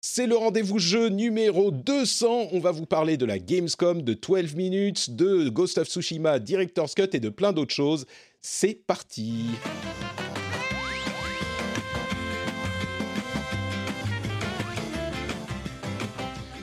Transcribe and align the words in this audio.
C'est 0.00 0.28
le 0.28 0.36
rendez-vous 0.36 0.78
jeu 0.78 1.08
numéro 1.08 1.72
200. 1.72 2.50
On 2.52 2.60
va 2.60 2.70
vous 2.70 2.86
parler 2.86 3.16
de 3.16 3.26
la 3.26 3.40
Gamescom, 3.40 4.02
de 4.02 4.14
12 4.14 4.54
minutes, 4.54 5.16
de 5.16 5.48
Ghost 5.48 5.76
of 5.76 5.88
Tsushima, 5.88 6.38
Director's 6.38 6.94
Cut 6.94 7.08
et 7.14 7.20
de 7.20 7.28
plein 7.28 7.52
d'autres 7.52 7.74
choses. 7.74 8.06
C'est 8.40 8.74
parti. 8.86 9.46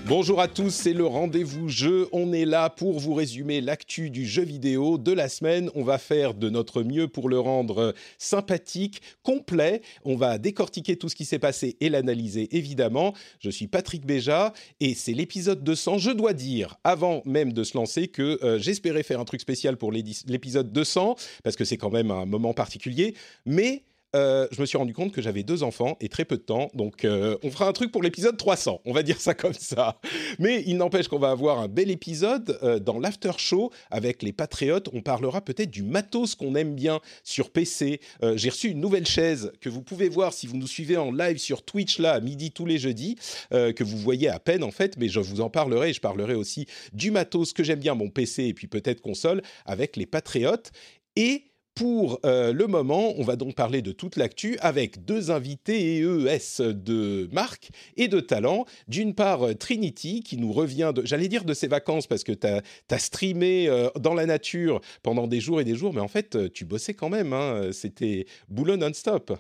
Bonjour 0.08 0.40
à 0.40 0.48
tous, 0.48 0.70
c'est 0.70 0.94
le 0.94 1.08
rendez-vous 1.08 1.68
jeu. 1.68 2.08
On 2.12 2.32
est 2.32 2.46
là 2.46 2.70
pour 2.70 3.00
vous 3.00 3.16
résumer 3.16 3.60
l'actu 3.60 4.12
du 4.12 4.24
jeu 4.24 4.44
vidéo 4.44 5.00
de 5.00 5.12
la 5.12 5.28
semaine. 5.30 5.72
On 5.74 5.82
va 5.82 5.98
faire 5.98 6.36
de 6.36 6.48
notre 6.48 6.84
mieux 6.84 7.08
pour 7.08 7.28
le 7.28 7.40
rendre 7.40 7.96
sympathique, 8.20 9.02
complet. 9.24 9.82
On 10.04 10.16
va 10.16 10.38
décortiquer 10.38 10.96
tout 10.96 11.10
ce 11.10 11.16
qui 11.16 11.26
s'est 11.26 11.40
passé 11.40 11.76
et 11.82 11.90
l'analyser 11.90 12.56
évidemment. 12.56 13.16
Je 13.40 13.50
suis 13.50 13.66
Patrick 13.66 14.06
Béja 14.06 14.54
et 14.80 14.94
c'est 14.94 15.14
l'épisode 15.14 15.64
200. 15.64 15.98
Je 15.98 16.12
dois 16.12 16.34
dire, 16.34 16.76
avant 16.84 17.24
même 17.26 17.52
de 17.52 17.64
se 17.64 17.76
lancer, 17.76 18.08
que 18.08 18.38
euh, 18.44 18.60
j'espérais 18.60 19.02
faire 19.02 19.20
un 19.20 19.26
truc 19.26 19.42
spécial 19.42 19.76
pour 19.76 19.92
l'épisode 19.92 20.72
200 20.72 21.16
parce 21.44 21.56
que 21.56 21.66
c'est 21.66 21.78
quand 21.78 21.90
même 21.90 22.12
un 22.12 22.28
moment 22.28 22.54
particulier. 22.54 23.16
Mais 23.48 23.82
euh, 24.16 24.48
je 24.52 24.62
me 24.62 24.66
suis 24.66 24.78
rendu 24.78 24.94
compte 24.94 25.12
que 25.12 25.22
j'avais 25.22 25.44
deux 25.44 25.64
enfants 25.64 25.98
et 26.00 26.08
très 26.08 26.26
peu 26.26 26.38
de 26.38 26.42
temps, 26.42 26.70
donc 26.74 27.04
euh, 27.04 27.38
on 27.44 27.52
fera 27.52 27.68
un 27.68 27.74
truc 27.74 27.92
pour 27.92 28.02
l'épisode 28.02 28.38
300, 28.38 28.82
on 28.86 28.94
va 28.94 29.04
dire 29.04 29.20
ça 29.20 29.34
comme 29.34 29.54
ça. 29.54 30.00
Mais 30.40 30.64
il 30.66 30.78
n'empêche 30.78 31.08
qu'on 31.10 31.20
va 31.20 31.32
avoir 31.32 31.60
un 31.60 31.68
bel 31.68 31.92
épisode 31.92 32.58
euh, 32.64 32.80
dans 32.80 32.98
l'after 32.98 33.34
show 33.38 33.72
avec 33.92 34.24
les 34.24 34.32
patriotes. 34.32 34.90
On 34.94 35.02
parlera 35.02 35.42
peut-être 35.42 35.70
du 35.70 35.84
matos 35.84 36.36
qu'on 36.36 36.56
aime 36.56 36.76
bien 36.76 37.00
sur 37.24 37.50
PC. 37.50 38.00
J'ai 38.36 38.50
reçu 38.50 38.70
une 38.70 38.80
nouvelle 38.80 39.06
chaise 39.06 39.52
que 39.60 39.70
vous 39.70 39.82
pouvez 39.82 40.10
voir 40.10 40.34
si 40.34 40.48
vous 40.48 40.58
nous 40.58 40.68
suivez 40.68 40.98
en 40.98 41.12
live 41.12 41.38
sur 41.38 41.64
Twitch 41.64 42.00
là 42.00 42.14
à 42.14 42.20
midi 42.20 42.52
tous 42.52 42.66
les 42.66 42.78
jeudis, 42.78 43.18
que 43.52 43.84
vous 43.84 43.98
voyez 43.98 44.30
à 44.30 44.40
peine 44.40 44.64
en 44.64 44.72
fait, 44.72 44.98
mais 44.98 45.10
je 45.10 45.20
vous 45.20 45.42
en 45.42 45.50
parlerai. 45.50 45.94
Je 45.94 46.02
parlerai 46.02 46.36
aussi 46.36 46.66
du 46.94 47.12
matos 47.12 47.54
que 47.54 47.64
j'aime 47.64 47.80
bien, 47.80 47.96
mon 47.96 48.10
PC 48.10 48.46
et 48.46 48.54
puis 48.54 48.68
peut-être 48.68 49.02
console 49.02 49.42
avec 49.66 49.96
les 49.98 50.06
patriotes 50.06 50.72
et 51.16 51.44
pour 51.76 52.22
euh, 52.26 52.54
le 52.54 52.68
moment, 52.68 53.14
on 53.18 53.24
va 53.24 53.36
donc 53.36 53.54
parler 53.54 53.82
de 53.82 53.92
toute 53.92 54.16
l'actu 54.16 54.58
avec 54.62 55.04
deux 55.04 55.30
invités 55.30 56.00
EES 56.00 56.62
de 56.74 57.30
marque 57.34 57.70
et 57.98 58.08
de 58.08 58.22
talent? 58.22 58.66
D'une 58.88 59.14
part, 59.14 59.44
euh, 59.44 59.54
Trinity, 59.54 60.24
qui 60.24 60.38
nous 60.38 60.54
revient, 60.54 60.94
j'allais 61.04 61.28
dire 61.28 61.44
de 61.44 61.54
ses 61.54 61.68
vacances, 61.68 62.08
parce 62.08 62.24
que 62.24 62.32
tu 62.32 62.48
as, 62.48 63.00
streamé 63.00 63.68
euh, 63.68 63.90
dans 64.00 64.14
la 64.14 64.26
nature 64.26 64.80
pendant 65.04 65.28
des 65.28 65.42
jours 65.42 65.60
et 65.60 65.66
des 65.66 65.76
jours, 65.76 65.94
mais 65.94 66.02
en 66.02 66.08
fait, 66.08 66.52
tu 66.54 66.64
bossais 66.64 66.94
quand 66.94 67.10
même. 67.10 67.34
hein. 67.34 67.70
C'était 67.74 68.26
boulot 68.48 68.78
non-stop. 68.78 69.38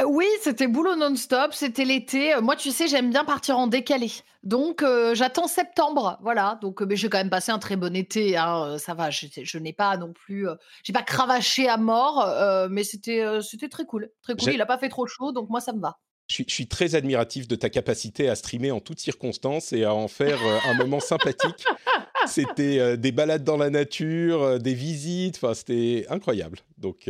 Euh, 0.00 0.04
Oui, 0.06 0.26
c'était 0.42 0.66
boulot 0.66 0.96
non-stop, 0.96 1.52
c'était 1.54 1.84
l'été. 1.84 2.34
Euh, 2.34 2.40
Moi, 2.40 2.56
tu 2.56 2.70
sais, 2.70 2.88
j'aime 2.88 3.10
bien 3.10 3.24
partir 3.24 3.58
en 3.58 3.66
décalé. 3.66 4.10
Donc, 4.42 4.82
euh, 4.82 5.14
j'attends 5.14 5.46
septembre. 5.46 6.18
Voilà. 6.22 6.58
Donc, 6.62 6.80
mais 6.82 6.96
j'ai 6.96 7.08
quand 7.08 7.18
même 7.18 7.30
passé 7.30 7.52
un 7.52 7.58
très 7.58 7.76
bon 7.76 7.94
été. 7.94 8.36
hein, 8.36 8.76
Ça 8.78 8.94
va. 8.94 9.10
Je, 9.10 9.26
je 9.42 9.58
n'ai 9.58 9.72
pas 9.72 9.96
non 9.96 10.12
plus. 10.12 10.48
euh, 10.48 10.54
j'ai 10.82 10.92
pas 10.92 11.02
cravaché 11.02 11.68
à 11.68 11.76
mort, 11.76 12.26
mais 12.70 12.84
c'était 12.84 13.24
c'était 13.42 13.68
très 13.68 13.84
cool. 13.84 14.10
Très 14.22 14.34
cool. 14.34 14.52
Il 14.52 14.60
a 14.60 14.66
pas 14.66 14.78
fait 14.78 14.88
trop 14.88 15.06
chaud, 15.06 15.32
donc 15.32 15.48
moi, 15.48 15.60
ça 15.60 15.72
me 15.72 15.80
va. 15.80 15.98
Je 16.26 16.36
suis, 16.36 16.44
je 16.48 16.54
suis 16.54 16.68
très 16.68 16.94
admiratif 16.94 17.46
de 17.48 17.54
ta 17.54 17.68
capacité 17.68 18.30
à 18.30 18.34
streamer 18.34 18.70
en 18.70 18.80
toutes 18.80 18.98
circonstances 18.98 19.74
et 19.74 19.84
à 19.84 19.92
en 19.94 20.08
faire 20.08 20.38
un 20.66 20.72
moment 20.74 20.98
sympathique. 21.00 21.64
C'était 22.26 22.96
des 22.96 23.12
balades 23.12 23.44
dans 23.44 23.58
la 23.58 23.68
nature, 23.68 24.58
des 24.58 24.72
visites, 24.72 25.36
enfin 25.36 25.52
c'était 25.52 26.06
incroyable. 26.08 26.60
Donc 26.78 27.04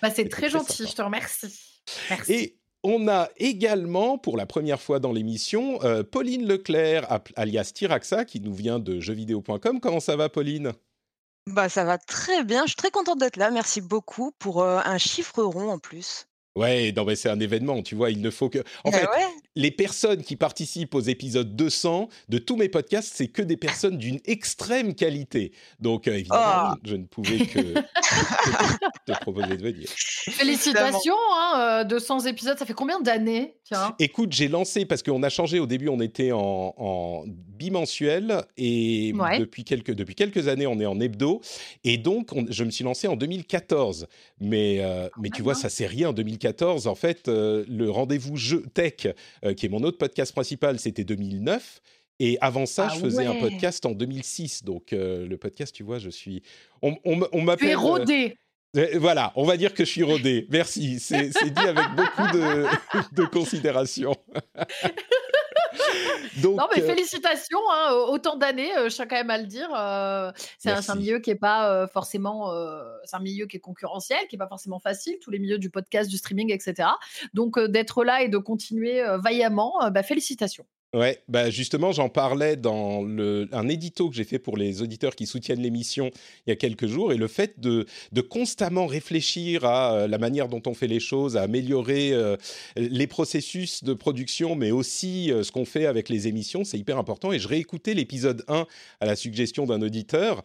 Bah, 0.00 0.08
c'est 0.10 0.16
C'était 0.16 0.28
très 0.28 0.42
très 0.42 0.50
gentil. 0.50 0.72
sympa. 0.76 0.90
Je 0.90 0.94
te 0.96 1.02
remercie. 1.02 1.69
Merci. 2.10 2.32
Et 2.32 2.56
on 2.82 3.08
a 3.08 3.28
également, 3.36 4.16
pour 4.16 4.36
la 4.36 4.46
première 4.46 4.80
fois 4.80 5.00
dans 5.00 5.12
l'émission, 5.12 5.82
euh, 5.82 6.02
Pauline 6.02 6.46
Leclerc, 6.46 7.20
alias 7.36 7.72
Tiraxa, 7.74 8.24
qui 8.24 8.40
nous 8.40 8.54
vient 8.54 8.78
de 8.78 9.00
jeuxvideo.com. 9.00 9.80
Comment 9.80 10.00
ça 10.00 10.16
va, 10.16 10.28
Pauline? 10.28 10.72
Bah, 11.46 11.68
ça 11.68 11.84
va 11.84 11.98
très 11.98 12.44
bien. 12.44 12.62
Je 12.62 12.68
suis 12.68 12.76
très 12.76 12.90
contente 12.90 13.18
d'être 13.18 13.36
là. 13.36 13.50
Merci 13.50 13.80
beaucoup 13.80 14.32
pour 14.38 14.62
euh, 14.62 14.80
un 14.84 14.98
chiffre 14.98 15.42
rond 15.42 15.70
en 15.70 15.78
plus. 15.78 16.26
Ouais, 16.60 16.92
non, 16.96 17.04
mais 17.04 17.16
c'est 17.16 17.28
un 17.30 17.40
événement, 17.40 17.82
tu 17.82 17.94
vois, 17.94 18.10
il 18.10 18.20
ne 18.20 18.30
faut 18.30 18.48
que... 18.48 18.58
En 18.84 18.90
Bah 18.90 18.98
fait, 18.98 19.06
ouais. 19.06 19.26
les 19.56 19.70
personnes 19.70 20.22
qui 20.22 20.36
participent 20.36 20.94
aux 20.94 21.00
épisodes 21.00 21.56
200 21.56 22.08
de 22.28 22.38
tous 22.38 22.56
mes 22.56 22.68
podcasts, 22.68 23.12
c'est 23.14 23.28
que 23.28 23.42
des 23.42 23.56
personnes 23.56 23.96
d'une 23.98 24.20
extrême 24.26 24.94
qualité. 24.94 25.52
Donc, 25.80 26.06
euh, 26.08 26.12
évidemment, 26.14 26.40
Ah. 26.44 26.74
oui, 26.74 26.90
je 26.90 26.96
ne 26.96 27.04
pouvais 27.04 27.38
que, 27.46 27.60
te 29.06 29.12
proposer 29.20 29.56
de 29.56 29.62
venir. 29.62 29.88
Félicitations. 29.88 31.14
Hein, 31.34 31.80
euh, 31.80 31.84
200 31.84 32.20
épisodes, 32.26 32.58
ça 32.58 32.66
fait 32.66 32.74
combien 32.74 33.00
d'années. 33.00 33.54
Écoute, 34.00 34.32
j'ai 34.32 34.48
lancé 34.48 34.84
parce 34.84 35.02
qu'on 35.02 35.22
a 35.22 35.28
changé. 35.28 35.60
Au 35.60 35.66
début, 35.66 35.88
on 35.88 36.00
était 36.00 36.32
en, 36.32 36.74
en 36.76 37.24
bimensuel 37.26 38.42
et 38.56 39.12
Ouais. 39.16 39.38
depuis 39.38 39.62
quelques 39.64 39.92
depuis 39.92 40.14
quelques 40.16 40.48
années, 40.48 40.66
on 40.66 40.80
est 40.80 40.86
en 40.86 40.98
hebdo. 40.98 41.40
Et 41.84 41.96
donc, 41.98 42.30
on- 42.34 42.46
je 42.50 42.64
me 42.64 42.70
suis 42.70 42.82
lancé 42.84 43.06
en 43.06 43.14
2014. 43.16 44.06
Mais 44.40 44.78
euh, 44.80 45.08
mais 45.18 45.28
tu 45.30 45.36
même, 45.42 45.44
vois, 45.44 45.54
ça 45.54 45.68
c'est 45.68 45.86
rien. 45.86 46.08
En 46.08 46.12
2014, 46.52 46.86
en 46.86 46.94
fait, 46.94 47.28
euh, 47.28 47.64
le 47.68 47.90
rendez-vous 47.90 48.36
jeu 48.36 48.64
tech, 48.74 49.06
euh, 49.44 49.54
qui 49.54 49.66
est 49.66 49.68
mon 49.68 49.82
autre 49.82 49.98
podcast 49.98 50.32
principal, 50.32 50.78
c'était 50.78 51.04
2009. 51.04 51.80
Et 52.22 52.36
avant 52.40 52.66
ça, 52.66 52.88
Ah 52.90 52.94
je 52.94 53.00
faisais 53.00 53.24
un 53.24 53.34
podcast 53.36 53.86
en 53.86 53.92
2006. 53.92 54.64
Donc, 54.64 54.92
euh, 54.92 55.26
le 55.26 55.36
podcast, 55.38 55.74
tu 55.74 55.82
vois, 55.82 55.98
je 55.98 56.10
suis. 56.10 56.42
On, 56.82 56.94
on, 57.04 57.12
m- 57.14 57.26
on 57.32 57.38
Tu 57.38 57.44
m'appelle. 57.44 57.68
es 57.70 57.74
rodé. 57.74 58.36
Voilà, 58.96 59.32
on 59.36 59.44
va 59.44 59.56
dire 59.56 59.74
que 59.74 59.84
je 59.84 59.90
suis 59.90 60.02
rodé. 60.04 60.46
Merci. 60.50 61.00
C'est 61.00 61.32
c'est 61.32 61.50
dit 61.50 61.60
avec 61.62 61.86
beaucoup 61.96 62.36
de, 62.36 62.66
de 63.20 63.24
considération. 63.24 64.14
Donc, 66.42 66.56
Non, 66.56 66.66
mais 66.74 66.82
euh, 66.82 66.86
félicitations, 66.86 67.60
hein, 67.72 67.92
autant 68.08 68.36
d'années, 68.36 68.76
euh, 68.76 68.88
je 68.88 68.94
tiens 68.94 69.06
quand 69.06 69.16
même 69.16 69.30
à 69.30 69.38
le 69.38 69.46
dire. 69.46 69.68
euh, 69.74 70.30
c'est 70.58 70.70
un, 70.70 70.94
milieu 70.94 71.18
qui 71.18 71.30
est 71.30 71.34
pas 71.34 71.70
euh, 71.70 71.86
forcément, 71.86 72.52
euh, 72.52 72.82
c'est 73.04 73.16
un 73.16 73.20
milieu 73.20 73.46
qui 73.46 73.56
est 73.56 73.60
concurrentiel, 73.60 74.26
qui 74.28 74.36
est 74.36 74.38
pas 74.38 74.48
forcément 74.48 74.78
facile, 74.78 75.18
tous 75.20 75.30
les 75.30 75.38
milieux 75.38 75.58
du 75.58 75.70
podcast, 75.70 76.10
du 76.10 76.16
streaming, 76.16 76.52
etc. 76.52 76.88
Donc 77.34 77.58
d'être 77.58 78.04
là 78.04 78.22
et 78.22 78.28
de 78.28 78.38
continuer 78.38 79.02
vaillamment, 79.18 79.90
bah, 79.90 80.02
félicitations. 80.02 80.66
Ouais, 80.92 81.22
bah 81.28 81.50
justement, 81.50 81.92
j'en 81.92 82.08
parlais 82.08 82.56
dans 82.56 83.06
un 83.52 83.68
édito 83.68 84.10
que 84.10 84.16
j'ai 84.16 84.24
fait 84.24 84.40
pour 84.40 84.56
les 84.56 84.82
auditeurs 84.82 85.14
qui 85.14 85.24
soutiennent 85.24 85.62
l'émission 85.62 86.10
il 86.46 86.50
y 86.50 86.52
a 86.52 86.56
quelques 86.56 86.88
jours, 86.88 87.12
et 87.12 87.16
le 87.16 87.28
fait 87.28 87.60
de, 87.60 87.86
constamment 88.28 88.86
réfléchir 88.86 89.64
à 89.64 89.94
euh, 89.94 90.08
la 90.08 90.18
manière 90.18 90.48
dont 90.48 90.62
on 90.66 90.74
fait 90.74 90.88
les 90.88 90.98
choses, 90.98 91.36
à 91.36 91.42
améliorer 91.42 92.12
euh, 92.12 92.36
les 92.74 93.06
processus 93.06 93.84
de 93.84 93.94
production, 93.94 94.56
mais 94.56 94.72
aussi 94.72 95.30
euh, 95.30 95.44
ce 95.44 95.52
qu'on 95.52 95.64
fait 95.64 95.86
avec 95.86 96.08
les 96.08 96.26
émissions, 96.26 96.64
c'est 96.64 96.78
hyper 96.78 96.98
important. 96.98 97.30
Et 97.30 97.38
je 97.38 97.46
réécoutais 97.46 97.94
l'épisode 97.94 98.44
1 98.48 98.66
à 98.98 99.06
la 99.06 99.14
suggestion 99.14 99.66
d'un 99.66 99.82
auditeur, 99.82 100.42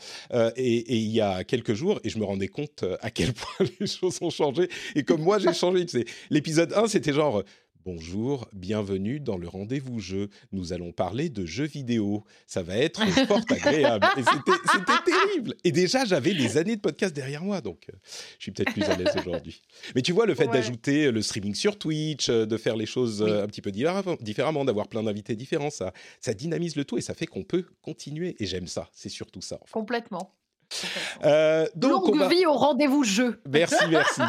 et, 0.57 0.95
il 0.95 1.09
y 1.09 1.22
a 1.22 1.44
quelques 1.44 1.73
jours, 1.73 2.00
et 2.03 2.09
je 2.09 2.19
me 2.19 2.23
rendais 2.23 2.50
compte 2.50 2.85
à 3.01 3.09
quel 3.09 3.34
point 3.34 3.66
les 3.79 3.88
choses 3.88 4.19
ont 4.22 4.29
changé, 4.29 4.69
et 4.94 5.01
comme 5.01 5.22
moi 5.22 5.39
j'ai 5.39 5.53
changé. 5.53 5.88
L'épisode 6.29 6.72
1, 6.73 6.88
c'était 6.88 7.13
genre... 7.13 7.44
Bonjour, 7.85 8.47
bienvenue 8.51 9.20
dans 9.20 9.37
le 9.37 9.47
rendez-vous 9.47 9.99
jeu. 9.99 10.29
Nous 10.52 10.73
allons 10.73 10.91
parler 10.91 11.29
de 11.29 11.46
jeux 11.46 11.67
vidéo. 11.67 12.23
Ça 12.47 12.64
va 12.64 12.76
être 12.78 13.05
fort 13.28 13.41
agréable. 13.47 14.08
Et 14.17 14.23
c'était 14.23 15.03
terrible. 15.05 15.53
Et 15.64 15.72
déjà, 15.72 16.03
j'avais 16.03 16.34
des 16.34 16.58
années 16.58 16.78
de 16.78 16.82
podcast 16.82 17.16
derrière 17.16 17.43
moi, 17.43 17.61
donc 17.61 17.85
euh, 17.91 17.96
je 18.40 18.43
suis 18.43 18.52
peut-être 18.52 18.73
plus 18.73 18.82
à 18.82 18.96
l'aise 18.96 19.14
aujourd'hui. 19.20 19.61
Mais 19.93 20.02
tu 20.02 20.14
vois, 20.14 20.26
le 20.26 20.34
fait 20.34 20.47
Ouais. 20.47 20.53
d'ajouter 20.53 21.11
le 21.11 21.22
streaming 21.22 21.53
sur 21.53 21.78
Twitch, 21.78 22.28
euh, 22.29 22.47
de 22.47 22.58
faire 22.58 22.76
les 22.76 22.87
choses 22.87 23.22
euh, 23.22 23.43
un 23.43 23.47
petit 23.47 23.61
peu 23.61 23.70
différem- 23.70 24.17
différemment, 24.22 24.66
d'avoir 24.66 24.88
plein 24.88 25.03
d'invités 25.03 25.35
différents, 25.35 25.70
ça, 25.70 25.93
ça 26.22 26.34
dynamise 26.34 26.76
le 26.76 26.85
tout 26.85 26.97
et 26.97 27.02
ça 27.02 27.14
fait 27.14 27.28
qu'on 27.28 27.43
peut 27.43 27.66
continuer. 27.84 28.35
Et 28.40 28.47
j'aime 28.47 28.66
ça. 28.67 28.90
C'est 28.93 29.09
surtout 29.09 29.41
ça. 29.41 29.58
en 29.61 29.66
fait. 29.66 29.72
Complètement. 29.72 30.34
Euh, 31.23 31.67
donc, 31.76 32.08
Longue 32.08 32.16
on 32.16 32.17
va... 32.17 32.28
vie 32.28 32.46
au 32.46 32.53
rendez-vous 32.53 33.03
jeu. 33.03 33.40
Merci, 33.50 33.76
merci. 33.90 34.22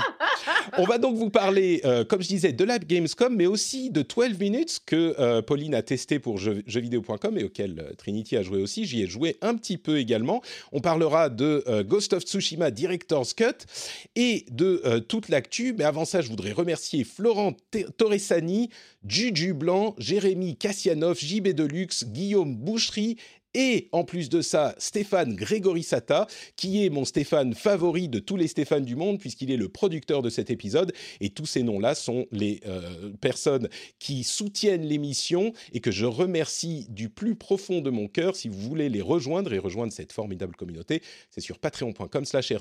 On 0.79 0.85
va 0.85 0.99
donc 0.99 1.17
vous 1.17 1.31
parler, 1.31 1.81
euh, 1.85 2.05
comme 2.05 2.23
je 2.23 2.29
disais, 2.29 2.53
de 2.53 2.65
la 2.65 2.79
Gamescom, 2.79 3.35
mais 3.35 3.47
aussi 3.47 3.91
de 3.91 4.03
12 4.03 4.39
Minutes 4.39 4.81
que 4.87 5.15
euh, 5.19 5.43
Pauline 5.43 5.75
a 5.75 5.83
testé 5.83 6.19
pour 6.19 6.39
jeux, 6.39 6.63
jeuxvideo.com 6.67 7.39
et 7.39 7.45
auquel 7.45 7.95
Trinity 7.99 8.37
a 8.37 8.43
joué 8.43 8.63
aussi. 8.63 8.85
J'y 8.85 9.03
ai 9.03 9.07
joué 9.07 9.37
un 9.43 9.55
petit 9.55 9.79
peu 9.79 9.99
également. 9.99 10.43
On 10.73 10.81
parlera 10.81 11.29
de 11.29 11.83
Ghost 11.83 12.13
of 12.13 12.23
Tsushima 12.23 12.71
Director's 12.71 13.35
Cut 13.35 13.67
et 14.15 14.47
de 14.51 14.99
toute 15.09 15.29
l'actu. 15.29 15.75
Mais 15.77 15.85
avant 15.85 16.05
ça, 16.05 16.21
je 16.21 16.29
voudrais 16.29 16.53
remercier 16.53 17.05
Florent 17.05 17.55
Torresani, 17.97 18.71
Juju 19.07 19.55
Blanc, 19.55 19.95
Jérémy 19.99 20.57
Kassianov, 20.57 21.19
JB 21.19 21.49
Deluxe, 21.49 22.05
Guillaume 22.05 22.55
Boucherie 22.55 23.17
et 23.55 23.89
en 23.93 24.05
plus 24.05 24.29
de 24.29 24.43
ça, 24.43 24.75
Stéphane 24.79 25.35
Grégorissata, 25.35 26.27
qui 26.57 26.85
est 26.85 26.91
mon 26.91 27.05
Stéphane 27.05 27.55
favori 27.55 28.09
de 28.09 28.19
tous 28.19 28.37
les 28.37 28.49
Stéphane 28.49 28.85
du 28.85 28.97
monde, 28.97 29.19
puisqu'il 29.19 29.51
est 29.51 29.57
le 29.57 29.69
producteur 29.69 30.23
de 30.23 30.31
cet 30.31 30.51
épisode. 30.51 30.93
Et 31.21 31.31
tous 31.31 31.47
ces 31.47 31.63
noms-là 31.63 31.95
sont 31.95 32.27
les 32.33 32.61
euh, 32.67 33.13
personnes 33.21 33.69
qui 33.99 34.25
soutiennent 34.25 34.87
l'émission 34.87 35.53
et 35.73 35.81
que 35.81 35.91
je 35.91 36.07
remercie 36.07 36.87
du 36.91 37.09
plus 37.09 37.35
profond 37.35 37.81
de 37.81 37.91
mon 37.91 38.09
cœur. 38.09 38.37
Si 38.37 38.49
vous 38.49 38.61
voulez 38.61 38.89
les 38.89 39.03
rejoindre 39.03 39.53
et 39.53 39.59
rejoindre 39.59 39.93
cette 39.93 40.13
formidable 40.13 40.55
communauté, 40.57 41.03
c'est 41.31 41.41
sur 41.41 41.59
patreon.com 41.59 42.25
slash. 42.25 42.53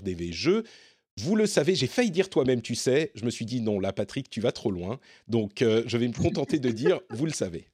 Vous 1.17 1.37
le 1.37 1.45
savez, 1.45 1.75
j'ai 1.75 1.87
failli 1.87 2.11
dire 2.11 2.29
toi-même, 2.29 2.61
tu 2.61 2.75
sais. 2.75 3.11
Je 3.15 3.23
me 3.23 3.29
suis 3.29 3.45
dit 3.45 3.61
non, 3.61 3.79
là, 3.79 3.93
Patrick, 3.93 4.29
tu 4.29 4.41
vas 4.41 4.51
trop 4.51 4.69
loin. 4.69 4.99
Donc, 5.29 5.61
euh, 5.61 5.81
je 5.87 5.97
vais 5.97 6.09
me 6.09 6.13
contenter 6.13 6.59
de 6.59 6.69
dire, 6.69 6.99
vous 7.09 7.25
le 7.25 7.31
savez. 7.31 7.69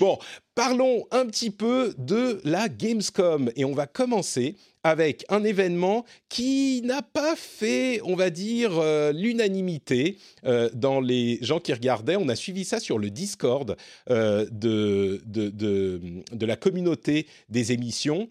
Bon, 0.00 0.18
parlons 0.56 1.06
un 1.12 1.24
petit 1.26 1.50
peu 1.50 1.94
de 1.98 2.40
la 2.42 2.68
Gamescom 2.68 3.52
et 3.54 3.64
on 3.64 3.74
va 3.74 3.86
commencer 3.86 4.56
avec 4.82 5.24
un 5.28 5.44
événement 5.44 6.04
qui 6.28 6.82
n'a 6.82 7.00
pas 7.00 7.36
fait, 7.36 8.00
on 8.02 8.16
va 8.16 8.28
dire, 8.30 8.76
euh, 8.76 9.12
l'unanimité 9.12 10.16
euh, 10.44 10.68
dans 10.74 11.00
les 11.00 11.38
gens 11.42 11.60
qui 11.60 11.72
regardaient. 11.72 12.16
On 12.16 12.28
a 12.28 12.34
suivi 12.34 12.64
ça 12.64 12.80
sur 12.80 12.98
le 12.98 13.10
Discord 13.10 13.76
de, 14.08 15.22
de, 15.26 15.50
de 15.50 16.46
la 16.46 16.56
communauté 16.56 17.28
des 17.50 17.70
émissions 17.70 18.28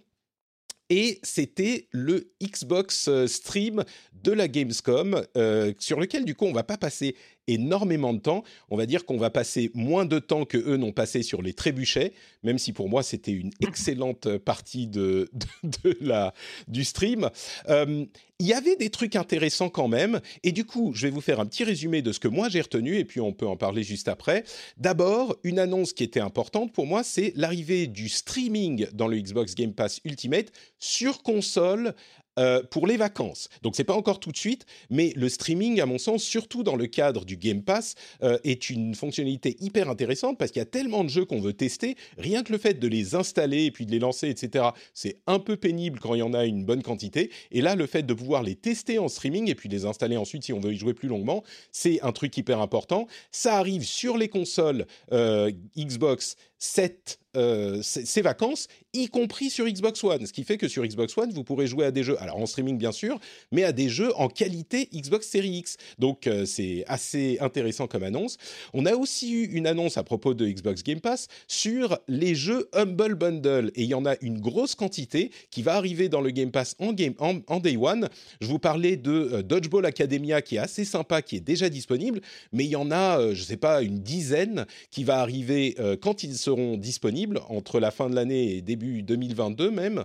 et 0.90 1.20
c'était 1.24 1.88
le 1.92 2.32
Xbox 2.42 3.08
euh, 3.08 3.28
Stream 3.28 3.84
de 4.24 4.32
la 4.32 4.48
Gamescom, 4.48 5.24
euh, 5.38 5.74
sur 5.80 6.00
lequel 6.00 6.26
du 6.26 6.36
coup 6.36 6.46
on 6.46 6.54
va 6.54 6.64
pas 6.64 6.78
passer 6.78 7.16
énormément 7.54 8.14
de 8.14 8.20
temps. 8.20 8.44
On 8.70 8.78
va 8.78 8.86
dire 8.86 9.06
qu'on 9.06 9.18
va 9.18 9.30
passer 9.30 9.72
moins 9.74 10.06
de 10.06 10.20
temps 10.20 10.46
que 10.46 10.58
eux 10.58 10.78
n'ont 10.78 10.92
passé 10.92 11.24
sur 11.24 11.42
les 11.42 11.54
trébuchets, 11.54 12.14
même 12.44 12.58
si 12.58 12.74
pour 12.74 12.90
moi 12.90 13.04
c'était 13.04 13.32
une 13.32 13.52
excellente 13.62 14.38
partie 14.38 14.88
de, 14.88 15.30
de, 15.64 15.98
la, 16.02 16.34
du 16.68 16.84
stream. 16.84 17.30
Euh, 17.70 18.06
il 18.42 18.48
y 18.48 18.54
avait 18.54 18.78
des 18.78 18.90
trucs 18.90 19.18
intéressants 19.18 19.70
quand 19.70 19.90
même, 19.90 20.22
et 20.44 20.54
du 20.54 20.64
coup, 20.64 20.94
je 20.96 21.08
vais 21.08 21.12
vous 21.12 21.20
faire 21.20 21.42
un 21.42 21.46
petit 21.46 21.66
résumé 21.66 22.02
de 22.02 22.14
ce 22.14 22.22
que 22.22 22.30
moi 22.30 22.48
j'ai 22.48 22.62
retenu, 22.62 22.96
et 22.96 23.04
puis 23.04 23.20
on 23.20 23.34
peut 23.34 23.46
en 23.46 23.58
parler 23.58 23.84
juste 23.84 24.08
après. 24.08 24.46
D'abord, 24.78 25.36
une 25.44 25.60
annonce 25.60 25.92
qui 25.92 26.06
était 26.06 26.22
importante 26.22 26.72
pour 26.72 26.88
moi, 26.88 27.04
c'est 27.04 27.34
l'arrivée 27.36 27.88
du 27.88 28.08
streaming 28.08 28.88
dans 28.94 29.10
le 29.10 29.20
Xbox 29.20 29.56
Game 29.56 29.74
Pass 29.74 30.00
Ultimate 30.06 30.54
sur 30.80 31.22
console 31.22 31.94
euh, 32.40 32.64
pour 32.64 32.88
les 32.88 32.98
vacances. 32.98 33.50
Donc 33.62 33.76
c'est 33.76 33.84
pas 33.84 33.94
encore 33.94 34.20
tout 34.20 34.32
de 34.32 34.38
suite, 34.38 34.66
mais 34.90 35.14
le 35.16 35.30
streaming, 35.30 35.82
à 35.82 35.86
mon 35.86 35.98
sens, 35.98 36.24
surtout 36.24 36.64
dans 36.64 36.76
le 36.76 36.88
cadre 36.88 37.26
du 37.26 37.38
Game 37.38 37.62
Pass, 37.62 37.96
euh, 38.24 38.40
est 38.44 38.70
une 38.70 38.96
fonctionnalité 38.96 39.58
hyper 39.60 39.90
intéressante 39.90 40.38
parce 40.38 40.52
qu'il 40.52 40.60
y 40.60 40.64
a 40.64 40.66
tellement 40.66 41.04
de 41.04 41.10
jeux 41.10 41.26
qu'on 41.26 41.42
veut 41.42 41.54
tester. 41.54 41.96
Rien 42.18 42.44
que 42.44 42.52
le 42.52 42.58
fait 42.58 42.80
de 42.80 42.88
les 42.88 43.14
installer 43.14 43.66
et 43.66 43.72
puis 43.72 43.86
de 43.86 43.92
les 43.92 44.00
lancer, 44.00 44.30
etc., 44.30 44.70
c'est 44.94 45.18
un 45.28 45.40
peu 45.40 45.58
pénible 45.58 46.00
quand 46.00 46.16
il 46.16 46.20
y 46.20 46.24
en 46.24 46.34
a 46.34 46.46
une 46.46 46.66
bonne 46.66 46.82
quantité. 46.82 47.30
Et 47.52 47.62
là, 47.62 47.76
le 47.76 47.86
fait 47.88 48.04
de 48.04 48.14
pouvoir 48.14 48.42
les 48.42 48.56
tester 48.56 49.00
en 49.00 49.08
streaming 49.08 49.50
et 49.50 49.56
puis 49.56 49.70
les 49.70 49.86
installer 49.86 50.18
ensuite 50.18 50.44
si 50.44 50.54
on 50.54 50.60
veut 50.60 50.74
y 50.74 50.78
jouer 50.78 50.94
plus 50.94 51.10
longuement, 51.10 51.44
c'est 51.72 52.02
un 52.02 52.12
truc 52.12 52.36
hyper 52.38 52.62
important. 52.62 53.08
Ça 53.32 53.58
arrive 53.58 53.84
sur 53.84 54.18
les 54.18 54.30
consoles 54.30 54.86
euh, 55.12 55.52
Xbox 55.78 56.36
7 56.58 57.20
euh, 57.38 57.80
ces 57.84 58.22
vacances, 58.22 58.68
y 58.94 59.08
compris 59.08 59.52
sur 59.52 59.68
Xbox 59.68 60.04
One. 60.04 60.26
Ce 60.26 60.34
qui 60.34 60.44
fait 60.44 60.58
que 60.58 60.68
sur 60.68 60.84
Xbox 60.84 61.16
One, 61.16 61.32
vous 61.32 61.44
pourrez 61.44 61.68
jouer 61.68 61.86
à 61.86 61.92
des 61.92 62.04
jeux, 62.04 62.20
alors 62.20 62.38
en 62.38 62.48
streaming 62.48 62.78
bien 62.78 62.92
sûr, 62.92 63.20
mais 63.52 63.64
à 63.64 63.72
des 63.72 63.88
jeux 63.88 64.12
en 64.16 64.30
qualité 64.30 64.90
Xbox 64.94 65.28
Series 65.28 65.58
X. 65.58 65.78
Donc 66.00 66.26
euh, 66.26 66.46
c'est 66.46 66.84
assez 66.88 67.38
intéressant 67.40 67.86
comme 67.86 68.02
annonce. 68.02 68.38
On 68.74 68.88
a 68.88 68.96
aussi 68.96 69.32
eu 69.32 69.46
une 69.46 69.68
annonce 69.68 69.98
à 69.98 70.04
propos 70.04 70.34
de 70.34 70.48
Xbox 70.48 70.82
Game 70.84 71.02
Pass 71.02 71.28
sur 71.48 72.00
les 72.08 72.34
jeux 72.34 72.68
Humble 72.74 73.14
Bundle. 73.14 73.72
Et 73.76 73.84
il 73.84 73.90
y 73.90 73.94
en 73.94 74.06
a 74.06 74.16
une 74.22 74.40
grosse 74.40 74.74
quantité 74.74 75.30
qui 75.52 75.62
va 75.62 75.76
arriver 75.76 76.10
dans 76.10 76.22
le 76.22 76.32
Game 76.32 76.52
Pass 76.52 76.76
en, 76.80 76.94
game, 76.94 77.14
en, 77.20 77.60
Day 77.60 77.78
One. 77.78 78.10
Je 78.42 78.48
vous 78.48 78.60
parlais 78.60 78.98
de 78.98 79.12
euh, 79.12 79.44
Dodgeball 79.44 79.86
Academia 79.86 80.42
qui 80.42 80.56
est 80.56 80.60
assez 80.60 80.84
sympa, 80.84 81.22
qui 81.22 81.36
est 81.36 81.42
déjà 81.42 81.70
disponible, 81.70 82.22
mais 82.52 82.66
il 82.66 82.72
y 82.72 82.76
en 82.76 82.90
a, 82.90 83.34
je 83.34 83.40
ne 83.40 83.46
sais 83.46 83.58
pas, 83.58 83.84
une 83.84 84.00
dizaine 84.00 84.66
qui 84.90 85.04
va 85.04 85.20
arriver 85.20 85.76
quand 86.02 86.24
ils 86.24 86.36
seront 86.36 86.78
disponibles 86.78 87.19
entre 87.50 87.80
la 87.80 87.92
fin 87.92 88.10
de 88.10 88.16
l'année 88.16 88.56
et 88.56 88.62
début 88.62 89.02
2022 89.04 89.72
même. 89.72 90.04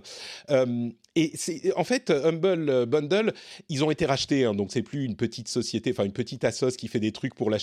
Euh, 0.49 0.89
et 1.15 1.33
en 1.75 1.83
fait 1.83 2.11
Humble 2.11 2.85
Bundle, 2.85 3.33
ils 3.69 3.83
ont 3.83 3.91
été 3.91 4.05
rachetés, 4.05 4.45
hein, 4.45 4.53
donc 4.53 4.71
c'est 4.71 4.81
plus 4.81 5.05
une 5.05 5.15
petite 5.15 5.47
société, 5.47 5.91
enfin 5.91 6.05
une 6.05 6.11
petite 6.11 6.43
assos 6.43 6.75
qui 6.77 6.87
fait 6.87 6.99
des 6.99 7.11
trucs 7.11 7.35
pour 7.35 7.49
la, 7.49 7.57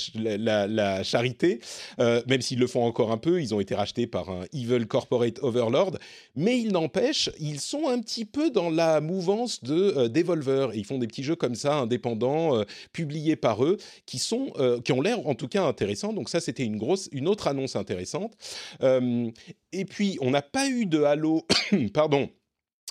la, 0.66 1.02
charité, 1.02 1.60
euh, 2.00 2.22
même 2.26 2.40
s'ils 2.40 2.58
le 2.58 2.66
font 2.66 2.84
encore 2.84 3.12
un 3.12 3.18
peu. 3.18 3.40
Ils 3.40 3.54
ont 3.54 3.60
été 3.60 3.74
rachetés 3.74 4.06
par 4.06 4.30
un 4.30 4.44
evil 4.52 4.86
corporate 4.86 5.38
overlord, 5.42 5.98
mais 6.34 6.58
il 6.58 6.72
n'empêche, 6.72 7.30
ils 7.38 7.60
sont 7.60 7.88
un 7.88 8.00
petit 8.00 8.24
peu 8.24 8.50
dans 8.50 8.70
la 8.70 9.00
mouvance 9.00 9.62
de 9.62 9.94
euh, 9.96 10.08
Devolver 10.08 10.72
et 10.72 10.78
ils 10.78 10.86
font 10.86 10.98
des 10.98 11.06
petits 11.06 11.22
jeux 11.22 11.36
comme 11.36 11.54
ça 11.54 11.76
indépendants, 11.76 12.62
publiés 12.92 13.36
par 13.36 13.64
eux, 13.64 13.76
qui 14.06 14.18
sont, 14.18 14.52
qui 14.84 14.92
ont 14.92 15.00
l'air 15.00 15.26
en 15.26 15.34
tout 15.34 15.48
cas 15.48 15.64
intéressants. 15.64 16.12
Donc 16.12 16.28
ça, 16.28 16.40
c'était 16.40 16.64
une 16.64 16.82
une 17.12 17.28
autre 17.28 17.46
annonce 17.46 17.76
intéressante. 17.76 18.34
Et 19.72 19.84
puis, 19.84 20.18
on 20.20 20.30
n'a 20.30 20.42
pas 20.42 20.68
eu 20.68 20.86
de 20.86 21.02
Halo, 21.02 21.46
pardon, 21.94 22.28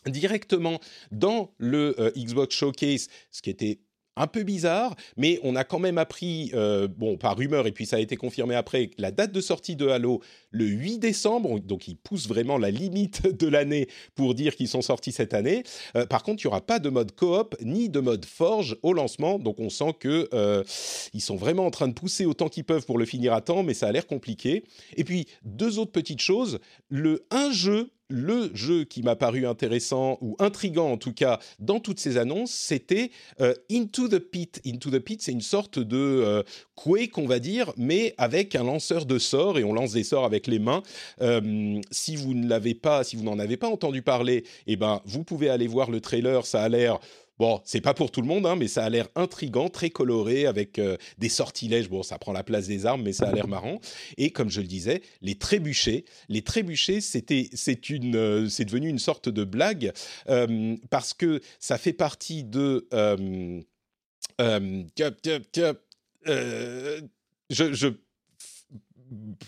directement 0.08 0.80
dans 1.12 1.54
le 1.58 1.96
euh, 2.00 2.12
Xbox 2.18 2.56
Showcase, 2.56 3.08
ce 3.32 3.42
qui 3.42 3.50
était 3.50 3.80
un 4.18 4.28
peu 4.28 4.44
bizarre, 4.44 4.96
mais 5.16 5.40
on 5.42 5.56
a 5.56 5.64
quand 5.64 5.80
même 5.80 5.98
appris, 5.98 6.52
euh, 6.54 6.88
bon, 6.88 7.18
par 7.18 7.38
rumeur, 7.38 7.66
et 7.66 7.72
puis 7.72 7.86
ça 7.86 7.96
a 7.96 8.00
été 8.00 8.18
confirmé 8.18 8.56
après, 8.56 8.92
la 8.98 9.10
date 9.10 9.32
de 9.32 9.40
sortie 9.40 9.78
de 9.78 9.88
Halo, 9.88 10.22
le 10.50 10.66
8 10.66 11.00
décembre, 11.00 11.60
donc 11.60 11.88
ils 11.88 11.96
poussent 11.96 12.28
vraiment 12.28 12.58
la 12.58 12.72
limite 12.72 13.26
de 13.40 13.48
l'année 13.48 13.88
pour 14.16 14.36
dire 14.36 14.56
qu'ils 14.56 14.68
sont 14.68 14.82
sortis 14.82 15.14
cette 15.14 15.34
année. 15.34 15.64
Euh, 15.96 16.06
par 16.06 16.24
contre, 16.24 16.44
il 16.44 16.48
n'y 16.48 16.52
aura 16.52 16.62
pas 16.62 16.80
de 16.80 16.90
mode 16.90 17.16
coop, 17.16 17.56
ni 17.62 17.88
de 17.88 18.02
mode 18.02 18.26
forge 18.26 18.78
au 18.84 18.92
lancement, 18.92 19.40
donc 19.40 19.60
on 19.60 19.70
sent 19.70 19.96
que 20.00 20.28
ils 21.14 21.22
sont 21.22 21.36
vraiment 21.36 21.66
en 21.66 21.72
train 21.72 21.88
de 21.88 21.94
pousser 21.94 22.26
autant 22.26 22.50
qu'ils 22.50 22.66
peuvent 22.66 22.86
pour 22.86 22.98
le 22.98 23.06
finir 23.06 23.34
à 23.34 23.42
temps, 23.42 23.64
mais 23.64 23.74
ça 23.74 23.88
a 23.88 23.92
l'air 23.92 24.08
compliqué. 24.08 24.64
Et 24.98 25.04
puis, 25.04 25.28
deux 25.44 25.80
autres 25.80 25.92
petites 25.92 26.22
choses, 26.22 26.60
le 26.90 27.26
un 27.32 27.52
jeu 27.52 27.90
le 28.12 28.52
jeu 28.54 28.84
qui 28.84 29.02
m'a 29.02 29.16
paru 29.16 29.48
intéressant 29.48 30.18
ou 30.22 30.36
intrigant 30.40 30.92
en 30.92 30.98
tout 30.98 31.14
cas 31.14 31.40
dans 31.60 31.80
toutes 31.80 32.00
ces 32.00 32.18
annonces, 32.18 32.52
c'était 32.52 33.12
euh, 33.40 33.54
Into 33.72 34.08
the 34.08 34.20
Pit. 34.20 34.62
Into 34.66 34.92
the 34.92 35.00
Pit, 35.00 35.22
c'est 35.22 35.32
une 35.32 35.42
sorte 35.42 35.80
de 35.80 35.98
euh, 35.98 36.44
Quake, 36.76 37.18
va 37.20 37.40
dire, 37.40 37.72
mais 37.78 38.14
avec 38.18 38.56
un 38.56 38.64
lanceur 38.64 39.06
de 39.06 39.18
sorts 39.18 39.58
et 39.58 39.64
on 39.64 39.74
lance 39.74 39.94
des 39.94 40.04
sorts 40.04 40.26
avec 40.26 40.48
les 40.48 40.60
mains. 40.60 40.84
Euh, 41.22 41.80
si 41.92 42.16
vous 42.16 42.34
ne 42.34 42.48
l'avez 42.48 42.74
pas, 42.74 43.04
si 43.04 43.16
vous 43.16 43.24
n'en 43.24 43.40
avez 43.40 43.58
pas 43.58 43.68
entendu 43.68 44.02
parler, 44.02 44.44
eh 44.68 44.76
ben 44.76 45.02
vous 45.06 45.24
pouvez 45.24 45.50
aller 45.50 45.68
voir 45.68 45.90
le 45.90 46.02
trailer. 46.02 46.46
Ça 46.46 46.62
a 46.62 46.70
l'air 46.70 47.00
Bon, 47.42 47.60
c'est 47.66 47.82
pas 47.82 47.96
pour 47.96 48.12
tout 48.12 48.22
le 48.22 48.28
monde, 48.28 48.46
hein, 48.46 48.56
mais 48.56 48.68
ça 48.68 48.86
a 48.86 48.90
l'air 48.92 49.08
intrigant, 49.16 49.68
très 49.68 49.90
coloré, 49.90 50.46
avec 50.46 50.78
euh, 50.78 50.96
des 51.18 51.28
sortilèges. 51.28 51.90
Bon, 51.90 52.04
ça 52.04 52.20
prend 52.20 52.34
la 52.34 52.44
place 52.44 52.68
des 52.68 52.86
armes, 52.86 53.02
mais 53.02 53.14
ça 53.14 53.30
a 53.30 53.32
l'air 53.32 53.48
marrant. 53.48 53.82
Et 54.18 54.30
comme 54.30 54.52
je 54.52 54.62
le 54.62 54.68
disais, 54.68 55.02
les 55.24 55.34
trébuchets. 55.34 56.06
Les 56.30 56.44
trébuchets, 56.44 57.02
c'était, 57.02 57.50
c'est 57.52 57.90
une, 57.90 58.16
euh, 58.16 58.48
c'est 58.48 58.66
devenu 58.66 58.90
une 58.90 59.00
sorte 59.00 59.28
de 59.28 59.44
blague 59.44 59.92
euh, 60.30 60.76
parce 60.92 61.16
que 61.16 61.42
ça 61.60 61.80
fait 61.80 61.94
partie 61.94 62.44
de. 62.44 62.88
je, 62.88 63.64
je, 67.50 67.88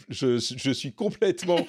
je, 0.10 0.40
je, 0.40 0.72
suis 0.72 0.94
complètement 0.94 1.68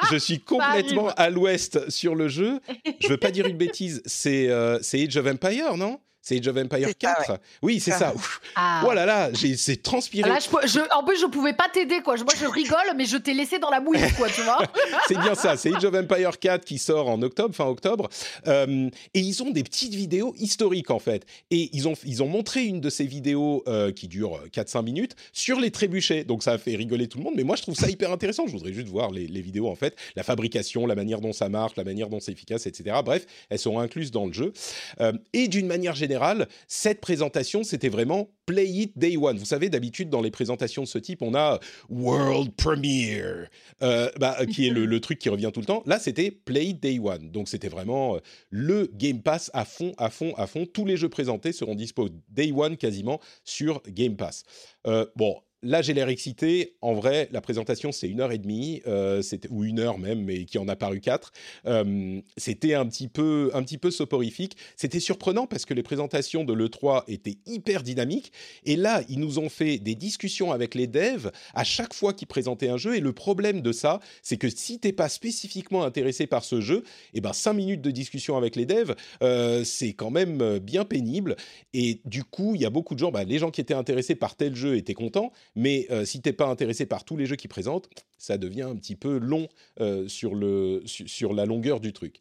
je 0.10 0.16
suis 0.16 0.40
complètement 0.40 1.10
à 1.10 1.30
l'ouest 1.30 1.88
sur 1.90 2.14
le 2.14 2.28
jeu. 2.28 2.60
Je 3.00 3.08
veux 3.08 3.16
pas 3.16 3.30
dire 3.30 3.46
une 3.46 3.56
bêtise, 3.56 4.02
c'est 4.06 4.48
euh, 4.48 4.78
Age 4.92 5.16
of 5.16 5.26
Empire, 5.26 5.76
non? 5.76 6.00
C'est 6.30 6.38
Age 6.38 6.46
of 6.46 6.56
Empire 6.56 6.96
4 6.96 7.38
Oui, 7.60 7.80
c'est 7.80 7.90
ça. 7.90 8.14
Ah. 8.54 8.84
Oh 8.86 8.92
là 8.92 9.04
là, 9.04 9.30
c'est 9.34 9.82
transpiré. 9.82 10.28
Là, 10.28 10.38
je, 10.40 10.78
en 10.94 11.04
plus, 11.04 11.20
je 11.20 11.26
pouvais 11.26 11.54
pas 11.54 11.68
t'aider, 11.72 12.02
quoi. 12.02 12.16
Moi, 12.16 12.32
je 12.38 12.46
rigole, 12.46 12.94
mais 12.96 13.04
je 13.04 13.16
t'ai 13.16 13.34
laissé 13.34 13.58
dans 13.58 13.70
la 13.70 13.80
mouille, 13.80 13.98
quoi, 14.16 14.28
tu 14.28 14.42
vois. 14.42 14.58
c'est 15.08 15.18
bien 15.18 15.34
ça. 15.34 15.56
C'est 15.56 15.74
Age 15.74 15.84
of 15.84 15.94
Empire 15.94 16.38
4 16.38 16.64
qui 16.64 16.78
sort 16.78 17.08
en 17.08 17.20
octobre, 17.22 17.52
fin 17.54 17.66
octobre. 17.66 18.08
Euh, 18.46 18.88
et 19.14 19.20
ils 19.20 19.42
ont 19.42 19.50
des 19.50 19.64
petites 19.64 19.94
vidéos 19.94 20.34
historiques, 20.38 20.90
en 20.90 21.00
fait. 21.00 21.26
Et 21.50 21.68
ils 21.72 21.88
ont, 21.88 21.94
ils 22.04 22.22
ont 22.22 22.28
montré 22.28 22.64
une 22.64 22.80
de 22.80 22.90
ces 22.90 23.06
vidéos 23.06 23.64
euh, 23.66 23.90
qui 23.90 24.06
dure 24.06 24.40
4-5 24.52 24.84
minutes 24.84 25.16
sur 25.32 25.58
les 25.58 25.72
trébuchets. 25.72 26.22
Donc, 26.22 26.44
ça 26.44 26.52
a 26.52 26.58
fait 26.58 26.76
rigoler 26.76 27.08
tout 27.08 27.18
le 27.18 27.24
monde. 27.24 27.34
Mais 27.36 27.44
moi, 27.44 27.56
je 27.56 27.62
trouve 27.62 27.74
ça 27.74 27.88
hyper 27.90 28.12
intéressant. 28.12 28.46
Je 28.46 28.52
voudrais 28.52 28.72
juste 28.72 28.88
voir 28.88 29.10
les, 29.10 29.26
les 29.26 29.40
vidéos, 29.40 29.68
en 29.68 29.76
fait. 29.76 29.96
La 30.14 30.22
fabrication, 30.22 30.86
la 30.86 30.94
manière 30.94 31.20
dont 31.20 31.32
ça 31.32 31.48
marche, 31.48 31.72
la 31.76 31.84
manière 31.84 32.08
dont 32.08 32.20
c'est 32.20 32.32
efficace, 32.32 32.66
etc. 32.66 32.98
Bref, 33.04 33.26
elles 33.48 33.58
seront 33.58 33.80
incluses 33.80 34.12
dans 34.12 34.26
le 34.26 34.32
jeu. 34.32 34.52
Euh, 35.00 35.12
et 35.32 35.48
d'une 35.48 35.66
manière 35.66 35.94
générale, 35.94 36.19
cette 36.68 37.00
présentation, 37.00 37.62
c'était 37.64 37.88
vraiment 37.88 38.30
Play 38.46 38.68
It 38.68 38.98
Day 38.98 39.16
One. 39.16 39.38
Vous 39.38 39.44
savez, 39.44 39.68
d'habitude, 39.68 40.10
dans 40.10 40.20
les 40.20 40.30
présentations 40.30 40.82
de 40.82 40.88
ce 40.88 40.98
type, 40.98 41.22
on 41.22 41.34
a 41.34 41.60
World 41.88 42.52
Premiere, 42.56 43.48
euh, 43.82 44.10
bah, 44.18 44.36
qui 44.46 44.66
est 44.66 44.70
le, 44.70 45.00
truc 45.00 45.18
qui 45.18 45.28
revient 45.28 45.50
tout 45.52 45.60
le 45.60 45.66
temps. 45.66 45.82
Là, 45.86 45.98
c'était 45.98 46.30
Play 46.30 46.66
It 46.66 46.82
Day 46.82 46.98
One. 46.98 47.30
Donc, 47.30 47.48
c'était 47.48 47.68
vraiment 47.68 48.16
euh, 48.16 48.18
le 48.50 48.90
Game 48.94 49.22
Pass 49.22 49.50
à 49.54 49.64
fond, 49.64 49.92
à 49.98 50.10
fond, 50.10 50.34
à 50.36 50.46
fond. 50.46 50.66
Tous 50.66 50.84
les 50.84 50.96
jeux 50.96 51.08
présentés 51.08 51.52
seront 51.52 51.74
dispo 51.74 52.08
Day 52.28 52.52
One 52.52 52.76
quasiment 52.76 53.20
sur 53.44 53.82
Game 53.88 54.16
Pass. 54.16 54.44
Euh, 54.86 55.06
bon, 55.16 55.36
Là, 55.62 55.82
j'ai 55.82 55.92
l'air 55.92 56.08
excité. 56.08 56.76
En 56.80 56.94
vrai, 56.94 57.28
la 57.32 57.42
présentation, 57.42 57.92
c'est 57.92 58.08
une 58.08 58.22
heure 58.22 58.32
et 58.32 58.38
demie, 58.38 58.80
euh, 58.86 59.22
ou 59.50 59.64
une 59.64 59.78
heure 59.78 59.98
même, 59.98 60.24
mais 60.24 60.46
qui 60.46 60.56
en 60.56 60.66
a 60.68 60.76
paru 60.76 61.00
quatre. 61.00 61.32
Euh, 61.66 62.18
c'était 62.38 62.72
un 62.72 62.86
petit 62.86 63.08
peu, 63.08 63.50
un 63.52 63.62
petit 63.62 63.76
peu 63.76 63.90
soporifique. 63.90 64.56
C'était 64.76 65.00
surprenant 65.00 65.46
parce 65.46 65.66
que 65.66 65.74
les 65.74 65.82
présentations 65.82 66.44
de 66.44 66.54
l'E3 66.54 67.04
étaient 67.08 67.36
hyper 67.44 67.82
dynamiques. 67.82 68.32
Et 68.64 68.76
là, 68.76 69.02
ils 69.10 69.20
nous 69.20 69.38
ont 69.38 69.50
fait 69.50 69.76
des 69.76 69.94
discussions 69.94 70.50
avec 70.50 70.74
les 70.74 70.86
devs 70.86 71.30
à 71.52 71.64
chaque 71.64 71.92
fois 71.92 72.14
qu'ils 72.14 72.28
présentaient 72.28 72.70
un 72.70 72.78
jeu. 72.78 72.96
Et 72.96 73.00
le 73.00 73.12
problème 73.12 73.60
de 73.60 73.72
ça, 73.72 74.00
c'est 74.22 74.38
que 74.38 74.48
si 74.48 74.78
t'es 74.78 74.92
pas 74.92 75.10
spécifiquement 75.10 75.84
intéressé 75.84 76.26
par 76.26 76.42
ce 76.42 76.62
jeu, 76.62 76.84
et 77.12 77.18
eh 77.18 77.20
ben 77.20 77.34
cinq 77.34 77.52
minutes 77.52 77.82
de 77.82 77.90
discussion 77.90 78.38
avec 78.38 78.56
les 78.56 78.64
devs, 78.64 78.94
euh, 79.22 79.62
c'est 79.64 79.92
quand 79.92 80.10
même 80.10 80.58
bien 80.58 80.86
pénible. 80.86 81.36
Et 81.74 82.00
du 82.06 82.24
coup, 82.24 82.54
il 82.54 82.62
y 82.62 82.64
a 82.64 82.70
beaucoup 82.70 82.94
de 82.94 83.00
gens, 83.00 83.10
bah, 83.10 83.24
les 83.24 83.38
gens 83.38 83.50
qui 83.50 83.60
étaient 83.60 83.74
intéressés 83.74 84.14
par 84.14 84.36
tel 84.36 84.56
jeu 84.56 84.76
étaient 84.78 84.94
contents 84.94 85.32
mais 85.54 85.86
euh, 85.90 86.04
si 86.04 86.20
t'es 86.20 86.32
pas 86.32 86.46
intéressé 86.46 86.86
par 86.86 87.04
tous 87.04 87.16
les 87.16 87.26
jeux 87.26 87.36
qu'ils 87.36 87.50
présentent, 87.50 87.88
ça 88.18 88.38
devient 88.38 88.62
un 88.62 88.76
petit 88.76 88.96
peu 88.96 89.18
long 89.18 89.48
euh, 89.80 90.06
sur, 90.08 90.34
le, 90.34 90.82
sur 90.86 91.32
la 91.32 91.46
longueur 91.46 91.80
du 91.80 91.92
truc. 91.92 92.16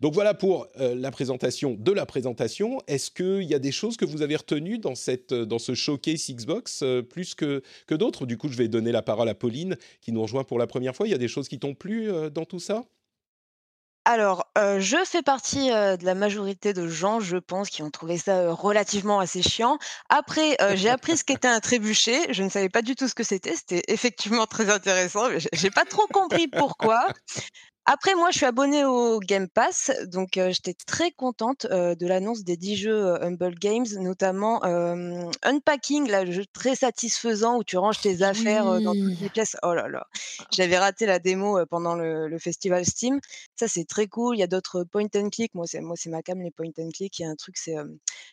Donc 0.00 0.14
voilà 0.14 0.34
pour 0.34 0.66
euh, 0.78 0.94
la 0.94 1.10
présentation 1.10 1.74
de 1.78 1.92
la 1.92 2.06
présentation. 2.06 2.80
Est-ce 2.86 3.10
qu'il 3.10 3.48
y 3.48 3.54
a 3.54 3.58
des 3.58 3.72
choses 3.72 3.96
que 3.96 4.04
vous 4.04 4.22
avez 4.22 4.36
retenues 4.36 4.78
dans, 4.78 4.94
cette, 4.94 5.32
dans 5.32 5.58
ce 5.58 5.74
showcase 5.74 6.30
Xbox 6.30 6.84
plus 7.10 7.34
que, 7.34 7.62
que 7.86 7.94
d'autres? 7.94 8.26
Du 8.26 8.36
coup, 8.36 8.48
je 8.48 8.56
vais 8.56 8.68
donner 8.68 8.92
la 8.92 9.02
parole 9.02 9.28
à 9.28 9.34
Pauline 9.34 9.76
qui 10.00 10.12
nous 10.12 10.22
rejoint 10.22 10.44
pour 10.44 10.58
la 10.58 10.66
première 10.66 10.94
fois. 10.94 11.06
Il 11.06 11.10
y 11.10 11.14
a 11.14 11.18
des 11.18 11.28
choses 11.28 11.48
qui 11.48 11.58
t'ont 11.58 11.74
plu 11.74 12.10
dans 12.32 12.44
tout 12.44 12.60
ça? 12.60 12.84
Alors, 14.08 14.46
je 14.56 14.96
fais 15.04 15.22
partie, 15.22 15.68
de 15.68 16.04
la 16.04 16.14
majorité 16.14 16.72
de 16.72 16.88
gens, 16.88 17.20
je 17.20 17.36
pense, 17.36 17.68
qui 17.68 17.82
ont 17.82 17.90
trouvé 17.90 18.16
ça, 18.16 18.52
relativement 18.54 19.20
assez 19.20 19.42
chiant. 19.42 19.78
Après, 20.08 20.56
j'ai 20.76 20.88
appris 20.88 21.18
ce 21.18 21.24
qu'était 21.24 21.46
un 21.48 21.60
trébuchet. 21.60 22.32
Je 22.32 22.42
ne 22.42 22.48
savais 22.48 22.70
pas 22.70 22.80
du 22.80 22.96
tout 22.96 23.06
ce 23.06 23.14
que 23.14 23.22
c'était. 23.22 23.54
C'était 23.54 23.82
effectivement 23.88 24.46
très 24.46 24.70
intéressant, 24.70 25.28
mais 25.28 25.38
j'ai 25.52 25.70
pas 25.70 25.84
trop 25.84 26.06
compris 26.06 26.48
pourquoi. 26.48 27.06
Après, 27.90 28.14
moi, 28.14 28.30
je 28.30 28.36
suis 28.36 28.44
abonnée 28.44 28.84
au 28.84 29.18
Game 29.18 29.48
Pass, 29.48 29.90
donc 30.08 30.32
j'étais 30.34 30.74
très 30.74 31.10
contente 31.10 31.64
de 31.64 32.06
l'annonce 32.06 32.44
des 32.44 32.58
10 32.58 32.76
jeux 32.76 33.24
Humble 33.24 33.54
Games, 33.54 33.86
notamment 33.98 34.62
Unpacking, 35.42 36.06
là, 36.06 36.22
le 36.22 36.32
jeu 36.32 36.44
très 36.52 36.76
satisfaisant 36.76 37.56
où 37.56 37.64
tu 37.64 37.78
ranges 37.78 38.02
tes 38.02 38.20
affaires 38.20 38.82
dans 38.82 38.92
toutes 38.92 39.20
les 39.22 39.30
pièces. 39.30 39.56
Oh 39.62 39.72
là 39.72 39.88
là, 39.88 40.06
j'avais 40.52 40.76
raté 40.76 41.06
la 41.06 41.18
démo 41.18 41.64
pendant 41.64 41.94
le, 41.94 42.38
festival 42.38 42.84
Steam. 42.84 43.20
Ça, 43.56 43.68
c'est 43.68 43.86
très 43.86 44.06
cool. 44.06 44.36
Il 44.36 44.40
y 44.40 44.42
a 44.42 44.48
d'autres 44.48 44.84
point 44.84 45.08
and 45.16 45.30
click. 45.30 45.54
Moi, 45.54 45.64
c'est 45.66 45.80
moi, 45.80 45.96
c'est 45.96 46.10
ma 46.10 46.20
cam 46.20 46.42
les 46.42 46.50
point 46.50 46.66
and 46.78 46.90
click. 46.92 47.18
Il 47.18 47.22
y 47.22 47.24
a 47.24 47.30
un 47.30 47.36
truc, 47.36 47.56
c'est 47.56 47.76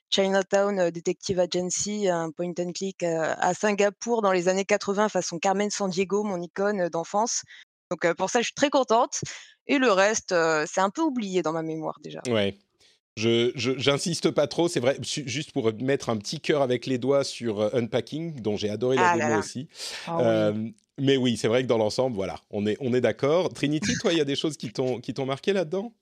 Chinatown 0.09 0.89
Detective 0.89 1.39
Agency, 1.39 2.09
un 2.09 2.29
point 2.31 2.51
and 2.59 2.74
click 2.74 3.03
à 3.03 3.53
Singapour 3.53 4.21
dans 4.21 4.33
les 4.33 4.50
années 4.50 4.65
80, 4.65 5.07
façon 5.07 5.39
Carmen 5.39 5.69
Sandiego, 5.69 6.24
mon 6.24 6.41
icône 6.41 6.89
d'enfance. 6.89 7.43
Donc 7.92 8.12
pour 8.15 8.30
ça, 8.30 8.39
je 8.39 8.46
suis 8.46 8.54
très 8.54 8.70
contente. 8.70 9.22
Et 9.68 9.77
le 9.77 9.92
reste, 9.92 10.34
c'est 10.68 10.82
un 10.82 10.89
peu 10.89 11.01
oublié 11.01 11.42
dans 11.42 11.54
ma 11.54 11.63
mémoire 11.63 12.00
déjà. 12.04 12.22
Ouais. 12.27 12.58
Je, 13.18 13.51
j'insiste 13.56 14.30
pas 14.32 14.46
trop, 14.46 14.68
c'est 14.68 14.82
vrai, 14.82 14.98
juste 15.01 15.54
pour 15.54 15.72
mettre 15.82 16.10
un 16.10 16.18
petit 16.18 16.42
cœur 16.42 16.62
avec 16.62 16.86
les 16.86 16.98
doigts 16.98 17.24
sur 17.24 17.74
Unpacking, 17.74 18.42
dont 18.42 18.58
j'ai 18.58 18.70
adoré 18.70 18.98
la 18.98 19.12
ah 19.12 19.18
démo 19.18 19.39
aussi. 19.39 19.70
Ah 20.06 20.51
mais 20.98 21.18
oui, 21.18 21.38
c'est 21.38 21.48
vrai 21.48 21.63
que 21.63 21.68
dans 21.68 21.77
l'ensemble, 21.77 22.15
voilà, 22.15 22.36
on 22.51 22.65
est, 22.65 22.77
on 22.80 22.94
est 22.94 23.01
d'accord. 23.01 23.50
Trinity, 23.50 23.94
toi, 24.00 24.13
il 24.13 24.18
y 24.18 24.22
a 24.22 24.25
des 24.25 24.36
choses 24.36 24.56
qui 24.56 24.72
t'ont, 24.72 25.00
qui 25.00 25.13
t'ont 25.13 25.25
marqué 25.25 25.51
là-dedans? 25.51 25.94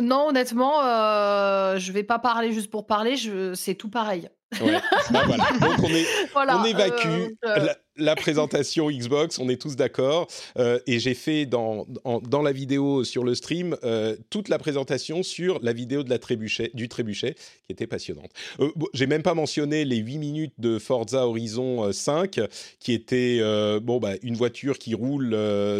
Non, 0.00 0.28
honnêtement, 0.28 0.82
euh, 0.82 1.78
je 1.78 1.92
vais 1.92 2.02
pas 2.02 2.18
parler 2.18 2.52
juste 2.52 2.70
pour 2.70 2.86
parler, 2.86 3.16
c'est 3.54 3.74
tout 3.74 3.90
pareil. 3.90 4.28
Ouais. 4.60 4.80
Bah, 5.10 5.24
voilà. 5.26 5.44
Donc 5.60 5.78
on, 5.82 5.88
est, 5.88 6.06
on 6.34 6.64
évacue 6.64 7.34
la 7.42 7.76
présentation 8.16 8.90
Xbox, 8.90 9.38
on 9.38 9.48
est 9.48 9.60
tous 9.60 9.76
d'accord. 9.76 10.28
Euh, 10.58 10.78
et 10.86 10.98
j'ai 10.98 11.14
fait 11.14 11.46
dans, 11.46 11.86
dans 12.22 12.42
la 12.42 12.52
vidéo 12.52 13.04
sur 13.04 13.24
le 13.24 13.34
stream 13.34 13.76
euh, 13.84 14.16
toute 14.30 14.48
la 14.48 14.58
présentation 14.58 15.22
sur 15.22 15.60
la 15.62 15.72
vidéo 15.72 16.02
de 16.02 16.10
la 16.10 16.18
trébuchet, 16.18 16.70
du 16.74 16.88
trébuchet, 16.88 17.34
qui 17.64 17.72
était 17.72 17.86
passionnante. 17.86 18.30
Euh, 18.60 18.70
j'ai 18.94 19.06
même 19.06 19.22
pas 19.22 19.34
mentionné 19.34 19.84
les 19.84 19.96
8 19.96 20.18
minutes 20.18 20.54
de 20.58 20.78
Forza 20.78 21.26
Horizon 21.26 21.92
5, 21.92 22.40
qui 22.80 22.92
était 22.92 23.40
bon, 23.80 23.98
bah, 23.98 24.12
une 24.22 24.36
voiture 24.36 24.78
qui 24.78 24.94
roule 24.94 25.30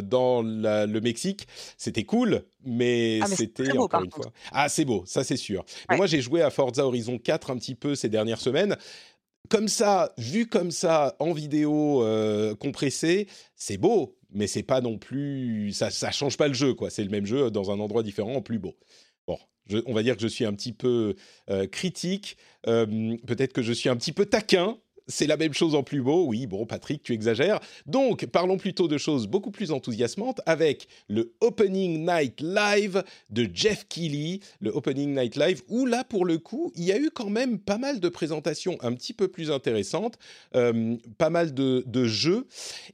dans 0.03 0.43
le 0.43 1.01
Mexique. 1.01 1.47
C'était 1.77 2.05
cool, 2.05 2.43
mais, 2.65 3.21
ah, 3.23 3.27
c'était 3.27 3.77
encore 3.77 4.05
une 4.05 4.11
fois. 4.11 4.33
Ah, 4.53 4.69
c'est 4.69 4.85
beau, 4.85 5.05
ça 5.07 5.25
c'est 5.25 5.37
sûr. 5.37 5.65
Mais 5.89 5.97
moi, 5.97 6.07
j'ai 6.07 6.21
joué 6.21 6.43
à 6.43 6.51
Forza 6.51 6.87
Horizon 6.87 7.19
4 7.19 7.51
un 7.51 7.57
petit 7.57 7.75
peu 7.75 7.95
ces 7.95 8.09
dernières 8.09 8.41
semaines 8.41 8.77
comme 9.49 9.69
ça, 9.69 10.13
vu 10.19 10.47
comme 10.47 10.71
ça 10.71 11.17
en 11.19 11.33
vidéo 11.33 12.03
euh, 12.03 12.55
compressée, 12.55 13.29
c'est 13.57 13.77
beau, 13.77 14.17
mais 14.31 14.47
c'est 14.47 14.63
pas 14.63 14.81
non 14.81 14.99
plus, 14.99 15.73
ça, 15.73 15.91
change 16.11 16.37
pas 16.37 16.49
le 16.49 16.55
jeu, 16.55 16.75
quoi. 16.75 16.91
C'est 16.91 17.05
le 17.05 17.11
même 17.11 17.27
jeu 17.27 17.51
dans 17.51 17.71
un 17.71 17.79
endroit 17.81 18.03
différent, 18.03 18.35
en 18.35 18.43
plus 18.43 18.59
beau. 18.59 18.75
Bon, 19.27 19.39
on 19.87 19.93
va 19.93 20.03
dire 20.03 20.17
que 20.17 20.23
je 20.23 20.29
suis 20.29 20.45
un 20.45 20.55
petit 20.55 20.73
peu 20.73 21.15
euh, 21.51 21.67
critique, 21.67 22.37
euh, 22.67 23.17
peut-être 23.27 23.53
que 23.53 23.63
je 23.63 23.73
suis 23.73 23.89
un 23.89 23.97
petit 23.97 24.13
peu 24.13 24.27
taquin, 24.27 24.79
c'est 25.13 25.27
la 25.27 25.37
même 25.37 25.53
chose 25.53 25.75
en 25.75 25.83
plus 25.83 26.01
beau. 26.01 26.25
Oui, 26.27 26.47
bon, 26.47 26.67
Patrick, 26.67 27.03
tu 27.03 27.13
exagères. 27.13 27.61
Donc, 27.87 28.27
parlons 28.27 28.57
plutôt 28.57 28.89
de 28.89 28.99
choses 28.99 29.27
beaucoup 29.27 29.51
plus 29.51 29.71
enthousiasmantes 29.71 30.41
avec 30.47 30.89
le 31.09 31.33
Opening 31.41 32.07
Night 32.07 32.41
Live 32.41 33.05
de 33.31 33.49
Jeff 33.53 33.87
Keighley, 33.89 34.41
le 34.61 34.71
Opening 34.71 35.15
Night 35.15 35.37
Live, 35.37 35.63
où 35.69 35.87
là, 35.87 36.03
pour 36.05 36.25
le 36.25 36.39
coup, 36.39 36.73
il 36.77 36.85
y 36.85 36.93
a 36.93 36.99
eu 36.99 37.11
quand 37.11 37.31
même 37.31 37.59
pas 37.59 37.79
mal 37.79 38.01
de 38.01 38.09
présentations 38.09 38.79
un 38.81 38.93
petit 38.95 39.13
peu 39.13 39.29
plus 39.29 39.51
intéressantes, 39.51 40.19
euh, 40.57 40.97
pas 41.19 41.31
mal 41.31 41.53
de, 41.55 41.83
jeux. 42.07 42.47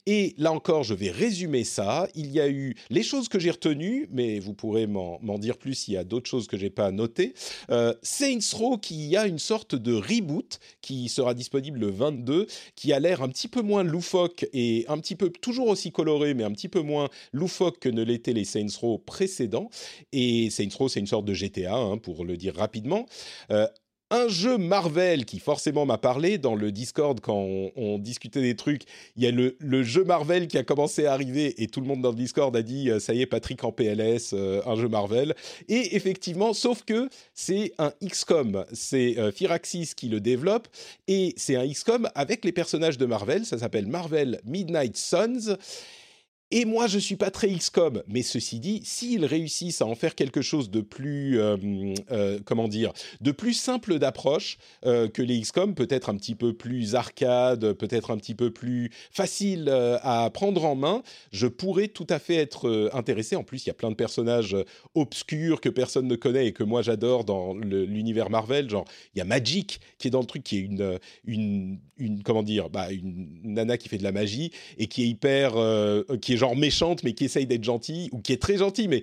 Et 0.07 0.35
là 0.37 0.53
encore, 0.53 0.83
je 0.83 0.93
vais 0.93 1.11
résumer 1.11 1.65
ça. 1.65 2.09
Il 2.15 2.31
y 2.31 2.41
a 2.41 2.49
eu 2.49 2.75
les 2.91 3.03
choses 3.03 3.29
que 3.29 3.39
j'ai 3.39 3.51
retenues, 3.51 4.07
mais 4.11 4.39
vous 4.39 4.53
pourrez 4.53 4.87
m'en 4.87 5.39
dire 5.39 5.57
plus 5.57 5.75
s'il 5.75 5.95
y 5.95 5.97
a 5.97 6.05
d'autres 6.05 6.29
choses 6.29 6.47
que 6.47 6.59
j'ai 6.59 6.69
pas 6.69 6.91
notées. 6.91 7.33
Euh, 7.71 7.95
Saints 8.03 8.39
Row, 8.55 8.77
qui 8.77 9.17
a 9.17 9.27
une 9.27 9.39
sorte 9.39 9.75
de 9.75 9.95
reboot 9.95 10.59
qui 10.83 11.09
sera 11.09 11.33
disponible 11.33 11.79
le 11.79 11.87
22 12.11 12.47
qui 12.75 12.93
a 12.93 13.01
l'air 13.01 13.23
un 13.23 13.29
petit 13.29 13.49
peu 13.49 13.63
moins 13.63 13.83
loufoque 13.83 14.47
et 14.53 14.85
un 14.89 14.99
petit 14.99 15.17
peu 15.17 15.31
toujours 15.31 15.69
aussi 15.69 15.93
coloré, 15.93 16.35
mais 16.35 16.45
un 16.45 16.53
petit 16.53 16.69
peu 16.69 16.81
moins 16.81 17.09
loufoque 17.33 17.79
que 17.81 17.89
ne 17.89 18.03
l'étaient 18.03 18.33
les 18.33 18.45
Saints 18.45 18.79
Row 18.81 18.99
précédents. 18.99 19.71
Et 20.13 20.51
Saints 20.51 20.69
Row, 20.77 20.89
c'est 20.89 21.01
une 21.01 21.07
sorte 21.07 21.25
de 21.25 21.35
GTA, 21.35 21.75
hein, 21.75 21.99
pour 21.99 22.25
le 22.25 22.37
dire 22.37 22.55
rapidement. 22.57 23.07
Euh, 23.51 23.67
un 24.11 24.29
jeu 24.29 24.57
Marvel 24.57 25.25
qui 25.25 25.39
forcément 25.39 25.85
m'a 25.85 25.99
parlé 25.99 26.39
dans 26.39 26.55
le 26.55 26.73
Discord 26.73 27.21
quand 27.21 27.47
on, 27.77 27.99
discutait 27.99 28.41
des 28.41 28.57
trucs. 28.57 28.83
Il 29.17 29.25
y 29.25 29.27
a 29.27 29.31
le, 29.31 29.83
jeu 29.83 30.05
Marvel 30.05 30.49
qui 30.49 30.57
a 30.57 30.65
commencé 30.65 31.07
à 31.07 31.13
arriver 31.13 31.63
et 31.63 31.67
tout 31.67 31.81
le 31.81 31.87
monde 31.87 32.01
dans 32.01 32.11
le 32.11 32.17
Discord 32.17 32.55
a 32.57 32.63
dit 32.63 32.91
euh, 32.91 33.01
ça 33.01 33.13
y 33.13 33.21
est 33.21 33.27
Patrick 33.27 33.63
en 33.65 33.73
PLS, 33.73 34.31
euh, 34.33 34.63
un 34.67 34.77
jeu 34.77 34.89
Marvel. 34.89 35.35
Et 35.69 35.97
effectivement, 35.97 36.55
sauf 36.55 36.85
que 36.85 37.09
c'est 37.35 37.73
un 37.79 37.93
XCOM, 38.05 38.65
c'est 38.73 39.19
euh, 39.19 39.33
Firaxis 39.33 39.95
qui 39.95 40.09
le 40.09 40.21
développe 40.21 40.69
et 41.07 41.35
c'est 41.37 41.57
un 41.57 41.67
XCOM 41.67 42.09
avec 42.15 42.45
les 42.45 42.53
personnages 42.53 42.99
de 42.99 43.07
Marvel. 43.07 43.45
Ça 43.45 43.59
s'appelle 43.59 43.87
Marvel 43.87 44.41
Midnight 44.45 44.97
Suns. 44.97 45.57
Et 46.51 46.65
moi, 46.65 46.87
je 46.87 46.99
suis 46.99 47.17
pas 47.17 47.31
très 47.31 47.51
XCOM, 47.51 48.03
mais 48.09 48.23
ceci 48.23 48.59
dit, 48.59 48.81
s'ils 48.83 49.27
réussissent 49.27 49.83
à 49.83 49.87
en 49.87 49.95
faire 49.95 50.15
quelque 50.15 50.41
chose 50.41 50.71
de 50.71 50.81
plus, 50.81 51.39
euh, 51.39 51.59
euh, 52.11 52.39
comment 52.43 52.69
dire, 52.69 52.95
de 53.21 53.33
plus 53.33 53.53
simple 53.53 53.99
d'approche 53.99 54.57
euh, 54.87 55.09
que 55.09 55.21
les 55.21 55.39
XCOM, 55.43 55.75
peut-être 55.75 56.09
un 56.09 56.17
petit 56.17 56.35
peu 56.35 56.55
plus 56.55 56.95
arcade, 56.95 57.75
peut-être 57.75 58.11
un 58.11 58.17
petit 58.17 58.35
peu 58.35 58.51
plus 58.51 58.91
facile 59.11 59.69
à 60.03 60.31
prendre 60.33 60.65
en 60.65 60.75
main, 60.75 61.03
je 61.33 61.47
pourrais 61.47 61.89
tout 61.89 62.07
à 62.09 62.19
fait 62.19 62.37
être 62.37 62.91
intéressé. 62.95 63.37
En 63.37 63.45
plus, 63.45 63.67
il 63.67 63.69
y 63.69 63.71
a 63.71 63.75
plein 63.75 63.91
de 63.91 63.97
personnages 63.97 64.57
obscurs 64.95 65.61
que 65.61 65.69
personne 65.69 66.07
ne 66.07 66.17
connaît 66.17 66.47
et 66.47 66.53
que 66.53 66.65
moi 66.65 66.81
j'adore 66.81 67.25
dans 67.25 67.53
l'univers 67.55 68.31
Marvel. 68.31 68.71
Genre, 68.71 68.87
il 69.15 69.19
y 69.19 69.21
a 69.21 69.27
Magic 69.27 69.81
qui 69.99 70.09
est 70.09 70.11
dans 70.11 70.21
le 70.21 70.27
truc, 70.27 70.45
qui 70.45 70.57
est 70.57 70.61
une, 70.61 70.99
une, 71.27 71.79
une 71.99 72.23
comment 72.23 72.43
dire, 72.43 72.71
bah, 72.71 72.91
une 72.91 73.39
nana 73.45 73.77
qui 73.77 73.91
fait 73.91 73.99
de 73.99 74.03
la 74.05 74.13
magie 74.13 74.51
et 74.79 74.87
qui 74.87 75.03
est 75.03 75.09
hyper, 75.09 75.53
qui 76.23 76.33
est 76.33 76.38
genre 76.39 76.57
méchante 76.57 77.03
mais 77.03 77.13
qui 77.13 77.25
essaye 77.25 77.47
d'être 77.47 77.65
gentille 77.65 78.09
ou 78.13 78.21
qui 78.21 78.33
est 78.33 78.41
très 78.41 78.59
gentille 78.59 78.89
mais 78.89 79.03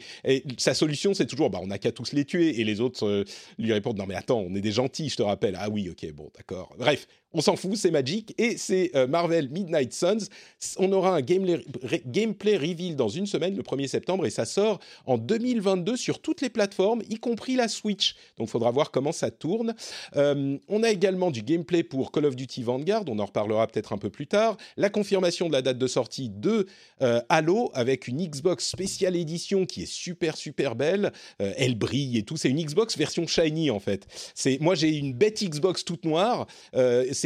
sa 0.58 0.74
solution 0.74 1.14
c'est 1.14 1.26
toujours 1.26 1.50
bah 1.50 1.60
on 1.62 1.68
n'a 1.68 1.78
qu'à 1.78 1.92
tous 1.92 2.14
les 2.14 2.26
tuer 2.26 2.60
et 2.60 2.64
les 2.64 2.82
autres 2.82 3.06
euh, 3.06 3.24
lui 3.58 3.72
répondent 3.74 3.98
non 3.98 4.06
mais 4.08 4.16
attends 4.16 4.40
on 4.40 4.56
est 4.56 4.62
des 4.62 4.72
gentils 4.72 5.10
je 5.10 5.18
te 5.18 5.24
rappelle 5.24 5.58
ah 5.60 5.70
oui 5.70 5.90
ok 5.90 6.12
bon 6.14 6.32
d'accord. 6.36 6.76
Bref 6.78 7.08
on 7.36 7.42
s'en 7.42 7.58
fout, 7.58 7.76
c'est 7.76 7.92
Magic 7.92 8.34
et 8.38 8.58
c'est 8.58 8.92
euh, 8.96 9.08
Marvel 9.08 9.50
Midnight 9.50 9.94
Suns. 9.94 10.30
On 10.78 10.92
aura 10.94 11.16
un 11.18 11.22
gameplay, 11.22 12.58
reveal 12.58 12.96
dans 12.96 13.10
une 13.10 13.26
semaine, 13.26 13.58
le 13.58 13.62
1er 13.62 13.88
septembre, 13.88 14.26
et 14.26 14.30
ça 14.30 14.46
sort 14.46 14.80
en 15.06 15.18
2022 15.18 15.98
sur 15.98 16.20
toutes 16.20 16.42
les 16.42 16.50
plateformes, 16.50 17.02
y 17.10 17.20
compris 17.20 17.56
la 17.56 17.68
Switch. 17.68 18.16
Donc, 18.38 18.48
il 18.48 18.52
faudra 18.52 18.72
voir 18.72 18.90
comment 18.90 19.12
ça 19.12 19.32
tourne. 19.32 19.76
Euh, 20.16 20.58
on 20.70 20.82
a 20.82 20.90
également 20.90 21.30
du 21.30 21.44
gameplay 21.44 21.84
pour 21.84 22.14
Call 22.14 22.26
of 22.26 22.38
Duty 22.38 22.64
Vanguard, 22.64 23.04
on 23.10 23.20
en 23.20 23.26
reparlera 23.26 23.68
peut-être 23.68 23.92
un 23.92 23.98
peu 23.98 24.10
plus 24.10 24.28
tard. 24.28 24.56
La 24.78 24.90
confirmation 24.90 25.48
de 25.48 25.54
la 25.54 25.62
date 25.62 25.78
de 25.78 25.88
sortie 25.88 26.30
de 26.30 26.68
euh, 27.02 27.22
Halo 27.28 27.70
avec 27.74 28.08
une 28.08 28.26
Xbox 28.26 28.70
spéciale 28.70 29.18
édition 29.18 29.66
qui 29.66 29.84
est 29.84 29.92
super 29.92 30.38
super 30.38 30.76
belle. 30.76 31.12
elle 31.40 31.76
brille 31.76 32.18
et 32.18 32.24
tout. 32.24 32.38
C'est 32.38 32.50
une 32.50 32.64
Xbox 32.64 32.98
version 32.98 33.28
shiny 33.28 33.72
en 33.72 33.80
fait. 33.80 34.08
C'est 34.34 34.58
moi 34.62 34.76
j'ai 34.76 34.96
une 34.96 35.14
bête 35.14 35.44
Xbox 35.44 35.84
toute 35.84 36.06
noire 36.06 36.48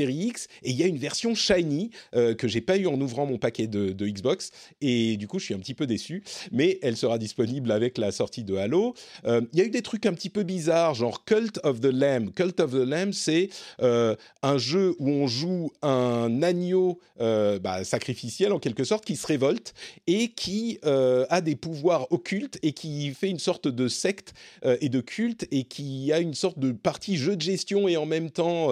X 0.08 0.48
et 0.63 0.70
il 0.70 0.75
y 0.75 0.84
a 0.84 0.88
une 0.88 0.98
version 0.98 1.36
shiny 1.36 1.91
euh, 2.15 2.34
que 2.36 2.48
j'ai 2.48 2.62
pas 2.62 2.77
eu 2.77 2.88
en 2.88 3.00
ouvrant 3.00 3.25
mon 3.25 3.38
paquet 3.38 3.68
de, 3.68 3.94
Xbox. 4.10 4.51
Et 4.82 5.18
du 5.18 5.27
coup 5.27 5.39
je 5.39 5.46
suis 5.46 5.53
un 5.53 5.60
petit 5.60 5.74
peu 5.74 5.88
déçu. 5.88 6.24
Mais 6.51 6.79
elle 6.82 6.98
sera 6.98 7.18
disponible 7.18 7.72
avec 7.72 7.98
la 7.98 8.12
sortie 8.12 8.44
de 8.44 8.56
Halo. 8.56 8.94
Euh, 9.25 9.41
il 9.53 9.60
y 9.60 9.62
a 9.62 9.65
eu 9.65 9.70
des 9.70 9.82
trucs 9.82 10.06
un 10.06 10.13
petit 10.13 10.29
peu 10.29 10.44
bizarres 10.44 10.94
genre 10.94 11.25
Cult 11.25 11.60
of 11.63 11.82
the 11.82 11.91
Lamb. 11.91 12.32
Cult 12.34 12.60
of 12.60 12.72
the 12.72 12.75
Lamb 12.75 13.12
c'est 13.13 13.50
euh, 13.82 14.15
un 14.41 14.58
jeu 14.58 14.96
où 15.00 15.10
on 15.10 15.27
joue 15.27 15.72
un 15.82 16.41
agneau 16.44 17.00
bah, 17.20 17.84
sacrificiel 17.84 18.53
en 18.53 18.60
quelque 18.60 18.84
sorte 18.84 19.03
qui 19.06 19.15
se 19.15 19.27
révolte 19.27 19.74
et 20.08 20.29
qui 20.29 20.79
a 20.84 21.41
des 21.41 21.56
pouvoirs 21.56 22.12
occultes 22.12 22.58
et 22.63 22.72
qui 22.72 23.12
fait 23.13 23.29
une 23.29 23.39
sorte 23.39 23.68
de 23.68 23.88
secte 23.88 24.34
et 24.63 24.89
de 24.89 25.01
culte 25.01 25.48
et 25.51 25.63
qui 25.63 26.12
a 26.13 26.20
une 26.20 26.34
sorte 26.34 26.60
de 26.60 26.72
partie 26.72 27.18
jeu 27.18 27.36
de 27.36 27.41
gestion 27.41 27.88
et 27.88 27.98
en 27.98 28.06
même 28.06 28.32
temps 28.32 28.70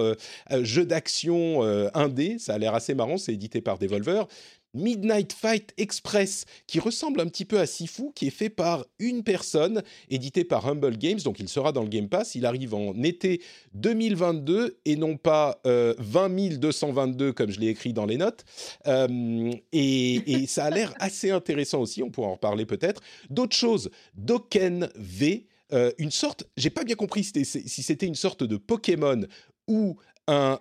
jeu 0.62 0.84
d'action 0.86 1.17
euh, 1.26 1.88
indé, 1.94 2.38
ça 2.38 2.54
a 2.54 2.58
l'air 2.58 2.74
assez 2.74 2.94
marrant, 2.94 3.18
c'est 3.18 3.34
édité 3.34 3.60
par 3.60 3.78
Devolver. 3.78 4.26
Midnight 4.74 5.32
Fight 5.32 5.72
Express, 5.78 6.44
qui 6.66 6.78
ressemble 6.78 7.20
un 7.20 7.26
petit 7.26 7.44
peu 7.44 7.58
à 7.58 7.66
Sifu, 7.66 8.12
qui 8.14 8.26
est 8.26 8.30
fait 8.30 8.50
par 8.50 8.84
une 8.98 9.22
personne, 9.22 9.82
édité 10.10 10.44
par 10.44 10.66
Humble 10.66 10.98
Games, 10.98 11.20
donc 11.20 11.40
il 11.40 11.48
sera 11.48 11.72
dans 11.72 11.82
le 11.82 11.88
Game 11.88 12.08
Pass. 12.08 12.34
Il 12.34 12.44
arrive 12.44 12.74
en 12.74 12.94
été 13.02 13.40
2022 13.74 14.78
et 14.84 14.96
non 14.96 15.16
pas 15.16 15.60
euh, 15.66 15.94
20 15.98 16.58
222 16.58 17.32
comme 17.32 17.50
je 17.50 17.60
l'ai 17.60 17.68
écrit 17.68 17.92
dans 17.92 18.06
les 18.06 18.18
notes. 18.18 18.44
Euh, 18.86 19.50
et, 19.72 20.44
ça 20.46 20.66
a 20.66 20.70
l'air 20.70 20.94
assez 20.98 21.30
intéressant 21.30 21.80
aussi, 21.80 22.02
on 22.02 22.10
pourra 22.10 22.28
en 22.28 22.34
reparler 22.34 22.66
peut-être. 22.66 23.00
D'autres 23.30 23.56
choses, 23.56 23.90
Doken 24.14 24.90
V. 24.96 25.46
Euh, 25.72 25.92
une 25.98 26.10
sorte, 26.10 26.44
j'ai 26.56 26.70
pas 26.70 26.82
bien 26.84 26.96
compris 26.96 27.24
si 27.24 27.44
c'était 27.44 28.06
une 28.06 28.14
sorte 28.14 28.42
de 28.42 28.56
Pokémon 28.56 29.20
ou 29.66 29.98
un, 30.28 30.60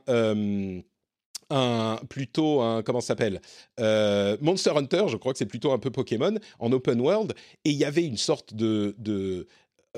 un 1.50 2.00
plutôt 2.10 2.62
un 2.62 2.82
comment 2.82 3.02
s'appelle 3.02 3.42
Monster 3.78 4.72
Hunter, 4.76 5.06
je 5.08 5.18
crois 5.18 5.34
que 5.34 5.38
c'est 5.38 5.46
plutôt 5.46 5.72
un 5.72 5.80
peu 5.80 5.92
Pokémon 5.92 6.34
en 6.60 6.72
open 6.72 7.00
world, 7.00 7.34
et 7.64 7.70
il 7.70 7.78
y 7.78 7.86
avait 7.86 8.06
une 8.06 8.18
sorte 8.18 8.56
de 8.56 9.48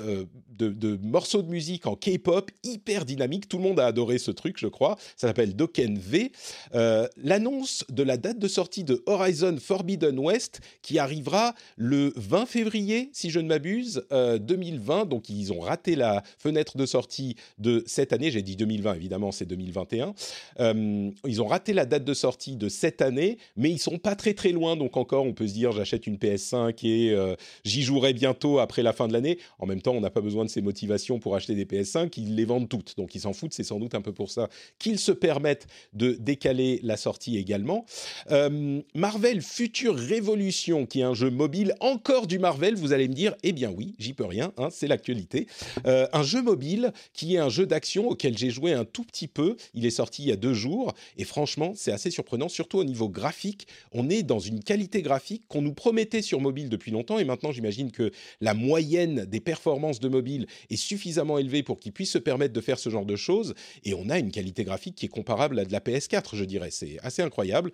euh, 0.00 0.24
de, 0.58 0.98
morceaux 1.02 1.40
de 1.40 1.48
musique 1.48 1.86
en 1.86 1.96
K-pop 1.96 2.50
hyper 2.64 3.06
dynamique. 3.06 3.48
Tout 3.48 3.56
le 3.56 3.62
monde 3.62 3.80
a 3.80 3.86
adoré 3.86 4.18
ce 4.18 4.30
truc, 4.30 4.58
je 4.58 4.66
crois. 4.66 4.96
Ça 5.16 5.28
s'appelle 5.28 5.56
Doken 5.56 5.98
V. 5.98 6.32
Euh, 6.74 7.08
l'annonce 7.16 7.82
de 7.88 8.02
la 8.02 8.18
date 8.18 8.38
de 8.38 8.46
sortie 8.46 8.84
de 8.84 9.02
Horizon 9.06 9.56
Forbidden 9.58 10.18
West 10.18 10.60
qui 10.82 10.98
arrivera 10.98 11.54
le 11.76 12.12
20 12.16 12.44
février, 12.44 13.08
si 13.14 13.30
je 13.30 13.40
ne 13.40 13.48
m'abuse, 13.48 14.04
2020. 14.10 15.00
Euh, 15.00 15.04
Donc 15.06 15.30
ils 15.30 15.50
ont 15.50 15.60
raté 15.60 15.96
la 15.96 16.22
fenêtre 16.36 16.76
de 16.76 16.84
sortie 16.84 17.36
de 17.56 17.82
cette 17.86 18.12
année. 18.12 18.30
J'ai 18.30 18.42
dit 18.42 18.56
2020, 18.56 18.94
évidemment, 18.94 19.32
c'est 19.32 19.46
2021. 19.46 20.12
ils 20.58 21.42
ont 21.42 21.46
raté 21.46 21.72
la 21.72 21.86
date 21.86 22.04
de 22.04 22.14
sortie 22.14 22.56
de 22.56 22.68
cette 22.68 23.00
année, 23.00 23.38
mais 23.56 23.70
ils 23.70 23.78
sont 23.78 23.98
pas 23.98 24.14
très 24.14 24.34
très 24.34 24.52
loin. 24.52 24.76
Donc 24.76 24.98
encore, 24.98 25.24
on 25.24 25.32
peut 25.32 25.48
se 25.48 25.54
dire, 25.54 25.72
j'achète 25.72 26.06
une 26.06 26.16
PS5 26.16 26.86
et 26.86 27.16
j'y 27.64 27.82
jouerai 27.82 28.12
bientôt 28.12 28.58
après 28.58 28.82
la 28.82 28.92
fin 28.92 29.08
de 29.08 29.14
l'année. 29.14 29.38
En 29.58 29.66
même 29.66 29.80
temps, 29.80 29.89
on 29.92 30.00
n'a 30.00 30.10
pas 30.10 30.20
besoin 30.20 30.44
de 30.44 30.50
ces 30.50 30.62
motivations 30.62 31.18
pour 31.18 31.36
acheter 31.36 31.54
des 31.54 31.64
PS5, 31.64 32.12
ils 32.16 32.34
les 32.34 32.44
vendent 32.44 32.68
toutes. 32.68 32.96
Donc 32.96 33.14
ils 33.14 33.20
s'en 33.20 33.32
foutent, 33.32 33.52
c'est 33.52 33.64
sans 33.64 33.78
doute 33.78 33.94
un 33.94 34.00
peu 34.00 34.12
pour 34.12 34.30
ça 34.30 34.48
qu'ils 34.78 34.98
se 34.98 35.12
permettent 35.12 35.66
de 35.92 36.12
décaler 36.12 36.80
la 36.82 36.96
sortie 36.96 37.36
également. 37.36 37.84
Euh, 38.30 38.80
Marvel 38.94 39.42
Future 39.42 39.96
Révolution, 39.96 40.86
qui 40.86 41.00
est 41.00 41.04
un 41.04 41.14
jeu 41.14 41.30
mobile, 41.30 41.74
encore 41.80 42.26
du 42.26 42.38
Marvel, 42.38 42.74
vous 42.74 42.92
allez 42.92 43.08
me 43.08 43.14
dire, 43.14 43.34
eh 43.42 43.52
bien 43.52 43.70
oui, 43.70 43.94
j'y 43.98 44.12
peux 44.12 44.24
rien, 44.24 44.52
hein, 44.56 44.68
c'est 44.70 44.86
l'actualité. 44.86 45.46
Euh, 45.86 46.06
un 46.12 46.22
jeu 46.22 46.42
mobile 46.42 46.92
qui 47.12 47.34
est 47.34 47.38
un 47.38 47.48
jeu 47.48 47.66
d'action 47.66 48.08
auquel 48.08 48.36
j'ai 48.36 48.50
joué 48.50 48.72
un 48.72 48.84
tout 48.84 49.04
petit 49.04 49.28
peu, 49.28 49.56
il 49.74 49.86
est 49.86 49.90
sorti 49.90 50.22
il 50.22 50.28
y 50.28 50.32
a 50.32 50.36
deux 50.36 50.54
jours, 50.54 50.94
et 51.16 51.24
franchement, 51.24 51.72
c'est 51.74 51.92
assez 51.92 52.10
surprenant, 52.10 52.48
surtout 52.48 52.78
au 52.78 52.84
niveau 52.84 53.08
graphique. 53.08 53.66
On 53.92 54.08
est 54.08 54.22
dans 54.22 54.38
une 54.38 54.62
qualité 54.62 55.02
graphique 55.02 55.42
qu'on 55.48 55.62
nous 55.62 55.74
promettait 55.74 56.22
sur 56.22 56.40
mobile 56.40 56.68
depuis 56.68 56.90
longtemps, 56.90 57.18
et 57.18 57.24
maintenant 57.24 57.52
j'imagine 57.52 57.90
que 57.90 58.10
la 58.40 58.54
moyenne 58.54 59.24
des 59.24 59.40
performances 59.40 59.79
de 59.80 60.08
mobile 60.08 60.46
est 60.68 60.76
suffisamment 60.76 61.38
élevée 61.38 61.62
pour 61.62 61.78
qu'ils 61.78 61.92
puissent 61.92 62.12
se 62.12 62.18
permettre 62.18 62.52
de 62.52 62.60
faire 62.60 62.78
ce 62.78 62.90
genre 62.90 63.06
de 63.06 63.16
choses. 63.16 63.54
Et 63.84 63.94
on 63.94 64.08
a 64.08 64.18
une 64.18 64.30
qualité 64.30 64.64
graphique 64.64 64.94
qui 64.94 65.06
est 65.06 65.10
comparable 65.10 65.58
à 65.58 65.64
de 65.64 65.72
la 65.72 65.80
PS4, 65.80 66.36
je 66.36 66.44
dirais. 66.44 66.70
C'est 66.70 66.98
assez 67.02 67.22
incroyable. 67.22 67.72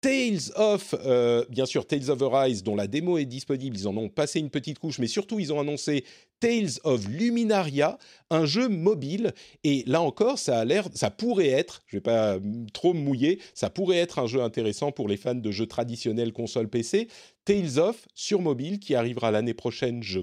Tales 0.00 0.52
of, 0.54 0.94
euh, 1.04 1.44
bien 1.48 1.66
sûr, 1.66 1.84
Tales 1.84 2.08
of 2.08 2.22
Arise, 2.22 2.62
dont 2.62 2.76
la 2.76 2.86
démo 2.86 3.18
est 3.18 3.24
disponible, 3.24 3.76
ils 3.76 3.88
en 3.88 3.96
ont 3.96 4.08
passé 4.08 4.38
une 4.38 4.50
petite 4.50 4.78
couche, 4.78 5.00
mais 5.00 5.08
surtout 5.08 5.40
ils 5.40 5.52
ont 5.52 5.58
annoncé 5.58 6.04
Tales 6.38 6.78
of 6.84 7.08
Luminaria, 7.08 7.98
un 8.30 8.46
jeu 8.46 8.68
mobile. 8.68 9.32
Et 9.64 9.82
là 9.88 10.00
encore, 10.00 10.38
ça 10.38 10.60
a 10.60 10.64
l'air, 10.64 10.88
ça 10.94 11.10
pourrait 11.10 11.48
être, 11.48 11.82
je 11.88 11.96
vais 11.96 12.00
pas 12.00 12.38
trop 12.72 12.94
me 12.94 13.00
mouiller, 13.00 13.40
ça 13.54 13.70
pourrait 13.70 13.96
être 13.96 14.20
un 14.20 14.28
jeu 14.28 14.40
intéressant 14.40 14.92
pour 14.92 15.08
les 15.08 15.16
fans 15.16 15.34
de 15.34 15.50
jeux 15.50 15.66
traditionnels 15.66 16.32
console 16.32 16.68
PC. 16.68 17.08
Tales 17.44 17.80
of 17.80 18.06
sur 18.14 18.40
mobile 18.40 18.78
qui 18.78 18.94
arrivera 18.94 19.32
l'année 19.32 19.54
prochaine, 19.54 20.04
je 20.04 20.20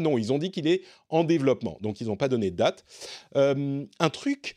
non, 0.00 0.18
ils 0.18 0.32
ont 0.32 0.38
dit 0.38 0.50
qu'il 0.50 0.66
est 0.66 0.82
en 1.08 1.24
développement, 1.24 1.78
donc 1.80 2.00
ils 2.00 2.06
n'ont 2.06 2.16
pas 2.16 2.28
donné 2.28 2.50
de 2.50 2.56
date. 2.56 2.84
Euh, 3.36 3.84
un 3.98 4.10
truc 4.10 4.56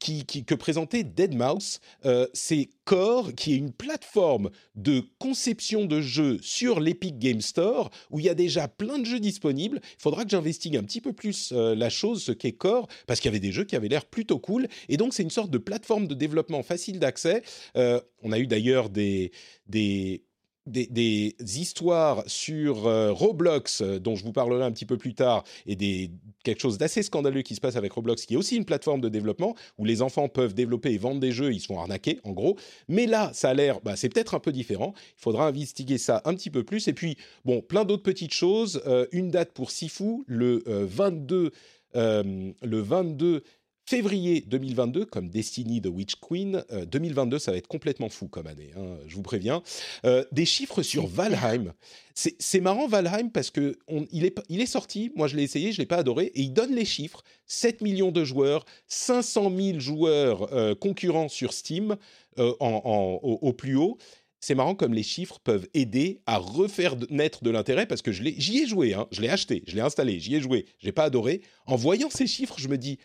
qui, 0.00 0.24
que 0.24 0.54
présentait 0.54 1.02
Deadmau5, 1.02 1.80
euh, 2.06 2.26
c'est 2.32 2.70
Core, 2.84 3.34
qui 3.34 3.52
est 3.52 3.56
une 3.56 3.72
plateforme 3.72 4.50
de 4.74 5.02
conception 5.18 5.84
de 5.84 6.00
jeux 6.00 6.38
sur 6.40 6.80
l'Epic 6.80 7.18
Game 7.18 7.42
Store, 7.42 7.90
où 8.10 8.18
il 8.18 8.24
y 8.24 8.30
a 8.30 8.34
déjà 8.34 8.68
plein 8.68 8.98
de 8.98 9.04
jeux 9.04 9.20
disponibles. 9.20 9.80
Il 9.82 10.02
faudra 10.02 10.24
que 10.24 10.30
j'investigue 10.30 10.76
un 10.76 10.82
petit 10.82 11.02
peu 11.02 11.12
plus 11.12 11.52
euh, 11.52 11.74
la 11.74 11.90
chose, 11.90 12.22
ce 12.22 12.32
qu'est 12.32 12.52
Core, 12.52 12.88
parce 13.06 13.20
qu'il 13.20 13.28
y 13.28 13.32
avait 13.32 13.40
des 13.40 13.52
jeux 13.52 13.64
qui 13.64 13.76
avaient 13.76 13.88
l'air 13.88 14.06
plutôt 14.06 14.38
cool. 14.38 14.68
Et 14.88 14.96
donc, 14.96 15.12
c'est 15.12 15.22
une 15.22 15.30
sorte 15.30 15.50
de 15.50 15.58
plateforme 15.58 16.06
de 16.06 16.14
développement 16.14 16.62
facile 16.62 16.98
d'accès. 16.98 17.42
on 17.74 18.32
a 18.32 18.38
eu 18.38 18.46
d'ailleurs 18.46 18.88
des, 18.88 19.32
des 19.66 20.24
des, 20.66 21.34
histoires 21.40 22.22
sur 22.26 22.86
euh, 22.86 23.12
Roblox, 23.12 23.80
euh, 23.80 23.98
dont 23.98 24.16
je 24.16 24.24
vous 24.24 24.32
parlerai 24.32 24.64
un 24.64 24.72
petit 24.72 24.86
peu 24.86 24.96
plus 24.96 25.14
tard, 25.14 25.44
et 25.66 25.76
des, 25.76 26.10
quelque 26.44 26.60
chose 26.60 26.78
d'assez 26.78 27.02
scandaleux 27.02 27.42
qui 27.42 27.54
se 27.54 27.60
passe 27.60 27.76
avec 27.76 27.92
Roblox, 27.92 28.26
qui 28.26 28.34
est 28.34 28.36
aussi 28.36 28.56
une 28.56 28.64
plateforme 28.64 29.00
de 29.00 29.08
développement 29.08 29.54
où 29.78 29.84
les 29.84 30.02
enfants 30.02 30.28
peuvent 30.28 30.54
développer 30.54 30.92
et 30.92 30.98
vendre 30.98 31.20
des 31.20 31.32
jeux, 31.32 31.52
ils 31.52 31.60
se 31.60 31.66
font 31.66 31.80
arnaquer, 31.80 32.20
en 32.24 32.32
gros. 32.32 32.56
Mais 32.88 33.06
là, 33.06 33.30
ça 33.32 33.50
a 33.50 33.54
l'air, 33.54 33.80
bah, 33.80 33.96
c'est 33.96 34.08
peut-être 34.08 34.34
un 34.34 34.40
peu 34.40 34.52
différent. 34.52 34.94
Il 35.18 35.22
faudra 35.22 35.46
investiguer 35.46 35.98
ça 35.98 36.22
un 36.24 36.34
petit 36.34 36.50
peu 36.50 36.64
plus. 36.64 36.88
Et 36.88 36.92
puis, 36.92 37.16
bon, 37.44 37.62
plein 37.62 37.84
d'autres 37.84 38.02
petites 38.02 38.34
choses. 38.34 38.82
Euh, 38.86 39.06
une 39.12 39.30
date 39.30 39.52
pour 39.52 39.70
Sifu, 39.70 40.24
le 40.26 40.62
22 40.66 41.52
le 41.94 42.80
22 42.80 43.42
Février 43.88 44.42
2022, 44.48 45.04
comme 45.04 45.28
Destiny 45.28 45.80
de 45.80 45.88
Witch 45.88 46.16
Queen, 46.16 46.64
2022, 46.90 47.36
euh, 47.36 47.38
ça 47.38 47.52
va 47.52 47.56
être 47.56 47.68
complètement 47.68 48.08
fou 48.08 48.26
comme 48.26 48.48
année, 48.48 48.72
hein, 48.76 48.96
je 49.06 49.14
vous 49.14 49.22
préviens. 49.22 49.62
Euh, 50.04 50.24
des 50.32 50.44
chiffres 50.44 50.82
sur 50.82 51.06
Valheim. 51.06 51.72
C'est 52.12 52.60
marrant 52.60 52.88
Valheim 52.88 53.30
parce 53.30 53.50
que 53.50 53.78
il, 54.10 54.24
est, 54.24 54.36
il 54.48 54.60
est 54.60 54.66
sorti, 54.66 55.12
moi 55.14 55.28
je 55.28 55.36
l'ai 55.36 55.44
essayé, 55.44 55.70
je 55.70 55.78
l'ai 55.78 55.86
pas 55.86 55.98
adoré, 55.98 56.32
et 56.34 56.40
il 56.40 56.52
donne 56.52 56.74
les 56.74 56.84
chiffres 56.84 57.22
7 57.46 57.80
millions 57.80 58.10
de 58.10 58.24
joueurs, 58.24 58.64
500 58.88 59.52
000 59.56 59.78
joueurs 59.78 60.52
euh, 60.52 60.74
concurrents 60.74 61.28
sur 61.28 61.52
Steam 61.52 61.96
en, 62.38 63.20
au, 63.22 63.52
plus 63.52 63.76
haut 63.76 63.96
c'est 64.40 64.54
marrant 64.54 64.74
comme 64.74 64.94
les 64.94 65.02
chiffres 65.02 65.38
peuvent 65.42 65.66
aider 65.74 66.20
à 66.26 66.36
refaire 66.38 66.94
naître 67.10 67.42
de 67.42 67.50
l'intérêt 67.50 67.86
parce 67.86 68.02
que 68.02 68.12
j'y 68.12 68.58
ai, 68.58 68.66
joué, 68.66 68.94
hein, 68.94 69.08
je 69.10 69.20
l'ai 69.20 69.28
acheté, 69.28 69.64
je 69.66 69.74
l'ai 69.74 69.80
installé, 69.80 70.20
j'y 70.20 70.36
ai 70.36 70.40
joué, 70.40 70.66
j'ai 70.78 70.92
pas 70.92 71.04
adoré. 71.04 71.40
En 71.66 71.76
voyant 71.76 72.10
ces 72.10 72.26
chiffres, 72.26 72.56
je 72.58 72.68
me 72.68 72.78
dis 72.78 72.98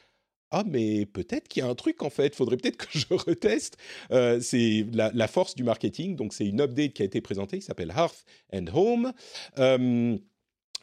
ah 0.52 0.64
mais 0.68 1.06
peut-être 1.06 1.48
qu'il 1.48 1.64
y 1.64 1.66
a 1.66 1.70
un 1.70 1.76
truc 1.76 2.04
en 2.04 2.10
fait, 2.10 2.36
faudrait 2.36 2.58
peut-être 2.58 2.78
que 2.78 2.88
je 2.98 3.06
reteste. 3.14 3.78
Euh, 4.12 4.40
c'est 4.42 4.86
la, 4.94 5.28
force 5.28 5.56
du 5.56 5.64
marketing, 5.64 6.16
donc 6.16 6.34
c'est 6.34 6.46
une 6.46 6.62
update 6.62 6.94
qui 6.94 7.02
a 7.02 7.06
été 7.06 7.22
présentée, 7.22 7.60
qui 7.60 7.66
s'appelle 7.66 7.94
Hearth 7.96 8.26
and 8.54 8.66
Home. 8.74 9.14
Euh, 9.60 10.18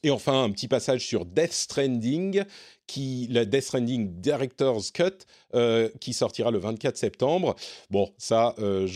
et 0.03 0.11
enfin, 0.11 0.45
un 0.45 0.51
petit 0.51 0.69
passage 0.69 1.07
sur 1.07 1.25
Death 1.25 1.53
Stranding, 1.53 2.45
qui, 2.87 3.29
la 3.31 3.45
Death 3.45 3.65
Stranding 3.65 4.21
Director's 4.21 4.91
Cut, 4.91 5.27
euh, 5.55 5.89
qui 6.01 6.13
sortira 6.13 6.51
le 6.51 6.59
24 6.59 6.97
septembre. 6.97 7.55
Bon, 7.91 8.11
ça, 8.17 8.55
euh, 8.59 8.89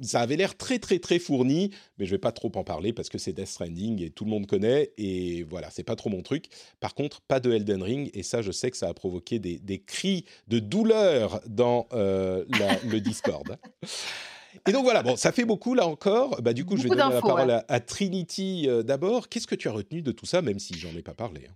ça 0.00 0.20
avait 0.20 0.36
l'air 0.36 0.56
très, 0.56 0.78
très, 0.78 0.98
très 0.98 1.18
fourni, 1.18 1.70
mais 1.98 2.06
je 2.06 2.12
vais 2.12 2.18
pas 2.18 2.32
trop 2.32 2.52
en 2.54 2.64
parler 2.64 2.92
parce 2.92 3.08
que 3.08 3.18
c'est 3.18 3.32
Death 3.32 3.48
Stranding 3.48 4.02
et 4.02 4.10
tout 4.10 4.24
le 4.24 4.30
monde 4.30 4.46
connaît, 4.46 4.92
et 4.96 5.42
voilà, 5.42 5.70
c'est 5.70 5.82
pas 5.82 5.96
trop 5.96 6.08
mon 6.08 6.22
truc. 6.22 6.46
Par 6.80 6.94
contre, 6.94 7.20
pas 7.22 7.40
de 7.40 7.52
Elden 7.52 7.82
Ring, 7.82 8.10
et 8.14 8.22
ça, 8.22 8.42
je 8.42 8.52
sais 8.52 8.70
que 8.70 8.76
ça 8.76 8.88
a 8.88 8.94
provoqué 8.94 9.38
des, 9.38 9.58
des 9.58 9.80
cris 9.80 10.24
de 10.48 10.58
douleur 10.58 11.40
dans 11.46 11.88
euh, 11.92 12.44
le 12.84 13.00
Discord. 13.00 13.58
Et 14.66 14.72
donc 14.72 14.84
voilà, 14.84 15.02
bon, 15.02 15.16
ça 15.16 15.32
fait 15.32 15.44
beaucoup 15.44 15.74
là 15.74 15.86
encore. 15.86 16.40
Bah, 16.42 16.52
du 16.52 16.64
coup, 16.64 16.76
je 16.76 16.84
vais 16.84 16.90
donner 16.90 17.14
la 17.14 17.20
parole 17.20 17.64
à, 17.66 17.80
Trinity 17.80 18.68
euh, 18.68 18.82
d'abord. 18.82 19.28
Qu'est-ce 19.28 19.46
que 19.46 19.54
tu 19.54 19.68
as 19.68 19.72
retenu 19.72 20.02
de 20.02 20.12
tout 20.12 20.26
ça, 20.26 20.42
même 20.42 20.58
si 20.58 20.78
j'en 20.78 20.90
ai 20.90 21.02
pas 21.02 21.14
parlé 21.14 21.46
hein? 21.48 21.54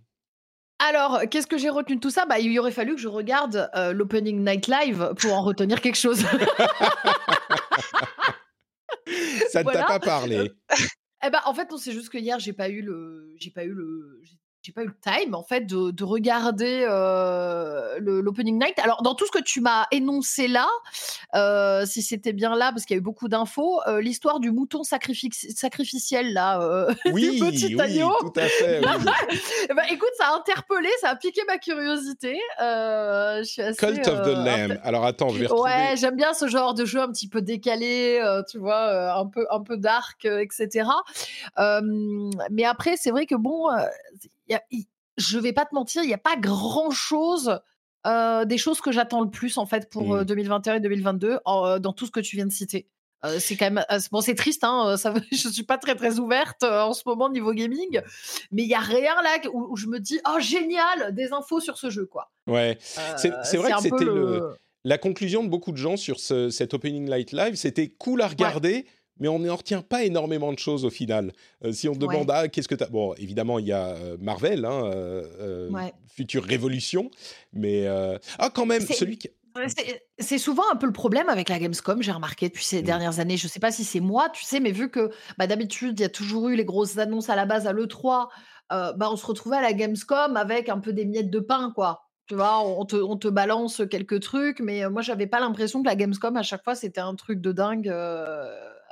Alors, 0.79 1.23
qu'est-ce 1.31 1.47
que 1.47 1.57
j'ai 1.57 1.71
retenu 1.71 1.97
de 1.97 2.01
tout 2.01 2.11
ça? 2.11 2.27
Bah, 2.27 2.39
Il 2.39 2.59
aurait 2.59 2.71
fallu 2.71 2.95
que 2.95 3.01
je 3.01 3.09
regarde 3.09 3.71
euh, 3.75 3.93
l'Opening 3.93 4.45
Night 4.45 4.67
Live 4.67 5.15
pour 5.19 5.33
en 5.33 5.43
retenir 5.43 5.81
quelque 5.81 5.97
chose. 5.97 6.21
ça 9.51 9.63
ne 9.63 9.73
t'a 9.73 9.85
pas 9.85 10.01
parlé. 10.01 10.53
Eh 11.27 11.31
ben, 11.31 11.41
en 11.47 11.55
fait, 11.55 11.67
c'est 11.79 11.93
juste 11.93 12.11
que 12.11 12.19
hier, 12.19 12.39
j'ai 12.39 12.53
pas 12.53 12.69
eu 12.69 12.83
le, 12.83 13.33
j'ai 13.39 13.51
pas 13.51 13.65
eu 13.65 13.73
le, 13.73 14.21
j'ai 14.67 14.73
pas 14.73 14.83
eu 14.83 14.87
le 14.87 14.97
time 15.01 15.37
en 15.37 15.45
fait 15.45 15.61
de, 15.61 15.93
de 15.93 16.03
regarder 16.03 16.85
euh, 16.91 17.99
l'opening 18.01 18.59
night. 18.59 18.77
Alors 18.81 19.03
dans 19.03 19.15
tout 19.15 19.25
ce 19.25 19.31
que 19.31 19.43
tu 19.43 19.61
m'as 19.61 19.87
énoncé 19.93 20.49
là, 20.49 20.67
euh, 21.37 21.87
si 21.87 22.03
c'était 22.03 22.33
bien 22.33 22.57
là 22.57 22.73
parce 22.73 22.85
qu'il 22.85 22.97
y 22.97 22.99
a 22.99 22.99
eu 22.99 23.03
beaucoup 23.03 23.29
d'infos, 23.29 23.81
euh, 23.87 24.01
l'histoire 24.01 24.41
du 24.41 24.51
mouton 24.51 24.83
sacrificiel 24.83 26.33
là, 26.33 26.61
euh, 26.61 26.93
oui, 27.13 27.39
du 27.39 27.77
petit 27.77 27.77
oui, 27.77 28.01
tout 28.19 28.33
à 28.35 28.49
fait. 28.49 28.81
bah, 29.77 29.83
écoute, 29.89 30.11
ça 30.19 30.31
a 30.31 30.37
interpellé, 30.37 30.89
ça 31.01 31.11
a 31.11 31.17
piqué 31.17 31.43
ma 31.47 31.59
curiosité. 31.59 32.37
je 32.59 33.45
suis 33.45 33.63
assez, 33.63 33.79
Cult 33.79 34.09
of 34.09 34.23
the 34.23 34.35
Lamb. 34.35 34.81
Alors 34.83 35.05
attends, 35.05 35.29
je 35.29 35.39
vais 35.39 35.47
retrouver. 35.47 35.71
Ouais, 35.71 35.95
j'aime 35.97 36.17
bien 36.17 36.35
ce 36.35 36.49
genre 36.49 36.75
de 36.75 36.85
jeu 36.85 37.01
un 37.01 37.13
petit 37.13 37.29
peu 37.29 37.41
décalé, 37.41 38.21
tu 38.51 38.59
vois, 38.59 39.15
un 39.17 39.27
peu 39.27 39.47
un 39.49 39.61
peu 39.61 39.77
dark, 39.77 40.25
etc. 40.25 40.89
mais 42.51 42.65
après, 42.65 42.97
c'est 42.97 43.13
vrai 43.13 43.27
que 43.27 43.37
bon 43.37 43.69
y 44.49 44.55
a, 44.55 44.63
je 45.17 45.39
vais 45.39 45.53
pas 45.53 45.65
te 45.65 45.75
mentir, 45.75 46.03
il 46.03 46.09
n'y 46.09 46.15
a 46.15 46.19
pas 46.19 46.37
grand 46.37 46.91
chose. 46.91 47.61
des 48.05 48.59
choses 48.59 48.81
que 48.81 48.93
j'attends 48.93 49.23
le 49.23 49.31
plus 49.31 49.59
en 49.59 49.67
fait 49.67 49.91
pour 49.91 50.25
2021 50.25 50.75
mmh. 50.75 50.77
et 50.77 50.81
2022 50.81 51.39
dans 51.45 51.93
tout 51.93 52.07
ce 52.07 52.11
que 52.11 52.21
tu 52.21 52.37
viens 52.37 52.47
de 52.47 52.53
citer. 52.53 52.89
c'est 53.39 53.57
quand 53.57 53.71
même 53.71 53.85
bon, 54.13 54.21
c'est 54.21 54.35
triste. 54.35 54.63
Hein, 54.65 54.97
ça, 54.97 55.15
je 55.33 55.49
suis 55.49 55.65
pas 55.65 55.79
très 55.79 55.95
très 55.95 56.19
ouverte 56.19 56.63
en 56.63 56.93
ce 56.93 57.03
moment 57.07 57.29
niveau 57.29 57.53
gaming, 57.53 58.01
mais 58.53 58.63
il 58.63 58.69
y 58.69 58.75
a 58.75 58.81
rien 58.81 59.21
là 59.23 59.39
où, 59.53 59.77
je 59.77 59.87
me 59.87 59.99
dis 59.99 60.21
oh 60.29 60.39
génial 60.39 61.15
des 61.15 61.33
infos 61.33 61.61
sur 61.61 61.79
ce 61.79 61.91
jeu 61.91 62.07
quoi. 62.07 62.31
Ouais, 62.47 62.79
c'est 62.81 63.57
vrai 63.57 63.73
que 63.73 63.81
c'était 63.81 64.07
la 64.87 64.99
conclusion 64.99 65.43
de 65.43 65.49
beaucoup 65.49 65.73
de 65.73 65.77
gens 65.77 65.97
sur 65.97 66.21
ce, 66.21 66.49
cet 66.49 66.73
Opening 66.73 67.09
Light 67.09 67.33
Live. 67.33 67.57
C'était 67.57 67.89
cool 67.89 68.23
à 68.23 68.29
regarder 68.29 68.87
mais 69.19 69.29
on 69.29 69.39
n'en 69.39 69.57
retient 69.57 69.83
pas 69.83 70.05
énormément 70.05 70.53
de 70.53 70.59
choses 70.59 70.85
au 70.85 70.91
final. 70.91 71.33
Euh, 71.65 71.73
si 71.73 71.89
on 71.89 71.95
demande, 71.95 72.31
ah, 72.31 72.49
qu'est-ce 72.49 72.69
que 72.69 72.75
tu 72.75 72.85
as. 72.85 72.89
Bon, 72.89 73.15
évidemment, 73.15 73.59
il 73.59 73.67
y 73.67 73.73
a 73.73 73.89
euh, 73.89 74.17
Marvel, 74.21 74.65
hein, 74.65 74.85
euh, 74.85 75.71
future 76.09 76.45
révolution, 76.45 77.11
mais. 77.53 77.87
Ah, 78.39 78.51
quand 78.53 78.67
même, 78.67 78.83
celui 78.83 79.19
qui. 79.19 79.31
C'est 80.19 80.37
souvent 80.37 80.65
un 80.71 80.77
peu 80.77 80.87
le 80.87 80.93
problème 80.93 81.31
avec 81.31 81.49
la 81.49 81.59
Gamescom, 81.59 82.03
j'ai 82.03 82.13
remarqué 82.13 82.49
depuis 82.49 82.65
ces 82.65 82.83
mmh. 82.83 82.85
dernières 82.85 83.21
années. 83.21 83.39
Je 83.39 83.47
ne 83.47 83.51
sais 83.51 83.61
pas 83.61 83.73
si 83.73 83.85
c'est 83.85 84.01
moi, 84.01 84.29
tu 84.29 84.45
sais, 84.45 84.61
mais 84.61 84.71
vu 84.71 84.91
que 84.91 85.11
bah, 85.39 85.47
d'habitude, 85.47 85.99
il 85.99 86.03
y 86.03 86.05
a 86.05 86.11
toujours 86.11 86.51
eu 86.51 86.57
les 86.57 86.67
grosses 86.67 86.99
annonces 86.99 87.31
à 87.31 87.37
la 87.37 87.47
base 87.47 87.67
à 87.67 87.73
l'E3, 87.73 88.29
bah, 88.69 89.09
on 89.11 89.17
se 89.17 89.25
retrouvait 89.25 89.57
à 89.57 89.63
la 89.63 89.73
Gamescom 89.73 90.37
avec 90.37 90.69
un 90.69 90.79
peu 90.79 90.93
des 90.93 91.07
miettes 91.07 91.31
de 91.31 91.41
pain, 91.41 91.73
quoi. 91.75 92.03
Tu 92.27 92.35
vois, 92.35 92.61
on 92.61 92.85
te, 92.85 92.97
on 92.97 93.17
te 93.17 93.29
balance 93.29 93.81
quelques 93.89 94.21
trucs, 94.21 94.61
mais 94.61 94.87
moi, 94.91 95.01
j'avais 95.01 95.27
pas 95.27 95.41
l'impression 95.41 95.81
que 95.81 95.89
la 95.89 95.97
Gamescom, 95.97 96.37
à 96.37 96.43
chaque 96.43 96.63
fois, 96.63 96.75
c'était 96.75 97.01
un 97.01 97.15
truc 97.15 97.41
de 97.41 97.53
dingue 97.53 97.91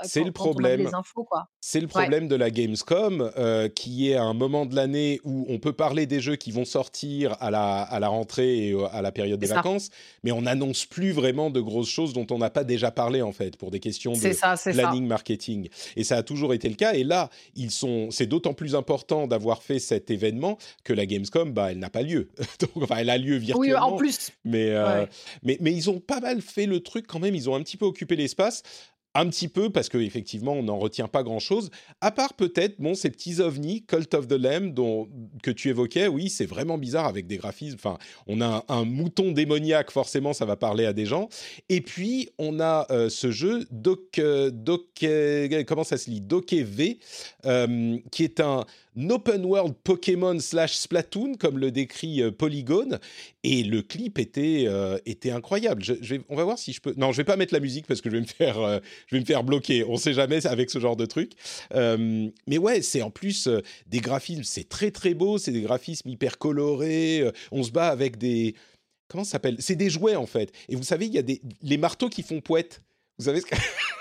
c'est 0.02 0.24
le 0.24 0.32
problème. 0.32 0.90
C'est 1.60 1.80
le 1.80 1.86
problème 1.86 2.28
de 2.28 2.36
la 2.36 2.50
Gamescom, 2.50 3.30
euh, 3.36 3.68
qui 3.68 4.10
est 4.10 4.16
un 4.16 4.34
moment 4.34 4.66
de 4.66 4.74
l'année 4.74 5.20
où 5.24 5.46
on 5.48 5.58
peut 5.58 5.72
parler 5.72 6.06
des 6.06 6.20
jeux 6.20 6.36
qui 6.36 6.50
vont 6.50 6.64
sortir 6.64 7.36
à 7.40 7.50
la, 7.50 7.82
à 7.82 8.00
la 8.00 8.08
rentrée 8.08 8.68
et 8.68 8.76
à 8.92 9.02
la 9.02 9.12
période 9.12 9.40
des 9.40 9.46
vacances, 9.46 9.90
mais 10.22 10.32
on 10.32 10.42
n'annonce 10.42 10.86
plus 10.86 11.12
vraiment 11.12 11.50
de 11.50 11.60
grosses 11.60 11.88
choses 11.88 12.12
dont 12.12 12.26
on 12.30 12.38
n'a 12.38 12.50
pas 12.50 12.64
déjà 12.64 12.90
parlé 12.90 13.22
en 13.22 13.32
fait 13.32 13.56
pour 13.56 13.70
des 13.70 13.80
questions 13.80 14.12
de 14.12 14.72
planning 14.72 15.06
marketing. 15.06 15.68
Et 15.96 16.04
ça 16.04 16.16
a 16.16 16.22
toujours 16.22 16.54
été 16.54 16.68
le 16.68 16.74
cas. 16.74 16.94
Et 16.94 17.04
là, 17.04 17.30
ils 17.54 17.70
sont. 17.70 18.08
C'est 18.10 18.26
d'autant 18.26 18.54
plus 18.54 18.74
important 18.74 19.26
d'avoir 19.26 19.62
fait 19.62 19.78
cet 19.78 20.10
événement 20.10 20.58
que 20.84 20.92
la 20.92 21.06
Gamescom, 21.06 21.52
bah, 21.52 21.72
elle 21.72 21.78
n'a 21.78 21.90
pas 21.90 22.02
lieu. 22.02 22.30
Donc, 22.60 22.84
enfin, 22.84 22.96
elle 22.98 23.10
a 23.10 23.18
lieu 23.18 23.36
virtuellement. 23.36 23.86
Oui, 23.86 23.94
en 23.94 23.96
plus. 23.96 24.30
Mais, 24.44 24.70
euh, 24.70 25.06
mais, 25.42 25.58
mais 25.60 25.72
ils 25.72 25.90
ont 25.90 26.00
pas 26.00 26.20
mal 26.20 26.40
fait 26.40 26.66
le 26.66 26.80
truc 26.80 27.06
quand 27.06 27.18
même. 27.18 27.34
Ils 27.34 27.48
ont 27.48 27.54
un 27.54 27.62
petit 27.62 27.76
peu 27.76 27.86
occupé 27.86 28.16
l'espace 28.16 28.62
un 29.14 29.28
petit 29.28 29.48
peu 29.48 29.70
parce 29.70 29.88
qu'effectivement 29.88 30.52
on 30.52 30.64
n'en 30.64 30.78
retient 30.78 31.08
pas 31.08 31.22
grand 31.22 31.38
chose 31.38 31.70
à 32.00 32.10
part 32.10 32.34
peut-être 32.34 32.80
bon 32.80 32.94
ces 32.94 33.10
petits 33.10 33.40
ovnis 33.40 33.84
Cult 33.84 34.12
of 34.14 34.28
the 34.28 34.32
Lamb 34.32 34.74
dont 34.74 35.08
que 35.42 35.50
tu 35.50 35.68
évoquais 35.68 36.08
oui 36.08 36.28
c'est 36.28 36.46
vraiment 36.46 36.78
bizarre 36.78 37.06
avec 37.06 37.26
des 37.26 37.36
graphismes 37.36 37.76
enfin 37.76 37.98
on 38.26 38.40
a 38.40 38.64
un, 38.68 38.84
mouton 38.84 39.32
démoniaque 39.32 39.90
forcément 39.90 40.32
ça 40.32 40.44
va 40.44 40.56
parler 40.56 40.86
à 40.86 40.92
des 40.92 41.06
gens 41.06 41.28
et 41.68 41.80
puis 41.80 42.28
on 42.38 42.60
a 42.60 42.86
euh, 42.90 43.08
ce 43.08 43.30
jeu 43.30 43.66
Doc, 43.70 44.18
euh, 44.18 44.50
Doc 44.50 44.86
euh, 45.02 45.64
comment 45.66 45.84
ça 45.84 45.96
se 45.96 46.10
lit? 46.10 46.20
Doke 46.20 46.52
V 46.52 46.98
qui 48.10 48.24
est 48.24 48.40
un 48.40 48.64
open 49.10 49.44
world 49.44 49.74
Pokémon 49.82 50.38
slash 50.38 50.74
Splatoon, 50.74 51.34
comme 51.34 51.58
le 51.58 51.70
décrit 51.70 52.22
Polygone, 52.32 53.00
et 53.42 53.64
le 53.64 53.82
clip 53.82 54.18
était, 54.18 54.68
était 55.04 55.30
incroyable. 55.32 55.82
Je, 55.82 55.94
vais, 55.94 56.20
on 56.28 56.36
va 56.36 56.44
voir 56.44 56.58
si 56.58 56.72
je 56.72 56.80
peux. 56.80 56.94
Non, 56.96 57.10
je 57.10 57.18
vais 57.18 57.24
pas 57.24 57.36
mettre 57.36 57.52
la 57.52 57.60
musique 57.60 57.86
parce 57.86 58.00
que 58.00 58.08
je 58.08 58.16
vais 58.16 58.22
me 58.22 58.26
faire, 58.26 58.80
je 59.06 59.16
vais 59.16 59.20
me 59.20 59.26
faire 59.26 59.44
bloquer. 59.44 59.84
On 59.84 59.96
sait 59.96 60.14
jamais 60.14 60.46
avec 60.46 60.70
ce 60.70 60.78
genre 60.78 60.96
de 60.96 61.06
truc. 61.06 61.32
mais 61.72 62.58
ouais, 62.58 62.82
c'est 62.82 63.02
en 63.02 63.10
plus 63.10 63.48
des 63.86 64.00
graphismes, 64.00 64.44
c'est 64.44 64.68
très 64.68 64.90
très 64.90 65.14
beau, 65.14 65.38
c'est 65.38 65.52
des 65.52 65.62
graphismes 65.62 66.08
hyper 66.08 66.38
colorés. 66.38 67.30
on 67.52 67.62
se 67.62 67.70
bat 67.70 67.88
avec 67.88 68.18
des. 68.18 68.54
Comment 69.08 69.24
ça 69.24 69.32
s'appelle? 69.32 69.56
C'est 69.58 69.76
des 69.76 69.90
jouets 69.90 70.16
en 70.16 70.26
fait. 70.26 70.52
Et 70.68 70.76
vous 70.76 70.82
savez, 70.82 71.06
il 71.06 71.14
y 71.14 71.18
a 71.18 71.22
des 71.22 71.40
les 71.62 71.76
marteaux 71.76 72.08
qui 72.08 72.22
font 72.22 72.40
poète. 72.40 72.82
Vous 73.18 73.26
savez 73.26 73.40
ce 73.40 73.46
que 73.46 73.54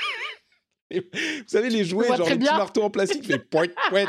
vous 1.01 1.47
savez, 1.47 1.69
les 1.69 1.85
jouets, 1.85 2.07
genre 2.07 2.29
les 2.29 2.37
petits 2.37 2.45
marteaux 2.45 2.83
en 2.83 2.89
plastique, 2.89 3.25
fait 3.25 3.39
point, 3.39 3.67
point. 3.89 4.05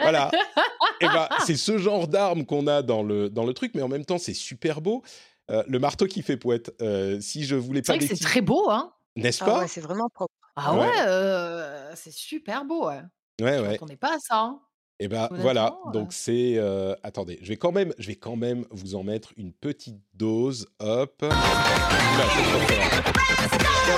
Voilà. 0.00 0.30
Et 1.00 1.06
ben, 1.06 1.28
c'est 1.46 1.56
ce 1.56 1.78
genre 1.78 2.08
d'arme 2.08 2.44
qu'on 2.44 2.66
a 2.66 2.82
dans 2.82 3.02
le, 3.02 3.30
dans 3.30 3.44
le 3.44 3.54
truc, 3.54 3.72
mais 3.74 3.82
en 3.82 3.88
même 3.88 4.04
temps, 4.04 4.18
c'est 4.18 4.34
super 4.34 4.80
beau. 4.80 5.02
Euh, 5.50 5.62
le 5.66 5.78
marteau 5.78 6.06
qui 6.06 6.22
fait 6.22 6.36
poète. 6.36 6.74
Euh, 6.82 7.20
si 7.20 7.44
je 7.44 7.54
voulais 7.54 7.82
pas. 7.82 7.98
C'est 8.00 8.20
très 8.20 8.40
beau, 8.40 8.68
hein. 8.68 8.92
N'est-ce 9.22 9.42
ah 9.42 9.46
pas? 9.46 9.68
C'est 9.68 9.80
vraiment 9.80 10.08
propre. 10.08 10.34
Ah 10.56 10.74
ouais, 10.74 10.90
euh, 11.06 11.92
c'est 11.94 12.12
super 12.12 12.64
beau, 12.64 12.88
ouais. 12.88 13.00
Ouais, 13.40 13.60
ouais. 13.60 13.78
On 13.80 13.86
n'est 13.86 13.96
pas 13.96 14.16
à 14.16 14.18
ça. 14.18 14.40
Hein. 14.40 14.60
Et 15.00 15.04
eh 15.04 15.08
ben 15.08 15.28
voilà, 15.30 15.78
donc 15.92 16.12
c'est. 16.12 16.58
attendez, 17.04 17.38
je 17.40 17.48
vais 17.48 17.56
quand 17.56 17.70
même, 17.70 17.94
je 17.98 18.08
vais 18.08 18.16
quand 18.16 18.34
même 18.34 18.64
vous 18.70 18.96
en 18.96 19.04
mettre 19.04 19.32
une 19.36 19.52
petite 19.52 20.00
dose. 20.14 20.66
Hop. 20.80 21.14
stop, 21.18 21.30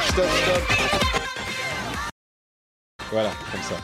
stop, 0.09 0.27
stop. 0.29 0.63
Voilà, 3.11 3.31
comme 3.51 3.63
ça. 3.63 3.77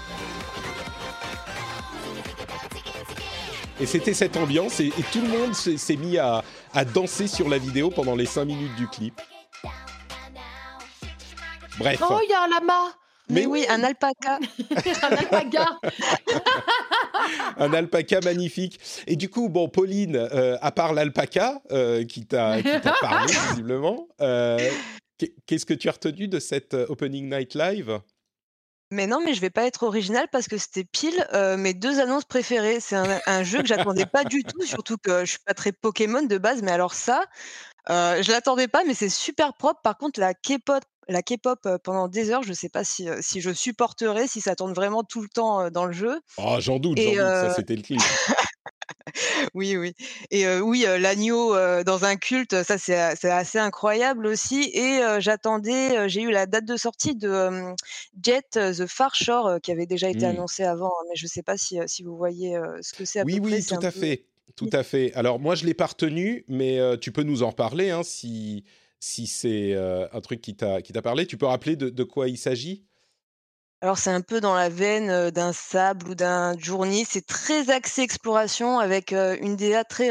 Et 3.79 3.87
c'était 3.87 4.14
cette 4.14 4.37
ambiance, 4.37 4.81
et, 4.81 4.90
tout 5.12 5.20
le 5.20 5.29
monde 5.29 5.55
s'est 5.55 5.96
mis 5.96 6.16
à, 6.16 6.42
danser 6.94 7.27
sur 7.27 7.49
la 7.49 7.59
vidéo 7.59 7.90
pendant 7.90 8.14
les 8.14 8.25
5 8.25 8.44
minutes 8.44 8.75
du 8.77 8.87
clip. 8.88 9.20
Bref. 11.79 12.03
Oh, 12.09 12.21
il 12.25 12.31
y 12.31 12.35
a 12.35 12.43
un 12.43 12.49
lama 12.49 12.95
mais, 13.29 13.45
oui, 13.45 13.67
un 13.69 13.83
alpaca. 13.83 14.39
un 15.03 15.17
alpaca. 15.17 15.81
un 17.57 17.73
alpaca 17.73 18.21
magnifique. 18.21 18.79
Et 19.07 19.17
du 19.17 19.29
coup, 19.29 19.49
bon, 19.49 19.69
Pauline, 19.69 20.17
euh, 20.17 20.57
à 20.61 20.71
part 20.71 20.93
l'alpaca 20.93 21.61
euh, 21.73 22.05
qui 22.05 22.25
t'a 22.25 22.59
parlé 23.01 23.33
visiblement, 23.51 24.07
euh, 24.21 24.59
qu'est-ce 25.47 25.67
que 25.67 25.75
tu 25.75 25.89
as 25.89 25.93
retenu 25.93 26.29
de 26.29 26.39
cette 26.39 26.75
Opening 26.75 27.29
Night 27.29 27.55
Live? 27.55 28.01
Mais 28.93 29.09
non, 29.09 29.21
mais 29.25 29.35
je 29.35 29.41
vais 29.41 29.51
pas 29.51 29.67
être 29.67 29.83
original 29.83 30.29
parce 30.31 30.47
que 30.47 30.57
c'était 30.57 30.85
pile, 30.85 31.27
mes 31.59 31.75
deux 31.75 31.99
annonces 31.99 32.25
préférées. 32.25 32.79
C'est 32.79 32.95
un 32.95 33.43
jeu 33.43 33.61
que 33.61 33.67
j'attendais 33.67 34.07
pas 34.07 34.23
du 34.23 34.45
tout, 34.45 34.62
surtout 34.62 34.97
que 34.97 35.25
je 35.25 35.31
suis 35.31 35.41
pas 35.45 35.55
très 35.55 35.73
Pokémon 35.73 36.23
de 36.23 36.39
base, 36.39 36.62
mais 36.62 36.71
alors 36.71 36.95
ça, 36.95 37.25
euh, 37.89 38.23
je 38.23 38.33
l'attendais 38.33 38.69
pas, 38.69 38.85
mais 38.85 38.95
c'est 38.95 39.09
super 39.09 39.55
propre. 39.55 39.81
Par 39.83 39.97
contre, 39.97 40.19
la 40.19 40.35
K-pop 40.35 40.85
la 41.09 41.23
K-pop, 41.23 41.69
pendant 41.85 42.09
des 42.09 42.31
heures, 42.31 42.42
je 42.42 42.53
sais 42.53 42.69
pas 42.69 42.85
si, 42.85 43.09
si 43.21 43.40
je 43.40 43.53
supporterais, 43.53 44.27
si 44.29 44.40
ça 44.40 44.57
tourne 44.57 44.73
vraiment 44.75 45.05
tout 45.05 45.23
le 45.23 45.29
temps, 45.29 45.71
dans 45.71 45.87
le 45.87 45.92
jeu 45.92 46.21
Ah, 46.38 46.61
j'en 46.61 46.79
doute, 46.79 47.01
j'en 47.01 47.14
doute, 47.16 47.37
ça 47.37 47.51
c'était 47.51 47.77
le 47.77 47.83
clip. 47.83 48.11
Oui, 49.55 49.77
oui 49.77 49.95
et 50.31 50.47
oui, 50.61 50.85
l'agneau, 50.99 51.55
dans 51.85 52.05
un 52.05 52.16
culte, 52.16 52.62
ça 52.62 52.79
c'est 52.79 52.95
assez 53.31 53.59
incroyable 53.59 54.27
aussi 54.27 54.71
et 54.75 55.01
j'attendais, 55.21 56.09
j'ai 56.09 56.23
eu 56.23 56.31
la 56.31 56.47
date 56.47 56.64
de 56.64 56.77
sortie 56.77 57.14
de, 57.16 57.75
Jet: 58.23 58.51
The 58.53 58.87
Far 58.87 59.14
Shore, 59.14 59.61
qui 59.62 59.73
avait 59.73 59.87
déjà 59.87 60.09
été 60.09 60.27
Mmh. 60.27 60.31
annoncé 60.31 60.64
avant, 60.64 60.88
hein, 60.88 61.05
mais 61.09 61.16
je 61.16 61.27
sais 61.27 61.42
pas 61.42 61.57
si, 61.57 61.79
si 61.87 62.03
vous 62.03 62.16
voyez, 62.16 62.59
ce 62.83 62.92
que 62.95 63.05
c'est 63.05 63.21
à 63.21 63.25
Oui, 63.25 63.35
peu 63.35 63.40
oui, 63.40 63.64
tout 63.64 63.79
à 63.83 63.90
peu 63.90 63.90
fait, 63.90 64.27
tout 64.57 64.69
à 64.73 64.83
fait. 64.83 65.12
Alors 65.14 65.38
moi, 65.38 65.55
je 65.55 65.64
l'ai 65.64 65.75
pas 65.75 65.87
retenu, 65.87 66.45
mais 66.49 66.79
tu 67.01 67.12
peux 67.12 67.23
nous 67.23 67.42
en 67.42 67.51
reparler, 67.51 67.90
hein, 67.90 68.03
si 68.03 68.64
si 69.01 69.27
c'est, 69.27 69.73
heu, 69.75 70.09
un 70.13 70.21
truc 70.21 70.41
qui 70.41 70.57
t'a 70.57 70.83
qui 70.83 70.93
t'a 70.93 71.03
parlé. 71.03 71.27
Tu 71.27 71.37
peux 71.39 71.47
rappeler 71.47 71.77
de 71.77 71.89
de 71.91 72.05
quoi 72.05 72.29
il 72.29 72.39
s'agit? 72.39 72.87
Alors 73.83 73.99
c'est 73.99 74.11
un 74.11 74.23
peu 74.23 74.41
dans 74.41 74.55
la 74.55 74.69
veine, 74.71 75.11
heu, 75.11 75.31
d'un 75.31 75.53
Sable 75.53 76.09
ou 76.09 76.15
d'un 76.15 76.57
Journey. 76.59 77.05
C'est 77.09 77.27
très 77.27 77.71
axé 77.71 78.03
exploration 78.03 78.79
avec, 78.79 79.13
heu, 79.13 79.37
une 79.43 79.57
DA 79.57 79.85
très, 79.85 80.11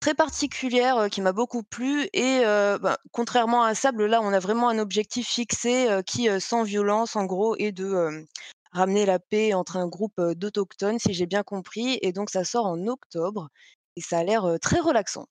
très 0.00 0.14
particulière, 0.14 1.08
qui 1.10 1.20
m'a 1.20 1.32
beaucoup 1.32 1.62
plu 1.64 2.08
et 2.12 2.40
ben, 2.44 2.96
contrairement 3.12 3.64
à 3.64 3.74
Sable, 3.74 4.06
là, 4.06 4.20
on 4.22 4.32
a 4.32 4.38
vraiment 4.38 4.68
un 4.68 4.78
objectif 4.78 5.28
fixé, 5.28 5.88
qui, 6.06 6.28
sans 6.40 6.62
violence 6.62 7.16
en 7.16 7.24
gros 7.24 7.56
est 7.56 7.72
de, 7.72 8.26
ramener 8.72 9.06
la 9.06 9.18
paix 9.18 9.54
entre 9.54 9.76
un 9.76 9.88
groupe, 9.88 10.20
d'autochtones, 10.20 10.98
si 10.98 11.14
j'ai 11.14 11.26
bien 11.26 11.42
compris 11.44 11.98
et 12.02 12.12
donc 12.12 12.30
ça 12.30 12.44
sort 12.44 12.66
en 12.66 12.86
octobre 12.88 13.48
et 13.96 14.00
ça 14.00 14.18
a 14.18 14.24
l'air, 14.24 14.56
très 14.60 14.80
relaxant. 14.80 15.26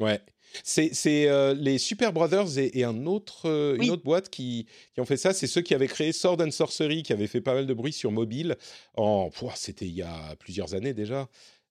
Ouais, 0.00 0.20
c'est 0.64 1.28
heu, 1.28 1.52
les 1.54 1.78
Super 1.78 2.12
Brothers 2.12 2.58
et 2.58 2.70
et 2.78 2.84
un 2.84 3.06
autre, 3.06 3.48
heu, 3.48 3.76
une 3.78 3.90
autre 3.90 4.02
boîte 4.04 4.28
qui 4.30 4.66
qui 4.94 5.00
ont 5.00 5.04
fait 5.06 5.16
ça. 5.16 5.32
C'est 5.32 5.46
ceux 5.46 5.60
qui 5.62 5.74
avaient 5.74 5.88
créé 5.88 6.12
Sword 6.12 6.40
and 6.40 6.50
Sorcery, 6.50 7.02
qui 7.02 7.12
avait 7.12 7.26
fait 7.26 7.40
pas 7.40 7.54
mal 7.54 7.66
de 7.66 7.74
bruit 7.74 7.92
sur 7.92 8.12
mobile 8.12 8.56
en 8.96 9.30
c'était 9.56 9.86
il 9.86 9.92
y 9.94 10.02
a 10.02 10.36
plusieurs 10.36 10.74
années 10.74 10.94
déjà, 10.94 11.28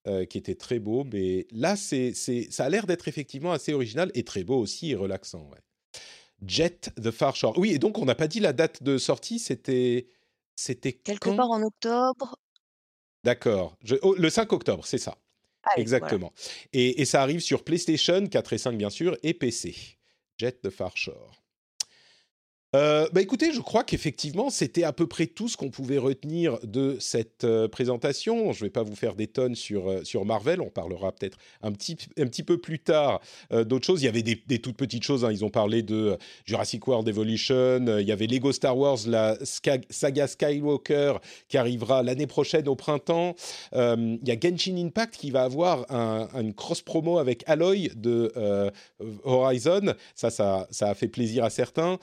heu, 0.08 0.26
qui 0.26 0.38
était 0.38 0.56
très 0.56 0.80
beau. 0.80 1.04
Mais 1.12 1.48
là, 1.52 1.76
c'est 1.76 2.14
ça 2.14 2.66
a 2.66 2.70
l'air 2.70 2.86
d'être 2.88 3.08
effectivement 3.08 3.52
assez 3.52 3.74
original 3.74 4.12
et 4.14 4.24
très 4.24 4.44
beau 4.44 4.58
aussi 4.60 4.92
et 4.92 4.96
relaxant, 4.96 5.50
ouais. 5.52 5.60
Jet: 6.48 6.92
The 7.02 7.12
Far 7.12 7.36
Shore. 7.36 7.58
Oui 7.58 7.72
et 7.74 7.80
donc 7.80 7.98
on 8.00 8.06
n'a 8.06 8.16
pas 8.16 8.28
dit 8.28 8.40
la 8.42 8.54
date 8.54 8.84
de 8.84 8.98
sortie, 9.00 9.40
c'était 9.40 10.08
c'était 10.56 10.94
Quelque 11.06 11.30
quand? 11.30 11.36
part 11.36 11.52
en 11.52 11.62
octobre. 11.62 12.36
D'accord, 13.24 13.76
oh, 14.04 14.16
le 14.18 14.30
5 14.30 14.52
octobre, 14.54 14.86
c'est 14.86 14.98
ça. 15.00 15.18
Allez, 15.66 15.84
voilà. 15.86 16.06
Exactement 16.08 16.34
et 16.74 17.02
et 17.02 17.06
ça 17.06 17.22
arrive 17.22 17.40
sur 17.40 17.64
PlayStation 17.64 18.26
4 18.28 18.54
et 18.54 18.58
5 18.58 18.78
bien 18.78 18.90
sûr 18.90 19.18
et 19.24 19.34
PC. 19.34 19.76
Jet: 20.38 20.62
The 20.62 20.70
Far 20.70 20.94
Heu, 22.76 23.08
bah, 23.14 23.22
écoutez, 23.22 23.54
je 23.54 23.62
crois 23.62 23.86
qu'effectivement, 23.86 24.50
c'était 24.50 24.84
à 24.84 24.92
peu 24.92 25.08
près 25.08 25.28
tout 25.28 25.48
ce 25.48 25.56
qu'on 25.56 25.70
pouvait 25.70 25.98
retenir 25.98 26.60
de 26.64 26.98
cette, 27.00 27.46
heu, 27.46 27.70
présentation. 27.70 28.52
Je 28.52 28.66
vais 28.66 28.70
pas 28.70 28.84
vous 28.84 28.96
faire 28.96 29.16
des 29.16 29.28
tonnes 29.28 29.56
sur, 29.56 29.90
heu, 29.90 30.04
sur 30.04 30.26
Marvel, 30.26 30.60
on 30.60 30.70
parlera 30.70 31.14
peut-être 31.14 31.38
un 31.62 31.72
petit 31.72 31.96
un 32.18 32.26
petit 32.26 32.44
peu 32.44 32.58
plus 32.58 32.80
tard, 32.80 33.22
d'autres 33.52 33.86
choses. 33.86 34.02
Il 34.02 34.06
y 34.06 34.10
avait 34.10 34.24
des 34.24 34.60
toutes 34.60 34.76
petites 34.76 35.04
choses, 35.04 35.24
hein, 35.24 35.32
ils 35.32 35.46
ont 35.46 35.50
parlé 35.50 35.84
de, 35.84 36.18
Jurassic 36.46 36.86
World 36.88 37.08
Evolution, 37.08 37.86
il 38.00 38.06
y 38.06 38.12
avait 38.12 38.28
Lego 38.28 38.52
Star 38.52 38.78
Wars, 38.78 38.98
la 39.08 39.38
saga 39.44 40.28
Skywalker 40.28 41.14
qui 41.48 41.58
arrivera 41.58 42.04
l'année 42.04 42.28
prochaine 42.28 42.68
au 42.68 42.76
printemps. 42.76 43.36
Il 43.74 44.20
y 44.24 44.32
a 44.32 44.40
Genshin 44.40 44.76
Impact 44.78 45.16
qui 45.16 45.32
va 45.32 45.44
avoir 45.44 45.86
un 45.90 46.28
une 46.36 46.54
cross 46.54 46.82
promo 46.82 47.20
avec 47.20 47.44
Aloy 47.48 47.90
de, 47.96 48.34
Horizon. 49.24 49.94
Ça 50.16 50.30
ça 50.30 50.68
ça 50.72 50.90
a 50.90 50.96
fait 50.96 51.08
plaisir 51.08 51.44
à 51.44 51.50
certains, 51.50 52.00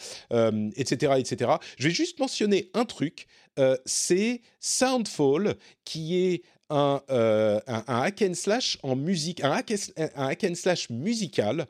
et 0.77 0.85
cetera 0.87 1.18
et 1.18 1.25
cetera. 1.25 1.61
Je 1.79 1.88
vais 1.88 1.94
juste 1.94 2.18
mentionner 2.18 2.70
un 2.75 2.85
truc, 2.85 3.27
heu, 3.59 3.79
c'est 3.85 4.40
Soundfall 4.61 5.57
qui 5.85 6.16
est 6.16 6.42
un, 6.70 7.03
heu, 7.11 7.61
un 7.66 7.85
un 7.87 8.01
hack 8.03 8.22
and 8.22 8.35
slash 8.35 8.79
en 8.83 8.96
musique, 8.96 9.44
un 9.44 9.53
hack 9.53 9.75
un 9.98 10.27
hack 10.29 10.44
and 10.44 10.55
slash 10.55 10.88
musical, 10.88 11.66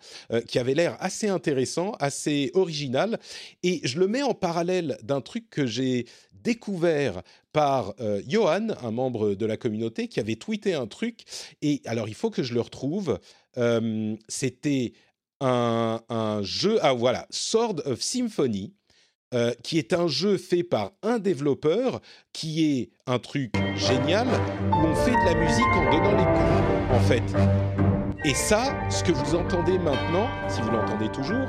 qui 0.46 0.59
avait 0.61 0.74
l'air 0.74 0.96
assez 1.00 1.28
intéressant, 1.28 1.92
assez 1.98 2.52
original. 2.55 3.18
Et 3.64 3.81
je 3.83 3.98
le 3.98 4.07
mets 4.07 4.22
en 4.22 4.35
parallèle 4.35 4.96
d'un 5.02 5.20
truc 5.20 5.50
que 5.50 5.66
j'ai 5.66 6.07
découvert 6.33 7.22
par, 7.52 7.94
Yoann, 8.26 8.76
un 8.83 8.90
membre 8.92 9.35
de 9.35 9.46
la 9.46 9.57
communauté 9.57 10.07
qui 10.07 10.20
avait 10.20 10.37
tweeté 10.37 10.74
un 10.74 10.87
truc. 10.87 11.24
Et 11.62 11.83
alors 11.85 12.09
il 12.09 12.14
faut 12.14 12.31
que 12.31 12.44
je 12.44 12.55
le 12.55 12.61
retrouve, 12.61 13.18
c'était 14.28 14.92
un 15.40 16.40
jeu 16.42 16.78
ah 16.83 16.92
voilà, 16.92 17.26
Sword 17.31 17.83
of 17.87 18.00
Symphony, 18.00 18.74
heu, 19.33 19.55
qui 19.62 19.79
est 19.79 19.92
un 19.92 20.09
jeu 20.09 20.37
fait 20.37 20.62
par 20.62 20.92
un 21.03 21.18
développeur, 21.18 22.01
qui 22.33 22.79
est 22.79 22.90
un 23.07 23.18
truc 23.18 23.53
génial, 23.75 24.27
où 24.71 24.87
on 24.87 24.95
fait 24.95 25.11
de 25.11 25.25
la 25.27 25.35
musique 25.35 25.64
en 25.75 25.90
donnant 25.90 26.16
les 26.16 26.25
coups, 26.25 26.92
en 26.92 27.01
fait 27.01 27.23
et 28.25 28.35
ça, 28.35 28.79
ce 28.88 29.03
que 29.03 29.11
vous 29.11 29.35
entendez 29.35 29.81
maintenant, 29.81 30.29
si 30.49 30.61
vous 30.61 30.71
l'entendez 30.71 31.09
toujours, 31.11 31.49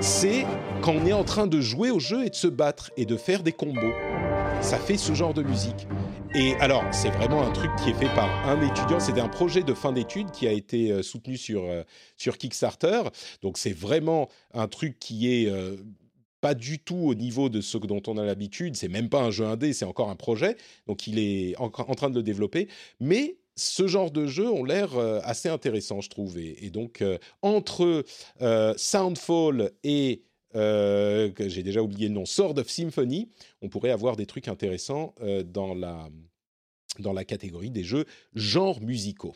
c'est 0.00 0.46
quand 0.80 0.94
on 0.94 1.04
est 1.04 1.12
en 1.12 1.24
train 1.24 1.46
de 1.46 1.60
jouer 1.60 1.90
au 1.90 1.98
jeu 1.98 2.24
et 2.24 2.30
de 2.30 2.34
se 2.34 2.46
battre 2.46 2.90
et 2.96 3.04
de 3.04 3.18
faire 3.18 3.42
des 3.42 3.52
combos. 3.52 3.92
Ça 4.62 4.78
fait 4.78 4.96
ce 4.96 5.12
genre 5.12 5.34
de 5.34 5.42
musique 5.42 5.86
et 6.34 6.54
alors, 6.56 6.84
c'est 6.92 7.10
vraiment 7.10 7.42
un 7.42 7.50
truc 7.52 7.70
qui 7.82 7.90
est 7.90 7.94
fait 7.94 8.14
par 8.14 8.28
un 8.46 8.60
étudiant. 8.60 9.00
C'était 9.00 9.22
un 9.22 9.28
projet 9.28 9.62
de 9.62 9.72
fin 9.72 9.92
d'études 9.92 10.30
qui 10.30 10.46
a 10.46 10.52
été, 10.52 10.92
heu, 10.92 11.02
soutenu 11.02 11.38
sur, 11.38 11.64
heu, 11.64 11.84
sur 12.18 12.36
Kickstarter. 12.36 13.00
Donc 13.40 13.56
c'est 13.56 13.72
vraiment 13.72 14.28
un 14.52 14.68
truc 14.68 14.98
qui 14.98 15.32
est, 15.32 15.50
pas 16.40 16.54
du 16.54 16.78
tout 16.78 16.96
au 16.96 17.14
niveau 17.14 17.48
de 17.48 17.60
ce 17.60 17.78
dont 17.78 18.02
on 18.06 18.16
a 18.18 18.24
l'habitude. 18.24 18.76
C'est 18.76 18.88
même 18.88 19.08
pas 19.08 19.22
un 19.22 19.30
jeu 19.30 19.44
indé, 19.46 19.72
c'est 19.72 19.84
encore 19.84 20.10
un 20.10 20.16
projet. 20.16 20.56
Donc 20.86 21.06
il 21.06 21.18
est 21.18 21.56
en 21.58 21.70
train 21.70 22.10
de 22.10 22.16
le 22.16 22.22
développer. 22.22 22.68
Mais 23.00 23.36
ce 23.56 23.88
genre 23.88 24.10
de 24.10 24.26
jeux 24.26 24.48
ont 24.48 24.64
l'air, 24.64 24.96
heu, 24.98 25.20
assez 25.24 25.48
intéressants, 25.48 26.00
je 26.00 26.08
trouve 26.10 26.38
et 26.38 26.70
donc, 26.70 27.02
heu, 27.02 27.18
entre, 27.42 28.04
heu, 28.40 28.74
Soundfall 28.76 29.72
et 29.82 30.22
j'ai 30.54 31.62
déjà 31.62 31.82
oublié 31.82 32.08
le 32.08 32.14
nom, 32.14 32.24
Sword 32.24 32.58
of 32.58 32.68
Symphony, 32.70 33.28
on 33.62 33.68
pourrait 33.68 33.90
avoir 33.90 34.16
des 34.16 34.26
trucs 34.26 34.48
intéressants, 34.48 35.14
dans 35.44 35.74
la 35.74 36.08
dans 36.98 37.12
la 37.12 37.24
catégorie 37.24 37.70
des 37.70 37.84
jeux 37.84 38.06
genres 38.34 38.80
musicaux. 38.80 39.34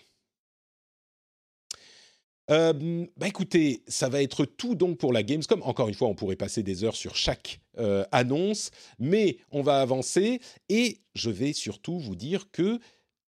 Hem, 2.52 3.08
bah, 3.16 3.28
écoutez, 3.28 3.82
ça 3.88 4.10
va 4.10 4.22
être 4.22 4.44
tout 4.44 4.74
donc 4.74 4.98
pour 4.98 5.14
la 5.14 5.22
Gamescom. 5.22 5.62
Encore 5.62 5.88
une 5.88 5.94
fois, 5.94 6.08
on 6.08 6.14
pourrait 6.14 6.36
passer 6.36 6.62
des 6.62 6.84
heures 6.84 6.96
sur 6.96 7.16
chaque, 7.16 7.62
heu, 7.78 8.04
annonce, 8.12 8.70
mais 8.98 9.38
on 9.52 9.62
va 9.62 9.80
avancer 9.80 10.38
et 10.68 10.98
je 11.14 11.30
vais 11.30 11.54
surtout 11.54 11.98
vous 11.98 12.14
dire 12.14 12.50
que 12.50 12.78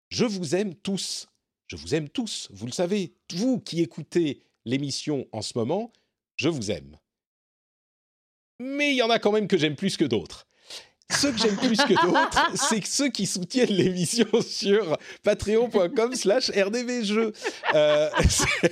je 0.09 0.25
vous 0.25 0.53
aime 0.53 0.75
tous. 0.75 1.25
Je 1.65 1.75
vous 1.75 1.95
aime 1.95 2.07
tous, 2.07 2.49
vous 2.51 2.67
le 2.67 2.71
savez. 2.71 3.15
Vous 3.33 3.59
qui 3.59 3.81
écoutez 3.81 4.43
l'émission 4.63 5.25
en 5.31 5.41
ce 5.41 5.57
moment, 5.57 5.91
je 6.35 6.49
vous 6.49 6.69
aime. 6.69 6.95
Mais 8.59 8.91
il 8.91 8.97
y 8.97 9.01
en 9.01 9.09
a 9.09 9.17
quand 9.17 9.31
même 9.31 9.47
que 9.47 9.57
j'aime 9.57 9.75
plus 9.75 9.97
que 9.97 10.05
d'autres. 10.05 10.45
Ceux 11.11 11.31
que 11.31 11.39
j'aime 11.39 11.57
plus 11.57 11.77
que 11.77 11.99
d'autres, 12.05 12.51
c'est 12.69 12.85
ceux 12.85 13.09
qui 13.09 13.25
soutiennent 13.25 13.73
l'émission 13.73 14.27
sur 14.41 14.95
patreon.com/rdvjeux. 15.23 17.33
Heu, 17.73 18.09
c'est 18.29 18.71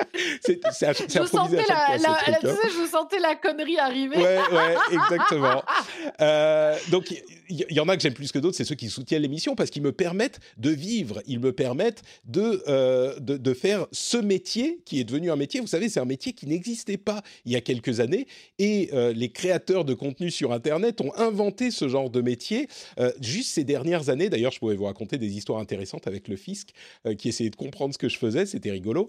c'est 0.40 0.60
c'est 0.72 1.08
Je 1.08 1.26
sentais 1.26 1.64
la 1.68 1.96
la 1.98 2.34
truc, 2.36 2.50
hein. 2.50 2.68
je 2.68 2.90
sentais 2.90 3.18
la 3.18 3.34
connerie 3.34 3.78
arriver. 3.78 4.16
Ouais, 4.16 4.38
ouais, 4.52 4.74
exactement. 4.92 5.62
Heu, 6.20 6.90
donc 6.90 7.14
il 7.48 7.66
y 7.70 7.80
en 7.80 7.88
a 7.88 7.96
que 7.96 8.02
j'aime 8.02 8.14
plus 8.14 8.32
que 8.32 8.38
d'autres, 8.38 8.56
c'est 8.56 8.64
ceux 8.64 8.74
qui 8.74 8.88
soutiennent 8.88 9.22
l'émission 9.22 9.54
parce 9.54 9.70
qu'ils 9.70 9.82
me 9.82 9.92
permettent 9.92 10.38
de 10.56 10.70
vivre, 10.70 11.22
ils 11.26 11.40
me 11.40 11.52
permettent 11.52 12.02
de, 12.24 12.62
heu, 12.68 13.16
de 13.20 13.36
de 13.36 13.54
faire 13.54 13.86
ce 13.92 14.16
métier 14.16 14.80
qui 14.84 15.00
est 15.00 15.04
devenu 15.04 15.30
un 15.30 15.36
métier. 15.36 15.60
Vous 15.60 15.66
savez, 15.66 15.88
c'est 15.88 16.00
un 16.00 16.04
métier 16.04 16.32
qui 16.32 16.46
n'existait 16.46 16.98
pas 16.98 17.22
il 17.44 17.52
y 17.52 17.56
a 17.56 17.60
quelques 17.60 18.00
années 18.00 18.26
et 18.58 18.90
heu, 18.92 19.10
les 19.12 19.30
créateurs 19.30 19.84
de 19.84 19.94
contenu 19.94 20.30
sur 20.30 20.52
internet 20.52 21.00
ont 21.00 21.14
inventé 21.16 21.70
ce 21.70 21.88
genre 21.88 22.10
de 22.10 22.20
métier, 22.20 22.68
juste 23.20 23.50
ces 23.50 23.64
dernières 23.64 24.08
années. 24.08 24.28
D'ailleurs, 24.28 24.52
je 24.52 24.58
pourrais 24.58 24.76
vous 24.76 24.84
raconter 24.84 25.18
des 25.18 25.36
histoires 25.36 25.60
intéressantes 25.60 26.06
avec 26.06 26.28
le 26.28 26.36
fisc, 26.36 26.70
qui 27.18 27.28
essayait 27.28 27.50
de 27.50 27.56
comprendre 27.56 27.94
ce 27.94 27.98
que 27.98 28.08
je 28.08 28.18
faisais, 28.18 28.46
c'était 28.46 28.70
rigolo. 28.70 29.08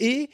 Et 0.00 0.30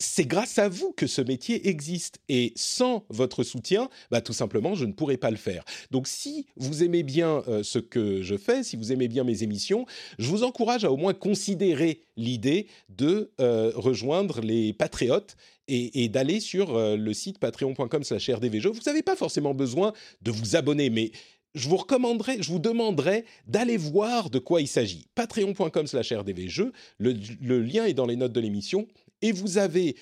c'est 0.00 0.26
grâce 0.26 0.58
à 0.58 0.68
vous 0.68 0.92
que 0.92 1.06
ce 1.06 1.22
métier 1.22 1.68
existe 1.68 2.18
et 2.28 2.52
sans 2.56 3.06
votre 3.08 3.44
soutien, 3.44 3.88
bah, 4.10 4.20
tout 4.20 4.32
simplement, 4.32 4.74
je 4.74 4.84
ne 4.84 4.92
pourrais 4.92 5.16
pas 5.16 5.30
le 5.30 5.36
faire. 5.36 5.64
Donc 5.90 6.08
si 6.08 6.46
vous 6.56 6.82
aimez 6.82 7.02
bien, 7.04 7.42
heu, 7.48 7.62
ce 7.62 7.78
que 7.78 8.20
je 8.22 8.36
fais, 8.36 8.64
si 8.64 8.76
vous 8.76 8.92
aimez 8.92 9.08
bien 9.08 9.24
mes 9.24 9.42
émissions, 9.44 9.86
je 10.18 10.28
vous 10.28 10.42
encourage 10.42 10.84
à 10.84 10.90
au 10.92 10.96
moins 10.96 11.14
considérer 11.14 12.02
l'idée 12.16 12.66
de, 12.90 13.30
heu, 13.40 13.72
rejoindre 13.76 14.40
les 14.40 14.72
patriotes 14.72 15.36
et 15.68 16.08
d'aller 16.10 16.40
sur, 16.40 16.76
heu, 16.76 16.96
le 16.96 17.14
site 17.14 17.38
patreon.com/rdvjeux. 17.38 18.70
Vous 18.70 18.82
n'avez 18.86 19.02
pas 19.02 19.16
forcément 19.16 19.54
besoin 19.54 19.94
de 20.20 20.30
vous 20.30 20.56
abonner, 20.56 20.90
mais 20.90 21.12
je 21.54 21.68
vous 21.68 21.76
recommanderais, 21.76 22.42
je 22.42 22.50
vous 22.50 22.58
demanderais 22.58 23.24
d'aller 23.46 23.76
voir 23.76 24.30
de 24.30 24.38
quoi 24.38 24.60
il 24.60 24.68
s'agit. 24.68 25.06
Patreon.com/rdvjeux, 25.14 26.72
le 26.98 27.14
le 27.40 27.60
lien 27.62 27.84
est 27.84 27.94
dans 27.94 28.06
les 28.06 28.16
notes 28.16 28.32
de 28.32 28.40
l'émission 28.40 28.86
et 29.22 29.32
vous 29.32 29.58
avez 29.58 29.96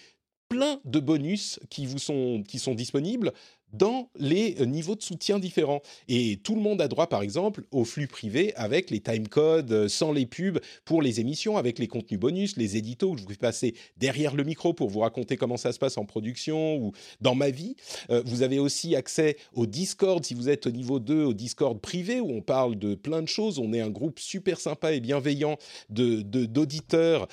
plein 0.49 0.81
de 0.85 1.01
bonus 1.01 1.59
qui 1.71 1.87
vous 1.87 1.99
sont 1.99 2.43
qui 2.47 2.59
sont 2.59 2.75
disponibles 2.75 3.33
dans 3.73 4.09
les 4.17 4.57
euh, 4.61 4.67
niveaux 4.67 4.95
de 4.95 5.03
soutien 5.03 5.39
différents. 5.39 5.83
Et 6.09 6.39
tout 6.43 6.55
le 6.55 6.61
monde 6.61 6.81
a 6.81 6.89
droit, 6.89 7.09
par 7.09 7.23
exemple, 7.23 7.65
au 7.71 7.85
flux 7.85 8.07
privé 8.07 8.55
avec 8.57 8.91
les 8.91 9.01
timecodes, 9.01 9.73
euh, 9.73 9.89
sans 9.89 10.13
les 10.13 10.27
pubs 10.27 10.61
pour 10.85 11.03
les 11.03 11.21
émissions, 11.21 11.57
avec 11.57 11.79
les 11.79 11.89
contenus 11.89 12.21
bonus, 12.21 12.57
les 12.57 12.77
éditos 12.77 13.13
que 13.13 13.21
je 13.21 13.27
vous 13.27 13.35
passer 13.35 13.75
derrière 13.97 14.35
le 14.35 14.45
micro 14.45 14.75
pour 14.75 14.91
vous 14.91 15.01
raconter 15.01 15.37
comment 15.37 15.57
ça 15.57 15.73
se 15.73 15.79
passe 15.79 15.97
en 15.97 16.05
production 16.05 16.77
ou 16.77 16.93
dans 17.21 17.35
ma 17.35 17.51
vie. 17.51 17.77
Euh, 18.11 18.23
vous 18.27 18.43
avez 18.43 18.59
aussi 18.59 18.95
accès 18.95 19.37
au 19.55 19.67
Discord 19.67 20.25
si 20.25 20.35
vous 20.35 20.49
êtes 20.49 20.67
au 20.67 20.71
niveau 20.71 20.99
2, 20.99 21.25
au 21.25 21.35
Discord 21.35 21.81
privé 21.81 22.21
où 22.21 22.31
on 22.31 22.43
parle 22.43 22.79
de 22.79 22.95
plein 22.95 23.23
de 23.23 23.29
choses. 23.29 23.59
On 23.59 23.73
est 23.73 23.81
un 23.81 23.91
groupe 23.91 24.19
super 24.19 24.61
sympa 24.61 24.93
et 24.93 25.01
bienveillant 25.01 25.57
de, 25.91 26.23
d'auditeurs 26.23 27.29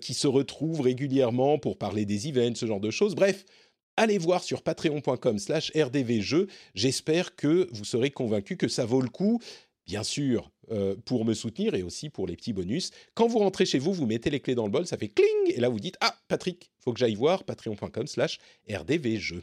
qui 0.00 0.14
se 0.14 0.26
retrouvent 0.26 0.80
régulièrement 0.80 1.58
pour 1.58 1.76
parler 1.76 2.04
des 2.04 2.28
events, 2.28 2.54
ce 2.54 2.66
genre 2.66 2.80
de 2.80 2.90
choses. 2.90 3.14
Bref, 3.14 3.44
allez 3.96 4.18
voir 4.18 4.42
sur 4.42 4.62
patreon.com 4.62 5.38
slash 5.38 5.72
rdvjeux. 5.74 6.48
J'espère 6.74 7.36
que 7.36 7.68
vous 7.72 7.84
serez 7.84 8.10
convaincus 8.10 8.56
que 8.58 8.68
ça 8.68 8.84
vaut 8.84 9.00
le 9.00 9.08
coup, 9.08 9.40
bien 9.86 10.02
sûr, 10.02 10.50
euh, 10.70 10.96
pour 11.04 11.24
me 11.24 11.34
soutenir 11.34 11.74
et 11.74 11.82
aussi 11.82 12.10
pour 12.10 12.26
les 12.26 12.36
petits 12.36 12.52
bonus. 12.52 12.90
Quand 13.14 13.26
vous 13.26 13.38
rentrez 13.38 13.66
chez 13.66 13.78
vous, 13.78 13.92
vous 13.92 14.06
mettez 14.06 14.30
les 14.30 14.40
clés 14.40 14.54
dans 14.54 14.64
le 14.64 14.70
bol, 14.70 14.86
ça 14.86 14.96
fait 14.96 15.08
cling, 15.08 15.54
et 15.54 15.60
là 15.60 15.68
vous 15.68 15.80
dites, 15.80 15.96
ah, 16.00 16.16
Patrick, 16.28 16.70
faut 16.78 16.92
que 16.92 16.98
j'aille 16.98 17.14
voir 17.14 17.44
patreon.com 17.44 18.06
slash 18.06 18.38
rdvjeux. 18.68 19.42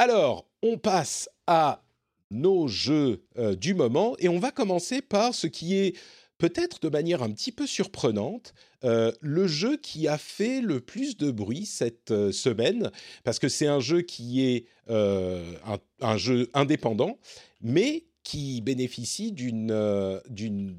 Alors, 0.00 0.48
on 0.62 0.78
passe 0.78 1.28
à 1.48 1.82
nos 2.30 2.68
jeux 2.68 3.24
euh, 3.36 3.56
du 3.56 3.74
moment 3.74 4.14
et 4.20 4.28
on 4.28 4.38
va 4.38 4.52
commencer 4.52 5.02
par 5.02 5.34
ce 5.34 5.48
qui 5.48 5.74
est 5.74 5.96
peut-être 6.38 6.78
de 6.80 6.88
manière 6.88 7.24
un 7.24 7.32
petit 7.32 7.50
peu 7.50 7.66
surprenante, 7.66 8.54
euh, 8.84 9.10
le 9.20 9.48
jeu 9.48 9.76
qui 9.76 10.06
a 10.06 10.16
fait 10.16 10.60
le 10.60 10.80
plus 10.80 11.16
de 11.16 11.32
bruit 11.32 11.66
cette 11.66 12.12
euh, 12.12 12.30
semaine, 12.30 12.92
parce 13.24 13.40
que 13.40 13.48
c'est 13.48 13.66
un 13.66 13.80
jeu 13.80 14.02
qui 14.02 14.46
est 14.46 14.66
un, 14.88 16.16
jeu 16.16 16.48
indépendant, 16.54 17.18
mais 17.60 18.06
qui 18.22 18.60
bénéficie 18.60 19.32
d'une 19.32 20.20
d'une 20.30 20.76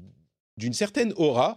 d'une 0.56 0.72
certaine 0.72 1.12
aura, 1.16 1.56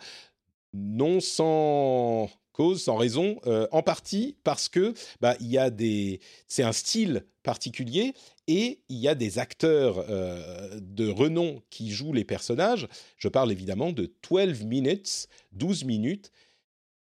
non 0.74 1.20
sans 1.20 2.30
cause, 2.54 2.84
sans 2.84 2.96
raison, 2.96 3.40
euh, 3.46 3.68
en 3.72 3.84
partie 3.84 4.38
parce 4.44 4.70
que 4.70 4.94
bah 5.20 5.36
il 5.40 5.48
y 5.48 5.58
a 5.58 5.70
des, 5.70 6.22
c'est 6.48 6.64
un 6.64 6.72
style 6.72 7.26
particulier 7.44 8.14
et 8.48 8.82
il 8.90 8.98
y 8.98 9.08
a 9.08 9.16
des 9.16 9.40
acteurs 9.40 10.06
euh, 10.10 10.80
de 10.82 11.10
renom 11.10 11.62
qui 11.70 11.92
jouent 11.92 12.14
les 12.14 12.26
personnages. 12.26 12.88
Je 13.18 13.28
parle 13.28 13.52
évidemment 13.52 13.92
de 13.92 14.14
12 14.30 14.64
minutes, 14.64 15.28
12 15.52 15.84
minutes. 15.86 16.32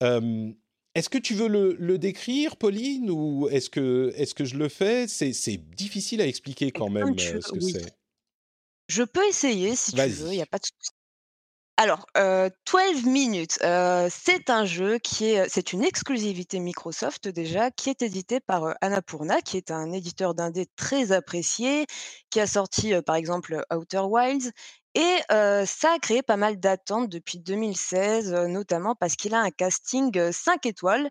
Euh, 0.03 0.51
est-ce 0.95 1.09
que 1.09 1.19
tu 1.19 1.35
veux 1.35 1.49
le, 1.49 1.77
le 1.79 1.99
décrire, 1.99 2.57
Pauline, 2.57 3.11
ou 3.11 3.49
est-ce 3.49 3.71
que, 3.71 4.13
est 4.17 4.35
que 4.35 4.45
je 4.45 4.57
le 4.57 4.69
fais? 4.69 5.07
C'est, 5.07 5.33
c'est 5.33 5.57
difficile 5.57 6.21
à 6.21 6.27
expliquer 6.27 6.73
quand 6.73 6.91
même 6.91 7.15
tu 7.15 7.37
euh, 7.37 7.41
ce 7.41 7.53
que 7.53 7.65
oui. 7.65 7.73
c'est. 7.73 7.95
Je 8.89 9.05
peux 9.05 9.27
essayer 9.29 9.77
si 9.77 9.93
tu 9.93 9.97
veux, 9.99 10.33
il 10.33 10.37
n'y 10.37 10.43
a 10.43 10.47
pas 10.47 10.59
de 10.59 10.65
souci. 10.65 10.91
Alors, 11.83 12.05
heu, 12.19 12.51
12 12.71 13.07
minutes, 13.07 13.59
heu, 13.65 14.07
c'est 14.11 14.51
un 14.51 14.67
jeu 14.67 14.99
qui 14.99 15.25
est, 15.31 15.73
une 15.73 15.83
exclusivité 15.83 16.59
Microsoft 16.61 17.27
déjà, 17.29 17.71
qui 17.71 17.89
est 17.89 18.03
édité 18.03 18.39
par, 18.39 18.67
heu, 18.67 18.75
Annapurna, 18.83 19.41
qui 19.41 19.57
est 19.57 19.71
un 19.71 19.91
éditeur 19.91 20.35
d'indé 20.35 20.67
très 20.77 21.11
apprécié, 21.13 21.87
qui 22.29 22.39
a 22.39 22.47
sorti, 22.47 22.93
heu, 22.93 23.01
par 23.01 23.17
exemple, 23.17 23.65
Outer 23.75 24.03
Wilds 24.05 24.51
et 24.95 25.21
ça 25.67 25.93
a 25.95 25.99
créé 26.01 26.21
pas 26.23 26.37
mal 26.37 26.59
d'attentes 26.61 27.09
depuis 27.09 27.39
2016, 27.39 28.31
heu, 28.35 28.47
notamment 28.49 28.95
parce 28.95 29.17
qu'il 29.17 29.35
a 29.35 29.41
un 29.41 29.51
casting, 29.51 30.11
heu, 30.19 30.33
5 30.33 30.67
étoiles 30.67 31.09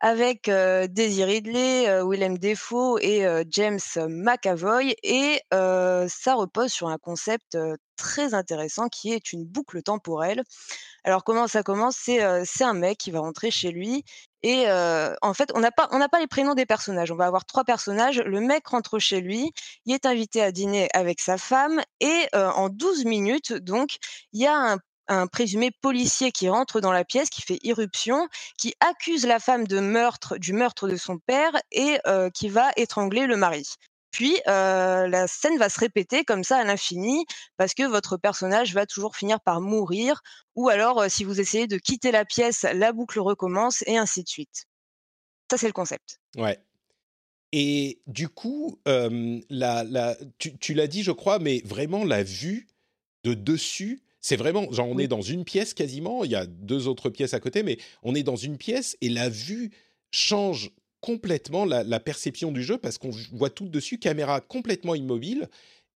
avec, 0.00 0.48
Daisy 0.48 1.24
Ridley, 1.24 2.02
Willem 2.02 2.38
Dafoe 2.38 2.98
et 3.00 3.24
James 3.50 3.78
McAvoy 3.96 4.94
et 5.02 5.42
ça 5.50 6.34
repose 6.34 6.72
sur 6.72 6.88
un 6.88 6.98
concept, 6.98 7.56
très 7.96 8.32
intéressant 8.32 8.88
qui 8.88 9.12
est 9.12 9.32
une 9.32 9.44
boucle 9.44 9.82
temporelle. 9.82 10.42
Alors 11.04 11.22
comment 11.22 11.46
ça 11.46 11.62
commence? 11.62 11.96
C'est, 11.96 12.22
un 12.22 12.74
mec 12.74 12.98
qui 12.98 13.10
va 13.10 13.20
rentrer 13.20 13.50
chez 13.50 13.70
lui 13.70 14.04
et 14.42 14.64
en 14.70 15.34
fait, 15.34 15.50
on 15.54 15.60
n'a 15.60 15.70
pas 15.70 16.20
les 16.20 16.26
prénoms 16.26 16.54
des 16.54 16.66
personnages. 16.66 17.12
On 17.12 17.16
va 17.16 17.26
avoir 17.26 17.44
3 17.44 17.64
personnages. 17.64 18.20
Le 18.20 18.40
mec 18.40 18.66
rentre 18.68 18.98
chez 18.98 19.20
lui, 19.20 19.52
il 19.84 19.94
est 19.94 20.06
invité 20.06 20.42
à 20.42 20.50
dîner 20.50 20.88
avec 20.94 21.20
sa 21.20 21.36
femme 21.36 21.82
et 22.00 22.26
en 22.34 22.70
12 22.70 23.04
minutes 23.04 23.52
donc, 23.52 23.96
il 24.32 24.40
y 24.40 24.46
a 24.46 24.54
un 24.54 24.78
un 25.08 25.26
présumé 25.26 25.70
policier 25.82 26.32
qui 26.32 26.48
rentre 26.48 26.80
dans 26.80 26.92
la 26.92 27.04
pièce, 27.04 27.30
qui 27.30 27.42
fait 27.42 27.58
irruption, 27.62 28.28
qui 28.58 28.74
accuse 28.80 29.26
la 29.26 29.40
femme 29.40 29.66
de 29.66 29.80
meurtre 29.80 30.38
du 30.38 30.52
meurtre 30.52 30.88
de 30.88 30.96
son 30.96 31.18
père 31.18 31.52
et 31.72 31.98
heu, 32.06 32.30
qui 32.34 32.48
va 32.48 32.70
étrangler 32.76 33.26
le 33.26 33.36
mari. 33.36 33.64
Puis, 34.10 34.34
heu, 34.48 35.06
la 35.06 35.26
scène 35.28 35.58
va 35.58 35.68
se 35.68 35.78
répéter 35.78 36.24
comme 36.24 36.44
ça 36.44 36.58
à 36.58 36.64
l'infini 36.64 37.24
parce 37.56 37.74
que 37.74 37.84
votre 37.84 38.16
personnage 38.16 38.74
va 38.74 38.86
toujours 38.86 39.16
finir 39.16 39.40
par 39.40 39.60
mourir 39.60 40.20
ou 40.56 40.68
alors, 40.68 41.02
heu, 41.02 41.08
si 41.08 41.24
vous 41.24 41.40
essayez 41.40 41.66
de 41.66 41.78
quitter 41.78 42.10
la 42.12 42.24
pièce, 42.24 42.66
la 42.74 42.92
boucle 42.92 43.20
recommence 43.20 43.82
et 43.86 43.96
ainsi 43.98 44.22
de 44.24 44.28
suite. 44.28 44.64
Ça, 45.50 45.58
c'est 45.58 45.66
le 45.66 45.72
concept. 45.72 46.20
Ouais. 46.36 46.58
Et 47.52 48.00
du 48.06 48.28
coup, 48.28 48.80
euh, 48.86 49.40
tu 50.38 50.74
l'as 50.74 50.86
dit, 50.86 51.02
je 51.02 51.12
crois, 51.12 51.38
mais 51.38 51.62
vraiment 51.64 52.04
la 52.04 52.22
vue 52.22 52.68
de 53.24 53.34
dessus, 53.34 54.02
c'est 54.20 54.36
vraiment, 54.36 54.70
genre, 54.72 54.88
on 54.88 54.96
Oui. 54.96 55.04
est 55.04 55.08
dans 55.08 55.22
une 55.22 55.44
pièce 55.44 55.74
quasiment. 55.74 56.24
Il 56.24 56.30
y 56.30 56.34
a 56.34 56.46
deux 56.46 56.88
autres 56.88 57.10
pièces 57.10 57.34
à 57.34 57.40
côté, 57.40 57.62
mais 57.62 57.78
on 58.02 58.14
est 58.14 58.22
dans 58.22 58.36
une 58.36 58.56
pièce 58.58 58.96
et 59.00 59.08
la 59.08 59.28
vue 59.28 59.70
change 60.10 60.70
complètement 61.00 61.64
la, 61.64 61.82
la 61.82 62.00
perception 62.00 62.52
du 62.52 62.62
jeu 62.62 62.76
parce 62.76 62.98
qu'on 62.98 63.10
voit 63.32 63.50
tout 63.50 63.68
dessus, 63.68 63.98
caméra 63.98 64.40
complètement 64.40 64.94
immobile. 64.94 65.48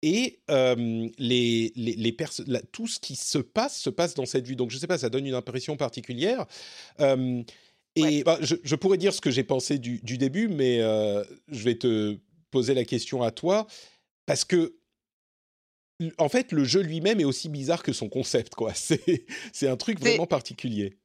Et 0.06 0.40
euh, 0.50 1.08
les, 1.18 1.72
les, 1.76 1.96
les 1.96 2.18
la- 2.48 2.62
tout 2.62 2.88
ce 2.88 3.00
qui 3.00 3.16
se 3.16 3.38
passe 3.38 3.80
se 3.80 3.90
passe 3.90 4.14
dans 4.16 4.26
cette 4.26 4.46
vue. 4.46 4.56
Donc, 4.58 4.70
je 4.70 4.76
ne 4.76 4.80
sais 4.82 4.88
pas, 4.88 4.98
ça 4.98 5.10
donne 5.10 5.26
une 5.26 5.34
impression 5.34 5.78
particulière. 5.78 6.46
Euh, 7.00 7.42
et 7.96 8.02
Ouais. 8.02 8.24
bah, 8.24 8.38
je, 8.42 8.56
je 8.64 8.76
pourrais 8.76 8.98
dire 8.98 9.14
ce 9.14 9.22
que 9.22 9.32
j'ai 9.32 9.44
pensé 9.44 9.78
du, 9.78 10.00
du 10.04 10.18
début, 10.18 10.48
mais 10.48 10.82
euh, 10.82 11.24
je 11.48 11.64
vais 11.64 11.76
te 11.76 12.18
poser 12.52 12.74
la 12.74 12.84
question 12.86 13.22
à 13.24 13.32
toi 13.32 13.66
parce 14.26 14.44
que 14.46 14.76
en 16.18 16.30
fait, 16.30 16.52
le 16.52 16.64
jeu 16.64 16.82
lui-même 16.82 17.20
est 17.20 17.26
aussi 17.26 17.50
bizarre 17.50 17.84
que 17.84 17.94
son 17.94 18.10
concept, 18.10 18.56
quoi. 18.56 18.74
C'est 18.76 19.26
c'est 19.54 19.68
un 19.68 19.78
truc 19.78 20.00
vraiment 20.00 20.28
particulier. 20.28 21.00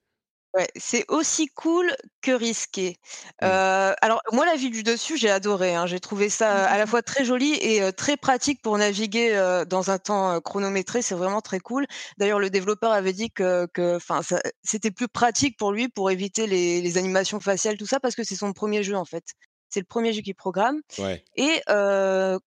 Ouais, 0.55 0.66
c'est 0.77 1.05
aussi 1.09 1.48
cool 1.48 1.94
que 2.22 2.31
risqué. 2.31 2.96
Mmh. 3.42 3.46
Heu, 3.46 3.94
alors 4.01 4.22
moi 4.33 4.46
la 4.46 4.57
vue 4.57 4.70
du 4.70 4.83
dessus, 4.83 5.18
j'ai 5.18 5.29
adoré, 5.31 5.74
hein. 5.74 5.87
J'ai 5.87 6.01
trouvé 6.01 6.31
ça 6.31 6.64
à 6.66 6.79
la 6.79 6.87
fois 6.87 7.03
très 7.03 7.22
joli 7.24 7.53
et 7.61 7.92
très 7.92 8.16
pratique 8.16 8.62
pour 8.62 8.79
naviguer, 8.79 9.62
dans 9.68 9.90
un 9.90 9.98
temps, 9.98 10.40
chronométré, 10.40 11.03
c'est 11.03 11.14
vraiment 11.14 11.42
très 11.42 11.59
cool. 11.61 11.87
D'ailleurs 12.16 12.38
le 12.40 12.48
développeur 12.48 12.92
avait 12.92 13.12
dit 13.12 13.31
que 13.31 13.68
enfin 13.96 14.20
c'était 14.62 14.90
plus 14.90 15.09
pratique 15.09 15.59
pour 15.59 15.70
lui 15.70 15.88
pour 15.88 16.11
éviter 16.11 16.46
les 16.46 16.81
les 16.81 16.96
animations 16.96 17.40
faciales 17.40 17.77
tout 17.77 17.87
ça 17.87 18.01
parce 18.01 18.14
que 18.16 18.24
c'est 18.24 18.35
son 18.37 18.53
1er 18.53 18.83
jeu 18.83 18.96
en 18.96 19.05
fait. 19.05 19.24
C'est 19.71 19.81
le 19.81 19.87
1er 19.87 20.13
jeu 20.13 20.23
qu'il 20.23 20.35
programme 20.35 20.81
Ouais. 20.99 21.25
et 21.37 21.61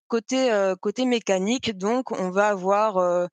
côté, 0.08 0.74
côté 0.82 1.06
mécanique 1.06 1.78
donc 1.78 2.12
on 2.12 2.30
va 2.30 2.48
avoir, 2.50 3.28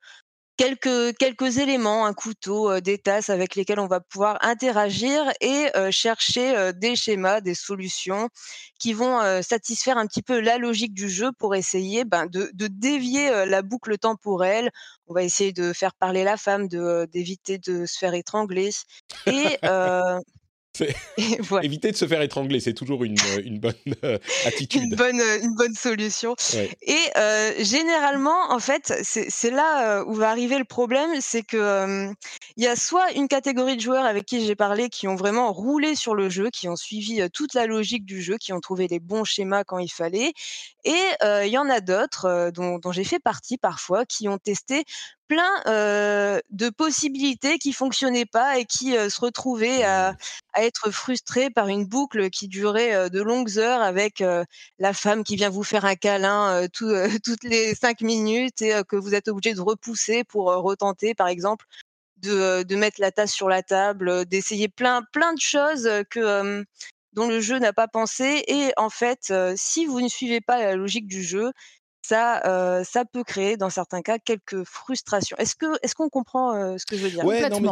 quelques, 0.57 1.17
quelques 1.17 1.59
éléments, 1.59 2.05
un 2.07 2.13
couteau, 2.15 2.81
des 2.81 2.99
tasses 2.99 3.31
avec 3.31 3.55
lesquelles 3.55 3.79
on 3.79 3.87
va 3.87 4.01
pouvoir 4.01 4.39
interagir 4.43 5.31
et 5.41 5.69
chercher 5.91 6.73
des 6.75 6.97
schémas, 6.97 7.41
des 7.41 7.55
solutions 7.55 8.29
qui 8.79 8.93
vont 8.93 9.21
satisfaire 9.43 9.99
un 9.99 10.07
petit 10.07 10.23
peu 10.23 10.41
la 10.41 10.59
logique 10.59 10.95
du 10.95 11.09
jeu 11.09 11.31
pour 11.39 11.55
essayer 11.55 12.05
ben, 12.05 12.27
de, 12.27 12.51
de 12.55 12.67
dévier 12.67 13.47
la 13.47 13.63
boucle 13.63 13.97
temporelle. 13.99 14.71
On 15.07 15.15
va 15.15 15.23
essayer 15.23 15.53
de 15.53 15.73
faire 15.73 15.95
parler 15.95 16.25
la 16.25 16.37
femme, 16.37 16.69
de 16.69 17.07
d'éviter 17.13 17.59
de 17.59 17.87
se 17.87 17.97
faire 17.99 18.15
étrangler. 18.15 18.71
Et 19.27 19.59
Éviter 21.63 21.91
de 21.91 21.97
se 21.97 22.07
faire 22.07 22.23
étrangler, 22.23 22.61
c'est 22.61 22.75
toujours 22.75 23.05
une, 23.05 23.19
euh, 23.19 23.43
une 23.45 23.59
bonne 23.59 23.75
euh, 24.05 24.19
attitude. 24.47 24.83
Une 24.83 24.95
bonne, 24.95 25.21
euh, 25.21 25.43
une 25.43 25.55
bonne 25.55 25.75
solution. 25.75 26.35
Et 26.83 27.65
généralement, 27.65 28.51
en 28.53 28.59
fait, 28.59 28.93
c'est 29.03 29.51
là 29.51 30.05
où 30.05 30.15
va 30.15 30.31
arriver 30.31 30.59
le 30.59 30.65
problème, 30.65 31.11
c'est 31.21 31.43
que 31.43 32.09
il 32.57 32.65
y 32.65 32.67
a 32.67 32.77
soit 32.77 33.13
une 33.13 33.29
catégorie 33.29 33.77
de 33.77 33.81
joueurs 33.81 34.05
avec 34.05 34.27
qui 34.27 34.45
j'ai 34.45 34.57
parlé 34.57 34.89
qui 34.89 35.07
ont 35.09 35.17
vraiment 35.17 35.53
roulé 35.53 35.95
sur 35.95 36.15
le 36.15 36.29
jeu, 36.29 36.51
qui 36.51 36.69
ont 36.69 36.77
suivi 36.77 37.23
toute 37.33 37.55
la 37.55 37.67
logique 37.67 38.05
du 38.05 38.21
jeu, 38.23 38.37
qui 38.39 38.53
ont 38.53 38.61
trouvé 38.61 38.89
les 38.89 39.01
bons 39.01 39.25
schémas 39.25 39.65
quand 39.65 39.79
il 39.79 39.91
fallait, 39.91 40.33
et 40.89 41.45
il 41.45 41.51
y 41.51 41.59
en 41.59 41.69
a 41.69 41.81
d'autres 41.81 42.51
dont, 42.55 42.79
dont 42.79 42.93
j'ai 42.93 43.05
fait 43.05 43.19
partie 43.19 43.59
parfois 43.59 44.07
qui 44.07 44.27
ont 44.27 44.39
testé 44.39 44.85
plein 45.29 46.41
de 46.51 46.71
possibilités 46.71 47.59
qui 47.59 47.75
fonctionnaient 47.75 48.25
pas 48.25 48.59
et 48.59 48.65
qui 48.65 48.93
se 48.93 49.21
retrouvaient 49.21 49.85
à, 49.85 50.15
à, 50.55 50.63
être 50.63 50.91
frustrés 50.91 51.51
par 51.51 51.69
une 51.69 51.85
boucle 51.85 52.31
qui 52.31 52.49
durait 52.49 53.11
de 53.11 53.21
longues 53.21 53.59
heures 53.59 53.83
avec 53.83 54.25
la 54.79 54.95
femme 54.95 55.25
qui 55.25 55.37
vient 55.37 55.51
vous 55.51 55.63
faire 55.63 55.85
un 55.85 55.95
câlin 55.95 56.67
tout, 56.73 56.91
toutes 57.23 57.45
les 57.45 57.75
cinq 57.75 58.01
minutes 58.01 58.63
et 58.63 58.81
que 58.89 58.97
vous 58.97 59.15
êtes 59.15 59.29
obligé 59.29 59.55
de 59.55 59.61
repousser 59.61 60.25
pour 60.25 60.47
retenter, 60.47 61.15
par 61.15 61.29
exemple, 61.29 61.67
de, 62.23 62.63
de, 62.63 62.77
mettre 62.77 62.99
la 62.99 63.13
tasse 63.13 63.33
sur 63.33 63.51
la 63.51 63.63
table, 63.63 64.25
d'essayer 64.25 64.69
plein, 64.69 65.03
plein 65.13 65.35
de 65.35 65.41
choses 65.41 65.89
que 66.09 66.65
dont 67.19 67.29
le 67.29 67.41
jeu 67.41 67.59
n'a 67.59 67.73
pas 67.73 67.89
pensé. 67.89 68.45
Et 68.47 68.71
en 68.77 68.91
fait, 68.91 69.33
si 69.57 69.87
vous 69.87 70.01
ne 70.01 70.09
suivez 70.09 70.41
pas 70.41 70.59
la 70.59 70.77
logique 70.77 71.07
du 71.07 71.23
jeu, 71.23 71.53
ça, 72.03 72.83
ça 72.85 73.05
peut 73.05 73.25
créer 73.25 73.57
dans 73.57 73.71
certains 73.71 74.03
cas 74.03 74.19
quelques 74.19 74.65
frustrations. 74.65 75.37
Est-ce 75.37 75.55
que, 75.55 75.67
est-ce 75.83 75.95
qu'on 75.95 76.09
comprend 76.09 76.79
ce 76.79 76.87
que 76.87 76.97
je 76.97 77.03
veux 77.03 77.11
dire? 77.11 77.25
Ouais, 77.25 77.49
non, 77.49 77.61
mais 77.61 77.71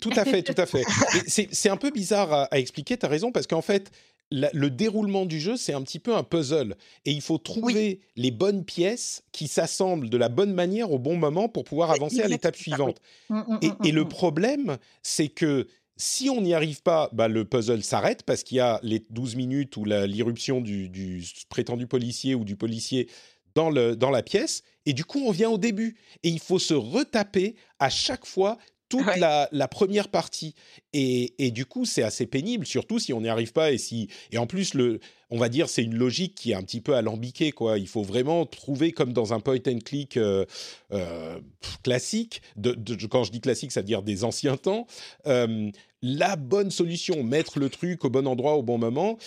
tout 0.00 0.10
à 0.14 0.24
fait, 0.24 0.42
tout 0.42 0.60
à 0.60 0.66
fait. 0.66 0.84
c'est 1.26 1.68
un 1.68 1.76
peu 1.76 1.90
bizarre 1.90 2.32
à, 2.32 2.58
expliquer, 2.58 2.96
tu 2.96 3.06
as 3.06 3.08
raison, 3.08 3.32
parce 3.32 3.46
qu'en 3.46 3.62
fait, 3.62 3.90
le 4.30 4.68
déroulement 4.68 5.26
du 5.26 5.40
jeu, 5.40 5.56
c'est 5.56 5.72
un 5.72 5.82
petit 5.82 5.98
peu 5.98 6.14
un 6.14 6.22
puzzle. 6.22 6.76
Et 7.04 7.10
il 7.10 7.20
faut 7.20 7.38
trouver 7.38 8.00
les 8.16 8.30
bonnes 8.30 8.64
pièces 8.64 9.22
qui 9.32 9.48
s'assemblent 9.48 10.08
de 10.08 10.16
la 10.16 10.28
bonne 10.28 10.52
manière 10.52 10.92
au 10.92 10.98
bon 10.98 11.16
moment 11.16 11.48
pour 11.48 11.64
pouvoir 11.64 11.90
avancer 11.90 12.22
à 12.22 12.28
l'étape 12.28 12.56
suivante. 12.56 13.00
Mmh, 13.28 13.38
mmh, 13.38 13.58
et, 13.62 13.68
mmh, 13.68 13.76
et, 13.84 13.92
le 13.92 14.08
problème, 14.08 14.78
c'est 15.02 15.28
que 15.28 15.66
si 16.00 16.30
on 16.30 16.40
n'y 16.40 16.54
arrive 16.54 16.82
pas, 16.82 17.10
bah, 17.12 17.28
le 17.28 17.44
puzzle 17.44 17.84
s'arrête 17.84 18.22
parce 18.24 18.42
qu'il 18.42 18.56
y 18.56 18.60
a 18.60 18.80
les 18.82 19.04
12 19.10 19.36
minutes 19.36 19.76
ou 19.76 19.84
l'irruption 19.84 20.60
du, 20.60 21.22
prétendu 21.48 21.86
policier 21.86 22.34
ou 22.34 22.44
du 22.44 22.56
policier 22.56 23.08
dans, 23.54 23.70
dans 23.72 24.10
la 24.10 24.22
pièce, 24.22 24.62
et 24.86 24.92
du 24.92 25.04
coup 25.04 25.20
on 25.26 25.30
vient 25.30 25.50
au 25.50 25.58
début. 25.58 25.96
Et 26.22 26.28
il 26.28 26.40
faut 26.40 26.58
se 26.58 26.74
retaper 26.74 27.56
à 27.78 27.90
chaque 27.90 28.24
fois 28.24 28.56
toute 28.90 29.06
la, 29.16 29.68
première 29.68 30.08
partie. 30.08 30.54
Et, 30.92 31.32
et 31.38 31.50
du 31.50 31.64
coup, 31.64 31.86
c'est 31.86 32.02
assez 32.02 32.26
pénible, 32.26 32.66
surtout 32.66 32.98
si 32.98 33.14
on 33.14 33.22
n'y 33.22 33.28
arrive 33.28 33.52
pas. 33.52 33.72
Et, 33.72 33.78
si, 33.78 34.08
et 34.32 34.36
en 34.36 34.46
plus, 34.46 34.74
le, 34.74 35.00
on 35.30 35.38
va 35.38 35.48
dire, 35.48 35.68
c'est 35.68 35.82
une 35.82 35.94
logique 35.94 36.34
qui 36.34 36.50
est 36.50 36.54
un 36.54 36.62
petit 36.62 36.80
peu 36.80 36.94
alambiquée. 36.94 37.52
Quoi. 37.52 37.78
Il 37.78 37.86
faut 37.86 38.02
vraiment 38.02 38.44
trouver, 38.46 38.92
comme 38.92 39.12
dans 39.12 39.32
un 39.32 39.40
point 39.40 39.58
and 39.66 39.78
click 39.84 40.16
euh, 40.16 40.44
euh, 40.92 41.38
classique, 41.82 42.42
de, 42.56 42.74
quand 43.06 43.24
je 43.24 43.30
dis 43.30 43.40
classique, 43.40 43.72
ça 43.72 43.80
veut 43.80 43.86
dire 43.86 44.02
des 44.02 44.24
anciens 44.24 44.56
temps, 44.56 44.86
euh, 45.26 45.70
la 46.02 46.36
bonne 46.36 46.70
solution, 46.70 47.22
mettre 47.22 47.58
le 47.58 47.68
truc 47.68 48.04
au 48.04 48.10
bon 48.10 48.26
endroit 48.26 48.56
au 48.56 48.62
bon 48.62 48.78
moment. 48.78 49.18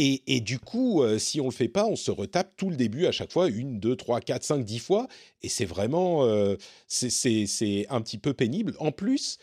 Et, 0.00 0.40
du 0.40 0.60
coup, 0.60 1.02
euh, 1.02 1.18
si 1.18 1.40
on 1.40 1.46
le 1.46 1.50
fait 1.50 1.66
pas, 1.66 1.84
on 1.84 1.96
se 1.96 2.12
retape 2.12 2.54
tout 2.56 2.70
le 2.70 2.76
début 2.76 3.06
à 3.06 3.12
chaque 3.12 3.32
fois, 3.32 3.48
une, 3.48 3.80
deux, 3.80 3.96
trois, 3.96 4.20
quatre, 4.20 4.44
cinq, 4.44 4.64
dix 4.64 4.78
fois. 4.78 5.08
Et 5.42 5.48
c'est 5.48 5.64
vraiment, 5.64 6.24
euh, 6.24 6.54
c'est 6.86 7.86
un 7.90 8.00
petit 8.00 8.18
peu 8.18 8.32
pénible. 8.32 8.76
En 8.78 8.92
plus, 8.92 9.38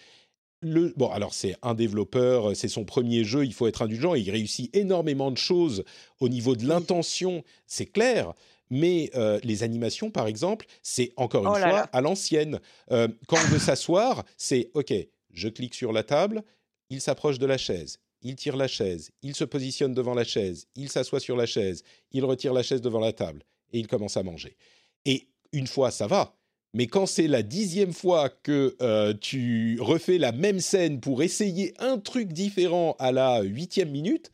le, 0.61 0.93
bon, 0.95 1.09
alors 1.09 1.33
c'est 1.33 1.57
un 1.61 1.73
développeur, 1.73 2.55
c'est 2.55 2.69
son 2.69 2.85
premier 2.85 3.25
jeu, 3.25 3.43
il 3.43 3.53
faut 3.53 3.67
être 3.67 3.81
indulgent, 3.81 4.15
il 4.15 4.31
réussit 4.31 4.73
énormément 4.73 5.29
de 5.29 5.37
choses 5.37 5.83
au 6.21 6.29
niveau 6.29 6.55
de 6.55 6.65
l'intention, 6.65 7.43
c'est 7.67 7.87
clair. 7.87 8.31
Mais 8.69 9.11
euh, 9.15 9.41
les 9.43 9.61
animations, 9.61 10.09
par 10.09 10.25
exemple, 10.25 10.67
c'est 10.81 11.11
encore 11.17 11.43
une 11.43 11.51
oh 11.51 11.69
fois 11.69 11.89
à 11.91 11.99
l'ancienne. 11.99 12.61
quand 12.89 13.37
on 13.37 13.47
veut 13.49 13.59
s'asseoir, 13.59 14.23
c'est 14.37 14.71
OK, 14.73 14.93
je 15.33 15.49
clique 15.49 15.75
sur 15.75 15.91
la 15.91 16.03
table, 16.03 16.43
il 16.89 17.01
s'approche 17.01 17.39
de 17.39 17.45
la 17.45 17.57
chaise, 17.57 17.99
il 18.25 18.35
tire 18.35 18.57
la 18.57 18.67
chaise, 18.67 19.11
il 19.21 19.35
se 19.35 19.43
positionne 19.43 19.93
devant 19.93 20.15
la 20.15 20.23
chaise, 20.23 20.67
il 20.75 20.89
s'assoit 20.89 21.19
sur 21.19 21.37
la 21.37 21.45
chaise, 21.45 21.83
il 22.11 22.25
retire 22.25 22.53
la 22.53 22.63
chaise 22.63 22.81
devant 22.81 22.99
la 22.99 23.13
table 23.13 23.43
et 23.71 23.77
il 23.79 23.87
commence 23.87 24.17
à 24.17 24.23
manger. 24.23 24.57
Et 25.05 25.27
une 25.53 25.67
fois, 25.67 25.91
ça 25.91 26.07
va. 26.07 26.35
Mais 26.73 26.87
quand 26.87 27.05
c'est 27.05 27.27
la 27.27 27.43
dixième 27.43 27.93
fois 27.93 28.29
que 28.29 28.75
euh, 28.81 29.13
tu 29.13 29.77
refais 29.79 30.17
la 30.17 30.31
même 30.31 30.59
scène 30.59 30.99
pour 30.99 31.21
essayer 31.21 31.75
un 31.77 31.99
truc 31.99 32.33
différent 32.33 32.95
à 32.97 33.11
la 33.11 33.43
huitième 33.43 33.91
minute, 33.91 34.31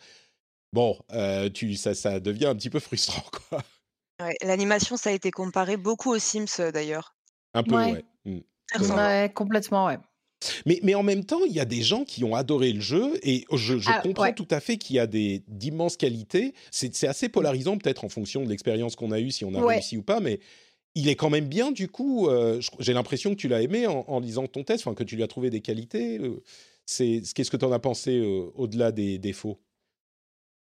bon, 0.71 0.97
euh, 1.11 1.49
tu, 1.49 1.75
ça, 1.75 1.93
ça 1.93 2.21
devient 2.21 2.47
un 2.47 2.55
petit 2.55 2.69
peu 2.69 2.79
frustrant. 2.79 3.23
Quoi. 3.49 3.61
L'animation, 4.41 4.95
ça 4.95 5.09
a 5.09 5.13
été 5.13 5.31
comparé 5.31 5.75
beaucoup 5.75 6.11
aux 6.11 6.19
Sims 6.19 6.45
euh, 6.61 6.71
d'ailleurs. 6.71 7.13
Un 7.53 7.63
peu, 7.63 7.75
ouais. 7.75 8.05
Mmh. 8.23 8.39
ouais 8.95 9.31
complètement, 9.35 9.87
ouais. 9.87 9.97
Mais, 10.65 10.79
mais 10.83 10.95
en 10.95 11.03
même 11.03 11.23
temps, 11.23 11.41
il 11.45 11.53
y 11.53 11.59
a 11.59 11.65
des 11.65 11.81
gens 11.81 12.03
qui 12.03 12.23
ont 12.23 12.35
adoré 12.35 12.71
le 12.73 12.81
jeu 12.81 13.19
et 13.23 13.45
je, 13.51 13.77
je 13.77 13.89
ah, 13.91 14.01
comprends 14.01 14.31
tout 14.33 14.47
à 14.49 14.59
fait 14.59 14.77
qu'il 14.77 14.95
y 14.95 14.99
a 14.99 15.07
des 15.07 15.43
d'immenses 15.47 15.97
qualités. 15.97 16.53
C'est 16.71 17.07
assez 17.07 17.29
polarisant 17.29 17.77
peut-être 17.77 18.03
en 18.03 18.09
fonction 18.09 18.43
de 18.43 18.49
l'expérience 18.49 18.95
qu'on 18.95 19.11
a 19.11 19.19
eue, 19.19 19.31
si 19.31 19.45
on 19.45 19.53
a 19.53 19.65
réussi 19.65 19.97
ou 19.97 20.03
pas, 20.03 20.19
mais 20.19 20.39
il 20.95 21.07
est 21.07 21.15
quand 21.15 21.29
même 21.29 21.47
bien 21.47 21.71
du 21.71 21.87
coup. 21.87 22.27
Euh, 22.27 22.61
J'ai 22.79 22.93
l'impression 22.93 23.31
que 23.31 23.35
tu 23.35 23.47
l'as 23.47 23.61
aimé 23.61 23.87
en, 23.87 24.19
lisant 24.19 24.47
ton 24.47 24.63
test, 24.63 24.85
enfin 24.85 24.95
que 24.95 25.03
tu 25.03 25.15
lui 25.15 25.23
as 25.23 25.27
trouvé 25.27 25.49
des 25.49 25.61
qualités. 25.61 26.19
Euh, 26.19 26.41
c'est 26.85 27.21
Qu'est-ce 27.33 27.51
que 27.51 27.57
tu 27.57 27.65
en 27.65 27.71
as 27.71 27.79
pensé 27.79 28.17
euh, 28.17 28.51
au-delà 28.55 28.91
des 28.91 29.17
défauts 29.17 29.59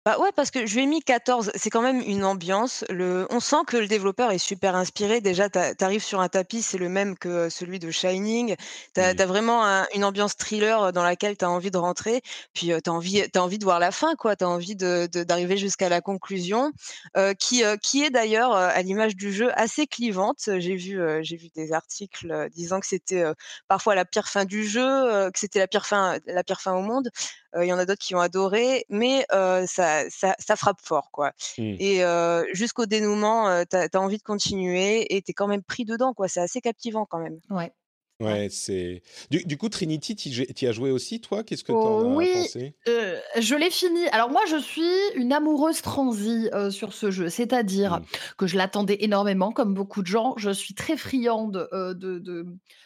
bah 0.05 0.19
ouais, 0.19 0.33
parce 0.37 0.51
que 0.51 0.67
je 0.67 0.75
lui 0.75 0.83
ai 0.83 0.87
mis 0.87 1.01
14. 1.01 1.53
C'est 1.55 1.71
quand 1.71 1.81
même 1.81 2.01
une 2.01 2.25
ambiance. 2.25 2.85
Le... 2.91 3.27
On 3.31 3.41
sent 3.41 3.65
que 3.67 3.79
le 3.79 3.87
développeur 3.87 4.33
est 4.33 4.39
super 4.39 4.77
inspiré. 4.77 5.23
Déjà, 5.23 5.49
tu 5.49 5.59
arrives 5.81 6.05
sur 6.05 6.21
un 6.21 6.29
tapis, 6.29 6.61
c'est 6.61 6.77
le 6.77 6.91
même 6.91 7.17
que 7.17 7.49
celui 7.49 7.79
de 7.79 7.91
Shining. 7.91 8.55
Tu 8.95 9.01
as, 9.01 9.15
vraiment 9.25 9.65
une 9.95 10.05
ambiance 10.05 10.37
thriller 10.37 10.93
dans 10.93 11.03
laquelle 11.03 11.39
tu 11.39 11.47
as 11.47 11.51
envie 11.51 11.71
de 11.71 11.79
rentrer. 11.79 12.21
Puis 12.53 12.67
tu 12.67 12.91
as, 12.91 12.93
envie, 12.93 13.23
as 13.23 13.43
envie 13.43 13.59
de 13.59 13.65
voir 13.65 13.79
la 13.79 13.91
fin, 13.91 14.15
quoi. 14.15 14.37
Tu 14.37 14.45
as 14.45 14.49
envie 14.49 14.77
d'arriver 14.77 15.09
de, 15.09 15.23
d'arriver 15.25 15.57
jusqu'à 15.57 15.89
la 15.89 16.03
conclusion, 16.03 16.71
euh, 17.17 17.33
qui, 17.33 17.65
euh, 17.65 17.79
qui 17.79 18.05
est 18.05 18.11
d'ailleurs, 18.11 18.53
à 18.53 18.83
l'image 18.83 19.17
du 19.17 19.33
jeu, 19.33 19.51
assez 19.59 19.87
clivante. 19.87 20.51
J'ai 20.59 20.77
vu, 20.77 21.01
j'ai 21.23 21.37
vu 21.37 21.49
des 21.55 21.73
articles 21.73 22.51
disant 22.51 22.79
que 22.79 22.87
c'était 22.87 23.25
parfois 23.69 23.95
la 23.95 24.05
pire 24.05 24.29
fin 24.29 24.45
du 24.45 24.65
jeu, 24.65 25.31
que 25.31 25.39
c'était 25.39 25.61
la 25.61 25.67
pire 25.67 25.87
fin, 25.87 26.19
la 26.27 26.45
pire 26.45 26.61
fin 26.61 26.75
au 26.75 26.83
monde. 26.83 27.09
Il 27.61 27.67
y 27.67 27.73
en 27.73 27.79
a 27.79 27.87
d'autres 27.87 28.01
qui 28.01 28.15
ont 28.15 28.21
adoré, 28.21 28.85
mais 28.89 29.27
ça, 29.67 30.05
ça, 30.11 30.57
frappe 30.57 30.81
fort, 30.83 31.11
quoi. 31.13 31.33
Mmh. 31.59 31.77
Et 31.79 32.03
jusqu'au 32.53 32.87
dénouement, 32.87 33.65
tu 33.65 33.77
as, 33.77 34.01
envie 34.01 34.19
de 34.19 34.23
continuer 34.23 35.15
et 35.15 35.23
tu 35.23 35.31
es 35.31 35.35
quand 35.35 35.47
même 35.47 35.63
pris 35.63 35.85
dedans, 35.85 36.15
quoi. 36.15 36.29
C'est 36.29 36.41
assez 36.41 36.61
captivant 36.61 37.07
quand 37.07 37.19
même. 37.19 37.41
Ouais. 37.51 37.73
Ouais, 38.21 38.49
c'est. 38.49 39.03
Du, 39.31 39.57
coup, 39.59 39.69
Trinity, 39.69 40.15
tu 40.15 40.31
y 40.31 40.69
as 40.69 40.73
joué 40.73 40.91
aussi, 40.91 41.21
toi? 41.21 41.43
Qu'est-ce 41.43 41.65
que 41.65 41.73
tu 41.73 41.79
en 41.79 42.13
as 42.13 42.15
oui, 42.15 42.33
pensé? 42.33 42.75
euh, 42.89 43.19
Je 43.39 43.55
l'ai 43.57 43.71
fini. 43.71 44.07
Alors, 44.09 44.31
moi, 44.31 44.43
je 44.49 44.57
suis 44.57 44.83
une 45.17 45.33
amoureuse 45.33 45.83
transie 45.83 46.49
sur 46.71 46.93
ce 46.93 47.11
jeu. 47.11 47.29
C'est-à-dire 47.29 48.01
mmh. 48.01 48.05
que 48.39 48.47
je 48.47 48.57
l'attendais 48.57 48.99
énormément, 49.01 49.51
comme 49.51 49.75
beaucoup 49.75 50.03
de 50.03 50.07
gens. 50.07 50.35
Je 50.37 50.51
suis 50.51 50.75
très 50.75 50.97
friande 50.97 51.69
de, 51.73 51.93
de, 51.93 52.19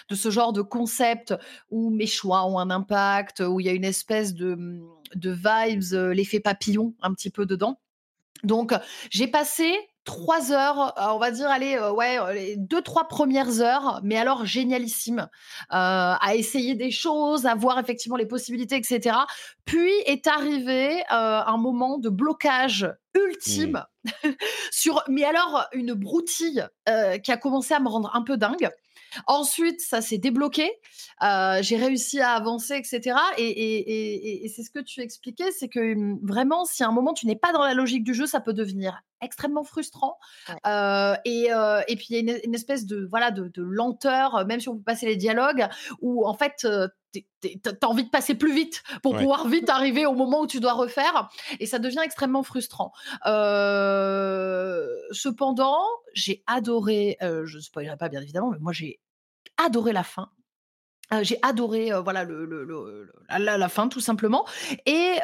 de, 0.08 0.14
ce 0.14 0.30
genre 0.30 0.54
de 0.54 0.62
concept 0.62 1.34
où 1.70 1.90
mes 1.90 2.06
choix 2.06 2.46
ont 2.46 2.58
un 2.58 2.70
impact, 2.70 3.40
où 3.40 3.60
il 3.60 3.66
y 3.66 3.68
a 3.68 3.72
une 3.72 3.84
espèce 3.84 4.32
de, 4.34 4.80
de 5.14 5.30
vibes, 5.30 6.12
l'effet 6.14 6.40
papillon 6.40 6.94
un 7.02 7.12
petit 7.12 7.30
peu 7.30 7.44
dedans. 7.44 7.78
Donc, 8.44 8.72
j'ai 9.10 9.26
passé 9.26 9.74
trois 10.04 10.52
heures, 10.52 10.98
euh, 10.98 11.14
on 11.14 11.18
va 11.18 11.30
dire, 11.30 11.48
allez, 11.48 11.76
euh, 11.76 11.92
ouais, 11.92 12.18
euh, 12.18 12.32
les 12.32 12.56
deux, 12.56 12.80
trois 12.82 13.08
premières 13.08 13.60
heures, 13.60 14.00
mais 14.02 14.16
alors 14.16 14.46
génialissime, 14.46 15.28
à 15.70 16.34
essayer 16.34 16.74
des 16.74 16.90
choses, 16.90 17.46
à 17.46 17.54
voir 17.54 17.78
effectivement 17.78 18.16
les 18.16 18.26
possibilités, 18.26 18.76
etc. 18.76 19.16
Puis 19.64 19.92
est 20.06 20.26
arrivé 20.26 21.02
un 21.10 21.56
moment 21.58 21.98
de 21.98 22.08
blocage 22.08 22.90
ultime 23.14 23.84
mmh. 24.04 24.28
sur, 24.70 25.02
mais 25.08 25.24
alors 25.24 25.66
une 25.72 25.94
broutille 25.94 26.66
qui 27.22 27.32
a 27.32 27.36
commencé 27.36 27.74
à 27.74 27.80
me 27.80 27.88
rendre 27.88 28.10
un 28.14 28.22
peu 28.22 28.36
dingue. 28.36 28.70
Ensuite, 29.26 29.80
ça 29.80 30.00
s'est 30.00 30.18
débloqué. 30.18 30.70
Euh, 31.22 31.58
j'ai 31.62 31.76
réussi 31.76 32.20
à 32.20 32.32
avancer, 32.32 32.74
etc. 32.74 33.16
Et, 33.36 34.50
c'est 34.54 34.62
ce 34.62 34.70
que 34.70 34.78
tu 34.78 35.00
expliquais, 35.00 35.50
c'est 35.50 35.68
que 35.68 35.94
hum, 35.94 36.18
vraiment, 36.22 36.64
si 36.64 36.82
à 36.82 36.88
un 36.88 36.92
moment 36.92 37.12
tu 37.12 37.26
n'es 37.26 37.36
pas 37.36 37.52
dans 37.52 37.64
la 37.64 37.74
logique 37.74 38.04
du 38.04 38.14
jeu, 38.14 38.26
ça 38.26 38.40
peut 38.40 38.52
devenir 38.54 39.02
extrêmement 39.20 39.64
frustrant. 39.64 40.16
Euh, 40.66 41.16
et, 41.24 41.48
puis 41.96 42.06
il 42.10 42.16
y 42.16 42.30
a 42.30 42.38
une, 42.44 42.54
espèce 42.54 42.86
de 42.86 43.06
voilà 43.10 43.32
de, 43.32 43.50
lenteur, 43.56 44.46
même 44.46 44.60
si 44.60 44.68
on 44.68 44.76
peut 44.76 44.84
passer 44.84 45.06
les 45.06 45.16
dialogues, 45.16 45.66
où 46.00 46.24
en 46.26 46.34
fait 46.34 46.66
t'as 47.40 47.86
envie 47.86 48.04
de 48.04 48.10
passer 48.10 48.34
plus 48.34 48.54
vite 48.54 48.82
pour 49.02 49.16
pouvoir 49.16 49.48
vite 49.48 49.70
arriver 49.70 50.04
au 50.06 50.12
moment 50.12 50.42
où 50.42 50.46
tu 50.46 50.60
dois 50.60 50.74
refaire 50.74 51.30
et 51.58 51.64
ça 51.66 51.78
devient 51.78 52.02
extrêmement 52.04 52.42
frustrant 52.42 52.92
cependant 55.12 55.80
j'ai 56.12 56.42
adoré 56.46 57.16
je 57.20 57.56
ne 57.56 57.62
spoilerai 57.62 57.96
pas 57.96 58.10
bien 58.10 58.20
évidemment 58.20 58.50
mais 58.50 58.58
moi 58.58 58.74
j'ai 58.74 59.00
adoré 59.64 59.92
la 59.92 60.04
fin. 60.04 60.30
J'ai 61.22 61.38
adoré 61.42 61.90
voilà 62.02 62.24
le, 62.24 63.10
la, 63.30 63.68
fin 63.68 63.88
tout 63.88 64.00
simplement. 64.00 64.46
Et 64.84 65.14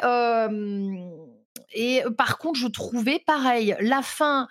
par 2.17 2.37
contre 2.39 2.59
je 2.59 2.67
trouvais 2.67 3.19
pareil 3.19 3.75
la 3.79 4.01
fin 4.01 4.47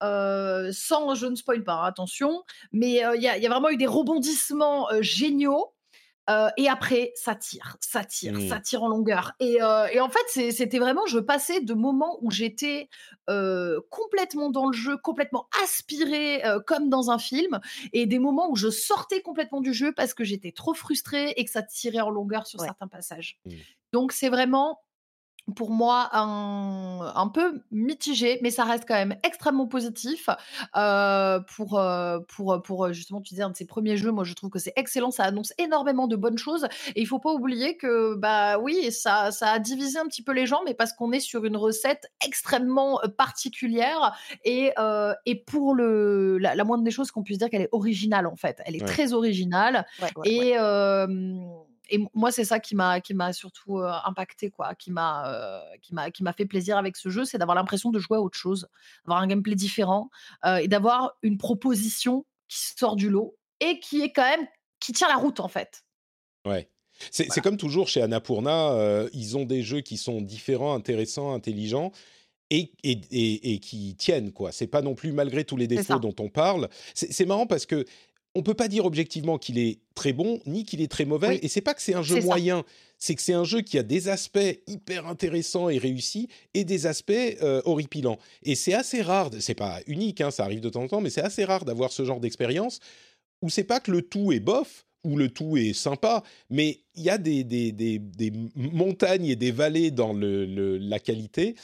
sans, 0.00 1.14
je 1.14 1.26
ne 1.26 1.34
spoil 1.34 1.64
pas, 1.64 1.74
hein, 1.74 1.86
attention, 1.86 2.44
mais 2.72 3.02
il 3.16 3.22
y, 3.22 3.28
a 3.28 3.48
vraiment 3.48 3.70
eu 3.70 3.76
des 3.76 3.86
rebondissements 3.86 4.86
géniaux 5.00 5.72
et 6.56 6.68
après, 6.68 7.12
ça 7.14 7.34
tire, 7.34 7.76
ça 7.80 8.04
tire, 8.04 8.34
ça 8.48 8.58
mmh. 8.58 8.62
tire 8.62 8.82
en 8.82 8.88
longueur. 8.88 9.32
Et, 9.40 9.62
en 9.62 10.08
fait, 10.08 10.52
c'était 10.52 10.78
vraiment, 10.78 11.06
je 11.06 11.18
passais 11.18 11.60
de 11.60 11.74
moments 11.74 12.18
où 12.22 12.30
j'étais 12.30 12.88
complètement 13.90 14.50
dans 14.50 14.66
le 14.66 14.72
jeu, 14.72 14.96
complètement 14.96 15.48
aspirée 15.62 16.42
comme 16.66 16.88
dans 16.88 17.10
un 17.10 17.18
film, 17.18 17.60
et 17.92 18.06
des 18.06 18.18
moments 18.18 18.50
où 18.50 18.56
je 18.56 18.70
sortais 18.70 19.22
complètement 19.22 19.60
du 19.60 19.72
jeu 19.72 19.92
parce 19.92 20.14
que 20.14 20.24
j'étais 20.24 20.52
trop 20.52 20.74
frustrée 20.74 21.32
et 21.36 21.44
que 21.44 21.50
ça 21.50 21.62
tirait 21.62 22.00
en 22.00 22.10
longueur 22.10 22.46
sur 22.46 22.60
certains 22.60 22.88
passages. 22.88 23.38
Mmh. 23.44 23.52
Donc 23.92 24.12
c'est 24.12 24.28
vraiment 24.28 24.80
pour 25.54 25.70
moi 25.70 26.08
un, 26.12 27.12
un, 27.14 27.28
peu 27.28 27.60
mitigé, 27.70 28.38
mais 28.42 28.50
ça 28.50 28.64
reste 28.64 28.84
quand 28.86 28.94
même 28.94 29.16
extrêmement 29.22 29.66
positif 29.66 30.28
euh, 30.76 31.40
pour, 31.54 31.78
euh, 31.78 32.18
pour, 32.34 32.60
pour 32.62 32.92
justement, 32.92 33.20
tu 33.20 33.30
disais, 33.30 33.44
un 33.44 33.50
de 33.50 33.56
ses 33.56 33.64
premiers 33.64 33.96
jeux. 33.96 34.10
Moi, 34.10 34.24
je 34.24 34.34
trouve 34.34 34.50
que 34.50 34.58
c'est 34.58 34.72
excellent, 34.76 35.10
ça 35.10 35.24
annonce 35.24 35.52
énormément 35.58 36.08
de 36.08 36.16
bonnes 36.16 36.38
choses. 36.38 36.66
Et 36.96 37.02
il 37.02 37.06
faut 37.06 37.20
pas 37.20 37.32
oublier 37.32 37.76
que, 37.76 38.14
bah 38.16 38.58
oui, 38.58 38.90
ça, 38.90 39.30
ça 39.30 39.50
a 39.50 39.58
divisé 39.60 39.98
un 39.98 40.06
petit 40.06 40.22
peu 40.22 40.32
les 40.32 40.46
gens, 40.46 40.62
mais 40.64 40.74
parce 40.74 40.92
qu'on 40.92 41.12
est 41.12 41.20
sur 41.20 41.44
une 41.44 41.56
recette 41.56 42.10
extrêmement 42.24 43.00
euh, 43.04 43.08
particulière 43.08 44.16
et, 44.44 44.72
et 45.26 45.34
pour 45.36 45.74
le, 45.74 46.38
la, 46.38 46.64
moindre 46.64 46.82
des 46.82 46.90
choses 46.90 47.10
qu'on 47.10 47.22
puisse 47.22 47.38
dire 47.38 47.50
qu'elle 47.50 47.62
est 47.62 47.68
originale 47.72 48.26
en 48.26 48.36
fait. 48.36 48.60
Elle 48.64 48.76
est 48.76 48.84
très 48.84 49.12
originale 49.12 49.86
et 50.24 50.56
et 51.88 51.98
moi, 52.14 52.32
c'est 52.32 52.44
ça 52.44 52.60
qui 52.60 52.74
m'a 52.74 53.00
qui 53.00 53.14
m'a 53.14 53.32
surtout 53.32 53.78
impacté, 53.78 54.50
quoi, 54.50 54.74
qui 54.74 54.90
m'a 54.90 55.62
qui 55.82 55.94
m'a 55.94 56.10
qui 56.10 56.22
m'a 56.22 56.32
fait 56.32 56.46
plaisir 56.46 56.76
avec 56.76 56.96
ce 56.96 57.08
jeu, 57.08 57.24
c'est 57.24 57.38
d'avoir 57.38 57.54
l'impression 57.54 57.90
de 57.90 57.98
jouer 57.98 58.18
à 58.18 58.20
autre 58.20 58.38
chose, 58.38 58.68
d'avoir 59.04 59.22
un 59.22 59.26
gameplay 59.26 59.54
différent 59.54 60.10
et 60.44 60.68
d'avoir 60.68 61.12
une 61.22 61.38
proposition 61.38 62.24
qui 62.48 62.58
sort 62.58 62.96
du 62.96 63.08
lot 63.10 63.36
et 63.60 63.80
qui 63.80 64.02
est 64.02 64.12
quand 64.12 64.28
même 64.28 64.46
qui 64.80 64.92
tient 64.92 65.08
la 65.08 65.16
route 65.16 65.40
en 65.40 65.48
fait. 65.48 65.84
Ouais. 66.46 66.68
C'est 67.10 67.40
comme 67.42 67.56
toujours 67.56 67.88
chez 67.88 68.02
Annapurna, 68.02 69.06
ils 69.12 69.36
ont 69.36 69.44
des 69.44 69.62
jeux 69.62 69.80
qui 69.80 69.96
sont 69.96 70.20
différents, 70.20 70.74
intéressants, 70.74 71.32
intelligents. 71.34 71.92
Et, 72.48 72.70
et, 72.84 73.54
et, 73.54 73.58
qui 73.58 73.96
tiennent 73.96 74.30
quoi. 74.30 74.52
C'est 74.52 74.68
pas 74.68 74.80
non 74.80 74.94
plus 74.94 75.10
malgré 75.10 75.42
tous 75.42 75.56
les 75.56 75.66
défauts 75.66 75.98
dont 75.98 76.14
on 76.20 76.28
parle. 76.28 76.68
C'est 76.94 77.26
marrant 77.26 77.48
parce 77.48 77.66
que 77.66 77.84
on 78.36 78.42
peut 78.42 78.54
pas 78.54 78.68
dire 78.68 78.84
objectivement 78.84 79.38
qu'il 79.38 79.58
est 79.58 79.80
très 79.94 80.12
bon 80.12 80.40
ni 80.44 80.64
qu'il 80.64 80.82
est 80.82 80.90
très 80.90 81.06
mauvais. 81.06 81.38
Et 81.42 81.48
c'est 81.48 81.62
pas 81.62 81.72
que 81.72 81.80
c'est 81.80 81.94
un 81.94 82.02
jeu 82.02 82.20
moyen, 82.20 82.64
c'est 82.98 83.14
que 83.14 83.22
c'est 83.22 83.32
un 83.32 83.44
jeu 83.44 83.62
qui 83.62 83.78
a 83.78 83.82
des 83.82 84.08
aspects 84.08 84.60
hyper 84.66 85.06
intéressants 85.06 85.70
et 85.70 85.78
réussis 85.78 86.28
et 86.52 86.64
des 86.64 86.86
aspects 86.86 87.12
euh, 87.12 87.62
horripilants. 87.64 88.18
Et 88.42 88.54
c'est 88.54 88.74
assez 88.74 89.00
rare, 89.00 89.30
c'est 89.40 89.54
pas 89.54 89.80
unique, 89.86 90.20
hein, 90.20 90.30
ça 90.30 90.44
arrive 90.44 90.60
de 90.60 90.68
temps 90.68 90.82
en 90.82 90.88
temps, 90.88 91.00
mais 91.00 91.08
c'est 91.08 91.22
assez 91.22 91.44
rare 91.44 91.64
d'avoir 91.64 91.90
ce 91.92 92.04
genre 92.04 92.20
d'expérience 92.20 92.80
où 93.40 93.48
c'est 93.48 93.64
pas 93.64 93.80
que 93.80 93.90
le 93.90 94.02
tout 94.02 94.32
est 94.32 94.40
bof 94.40 94.86
ou 95.02 95.16
le 95.16 95.30
tout 95.30 95.56
est 95.56 95.72
sympa, 95.72 96.22
mais 96.50 96.80
il 96.94 97.04
y 97.04 97.10
a 97.10 97.16
des, 97.16 97.42
des, 97.44 98.32
montagnes 98.54 99.26
et 99.26 99.36
des 99.36 99.50
vallées 99.50 99.90
dans 99.90 100.12
le, 100.12 100.76
la 100.76 100.98
qualité 100.98 101.54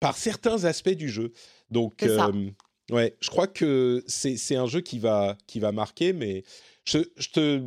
par 0.00 0.16
certains 0.16 0.64
aspects 0.64 0.90
du 0.90 1.08
jeu. 1.08 1.32
Donc, 1.70 2.02
euh, 2.02 2.50
Ouais, 2.90 3.16
je 3.20 3.30
crois 3.30 3.46
que 3.46 4.04
c'est 4.06 4.56
un 4.56 4.66
jeu 4.66 4.80
qui 4.80 4.98
va, 4.98 5.38
qui 5.46 5.58
va 5.58 5.72
marquer, 5.72 6.12
mais 6.12 6.44
je, 6.84 6.98
je 7.16 7.28
te 7.30 7.62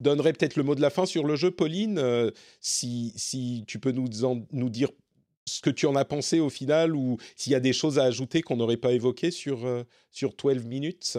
donnerai 0.00 0.32
peut-être 0.32 0.56
le 0.56 0.62
mot 0.62 0.74
de 0.74 0.80
la 0.80 0.90
fin 0.90 1.06
sur 1.06 1.26
le 1.26 1.36
jeu, 1.36 1.50
Pauline, 1.50 1.98
euh, 1.98 2.30
si, 2.60 3.12
si 3.16 3.64
tu 3.66 3.78
peux 3.78 3.92
nous, 3.92 4.08
nous 4.52 4.70
dire 4.70 4.88
ce 5.46 5.60
que 5.60 5.70
tu 5.70 5.86
en 5.86 5.94
as 5.94 6.06
pensé 6.06 6.40
au 6.40 6.48
final 6.48 6.96
ou 6.96 7.18
s'il 7.36 7.52
y 7.52 7.56
a 7.56 7.60
des 7.60 7.72
choses 7.74 7.98
à 7.98 8.04
ajouter 8.04 8.40
qu'on 8.40 8.56
n'aurait 8.56 8.78
pas 8.78 8.92
évoquées 8.92 9.30
sur, 9.30 9.66
euh, 9.66 9.84
sur 10.10 10.34
12 10.34 10.64
minutes. 10.64 11.18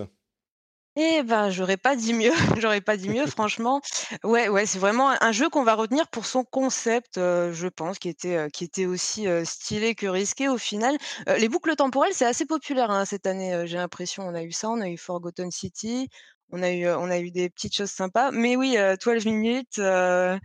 Eh 0.98 1.24
ben, 1.24 1.50
j'aurais 1.50 1.76
pas 1.76 1.98
dit 1.98 2.14
mieux, 2.14 2.32
j'aurais 2.58 2.80
pas 2.80 2.96
dit 2.96 3.10
mieux, 3.10 3.26
franchement. 3.28 3.82
Ouais, 4.24 4.48
ouais, 4.48 4.66
c'est 4.66 4.80
vraiment 4.80 5.10
un 5.10 5.32
jeu 5.34 5.50
qu'on 5.50 5.64
va 5.64 5.74
retenir 5.76 6.08
pour 6.08 6.26
son 6.26 6.46
concept, 6.46 7.16
je 7.18 7.68
pense, 7.68 8.00
qui 8.00 8.08
était, 8.08 8.50
qui 8.52 8.64
était 8.64 8.86
aussi, 8.86 9.28
stylé 9.44 9.94
que 9.94 10.08
risqué 10.08 10.48
au 10.48 10.58
final. 10.58 10.96
les 11.38 11.50
boucles 11.50 11.76
temporelles, 11.76 12.14
c'est 12.14 12.26
assez 12.26 12.46
populaire, 12.46 12.92
hein, 12.92 13.04
cette 13.06 13.28
année, 13.28 13.64
j'ai 13.66 13.78
l'impression. 13.78 14.24
On 14.24 14.36
a 14.36 14.44
eu 14.44 14.54
ça, 14.54 14.70
on 14.70 14.80
a 14.80 14.88
eu 14.88 14.98
Forgotten 14.98 15.52
City, 15.52 16.08
on 16.52 16.64
a 16.64 16.72
eu, 16.72 16.88
on 16.88 17.10
a 17.12 17.20
eu 17.20 17.32
des 17.32 17.50
petites 17.50 17.76
choses 17.76 17.92
sympas. 17.92 18.32
Mais 18.32 18.56
oui, 18.56 18.78
12 19.04 19.26
minutes, 19.26 19.80
mmh. 19.80 20.40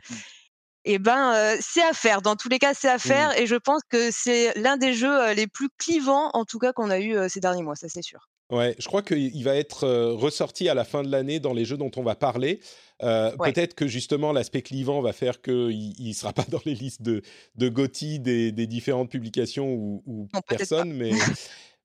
et 0.85 0.99
ben, 0.99 1.57
c'est 1.61 1.83
à 1.83 1.93
faire. 1.93 2.23
Dans 2.23 2.35
tous 2.35 2.49
les 2.49 2.59
cas, 2.59 2.75
c'est 2.75 2.89
à 2.89 2.99
faire 2.99 3.39
et 3.39 3.47
je 3.47 3.57
pense 3.57 3.83
que 3.89 4.11
c'est 4.11 4.53
l'un 4.57 4.77
des 4.77 4.95
jeux, 4.95 5.33
les 5.33 5.47
plus 5.47 5.69
clivants, 5.79 6.31
en 6.35 6.45
tout 6.45 6.59
cas, 6.59 6.73
qu'on 6.73 6.91
a 6.91 6.99
eu, 6.99 7.17
ces 7.29 7.41
derniers 7.41 7.63
mois, 7.63 7.77
ça 7.77 7.89
c'est 7.89 8.03
sûr. 8.03 8.30
Ouais, 8.51 8.75
je 8.79 8.87
crois 8.87 9.03
qu'il 9.03 9.45
va 9.45 9.55
être 9.55 9.85
euh, 9.85 10.13
ressorti 10.13 10.69
à 10.69 10.75
la 10.75 10.85
fin 10.85 11.03
de 11.03 11.11
l'année 11.11 11.39
dans 11.39 11.53
les 11.53 11.65
jeux 11.65 11.77
dont 11.77 11.91
on 11.97 12.03
va 12.03 12.15
parler. 12.15 12.61
Euh, 13.03 13.31
peut-être 13.37 13.75
que 13.75 13.87
justement 13.87 14.33
l'aspect 14.33 14.61
clivant 14.61 15.01
va 15.01 15.13
faire 15.13 15.41
qu'il 15.41 15.95
ne 15.99 16.13
sera 16.13 16.33
pas 16.35 16.45
dans 16.49 16.61
les 16.67 16.75
listes 16.75 17.03
de, 17.03 17.23
de 17.57 18.19
des, 18.19 18.53
des 18.53 18.67
différentes 18.67 19.11
publications 19.11 19.73
ou, 19.73 20.03
ou 20.05 20.29
personnes, 20.49 20.93
mais, 20.93 21.13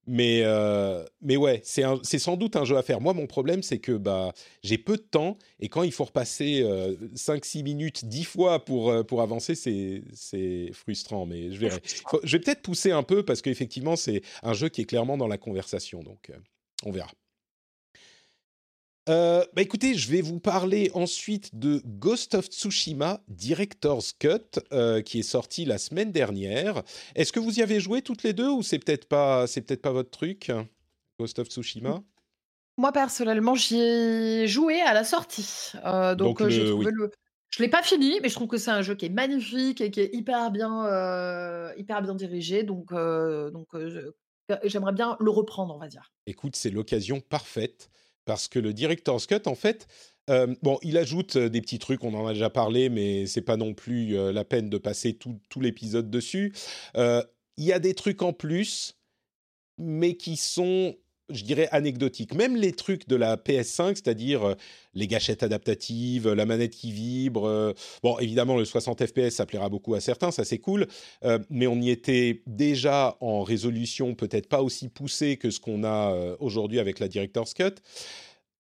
mais, 0.08 0.42
euh, 0.44 1.06
mais 1.22 1.38
ouais, 1.38 1.62
c'est 1.64 2.20
sans 2.20 2.36
doute 2.36 2.56
un 2.56 2.66
jeu 2.66 2.76
à 2.78 2.82
faire. 2.82 3.00
Moi, 3.00 3.14
mon 3.14 3.28
problème, 3.28 3.62
c'est 3.64 3.80
que 3.80 3.94
bah, 3.94 4.34
j'ai 4.64 4.80
peu 4.80 4.98
de 4.98 5.04
temps 5.04 5.38
et 5.60 5.70
quand 5.70 5.84
il 5.84 5.92
faut 5.92 6.06
repasser 6.06 6.64
5-6 7.16 7.64
minutes 7.64 8.06
10 8.06 8.24
fois 8.26 8.66
pour, 8.66 9.06
pour 9.06 9.22
avancer, 9.22 9.54
c'est 9.56 10.72
frustrant. 10.74 11.28
Mais 11.28 11.52
je 11.52 11.60
verrai. 11.60 11.82
je 12.24 12.38
vais 12.38 12.44
peut-être 12.44 12.64
pousser 12.64 12.92
un 12.92 13.04
peu 13.04 13.24
parce 13.24 13.42
qu'effectivement, 13.42 13.96
c'est 13.96 14.22
un 14.42 14.54
jeu 14.54 14.68
qui 14.68 14.82
est 14.82 14.86
clairement 14.86 15.16
dans 15.16 15.28
la 15.28 15.38
conversation. 15.38 16.04
Donc 16.04 16.32
on 16.86 16.92
verra. 16.92 17.12
Euh, 19.08 19.46
bah 19.54 19.62
écoutez, 19.62 19.94
je 19.94 20.10
vais 20.10 20.22
vous 20.22 20.40
parler 20.40 20.90
ensuite 20.96 21.54
de 21.54 21.80
Ghost 21.86 22.34
of 22.34 22.48
Tsushima 22.48 23.22
Director's 23.28 24.14
Cut, 24.14 24.60
euh, 24.74 25.02
qui 25.04 25.20
est 25.20 25.24
sorti 25.24 25.64
la 25.64 25.78
semaine 25.78 26.12
dernière. 26.12 26.82
Est-ce 27.14 27.32
que 27.32 27.40
vous 27.40 27.60
y 27.60 27.62
avez 27.62 27.80
joué 27.80 28.02
toutes 28.02 28.24
les 28.24 28.34
deux 28.34 28.50
ou 28.50 28.64
c'est 28.64 28.80
peut-être 28.80 29.08
pas, 29.08 29.46
c'est 29.46 29.62
peut-être 29.62 29.84
pas 29.84 29.92
votre 29.92 30.10
truc, 30.10 30.52
Ghost 31.20 31.38
of 31.38 31.50
Tsushima? 31.50 32.02
Moi 32.78 32.92
personnellement, 32.92 33.54
j'y 33.54 33.80
ai 33.80 34.48
joué 34.48 34.82
à 34.82 34.94
la 34.94 35.04
sortie, 35.04 35.74
euh, 35.86 36.16
donc, 36.16 36.40
donc 36.40 36.50
j'ai 36.50 36.66
trouvé 36.66 36.92
le. 36.92 37.12
Je 37.50 37.62
l'ai 37.62 37.70
pas 37.70 37.84
fini, 37.84 38.20
mais 38.22 38.28
je 38.28 38.34
trouve 38.34 38.50
que 38.50 38.58
c'est 38.58 38.72
un 38.72 38.82
jeu 38.82 38.96
qui 38.96 39.06
est 39.06 39.10
magnifique 39.10 39.80
et 39.80 39.92
qui 39.92 40.02
est 40.02 40.10
hyper 40.14 40.52
bien, 40.52 41.72
hyper 41.78 42.02
bien 42.02 42.16
dirigé. 42.16 42.64
Donc, 42.64 42.92
donc 42.92 43.68
j'aimerais 44.64 44.94
bien 44.94 45.18
le 45.20 45.30
reprendre, 45.32 45.74
on 45.76 45.78
va 45.80 45.88
dire. 45.88 46.12
Écoute, 46.28 46.56
c'est 46.56 46.70
l'occasion 46.70 47.22
parfaite 47.22 47.90
parce 48.26 48.48
que 48.48 48.60
le 48.60 48.74
Director's 48.74 49.28
Cut, 49.28 49.42
en 49.46 49.56
fait, 49.56 49.88
bon, 50.64 50.80
il 50.82 50.98
ajoute 50.98 51.38
des 51.38 51.62
petits 51.62 51.80
trucs, 51.80 52.04
on 52.04 52.14
en 52.14 52.26
a 52.26 52.34
déjà 52.34 52.50
parlé, 52.50 52.90
mais 52.90 53.28
c'est 53.28 53.42
pas 53.42 53.58
non 53.58 53.74
plus 53.74 54.32
la 54.32 54.44
peine 54.44 54.70
de 54.70 54.78
passer 54.78 55.14
tout 55.16 55.60
l'épisode 55.60 56.10
dessus. 56.10 56.54
Il 56.96 57.64
y 57.64 57.72
a 57.72 57.80
des 57.80 57.94
trucs 57.94 58.22
en 58.22 58.34
plus, 58.34 58.98
mais 59.78 60.16
qui 60.18 60.38
sont 60.38 60.96
je 61.30 61.44
dirais, 61.44 61.68
anecdotique. 61.72 62.34
Même 62.34 62.56
les 62.56 62.72
trucs 62.72 63.08
de 63.08 63.16
la 63.16 63.38
PS5, 63.38 63.96
c'est-à-dire 63.96 64.44
euh, 64.44 64.54
les 64.94 65.08
gâchettes 65.08 65.44
adaptatives, 65.44 66.32
la 66.32 66.46
manette 66.46 66.76
qui 66.76 66.92
vibre. 66.92 67.46
Euh, 67.46 67.74
bon, 68.04 68.18
évidemment, 68.20 68.58
le 68.58 68.66
60 68.66 69.06
FPS, 69.06 69.32
ça 69.32 69.46
plaira 69.46 69.70
beaucoup 69.70 69.96
à 69.96 70.02
certains, 70.02 70.32
ça 70.32 70.46
c'est 70.46 70.60
cool. 70.60 70.88
Euh, 71.24 71.40
mais 71.50 71.68
on 71.68 71.76
y 71.76 71.90
était 71.90 72.44
déjà 72.46 73.18
en 73.22 73.44
résolution 73.44 74.14
peut-être 74.14 74.48
pas 74.48 74.62
aussi 74.62 74.90
poussée 74.90 75.38
que 75.38 75.50
ce 75.50 75.60
qu'on 75.60 75.84
a 75.84 76.36
aujourd'hui 76.40 76.80
avec 76.80 77.00
la 77.00 77.08
Director's 77.08 77.54
Cut. 77.54 77.76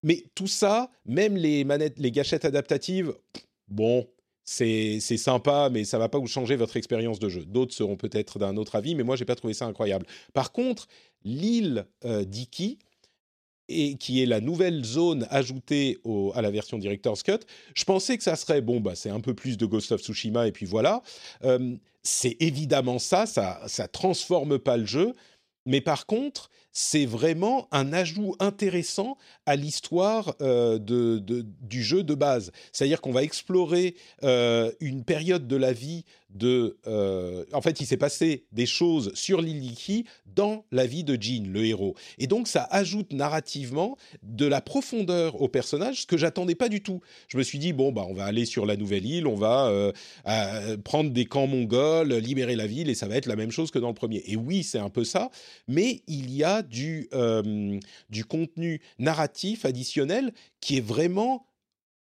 Mais 0.03 0.23
tout 0.35 0.47
ça, 0.47 0.89
même 1.05 1.35
les 1.35 1.63
manettes, 1.63 1.97
les 1.97 2.11
gâchettes 2.11 2.45
adaptatives, 2.45 3.13
bon, 3.67 4.07
c'est 4.45 4.99
sympa, 4.99 5.69
mais 5.71 5.83
ça 5.83 5.97
va 5.97 6.07
pas 6.07 6.19
vous 6.19 6.27
changer 6.27 6.55
votre 6.55 6.77
expérience 6.77 7.19
de 7.19 7.29
jeu. 7.29 7.45
D'autres 7.45 7.73
seront 7.73 7.97
peut-être 7.97 8.37
d'un 8.37 8.57
autre 8.57 8.75
avis, 8.75 8.93
mais 8.93 9.03
moi, 9.03 9.15
j'ai 9.15 9.25
pas 9.25 9.35
trouvé 9.35 9.53
ça 9.55 9.65
incroyable. 9.65 10.05
Par 10.33 10.51
contre, 10.51 10.87
l'île 11.25 11.85
euh, 12.05 12.23
d'Iki, 12.23 12.79
et 13.67 13.95
qui 13.97 14.21
est 14.21 14.25
la 14.27 14.41
nouvelle 14.41 14.83
zone 14.85 15.27
ajoutée 15.31 15.97
à 16.35 16.41
la 16.43 16.51
version 16.51 16.77
Director's 16.77 17.23
Cut. 17.23 17.39
Je 17.73 17.83
pensais 17.83 18.15
que 18.15 18.23
ça 18.23 18.35
serait, 18.35 18.61
bon, 18.61 18.79
bah, 18.79 18.93
c'est 18.95 19.09
un 19.09 19.19
peu 19.19 19.33
plus 19.33 19.57
de 19.57 19.65
Ghost 19.65 19.91
of 19.91 20.01
Tsushima, 20.01 20.47
et 20.47 20.51
puis 20.51 20.67
voilà. 20.67 21.01
Euh, 21.43 21.75
c'est 22.03 22.37
évidemment 22.39 22.99
ça, 22.99 23.25
ça 23.25 23.59
ne 23.65 23.87
transforme 23.87 24.59
pas 24.59 24.77
le 24.77 24.85
jeu, 24.85 25.13
mais 25.65 25.81
par 25.81 26.05
contre, 26.05 26.51
c'est 26.77 27.05
vraiment 27.05 27.69
un 27.71 27.93
ajout 27.93 28.35
intéressant 28.39 29.17
à 29.45 29.55
l'histoire 29.55 30.35
euh, 30.41 30.77
de, 30.77 31.23
du 31.61 31.81
jeu 31.81 32.03
de 32.03 32.13
base. 32.13 32.51
C'est-à-dire 32.73 32.99
qu'on 32.99 33.13
va 33.13 33.23
explorer 33.23 33.95
euh, 34.23 34.71
une 34.81 35.05
période 35.05 35.47
de 35.47 35.55
la 35.55 35.71
vie 35.71 36.03
de... 36.31 36.77
Euh, 36.85 37.45
en 37.53 37.61
fait, 37.61 37.79
il 37.79 37.85
s'est 37.85 37.95
passé 37.95 38.43
des 38.51 38.65
choses 38.65 39.13
sur 39.13 39.39
l'Iliki 39.39 40.03
dans 40.25 40.65
la 40.73 40.85
vie 40.85 41.05
de 41.05 41.17
Jean, 41.19 41.47
le 41.49 41.63
héros. 41.63 41.95
Et 42.17 42.27
donc, 42.27 42.49
ça 42.49 42.67
ajoute 42.69 43.13
narrativement 43.13 43.95
de 44.21 44.45
la 44.45 44.59
profondeur 44.59 45.41
au 45.41 45.47
personnage, 45.47 46.01
ce 46.01 46.05
que 46.05 46.17
j'attendais 46.17 46.55
pas 46.55 46.67
du 46.67 46.83
tout. 46.83 46.99
Je 47.29 47.37
me 47.37 47.43
suis 47.43 47.57
dit, 47.57 47.71
bon, 47.71 47.93
bah, 47.93 48.05
on 48.09 48.13
va 48.13 48.25
aller 48.25 48.43
sur 48.43 48.65
la 48.65 48.75
nouvelle 48.75 49.05
île, 49.05 49.27
on 49.27 49.35
va 49.35 49.93
prendre 50.83 51.11
des 51.11 51.23
camps 51.23 51.47
mongols, 51.47 52.13
libérer 52.15 52.57
la 52.57 52.67
ville, 52.67 52.89
et 52.89 52.95
ça 52.95 53.07
va 53.07 53.15
être 53.15 53.27
la 53.27 53.37
même 53.37 53.51
chose 53.51 53.71
que 53.71 53.79
dans 53.79 53.87
le 53.87 53.93
premier. 53.93 54.21
Et 54.25 54.35
oui, 54.35 54.63
c'est 54.63 54.79
un 54.79 54.89
peu 54.89 55.05
ça, 55.05 55.29
mais 55.69 56.01
il 56.07 56.35
y 56.35 56.43
a 56.43 56.64
du, 56.65 57.07
euh, 57.13 57.79
du 58.09 58.25
contenu 58.25 58.81
narratif 58.99 59.65
additionnel 59.65 60.33
qui 60.59 60.77
est 60.77 60.85
vraiment 60.85 61.47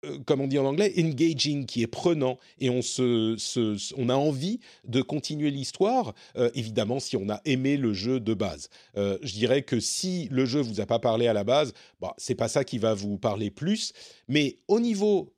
euh, 0.05 0.17
comme 0.25 0.41
on 0.41 0.47
dit 0.47 0.59
en 0.59 0.65
anglais, 0.65 0.93
engaging, 0.97 1.65
qui 1.65 1.81
est 1.81 1.87
prenant, 1.87 2.37
et 2.59 2.69
on, 2.69 2.81
se, 2.81 3.37
on 3.97 4.09
a 4.09 4.15
envie 4.15 4.59
de 4.85 5.01
continuer 5.01 5.49
l'histoire, 5.49 6.13
euh, 6.35 6.49
évidemment, 6.55 6.99
si 6.99 7.15
on 7.15 7.29
a 7.29 7.39
aimé 7.45 7.77
le 7.77 7.93
jeu 7.93 8.19
de 8.19 8.33
base. 8.33 8.67
Je 8.95 9.33
dirais 9.33 9.61
que 9.61 9.79
si 9.79 10.27
le 10.29 10.45
jeu 10.45 10.59
vous 10.59 10.81
a 10.81 10.85
pas 10.85 10.99
parlé 10.99 11.27
à 11.27 11.33
la 11.33 11.45
base, 11.45 11.73
bah, 12.01 12.13
c'est 12.17 12.35
pas 12.35 12.49
ça 12.49 12.65
qui 12.65 12.79
va 12.79 12.93
vous 12.93 13.17
parler 13.17 13.49
plus, 13.49 13.93
mais 14.27 14.57
au 14.67 14.81
niveau 14.81 15.33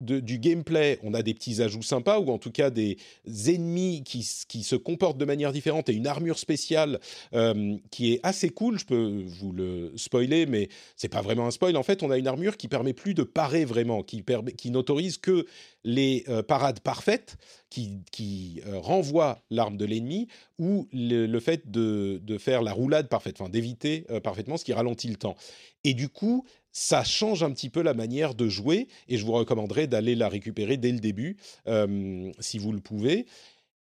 du 0.00 0.38
gameplay, 0.38 0.98
on 1.02 1.14
a 1.14 1.22
des 1.22 1.32
petits 1.32 1.62
ajouts 1.62 1.82
sympas, 1.82 2.18
ou 2.18 2.30
en 2.30 2.38
tout 2.38 2.50
cas 2.50 2.70
des 2.70 2.98
ennemis 3.46 4.02
qui, 4.04 4.22
se 4.22 4.76
comportent 4.76 5.18
de 5.18 5.24
manière 5.24 5.52
différente 5.52 5.88
et 5.88 5.94
une 5.94 6.06
armure 6.06 6.38
spéciale 6.38 7.00
euh, 7.34 7.76
qui 7.90 8.12
est 8.12 8.20
assez 8.22 8.50
cool. 8.50 8.78
Je 8.78 8.84
peux 8.84 9.24
vous 9.26 9.52
le 9.52 9.92
spoiler, 9.96 10.46
mais 10.46 10.68
c'est 10.96 11.08
pas 11.08 11.22
vraiment 11.22 11.46
un 11.46 11.50
spoil. 11.50 11.76
En 11.76 11.82
fait, 11.82 12.02
on 12.02 12.10
a 12.10 12.18
une 12.18 12.26
armure 12.26 12.56
qui 12.56 12.68
permet 12.68 12.92
plus 12.92 13.14
de 13.14 13.22
parer 13.22 13.64
vraiment, 13.64 14.02
qui, 14.02 14.24
qui 14.56 14.70
n'autorise 14.70 15.18
que 15.18 15.46
les 15.84 16.24
euh, 16.28 16.42
parades 16.42 16.80
parfaites, 16.80 17.36
qui, 17.70 18.00
qui 18.12 18.60
euh, 18.66 18.78
renvoient 18.78 19.42
l'arme 19.50 19.76
de 19.76 19.84
l'ennemi, 19.84 20.28
ou 20.58 20.88
le, 20.92 21.38
fait 21.40 21.70
de, 21.70 22.20
faire 22.38 22.62
la 22.62 22.72
roulade 22.72 23.08
parfaite, 23.08 23.40
enfin 23.40 23.50
d'éviter 23.50 24.06
parfaitement, 24.22 24.56
ce 24.56 24.64
qui 24.64 24.72
ralentit 24.72 25.08
le 25.08 25.16
temps. 25.16 25.36
Et 25.84 25.94
du 25.94 26.08
coup, 26.08 26.44
ça 26.76 27.04
change 27.04 27.42
un 27.42 27.50
petit 27.52 27.70
peu 27.70 27.80
la 27.80 27.94
manière 27.94 28.34
de 28.34 28.48
jouer 28.48 28.86
et 29.08 29.16
je 29.16 29.24
vous 29.24 29.32
recommanderais 29.32 29.86
d'aller 29.86 30.14
la 30.14 30.28
récupérer 30.28 30.76
dès 30.76 30.92
le 30.92 30.98
début 30.98 31.38
euh, 31.66 32.30
si 32.38 32.58
vous 32.58 32.70
le 32.70 32.80
pouvez. 32.80 33.24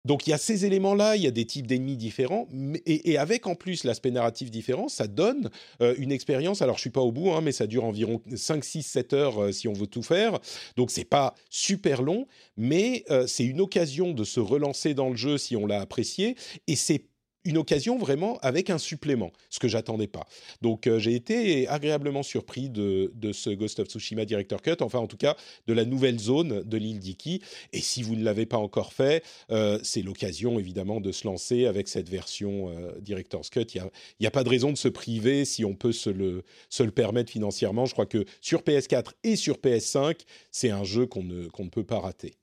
Donc 0.04 0.28
il 0.28 0.30
y 0.30 0.32
a 0.32 0.38
ces 0.38 0.66
éléments-là, 0.66 1.16
il 1.16 1.22
y 1.24 1.26
a 1.26 1.32
des 1.32 1.46
types 1.46 1.66
d'ennemis 1.66 1.96
différents, 1.96 2.46
et, 2.86 3.18
avec 3.18 3.48
en 3.48 3.56
plus 3.56 3.82
l'aspect 3.82 4.12
narratif 4.12 4.52
différent, 4.52 4.86
ça 4.86 5.08
donne 5.08 5.50
euh, 5.82 5.96
une 5.98 6.12
expérience. 6.12 6.62
Alors 6.62 6.76
je 6.76 6.82
suis 6.82 6.90
pas 6.90 7.00
au 7.00 7.10
bout, 7.10 7.32
hein, 7.32 7.40
mais 7.40 7.50
ça 7.50 7.66
dure 7.66 7.82
environ 7.82 8.22
5, 8.32 8.64
6, 8.64 8.84
7 8.84 9.12
heures 9.14 9.42
euh, 9.42 9.50
si 9.50 9.66
on 9.66 9.72
veut 9.72 9.88
tout 9.88 10.04
faire. 10.04 10.38
Donc 10.76 10.92
c'est 10.92 11.04
pas 11.04 11.34
super 11.50 12.02
long, 12.02 12.28
mais 12.56 13.04
c'est 13.26 13.44
une 13.44 13.60
occasion 13.60 14.12
de 14.12 14.22
se 14.22 14.38
relancer 14.38 14.94
dans 14.94 15.10
le 15.10 15.16
jeu 15.16 15.38
si 15.38 15.56
on 15.56 15.66
l'a 15.66 15.80
apprécié, 15.80 16.36
et 16.68 16.76
c'est 16.76 17.02
une 17.46 17.58
occasion 17.58 17.96
vraiment 17.96 18.38
avec 18.42 18.70
un 18.70 18.78
supplément, 18.78 19.32
ce 19.50 19.60
que 19.60 19.68
j'attendais 19.68 20.08
pas. 20.08 20.26
Donc 20.62 20.86
euh, 20.86 20.98
j'ai 20.98 21.14
été 21.14 21.68
agréablement 21.68 22.22
surpris 22.22 22.68
de, 22.68 23.10
ce 23.32 23.50
Ghost 23.50 23.78
of 23.78 23.88
Tsushima 23.88 24.24
Director 24.24 24.60
Cut, 24.60 24.76
enfin 24.80 24.98
en 24.98 25.06
tout 25.06 25.16
cas 25.16 25.36
de 25.66 25.72
la 25.72 25.84
nouvelle 25.84 26.18
zone 26.18 26.62
de 26.62 26.76
l'île 26.76 26.98
d'Iki. 26.98 27.40
Et 27.72 27.80
si 27.80 28.02
vous 28.02 28.16
ne 28.16 28.24
l'avez 28.24 28.46
pas 28.46 28.58
encore 28.58 28.92
fait, 28.92 29.24
euh, 29.50 29.78
c'est 29.82 30.02
l'occasion 30.02 30.58
évidemment 30.58 31.00
de 31.00 31.12
se 31.12 31.26
lancer 31.26 31.66
avec 31.66 31.88
cette 31.88 32.08
version 32.08 32.70
euh, 32.70 32.92
Director's 33.00 33.48
Cut. 33.48 33.66
Il 33.74 33.82
n'y 34.20 34.26
a, 34.26 34.30
pas 34.30 34.44
de 34.44 34.48
raison 34.48 34.72
de 34.72 34.76
se 34.76 34.88
priver 34.88 35.44
si 35.44 35.64
on 35.64 35.74
peut 35.74 35.92
se 35.92 36.10
le, 36.10 36.42
se 36.68 36.82
le 36.82 36.90
permettre 36.90 37.30
financièrement. 37.30 37.86
Je 37.86 37.92
crois 37.92 38.06
que 38.06 38.24
sur 38.40 38.62
PS4 38.62 39.12
et 39.22 39.36
sur 39.36 39.58
PS5, 39.58 40.20
c'est 40.50 40.70
un 40.70 40.84
jeu 40.84 41.06
qu'on 41.06 41.22
ne, 41.22 41.46
qu'on 41.46 41.64
ne 41.64 41.70
peut 41.70 41.84
pas 41.84 42.00
rater. 42.00 42.34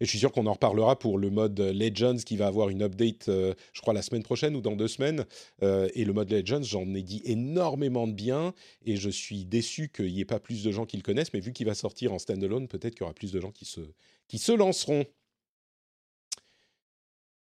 Et 0.00 0.04
je 0.04 0.10
suis 0.10 0.18
sûr 0.18 0.30
qu'on 0.30 0.46
en 0.46 0.52
reparlera 0.52 0.98
pour 0.98 1.18
le 1.18 1.30
mode 1.30 1.58
Legends 1.58 2.16
qui 2.16 2.36
va 2.36 2.46
avoir 2.46 2.68
une 2.68 2.82
update, 2.82 3.28
euh, 3.28 3.54
je 3.72 3.80
crois, 3.80 3.94
la 3.94 4.02
semaine 4.02 4.22
prochaine 4.22 4.54
ou 4.54 4.60
dans 4.60 4.76
deux 4.76 4.88
semaines. 4.88 5.24
Euh, 5.62 5.88
et 5.94 6.04
le 6.04 6.12
mode 6.12 6.30
Legends, 6.30 6.62
j'en 6.62 6.94
ai 6.94 7.02
dit 7.02 7.20
énormément 7.24 8.06
de 8.06 8.12
bien 8.12 8.54
et 8.84 8.96
je 8.96 9.10
suis 9.10 9.44
déçu 9.44 9.88
qu'il 9.88 10.12
n'y 10.12 10.20
ait 10.20 10.24
pas 10.24 10.40
plus 10.40 10.62
de 10.62 10.70
gens 10.70 10.86
qui 10.86 10.96
le 10.96 11.02
connaissent. 11.02 11.32
Mais 11.32 11.40
vu 11.40 11.52
qu'il 11.52 11.66
va 11.66 11.74
sortir 11.74 12.12
en 12.12 12.18
standalone, 12.18 12.68
peut-être 12.68 12.94
qu'il 12.94 13.02
y 13.02 13.04
aura 13.04 13.14
plus 13.14 13.32
de 13.32 13.40
gens 13.40 13.50
qui 13.50 13.64
se, 13.64 13.80
qui 14.28 14.38
se 14.38 14.52
lanceront. 14.52 15.04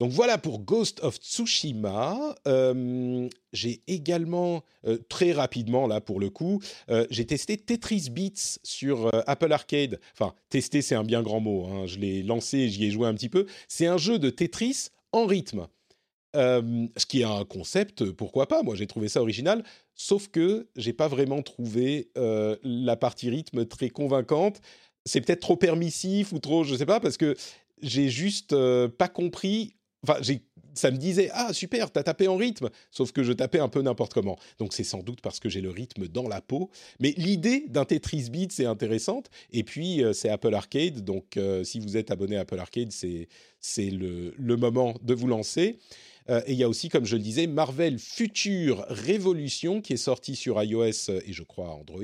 Donc 0.04 0.12
voilà 0.12 0.38
pour 0.38 0.60
Ghost 0.60 1.00
of 1.02 1.16
Tsushima. 1.16 2.36
Euh, 2.46 3.30
j'ai 3.54 3.84
également, 3.88 4.62
euh, 4.86 4.98
très 5.08 5.32
rapidement 5.32 5.88
là 5.88 6.02
pour 6.02 6.20
le 6.20 6.30
coup, 6.30 6.62
euh, 6.90 7.08
j'ai 7.10 7.26
testé 7.26 7.56
Tetris 7.56 8.10
Beats 8.12 8.60
sur 8.64 9.10
Apple 9.28 9.54
Arcade. 9.54 10.02
Enfin, 10.12 10.34
tester 10.50 10.82
c'est 10.82 10.96
un 10.96 11.06
bien 11.06 11.24
grand 11.24 11.40
mot. 11.40 11.68
Hein. 11.68 11.86
Je 11.86 12.00
l'ai 12.00 12.22
lancé, 12.22 12.68
j'y 12.68 12.84
ai 12.84 12.92
joué 12.92 13.08
un 13.08 13.14
petit 13.14 13.30
peu. 13.30 13.46
C'est 13.70 13.86
un 13.86 13.96
jeu 13.96 14.20
de 14.20 14.30
Tetris 14.30 14.90
en 15.14 15.26
rythme. 15.26 15.68
ce 16.36 17.06
qui 17.08 17.22
est 17.22 17.24
un 17.24 17.46
concept, 17.46 18.12
pourquoi 18.12 18.50
pas 18.50 18.62
Moi, 18.62 18.76
j'ai 18.76 18.88
trouvé 18.88 19.08
ça 19.08 19.22
original, 19.22 19.64
sauf 19.96 20.28
que 20.28 20.68
j'ai 20.76 20.92
pas 20.92 21.08
vraiment 21.08 21.42
trouvé 21.44 22.12
la 22.16 22.98
partie 22.98 23.30
rythme 23.30 23.66
très 23.66 23.88
convaincante. 23.88 24.60
C'est 25.06 25.22
peut-être 25.22 25.40
trop 25.40 25.56
permissif 25.56 26.34
ou 26.34 26.40
trop, 26.40 26.66
je 26.66 26.76
sais 26.76 26.86
pas, 26.86 27.00
parce 27.00 27.16
que 27.16 27.36
j'ai 27.82 28.10
juste 28.10 28.54
pas 28.98 29.08
compris 29.08 29.76
Enfin, 30.04 30.22
ça 30.74 30.92
me 30.92 30.98
disait 30.98 31.30
ah 31.34 31.54
super, 31.54 31.92
t'as 31.92 32.04
tapé 32.04 32.28
en 32.28 32.36
rythme, 32.36 32.70
sauf 32.92 33.12
que 33.12 33.24
je 33.24 33.34
tapais 33.34 33.60
un 33.60 33.70
peu 33.70 33.82
n'importe 33.82 34.14
comment. 34.14 34.38
Donc 34.60 34.74
c'est 34.74 34.84
sans 34.84 35.04
doute 35.04 35.22
parce 35.22 35.40
que 35.40 35.50
j'ai 35.50 35.62
le 35.62 35.70
rythme 35.70 36.08
dans 36.08 36.28
la 36.28 36.42
peau. 36.42 36.70
Mais 37.00 37.14
l'idée 37.18 37.66
d'un 37.68 37.86
Tetris 37.86 38.30
Beat 38.30 38.52
c'est 38.52 38.66
intéressante. 38.66 39.30
Et 39.52 39.64
puis 39.64 40.04
euh, 40.04 40.14
c'est 40.14 40.30
Apple 40.30 40.54
Arcade, 40.54 41.04
donc 41.04 41.38
euh, 41.38 41.64
si 41.64 41.80
vous 41.80 41.98
êtes 41.98 42.12
abonné 42.12 42.38
à 42.38 42.42
Apple 42.42 42.60
Arcade, 42.60 42.92
c'est 42.92 43.28
c'est 43.60 43.90
le, 43.90 44.34
le, 44.38 44.58
moment 44.58 44.96
de 45.02 45.14
vous 45.14 45.28
lancer. 45.28 45.80
Euh, 46.30 46.42
et 46.48 46.52
il 46.52 46.58
y 46.58 46.64
a 46.64 46.70
aussi, 46.70 46.90
comme 46.90 47.06
je 47.06 47.16
le 47.16 47.22
disais, 47.22 47.48
Marvel 47.48 47.98
Future 47.98 48.86
Révolution 48.90 49.82
qui 49.82 49.94
est 49.94 49.98
sorti 49.98 50.36
sur 50.36 50.62
iOS 50.62 51.10
et 51.26 51.32
je 51.32 51.44
crois 51.44 51.70
Android, 51.70 52.04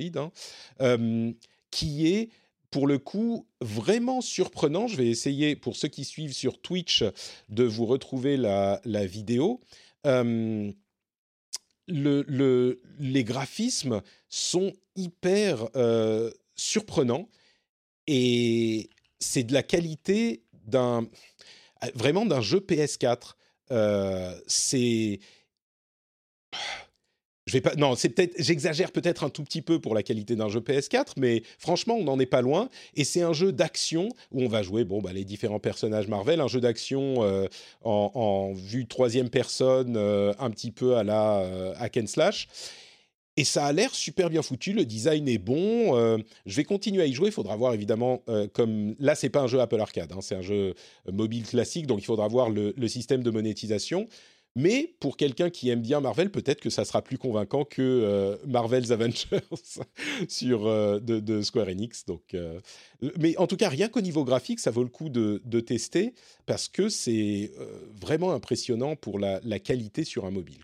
hein, 0.79 1.33
qui 1.69 2.07
est 2.07 2.29
pour 2.71 2.87
le 2.87 2.97
coup, 2.97 3.47
vraiment 3.61 4.21
surprenant. 4.21 4.87
Je 4.87 4.97
vais 4.97 5.07
essayer, 5.07 5.55
pour 5.55 5.75
ceux 5.75 5.87
qui 5.87 6.05
suivent 6.05 6.33
sur 6.33 6.61
Twitch, 6.61 7.03
de 7.49 7.63
vous 7.63 7.85
retrouver 7.85 8.37
la, 8.37 8.79
vidéo. 9.05 9.59
Euh, 10.05 10.71
le, 11.87 12.81
les 12.99 13.23
graphismes 13.23 14.01
sont 14.29 14.73
hyper 14.95 15.67
euh, 15.75 16.31
surprenants 16.55 17.29
et 18.07 18.89
c'est 19.19 19.43
de 19.43 19.53
la 19.53 19.63
qualité 19.63 20.43
d'un 20.53 21.07
vraiment 21.95 22.25
d'un 22.25 22.41
jeu 22.41 22.59
PS4. 22.59 23.35
Euh, 23.71 24.39
c'est 24.47 25.19
je 27.49 27.53
vais 27.53 27.61
pas, 27.61 27.73
non, 27.75 27.95
c'est 27.95 28.09
peut-être, 28.09 28.35
j'exagère 28.37 28.91
peut-être 28.91 29.23
un 29.23 29.31
tout 29.31 29.43
petit 29.43 29.63
peu 29.63 29.79
pour 29.79 29.95
la 29.95 30.03
qualité 30.03 30.35
d'un 30.35 30.49
jeu 30.49 30.59
PS4, 30.59 31.13
mais 31.17 31.41
franchement, 31.57 31.95
on 31.95 32.03
n'en 32.03 32.19
est 32.19 32.27
pas 32.27 32.43
loin. 32.43 32.69
Et 32.95 33.03
c'est 33.03 33.23
un 33.23 33.33
jeu 33.33 33.51
d'action 33.51 34.09
où 34.31 34.43
on 34.43 34.47
va 34.47 34.61
jouer, 34.61 34.83
bon, 34.83 35.01
bah, 35.01 35.13
les 35.13 35.25
différents 35.25 35.59
personnages 35.59 36.07
Marvel, 36.07 36.41
un 36.41 36.47
jeu 36.47 36.61
d'action 36.61 37.23
euh, 37.23 37.47
en, 37.83 38.53
vue 38.53 38.85
troisième 38.85 39.31
personne, 39.31 39.95
euh, 39.97 40.31
un 40.37 40.51
petit 40.51 40.69
peu 40.69 40.95
à 40.95 41.03
la 41.03 41.39
euh, 41.39 41.73
hack 41.79 41.97
and 41.97 42.05
slash. 42.05 42.47
Et 43.35 43.45
ça 43.45 43.65
a 43.65 43.73
l'air 43.73 43.95
super 43.95 44.29
bien 44.29 44.43
foutu, 44.43 44.73
le 44.73 44.85
design 44.85 45.27
est 45.27 45.39
bon. 45.39 45.95
je 46.45 46.55
vais 46.55 46.65
continuer 46.65 47.03
à 47.03 47.05
y 47.05 47.13
jouer. 47.13 47.29
Il 47.29 47.31
faudra 47.31 47.55
voir 47.55 47.73
évidemment, 47.73 48.21
comme 48.51 48.95
là, 48.99 49.15
c'est 49.15 49.29
pas 49.29 49.39
un 49.39 49.47
jeu 49.47 49.61
Apple 49.61 49.79
Arcade, 49.79 50.11
hein, 50.11 50.19
c'est 50.19 50.35
un 50.35 50.41
jeu 50.41 50.73
mobile 51.09 51.47
classique, 51.47 51.87
donc 51.87 52.01
il 52.01 52.05
faudra 52.05 52.27
voir 52.27 52.49
le 52.49 52.87
système 52.89 53.23
de 53.23 53.31
monétisation. 53.31 54.07
Mais 54.55 54.95
pour 54.99 55.15
quelqu'un 55.15 55.49
qui 55.49 55.69
aime 55.69 55.81
bien 55.81 56.01
Marvel, 56.01 56.31
peut-être 56.31 56.59
que 56.59 56.69
ça 56.69 56.83
sera 56.83 57.01
plus 57.01 57.17
convaincant 57.17 57.65
que 57.65 57.81
euh, 57.81 58.35
Marvel's 58.47 58.91
Avengers 58.91 59.41
sur, 60.27 60.65
euh, 60.65 60.99
de, 60.99 61.41
Square 61.41 61.67
Enix. 61.67 62.05
Donc, 62.05 62.33
euh, 62.33 62.59
mais 63.19 63.37
en 63.37 63.45
tout 63.45 63.57
cas, 63.57 63.69
rien 63.69 63.89
qu'au 63.89 64.01
niveau 64.01 64.23
graphique, 64.23 64.59
ça 64.59 64.71
vaut 64.71 64.83
le 64.83 64.89
coup 64.89 65.09
de, 65.09 65.39
tester 65.59 66.13
parce 66.45 66.67
que 66.67 66.89
c'est 66.89 67.51
vraiment 68.01 68.31
impressionnant 68.33 68.95
pour 68.95 69.19
la, 69.19 69.39
qualité 69.59 70.03
sur 70.03 70.25
un 70.25 70.31
mobile. 70.31 70.63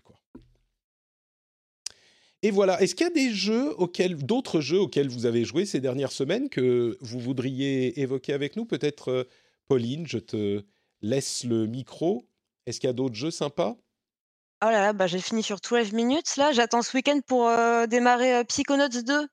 Et 2.42 2.50
voilà. 2.50 2.80
Est-ce 2.82 2.94
qu'il 2.94 3.06
y 3.06 3.10
a 3.10 3.12
des 3.12 3.32
jeux 3.32 3.74
d'autres 4.20 4.60
jeux 4.60 4.80
auxquels 4.80 5.08
vous 5.08 5.26
avez 5.26 5.44
joué 5.44 5.64
ces 5.64 5.80
dernières 5.80 6.12
semaines 6.12 6.48
que 6.48 6.96
vous 7.00 7.18
voudriez 7.18 8.00
évoquer 8.00 8.32
avec 8.32 8.56
nous? 8.56 8.64
Peut-être, 8.64 9.26
Pauline, 9.68 10.06
je 10.06 10.18
te 10.18 10.64
laisse 11.02 11.44
le 11.44 11.66
micro. 11.66 12.24
Est-ce 12.66 12.80
qu'il 12.80 12.88
y 12.88 12.90
a 12.90 12.92
d'autres 12.92 13.14
jeux 13.14 13.30
sympas? 13.30 13.76
Oh 14.62 14.66
là 14.70 14.80
là, 14.80 14.92
bah, 14.94 15.06
j'ai 15.06 15.20
fini 15.20 15.42
sur 15.42 15.60
12 15.60 15.92
minutes 15.92 16.36
là, 16.36 16.50
j'attends 16.52 16.80
ce 16.80 16.96
week-end 16.96 17.20
pour, 17.26 17.50
démarrer, 17.88 18.42
Psychonauts 18.46 18.88
2 18.88 19.26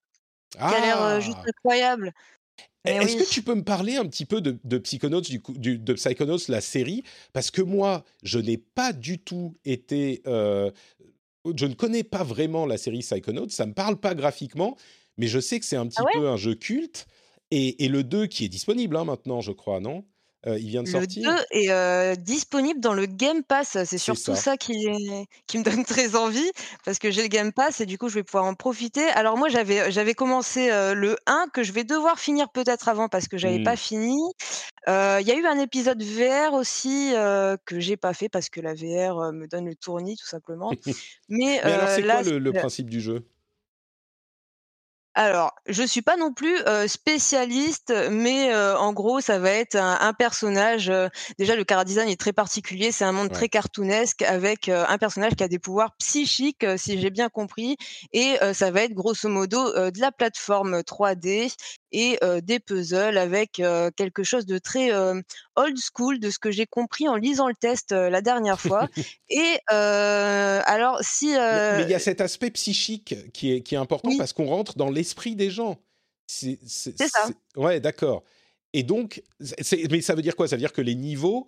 qui 0.67 0.75
a 0.75 0.81
l'air, 0.81 1.21
juste 1.21 1.39
Ah! 1.39 1.47
incroyable. 1.47 2.13
E 2.85 2.91
est-ce 3.01 3.15
oui. 3.15 3.15
que 3.15 3.23
tu 3.23 3.41
peux 3.43 3.55
me 3.55 3.63
parler 3.63 3.95
un 3.95 4.05
petit 4.05 4.25
peu 4.25 4.41
de 4.41 4.59
de 4.63 4.77
Psychonauts, 4.77 5.21
du 5.21 5.77
de 5.79 5.93
Psychonauts, 5.93 6.37
la 6.49 6.59
série? 6.61 7.03
Parce 7.31 7.49
que 7.49 7.61
moi, 7.61 8.03
je 8.23 8.39
n'ai 8.39 8.57
pas 8.57 8.91
du 8.91 9.19
tout 9.19 9.55
été, 9.63 10.21
je 10.25 10.71
ne 11.65 11.73
connais 11.73 12.03
pas 12.03 12.23
vraiment 12.23 12.65
la 12.65 12.77
série 12.77 12.99
Psychonauts, 12.99 13.49
ça 13.49 13.65
me 13.65 13.73
parle 13.73 13.99
pas 13.99 14.15
graphiquement, 14.15 14.77
mais 15.17 15.27
je 15.27 15.39
sais 15.39 15.59
que 15.59 15.65
c'est 15.65 15.75
un 15.77 15.87
Ah 15.95 16.01
petit 16.01 16.05
ouais? 16.05 16.13
peu 16.13 16.27
un 16.29 16.37
jeu 16.37 16.55
culte 16.55 17.07
et 17.51 17.85
et 17.85 17.87
le 17.89 18.03
2 18.03 18.27
qui 18.27 18.45
est 18.45 18.49
disponible, 18.49 18.97
hein, 18.97 19.05
maintenant, 19.05 19.41
je 19.41 19.51
crois, 19.51 19.79
non? 19.79 20.05
Heu, 20.45 20.57
il 20.59 20.69
vient 20.69 20.83
de 20.83 20.87
Le 20.87 21.07
sortir? 21.07 21.25
2 21.25 21.37
est, 21.51 21.69
heu, 21.71 22.17
disponible 22.17 22.81
dans 22.81 22.93
le 22.93 23.05
Game 23.05 23.41
Pass. 23.43 23.77
C'est 23.85 23.97
surtout 23.97 24.35
ça. 24.35 24.35
ça 24.35 24.57
qui 24.57 24.73
est 24.85 25.25
qui 25.47 25.57
me 25.57 25.63
donne 25.63 25.85
très 25.85 26.15
envie 26.17 26.51
parce 26.83 26.99
que 26.99 27.09
j'ai 27.09 27.21
le 27.21 27.29
Game 27.29 27.53
Pass 27.53 27.79
et 27.79 27.85
du 27.85 27.97
coup, 27.97 28.09
je 28.09 28.15
vais 28.15 28.23
pouvoir 28.23 28.43
en 28.45 28.53
profiter. 28.53 29.05
Alors 29.11 29.37
moi, 29.37 29.47
j'avais, 29.47 29.91
j'avais 29.91 30.13
commencé, 30.13 30.67
le 30.69 31.15
1 31.25 31.47
que 31.53 31.63
je 31.63 31.71
vais 31.71 31.85
devoir 31.85 32.19
finir 32.19 32.49
peut-être 32.51 32.89
avant 32.89 33.07
parce 33.07 33.29
que 33.29 33.37
j'avais 33.37 33.61
pas 33.61 33.75
Mmh. 33.75 33.77
fini. 33.77 34.17
Heu, 34.89 35.21
il 35.21 35.27
y 35.27 35.31
a 35.31 35.35
eu 35.37 35.45
un 35.47 35.59
épisode 35.59 36.01
VR 36.03 36.53
aussi, 36.53 37.13
que 37.65 37.79
j'ai 37.79 37.97
pas 37.97 38.13
fait 38.13 38.29
parce 38.29 38.49
que 38.49 38.61
la 38.61 38.73
VR, 38.75 39.33
me 39.33 39.47
donne 39.47 39.67
le 39.67 39.75
tournis 39.75 40.17
tout 40.17 40.27
simplement. 40.27 40.75
Mais, 41.29 41.61
Mais 41.63 41.71
alors, 41.71 41.89
c'est 41.89 42.03
quoi 42.05 42.23
le 42.23 42.39
le 42.39 42.53
principe 42.53 42.89
du 42.89 43.01
jeu? 43.01 43.27
Alors, 45.15 45.53
je 45.67 45.83
suis 45.83 46.01
pas 46.01 46.17
non 46.17 46.33
plus, 46.33 46.57
heu, 46.67 46.87
spécialiste, 46.87 47.93
mais, 48.09 48.53
en 48.55 48.93
gros, 48.93 49.21
ça 49.21 49.37
va 49.37 49.51
être 49.51 49.75
un 49.75 49.93
un 50.01 50.11
personnage, 50.13 50.91
déjà 51.37 51.55
le 51.55 51.63
chara-design 51.69 52.09
est 52.09 52.19
très 52.19 52.33
particulier, 52.33 52.91
c'est 52.91 53.05
un 53.05 53.11
monde 53.11 53.31
très 53.31 53.47
cartoonesque 53.47 54.23
avec, 54.23 54.69
un 54.69 54.97
personnage 54.97 55.33
qui 55.35 55.43
a 55.43 55.47
des 55.47 55.59
pouvoirs 55.59 55.95
psychiques, 55.99 56.65
si 56.77 56.99
j'ai 56.99 57.11
bien 57.11 57.29
compris 57.29 57.77
et 58.11 58.37
ça 58.53 58.71
va 58.71 58.81
être 58.81 58.93
grosso 58.93 59.29
modo, 59.29 59.71
de 59.91 59.99
la 59.99 60.11
plateforme 60.11 60.79
3D 60.81 61.53
et 61.93 62.19
des 62.41 62.59
puzzles 62.59 63.17
avec, 63.17 63.61
quelque 63.95 64.23
chose 64.23 64.45
de 64.45 64.57
très, 64.57 64.91
old 65.55 65.77
school 65.77 66.19
de 66.19 66.29
ce 66.29 66.39
que 66.39 66.51
j'ai 66.51 66.65
compris 66.65 67.07
en 67.07 67.15
lisant 67.15 67.47
le 67.47 67.55
test, 67.55 67.91
la 67.91 68.21
dernière 68.21 68.59
fois 68.59 68.87
et 69.29 69.57
alors 69.69 70.99
si, 71.01 71.27
Mais 71.27 71.83
il 71.83 71.89
y 71.89 71.93
a 71.93 71.99
cet 71.99 72.19
aspect 72.19 72.51
psychique 72.51 73.15
qui 73.31 73.53
est 73.53 73.61
qui 73.61 73.75
est 73.75 73.77
important 73.77 74.09
oui, 74.09 74.17
parce 74.17 74.33
qu'on 74.33 74.47
rentre 74.47 74.77
dans 74.77 74.89
l'esprit 74.89 75.35
des 75.35 75.49
gens. 75.49 75.79
C'est 76.27 76.59
ça. 76.65 77.29
ouais, 77.55 77.79
d'accord 77.79 78.23
et 78.73 78.83
donc 78.83 79.21
mais 79.89 80.01
ça 80.01 80.15
veut 80.15 80.21
dire 80.21 80.35
quoi? 80.35 80.47
Ça 80.47 80.55
veut 80.55 80.61
dire 80.61 80.73
que 80.73 80.81
les 80.81 80.95
niveaux 80.95 81.47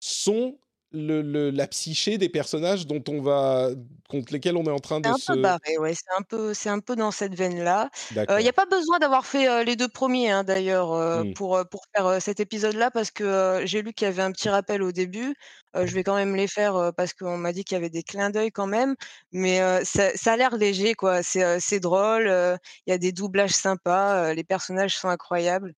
sont 0.00 0.58
le 0.96 1.22
le 1.22 1.50
la 1.50 1.66
psyché 1.68 2.18
des 2.18 2.28
personnages 2.28 2.86
dont 2.86 3.02
on 3.08 3.20
va 3.22 3.70
contre 4.08 4.32
lesquels 4.32 4.56
on 4.56 4.64
est 4.64 4.70
en 4.70 4.78
train 4.80 5.00
de 5.00 5.12
un 5.12 5.18
peu 5.24 5.36
se 5.36 5.36
barré, 5.36 5.78
ouais, 5.78 5.94
c'est 5.94 6.10
un 6.18 6.22
peu 6.22 6.52
c'est 6.54 6.68
un 6.70 6.80
peu 6.80 6.96
dans 6.96 7.10
cette 7.12 7.34
veine-là. 7.34 7.90
Heu, 8.28 8.40
il 8.40 8.44
y 8.44 8.48
a 8.48 8.52
pas 8.52 8.66
besoin 8.66 8.98
d'avoir 8.98 9.24
fait, 9.26 9.46
heu, 9.48 9.62
les 9.64 9.76
2 9.76 9.88
premiers 9.88 10.30
hein, 10.30 10.42
d'ailleurs, 10.42 10.92
heu, 10.94 11.24
Mmh. 11.24 11.34
pour, 11.34 11.60
pour 11.70 11.82
faire, 11.94 12.20
cet 12.20 12.40
épisode-là 12.40 12.90
parce 12.90 13.10
que, 13.10 13.60
j'ai 13.64 13.82
lu 13.82 13.92
qu'il 13.92 14.06
y 14.06 14.08
avait 14.08 14.22
un 14.22 14.32
petit 14.32 14.48
rappel 14.48 14.82
au 14.82 14.92
début. 14.92 15.34
Je 15.74 15.92
vais 15.94 16.02
quand 16.04 16.14
même 16.16 16.34
les 16.34 16.48
faire, 16.48 16.92
parce 16.96 17.12
qu'on 17.12 17.36
m'a 17.36 17.52
dit 17.52 17.62
qu'il 17.64 17.74
y 17.74 17.78
avait 17.78 17.90
des 17.90 18.02
clins 18.02 18.30
d'œil 18.30 18.50
quand 18.50 18.66
même, 18.66 18.94
mais, 19.32 19.60
ça 19.84 20.16
ça 20.16 20.32
a 20.32 20.36
l'air 20.36 20.56
léger 20.56 20.94
quoi. 20.94 21.22
C'est, 21.22 21.80
drôle, 21.80 22.26
il 22.86 22.90
y 22.90 22.92
a 22.92 22.98
des 22.98 23.12
doublages 23.12 23.50
sympas, 23.52 24.32
les 24.34 24.44
personnages 24.44 24.96
sont 24.96 25.08
incroyables. 25.08 25.72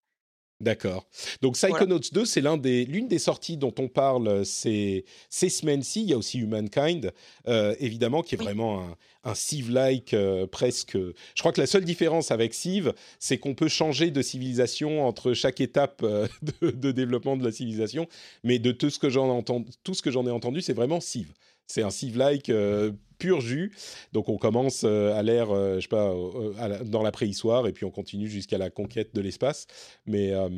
D'accord. 0.60 1.06
Donc 1.40 1.56
Voilà. 1.56 1.76
Psychonauts 1.76 2.00
2, 2.12 2.24
c'est 2.24 2.42
des 2.58 2.84
l'une 2.84 3.06
des 3.06 3.20
sorties 3.20 3.56
dont 3.56 3.72
on 3.78 3.86
parle 3.86 4.26
euh, 4.26 4.44
ces 4.44 5.04
ces 5.30 5.48
semaines-ci. 5.50 6.02
Il 6.02 6.10
y 6.10 6.12
a 6.12 6.18
aussi 6.18 6.38
Humankind, 6.38 7.12
euh, 7.46 7.76
évidemment, 7.78 8.22
qui 8.22 8.34
est 8.34 8.38
Oui. 8.38 8.44
vraiment 8.44 8.80
un, 8.82 8.96
un 9.22 9.34
Civ-like 9.36 10.14
euh, 10.14 10.48
presque. 10.48 10.96
Je 10.96 11.40
crois 11.40 11.52
que 11.52 11.60
la 11.60 11.68
seule 11.68 11.84
différence 11.84 12.32
avec 12.32 12.54
Civ, 12.54 12.92
c'est 13.20 13.38
qu'on 13.38 13.54
peut 13.54 13.68
changer 13.68 14.10
de 14.10 14.20
civilisation 14.20 15.06
entre 15.06 15.32
chaque 15.32 15.60
étape 15.60 16.00
euh, 16.02 16.26
de, 16.62 16.70
de 16.72 16.90
développement 16.90 17.36
de 17.36 17.44
la 17.44 17.52
civilisation. 17.52 18.08
Mais 18.42 18.58
de 18.58 18.72
tout 18.72 18.90
ce 18.90 18.98
que 18.98 19.10
j'en 19.10 19.28
entends, 19.28 19.64
tout 19.84 19.94
ce 19.94 20.02
que 20.02 20.10
j'en 20.10 20.26
ai 20.26 20.30
entendu, 20.30 20.60
c'est 20.60 20.72
vraiment 20.74 21.00
Civ. 21.00 21.28
C'est 21.68 21.82
un 21.82 21.90
Civ-like 21.90 22.48
euh, 22.48 22.92
pur 23.18 23.40
jus. 23.42 23.72
Donc 24.12 24.28
on 24.30 24.38
commence 24.38 24.84
euh, 24.84 25.12
à 25.14 25.22
l'ère, 25.22 25.50
euh, 25.50 25.76
je 25.76 25.80
sais 25.82 25.88
pas, 25.88 26.10
euh, 26.12 26.54
la- 26.56 26.82
dans 26.82 27.02
la 27.02 27.12
préhistoire 27.12 27.66
et 27.66 27.72
puis 27.72 27.84
on 27.84 27.90
continue 27.90 28.26
jusqu'à 28.26 28.56
la 28.56 28.70
conquête 28.70 29.14
de 29.14 29.20
l'espace. 29.20 29.66
Mais 30.06 30.32
euh, 30.32 30.48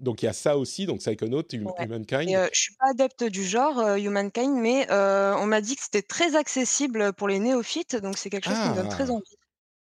donc 0.00 0.22
il 0.22 0.26
y 0.26 0.28
a 0.28 0.32
ça 0.32 0.58
aussi, 0.58 0.86
donc 0.86 0.98
Psychonaut, 0.98 1.42
hum- 1.54 1.72
Ouais 1.78 1.84
Humankind. 1.84 2.30
heu, 2.34 2.48
je 2.52 2.60
suis 2.60 2.74
pas 2.74 2.90
adepte 2.90 3.22
du 3.24 3.44
genre, 3.44 3.96
Humankind, 3.96 4.60
mais, 4.60 4.86
on 4.90 5.46
m'a 5.46 5.60
dit 5.60 5.76
que 5.76 5.82
c'était 5.82 6.02
très 6.02 6.34
accessible, 6.34 7.12
pour 7.12 7.28
les 7.28 7.38
néophytes, 7.38 7.96
donc 7.96 8.18
c'est 8.18 8.30
quelque 8.30 8.44
chose 8.48 8.58
qui 8.58 8.68
me 8.70 8.74
donne 8.74 8.88
très 8.88 9.08
Ah 9.08 9.12
envie. 9.12 9.36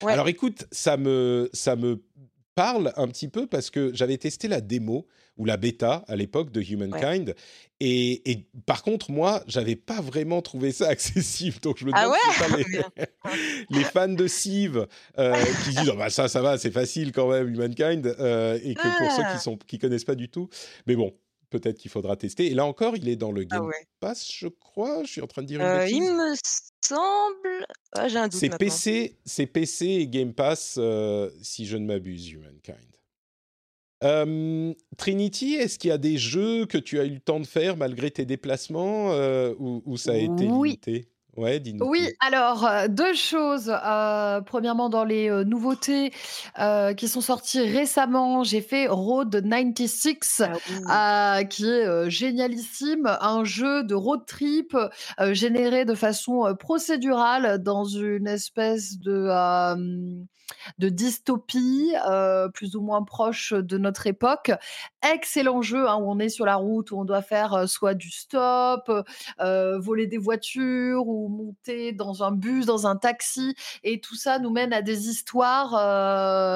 Ouais. 0.03 0.13
Alors 0.13 0.27
écoute, 0.27 0.65
ça 0.71 0.97
me, 0.97 1.47
ça 1.53 1.75
me 1.75 2.01
parle 2.55 2.91
un 2.95 3.07
petit 3.07 3.27
peu 3.27 3.45
parce 3.45 3.69
que 3.69 3.91
j'avais 3.93 4.17
testé 4.17 4.47
la 4.47 4.61
démo 4.61 5.05
ou 5.37 5.45
la 5.45 5.57
bêta 5.57 6.03
à 6.07 6.15
l'époque 6.15 6.51
de 6.51 6.59
Ouais. 6.61 6.67
Humankind. 6.71 7.35
Et, 7.79 8.29
et 8.31 8.45
par 8.65 8.83
contre, 8.83 9.09
moi, 9.11 9.43
j'avais 9.47 9.75
pas 9.75 10.01
vraiment 10.01 10.41
trouvé 10.41 10.71
ça 10.71 10.87
accessible. 10.89 11.57
Donc 11.61 11.77
je 11.79 11.85
me 11.85 11.91
Ah 11.93 12.03
demande 12.05 12.13
ouais? 12.13 12.19
si 12.33 12.39
c'est 12.39 12.49
pas 12.49 13.35
les, 13.69 13.77
les 13.79 13.83
fans 13.83 14.07
de 14.09 14.27
Civ 14.27 14.85
euh, 15.17 15.33
qui 15.63 15.73
se 15.73 15.79
disent 15.79 15.89
oh 15.93 15.97
bah 15.97 16.09
ça, 16.09 16.27
ça 16.27 16.41
va, 16.41 16.57
c'est 16.57 16.71
facile 16.71 17.11
quand 17.11 17.29
même, 17.31 17.47
Humankind. 17.49 18.05
euh, 18.19 18.59
et 18.63 18.75
que 18.75 18.97
pour 18.99 19.11
ceux 19.11 19.23
qui 19.23 19.29
Ah! 19.35 19.39
sont 19.39 19.57
qui 19.57 19.79
connaissent 19.79 20.05
pas 20.05 20.15
du 20.15 20.29
tout. 20.29 20.49
Mais 20.85 20.95
bon, 20.95 21.13
peut-être 21.49 21.77
qu'il 21.79 21.89
faudra 21.91 22.15
tester. 22.17 22.47
Et 22.47 22.53
là 22.53 22.65
encore, 22.65 22.95
il 22.97 23.09
est 23.09 23.15
dans 23.15 23.31
le 23.31 23.41
Ah 23.49 23.55
Game 23.57 23.65
ouais. 23.65 23.87
Pass, 23.99 24.29
je 24.31 24.47
crois. 24.47 25.03
Je 25.03 25.11
suis 25.11 25.21
en 25.21 25.27
train 25.27 25.41
de 25.41 25.47
dire 25.47 25.59
une 25.61 25.65
Heu, 25.65 25.87
il 25.89 26.01
me 26.01 26.35
semble 26.85 27.65
ah, 27.93 28.07
j'ai 28.07 28.17
un 28.17 28.27
doute 28.27 28.39
C'est. 28.39 28.57
PC, 28.57 29.17
c'est 29.25 29.47
PC 29.47 29.85
et 29.87 30.07
Game 30.07 30.33
Pass, 30.33 30.75
euh, 30.77 31.29
si 31.41 31.65
je 31.65 31.77
ne 31.77 31.85
m'abuse, 31.85 32.29
Humankind. 32.31 32.77
Euh, 34.03 34.73
Trinity, 34.97 35.53
est-ce 35.55 35.77
qu'il 35.77 35.89
y 35.89 35.91
a 35.91 35.97
des 35.99 36.17
jeux 36.17 36.65
que 36.65 36.77
tu 36.79 36.99
as 36.99 37.05
eu 37.05 37.11
le 37.11 37.19
temps 37.19 37.39
de 37.39 37.45
faire 37.45 37.77
malgré 37.77 38.09
tes 38.09 38.25
déplacements 38.25 39.11
euh, 39.13 39.53
ou, 39.59 39.95
ça 39.97 40.13
a 40.13 40.17
été 40.17 40.49
Oui. 40.49 40.79
limité? 40.85 41.10
Ouais, 41.35 41.59
Oui, 41.79 41.99
tout. 41.99 42.15
alors, 42.19 42.63
heu, 42.67 42.87
2 42.89 43.15
choses. 43.15 43.69
Heu, 43.69 44.41
premièrement, 44.45 44.87
dans 44.89 45.03
les, 45.03 45.29
heu, 45.29 45.43
nouveautés, 45.43 46.11
qui 46.97 47.07
sont 47.07 47.21
sorties 47.21 47.61
récemment, 47.61 48.43
j'ai 48.43 48.61
fait 48.61 48.87
Road 48.87 49.41
96, 49.43 50.43
Ah 50.87 51.41
qui 51.49 51.65
est, 51.67 52.09
génialissime. 52.09 53.07
Un 53.19 53.43
jeu 53.45 53.83
de 53.83 53.95
road 53.95 54.21
trip, 54.27 54.77
généré 55.31 55.85
de 55.85 55.95
façon, 55.95 56.53
procédurale 56.59 57.57
dans 57.63 57.85
une 57.85 58.27
espèce 58.27 58.99
de, 58.99 59.27
dystopie, 60.79 61.93
plus 62.53 62.75
ou 62.75 62.81
moins 62.81 63.03
proche 63.03 63.53
de 63.53 63.77
notre 63.77 64.07
époque. 64.07 64.51
Excellent 65.13 65.61
jeu, 65.61 65.87
hein, 65.87 65.97
où 65.97 66.09
on 66.11 66.19
est 66.19 66.29
sur 66.29 66.45
la 66.45 66.55
route, 66.55 66.91
où 66.91 66.99
on 66.99 67.05
doit 67.05 67.21
faire, 67.21 67.67
soit 67.67 67.93
du 67.93 68.09
stop, 68.11 68.91
voler 69.39 70.07
des 70.07 70.17
voitures 70.17 71.07
ou 71.07 71.20
monter 71.29 71.91
dans 71.91 72.23
un 72.23 72.31
bus, 72.31 72.65
dans 72.65 72.87
un 72.87 72.95
taxi 72.95 73.55
et 73.83 73.99
tout 74.01 74.15
ça 74.15 74.39
nous 74.39 74.49
mène 74.49 74.73
à 74.73 74.81
des 74.81 75.09
histoires, 75.09 75.75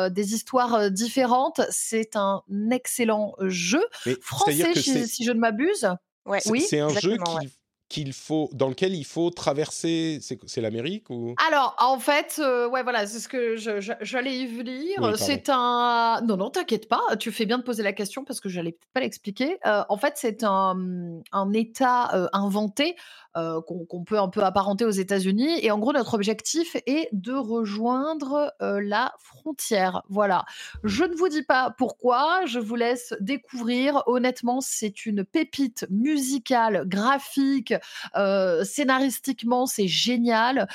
heu, 0.08 0.10
des 0.12 0.34
histoires, 0.34 0.76
heu, 0.76 0.92
différentes. 0.92 1.62
C'est 1.70 2.16
un 2.16 2.42
excellent 2.72 3.34
jeu, 3.48 3.84
Mais 4.06 4.18
français 4.22 4.76
si 4.76 5.24
je 5.24 5.32
ne 5.32 5.40
m'abuse? 5.40 5.88
Ouais, 6.26 6.44
Oui? 6.46 6.68
c'est 6.68 6.80
un 6.80 6.94
jeu 6.94 7.18
ouais. 7.18 7.48
qu'il 7.90 8.14
faut 8.14 8.50
dans 8.54 8.68
lequel 8.70 8.94
il 8.96 9.06
faut 9.06 9.30
traverser. 9.30 10.20
C'est 10.22 10.62
l'Amérique 10.62 11.10
ou? 11.10 11.40
Alors, 11.50 11.76
en 11.80 12.00
fait, 12.00 12.40
heu, 12.40 12.68
ouais, 12.68 12.82
voilà, 12.84 13.06
c'est 13.08 13.20
ce 13.20 13.28
que 13.28 13.58
j'allais 13.58 14.38
y 14.40 14.48
venir. 14.48 15.18
C'est 15.18 15.50
un 15.50 16.22
non, 16.22 16.38
non, 16.38 16.50
t'inquiète 16.50 16.88
pas, 16.88 17.02
tu 17.20 17.30
fais 17.34 17.46
bien 17.46 17.58
de 17.58 17.64
poser 17.64 17.84
la 17.84 17.92
question 17.92 18.24
parce 18.24 18.40
que 18.40 18.48
j'allais 18.48 18.72
peut-être 18.72 18.92
pas 18.94 19.02
l'expliquer. 19.02 19.58
En 19.66 19.98
fait, 19.98 20.14
c'est 20.16 20.44
un, 20.46 21.20
un 21.34 21.52
État, 21.54 22.30
inventé, 22.32 22.96
heu, 23.38 23.62
qu'on 23.62 24.04
peut 24.04 24.20
un 24.20 24.30
peu 24.30 24.44
apparenter 24.44 24.86
aux 24.86 24.90
États-Unis 24.92 25.60
et 25.64 25.72
en 25.72 25.80
gros, 25.80 25.94
notre 25.94 26.14
objectif 26.16 26.76
est 26.86 27.10
de 27.14 27.34
rejoindre, 27.34 28.54
heu, 28.62 28.80
la 28.80 29.14
frontière. 29.20 30.04
Voilà. 30.10 30.46
Je 30.84 31.04
ne 31.04 31.16
vous 31.16 31.30
dis 31.30 31.44
pas 31.44 31.74
pourquoi, 31.78 32.46
je 32.46 32.60
vous 32.60 32.76
laisse 32.76 33.14
découvrir. 33.20 34.04
Honnêtement, 34.08 34.62
c'est 34.62 35.06
une 35.06 35.24
pépite 35.26 35.86
musicale, 35.90 36.84
graphique, 36.88 37.74
heu, 38.18 38.64
scénaristiquement, 38.64 39.66
c'est 39.66 39.88
génial 39.88 40.68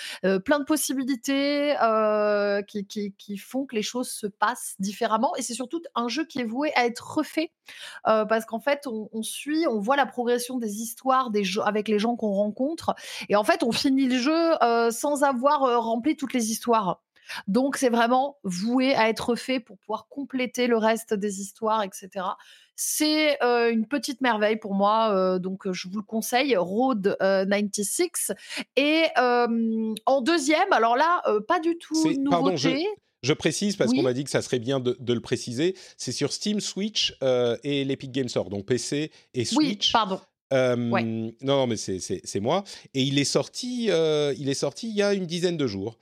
plein 0.45 0.59
de 0.61 0.65
possibilités, 0.65 1.75
qui 2.67 3.37
font 3.39 3.67
que 3.67 3.75
les 3.77 3.83
choses 3.83 4.11
se 4.11 4.27
passent 4.27 4.75
différemment 4.79 5.35
et 5.37 5.43
c'est 5.43 5.55
surtout 5.55 5.83
un 5.95 6.09
jeu 6.09 6.25
qui 6.25 6.41
est 6.41 6.45
voué 6.45 6.73
à 6.77 6.87
être 6.87 7.17
refait, 7.19 7.51
parce 8.05 8.47
qu'en 8.47 8.61
fait 8.61 8.87
on 8.87 9.23
suit, 9.23 9.67
on 9.69 9.79
voit 9.81 9.97
la 9.97 10.07
progression 10.07 10.59
des 10.59 10.83
histoires 10.83 11.31
des 11.31 11.45
avec 11.65 11.89
les 11.89 11.99
gens 11.99 12.17
qu'on 12.17 12.31
rencontre 12.33 12.50
et 13.29 13.37
en 13.37 13.45
fait 13.45 13.63
on 13.63 13.73
finit 13.73 14.07
le 14.09 14.19
jeu, 14.19 14.53
heu, 14.63 14.91
sans 14.91 15.23
avoir, 15.23 15.65
heu, 15.65 15.77
rempli 15.77 16.17
toutes 16.17 16.33
les 16.35 16.51
histoires. 16.51 17.03
Donc 17.47 17.77
c'est 17.77 17.91
vraiment 17.91 18.39
voué 18.43 18.95
à 18.95 19.09
être 19.09 19.37
fait 19.37 19.61
pour 19.61 19.79
pouvoir 19.79 20.09
compléter 20.09 20.67
le 20.67 20.77
reste 20.77 21.15
des 21.15 21.41
histoires, 21.41 21.83
etc. 21.85 22.09
C'est 22.75 23.39
une 23.43 23.87
petite 23.87 24.21
merveille 24.21 24.57
pour 24.57 24.75
moi, 24.75 25.39
donc 25.39 25.71
je 25.71 25.87
vous 25.89 25.99
le 25.99 26.03
conseille, 26.05 26.57
Road 26.57 27.17
96. 27.21 28.33
Et 28.77 29.05
en 29.17 30.21
deuxième, 30.23 30.73
alors 30.73 30.97
là, 30.97 31.23
pas 31.47 31.61
du 31.61 31.77
tout 31.79 31.95
C'est- 31.95 32.15
nouveauté. 32.17 32.31
pardon, 32.31 32.57
je- 32.57 32.71
Je 33.23 33.35
précise 33.35 33.77
parce 33.77 33.91
Oui. 33.91 33.99
qu'on 33.99 34.03
m'a 34.05 34.15
dit 34.15 34.25
que 34.25 34.31
ça 34.31 34.41
serait 34.41 34.59
bien 34.59 34.81
de, 34.81 34.97
de 34.99 35.13
le 35.13 35.21
préciser. 35.21 35.77
C'est 35.99 36.11
sur 36.11 36.33
Steam, 36.33 36.59
Switch 36.59 37.15
euh, 37.23 37.55
et 37.65 37.85
l'Epic 37.85 38.11
Game 38.13 38.31
Store, 38.31 38.49
donc 38.49 38.65
PC 38.65 39.13
et 39.35 39.41
Oui, 39.41 39.45
Switch. 39.45 39.93
pardon. 39.93 40.19
Euh, 40.53 40.91
Ouais. 40.91 41.03
Non, 41.03 41.33
non, 41.43 41.67
mais 41.67 41.77
c'est- 41.77 42.41
moi. 42.41 42.65
Et 42.95 43.03
il 43.03 43.19
est 43.19 43.25
sorti, 43.25 43.87
euh, 43.91 44.35
il 44.39 44.49
est 44.49 44.55
sorti 44.55 44.89
il 44.89 44.97
y 44.97 45.03
a 45.03 45.15
une 45.15 45.27
dizaine 45.27 45.57
de 45.57 45.67
jours. 45.67 45.99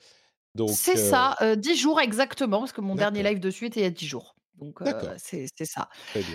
Donc 0.55 0.71
C'est 0.71 0.97
ça, 0.97 1.35
euh, 1.41 1.55
10 1.55 1.75
jours 1.77 1.99
exactement, 2.01 2.59
parce 2.59 2.71
que 2.71 2.81
mon 2.81 2.95
dernier 2.95 3.21
live 3.23 3.39
dessus 3.39 3.67
était 3.67 3.81
il 3.81 3.83
y 3.83 3.85
a 3.85 3.91
10 3.91 4.07
jours. 4.07 4.35
Donc 4.59 4.81
euh, 4.81 5.13
c'est 5.17 5.47
ça. 5.65 5.89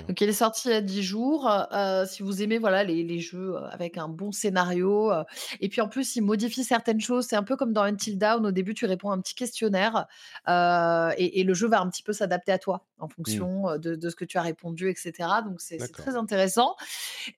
Donc 0.09 0.21
il 0.21 0.29
est 0.29 0.33
sorti 0.33 0.69
il 0.69 0.73
y 0.73 0.75
a 0.75 0.81
10 0.81 1.03
jours. 1.03 1.49
euh, 1.73 2.07
si 2.07 2.23
vous 2.23 2.43
aimez 2.43 2.59
voilà 2.59 2.83
les, 2.85 3.03
les 3.03 3.21
jeux 3.21 3.57
avec 3.71 3.99
un 3.99 4.09
bon 4.09 4.33
scénario, 4.33 5.13
euh, 5.13 5.25
et 5.61 5.69
puis 5.69 5.81
en 5.81 5.89
plus 5.89 6.17
il 6.17 6.23
modifie 6.23 6.65
certaines 6.65 7.01
choses. 7.01 7.27
C'est 7.27 7.37
un 7.37 7.43
peu 7.43 7.57
comme 7.57 7.73
dans 7.73 7.83
Until 7.83 8.17
Dawn. 8.19 8.47
Au 8.47 8.51
début 8.51 8.75
tu 8.75 8.87
réponds 8.87 9.11
à 9.11 9.15
un 9.15 9.21
petit 9.21 9.35
questionnaire 9.35 10.07
et, 10.49 11.41
et 11.41 11.45
le 11.45 11.55
jeu 11.55 11.69
va 11.69 11.81
un 11.81 11.89
petit 11.91 12.03
peu 12.03 12.13
s'adapter 12.13 12.53
à 12.53 12.59
toi 12.59 12.87
en 12.99 13.09
fonction 13.09 13.69
euh, 13.69 13.79
de, 13.79 13.95
de 13.95 14.09
ce 14.09 14.17
que 14.17 14.25
tu 14.25 14.39
as 14.39 14.43
répondu, 14.43 14.89
etc. 14.89 15.13
Donc 15.45 15.61
c'est 15.61 15.77
très 15.93 16.17
intéressant. 16.17 16.77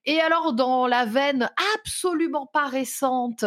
Et 0.04 0.20
alors 0.20 0.52
dans 0.52 0.86
la 0.86 1.04
veine 1.04 1.50
absolument 1.74 2.46
pas 2.46 2.66
récente, 2.68 3.44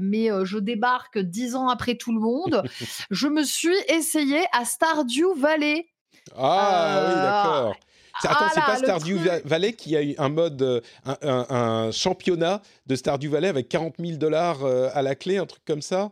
mais 0.00 0.28
je 0.44 0.58
débarque 0.58 1.18
10 1.18 1.56
ans 1.56 1.68
après 1.68 1.96
tout 1.96 2.12
le 2.14 2.20
monde, 2.20 2.62
je 3.10 3.28
me 3.28 3.42
suis 3.42 3.76
essayé 3.88 4.44
à 4.52 4.64
Stardew 4.64 5.34
Valley. 5.36 5.89
Ah 6.36 7.00
oui, 7.06 7.12
Euh, 7.14 7.22
d'accord. 7.22 7.76
C'est- 8.20 8.28
Attends, 8.28 8.38
ah 8.42 8.50
c'est 8.54 8.60
pas 8.60 8.76
Stardew 8.76 9.16
truc. 9.18 9.42
Valley 9.46 9.72
qui 9.72 9.96
a 9.96 10.02
eu 10.02 10.14
un 10.18 10.28
mode, 10.28 10.60
euh, 10.62 10.80
un, 11.06 11.16
un- 11.22 11.46
un 11.86 11.90
championnat 11.92 12.60
de 12.86 12.94
Stardew 12.96 13.28
Valley 13.30 13.48
avec 13.48 13.68
40 13.68 13.94
000 13.98 14.18
dollars 14.18 14.62
euh, 14.64 14.90
à 14.92 15.00
la 15.02 15.14
clé, 15.14 15.38
un 15.38 15.46
truc 15.46 15.62
comme 15.64 15.80
ça? 15.82 16.10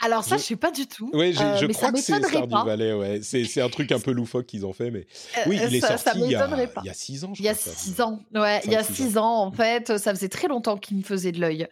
Alors 0.00 0.22
ça, 0.22 0.36
Je- 0.36 0.42
je 0.42 0.46
sais 0.46 0.56
pas 0.56 0.70
du 0.70 0.86
tout. 0.86 1.10
Oui, 1.12 1.34
euh, 1.40 1.56
je 1.56 1.66
mais 1.66 1.72
crois 1.74 1.88
ça 1.88 1.92
que 2.20 2.28
c'est 2.30 2.48
pas. 2.48 2.64
Valley, 2.64 2.92
ouais. 2.92 3.20
C'est 3.22 3.44
c'est 3.44 3.60
un 3.60 3.68
truc 3.68 3.90
un 3.90 3.98
peu 3.98 4.12
loufoque 4.12 4.46
qu'ils 4.46 4.64
ont 4.64 4.72
fait, 4.72 4.90
mais 4.90 5.06
Euh, 5.38 5.40
oui, 5.48 5.58
il 5.66 5.74
est 5.74 5.80
ça, 5.80 5.96
ça 5.96 6.12
sorti 6.12 6.20
il 6.20 6.30
y, 6.30 6.34
a, 6.36 6.38
m'étonnerait 6.46 6.68
pas. 6.68 6.82
il 6.84 6.86
y 6.86 6.90
a 6.90 6.94
six 6.94 7.24
ans, 7.24 7.34
je 7.34 7.42
Il 7.42 7.46
y 7.46 7.48
a 7.48 7.54
crois, 7.54 7.72
six 7.72 8.00
ans, 8.00 8.20
ouais, 8.34 8.60
il 8.64 8.72
y 8.72 8.76
a 8.76 8.84
six 8.84 8.94
six 8.94 9.18
ans 9.18 9.38
en 9.42 9.50
fait, 9.50 9.98
ça 9.98 10.14
faisait 10.14 10.28
très 10.28 10.46
longtemps 10.48 10.76
qu'il 10.76 10.96
me 10.98 11.02
faisait 11.02 11.32
de 11.32 11.40
l'œil, 11.40 11.66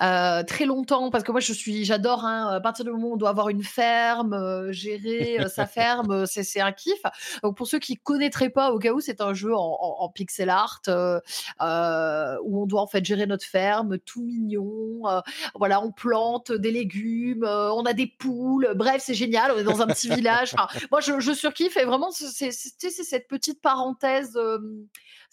Euh, 0.00 0.42
très 0.44 0.64
longtemps 0.64 1.10
parce 1.10 1.24
que 1.24 1.32
moi 1.32 1.40
je 1.40 1.52
suis, 1.52 1.84
j'adore, 1.84 2.24
hein, 2.24 2.48
à 2.54 2.60
partir 2.60 2.84
du 2.84 2.92
moment 2.92 3.08
où 3.08 3.12
on 3.14 3.16
doit 3.16 3.30
avoir 3.30 3.48
une 3.48 3.64
ferme, 3.64 4.32
euh, 4.32 4.70
gérer 4.72 5.38
euh, 5.40 5.48
sa 5.48 5.66
ferme, 5.66 6.10
euh, 6.12 6.24
c'est 6.26 6.60
un 6.60 6.72
kiff. 6.72 7.02
Donc 7.42 7.56
pour 7.56 7.66
ceux 7.66 7.78
qui 7.80 7.96
connaîtraient 7.96 8.50
pas, 8.50 8.70
au 8.72 8.78
cas 8.78 8.92
où 8.92 9.00
c'est 9.00 9.20
un 9.20 9.34
jeu 9.34 9.54
en, 9.54 9.58
en- 9.80 9.96
en 10.04 10.08
pixel 10.08 10.50
art 10.50 10.80
euh, 10.88 11.18
euh, 11.60 12.36
où 12.44 12.62
on 12.62 12.66
doit 12.66 12.82
en 12.82 12.86
fait 12.86 13.04
gérer 13.04 13.26
notre 13.26 13.44
ferme, 13.46 13.98
tout 13.98 14.22
mignon, 14.22 15.00
euh, 15.08 15.20
voilà, 15.56 15.82
on 15.82 15.90
plante 15.92 16.52
des 16.52 16.70
légumes, 16.70 17.44
euh, 17.44 17.70
on 17.76 17.84
a 17.84 17.92
des 17.92 18.06
poules, 18.06 18.72
bref 18.76 19.02
c'est 19.04 19.14
génial, 19.14 19.52
on 19.54 19.58
est 19.58 19.64
dans 19.64 19.82
un 19.82 19.86
petit 19.86 20.08
village. 20.14 20.54
Enfin, 20.54 20.68
moi 20.90 21.00
je, 21.00 21.20
je 21.20 21.32
surkiffe 21.32 21.76
et 21.76 21.84
vraiment 21.84 22.10
c'est 22.10 22.50
cette 22.52 23.28
petite 23.28 23.60
parenthèse. 23.60 24.36
euh, 24.36 24.58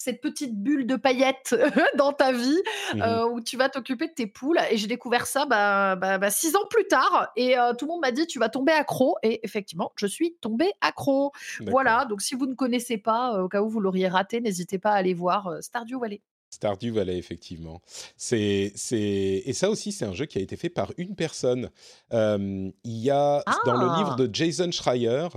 cette 0.02 0.22
petite 0.22 0.56
bulle 0.56 0.88
de 0.88 0.96
paillettes 0.96 1.54
dans 1.98 2.14
ta 2.14 2.32
vie 2.32 2.58
Mhm. 2.94 3.02
euh, 3.02 3.28
où 3.28 3.42
tu 3.42 3.58
vas 3.58 3.68
t'occuper 3.68 4.08
de 4.08 4.14
tes 4.14 4.28
poules. 4.28 4.58
Et 4.72 4.78
j'ai 4.78 4.88
découvert 4.88 5.28
ça 5.28 5.46
bah, 5.46 5.98
bah, 5.98 6.18
bah, 6.18 6.30
six 6.30 6.56
ans 6.56 6.66
plus 6.70 6.88
tard. 6.88 7.30
Et 7.36 7.60
euh, 7.60 7.74
tout 7.74 7.84
le 7.86 7.90
monde 7.92 8.02
m'a 8.02 8.12
dit 8.14 8.26
tu 8.26 8.40
vas 8.40 8.48
tomber 8.48 8.72
accro. 8.72 9.18
Et 9.24 9.42
effectivement, 9.44 9.92
je 9.98 10.06
suis 10.08 10.36
tombée 10.40 10.72
accro. 10.80 11.34
Voilà. 11.68 12.06
Donc 12.06 12.22
si 12.22 12.34
vous 12.36 12.46
ne 12.46 12.54
connaissez 12.56 12.98
pas, 12.98 13.36
euh, 13.36 13.44
au 13.44 13.50
cas 13.50 13.62
où 13.62 13.68
vous 13.68 13.82
l'auriez 13.82 14.08
raté, 14.08 14.40
n'hésitez 14.40 14.80
pas 14.80 14.92
à 14.92 14.96
aller 14.96 15.14
voir 15.14 15.48
euh, 15.48 15.60
Stardew 15.60 16.00
Valley. 16.00 16.22
Stardew 16.50 16.92
Valley, 16.92 17.18
effectivement. 17.18 17.82
C'est, 18.18 18.72
c'est... 18.76 19.44
Et 19.46 19.54
ça 19.54 19.70
aussi, 19.70 19.92
c'est 19.92 20.06
un 20.06 20.14
jeu 20.14 20.26
qui 20.26 20.38
a 20.38 20.42
été 20.42 20.58
fait 20.58 20.70
par 20.70 20.92
une 20.98 21.16
personne. 21.16 21.70
Euh, 22.14 22.70
il 22.84 22.98
y 22.98 23.10
a 23.10 23.44
dans 23.66 23.74
le 23.78 23.88
Ah. 23.90 23.98
livre 24.00 24.16
de 24.16 24.30
Jason 24.34 24.72
Schreier, 24.72 25.28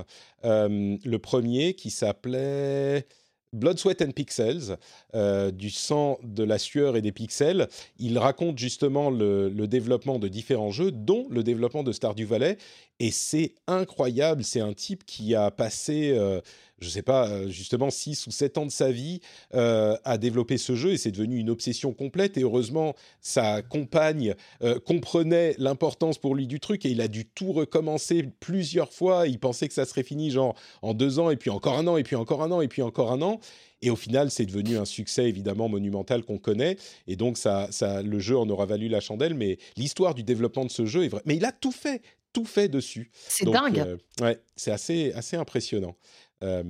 euh, 0.44 0.96
le 1.04 1.18
premier 1.18 1.74
qui 1.74 1.90
s'appelait 1.90 3.06
Blood, 3.52 3.78
Sweat 3.78 4.00
and 4.00 4.12
Pixels, 4.12 4.78
euh, 5.14 5.50
du 5.50 5.68
sang, 5.68 6.18
de 6.22 6.42
la 6.42 6.56
sueur 6.58 6.96
et 6.96 7.02
des 7.02 7.12
pixels. 7.12 7.68
Il 7.98 8.18
raconte 8.18 8.56
justement 8.58 9.10
le, 9.10 9.50
le 9.50 9.68
développement 9.68 10.18
de 10.18 10.26
différents 10.28 10.70
jeux, 10.70 10.90
dont 10.90 11.26
le 11.28 11.42
développement 11.42 11.82
de 11.82 11.92
Stardew 11.92 12.24
Valley. 12.24 12.56
Et 13.00 13.10
c'est 13.10 13.54
incroyable. 13.66 14.44
C'est 14.44 14.60
un 14.60 14.74
type 14.74 15.04
qui 15.04 15.34
a 15.34 15.50
passé, 15.50 16.12
euh, 16.16 16.40
je 16.78 16.88
sais 16.88 17.02
pas, 17.02 17.28
euh, 17.28 17.48
justement 17.48 17.90
6 17.90 18.26
ou 18.26 18.30
7 18.30 18.58
ans 18.58 18.66
de 18.66 18.70
sa 18.70 18.92
vie 18.92 19.20
euh, 19.54 19.96
à 20.04 20.18
développer 20.18 20.58
ce 20.58 20.74
jeu 20.74 20.92
et 20.92 20.96
c'est 20.98 21.10
devenu 21.10 21.38
une 21.38 21.50
obsession 21.50 21.92
complète. 21.92 22.36
Et 22.36 22.42
heureusement, 22.42 22.94
sa 23.20 23.62
compagne 23.62 24.34
euh, 24.62 24.78
comprenait 24.78 25.54
l'importance 25.58 26.18
pour 26.18 26.34
lui 26.34 26.46
du 26.46 26.60
truc 26.60 26.84
et 26.86 26.90
il 26.90 27.00
a 27.00 27.08
dû 27.08 27.24
tout 27.24 27.52
recommencer 27.52 28.24
plusieurs 28.40 28.92
fois. 28.92 29.26
Il 29.26 29.38
pensait 29.38 29.68
que 29.68 29.74
ça 29.74 29.84
serait 29.84 30.02
fini 30.02 30.30
genre 30.30 30.54
en 30.82 30.94
deux 30.94 31.18
ans 31.18 31.30
et 31.30 31.36
puis 31.36 31.50
encore 31.50 31.78
un 31.78 31.86
an 31.86 31.96
et 31.96 32.02
puis 32.02 32.16
encore 32.16 32.42
un 32.42 32.50
an 32.52 32.60
et 32.60 32.68
puis 32.68 32.82
encore 32.82 33.12
un 33.12 33.22
an. 33.22 33.40
Et 33.82 33.90
au 33.90 33.96
final, 33.96 34.30
c'est 34.30 34.46
devenu 34.46 34.76
un 34.76 34.84
succès 34.84 35.28
évidemment 35.28 35.68
monumental 35.68 36.22
qu'on 36.22 36.38
connaît. 36.38 36.76
Et 37.08 37.16
donc, 37.16 37.36
ça, 37.36 37.66
ça, 37.72 38.00
le 38.00 38.20
jeu 38.20 38.38
en 38.38 38.48
aura 38.48 38.64
valu 38.64 38.88
la 38.88 39.00
chandelle. 39.00 39.34
Mais 39.34 39.58
l'histoire 39.76 40.14
du 40.14 40.22
développement 40.22 40.64
de 40.64 40.70
ce 40.70 40.86
jeu 40.86 41.04
est 41.04 41.08
vrai. 41.08 41.20
Mais 41.26 41.34
il 41.34 41.44
a 41.44 41.50
tout 41.50 41.72
fait, 41.72 42.00
tout 42.32 42.44
fait 42.44 42.68
dessus. 42.68 43.10
C'est 43.28 43.44
dingue. 43.48 43.78
euh, 43.80 43.96
ouais, 44.20 44.40
c'est 44.56 44.70
assez, 44.72 45.12
assez 45.14 45.36
impressionnant. 45.36 45.96
Euh, 46.42 46.62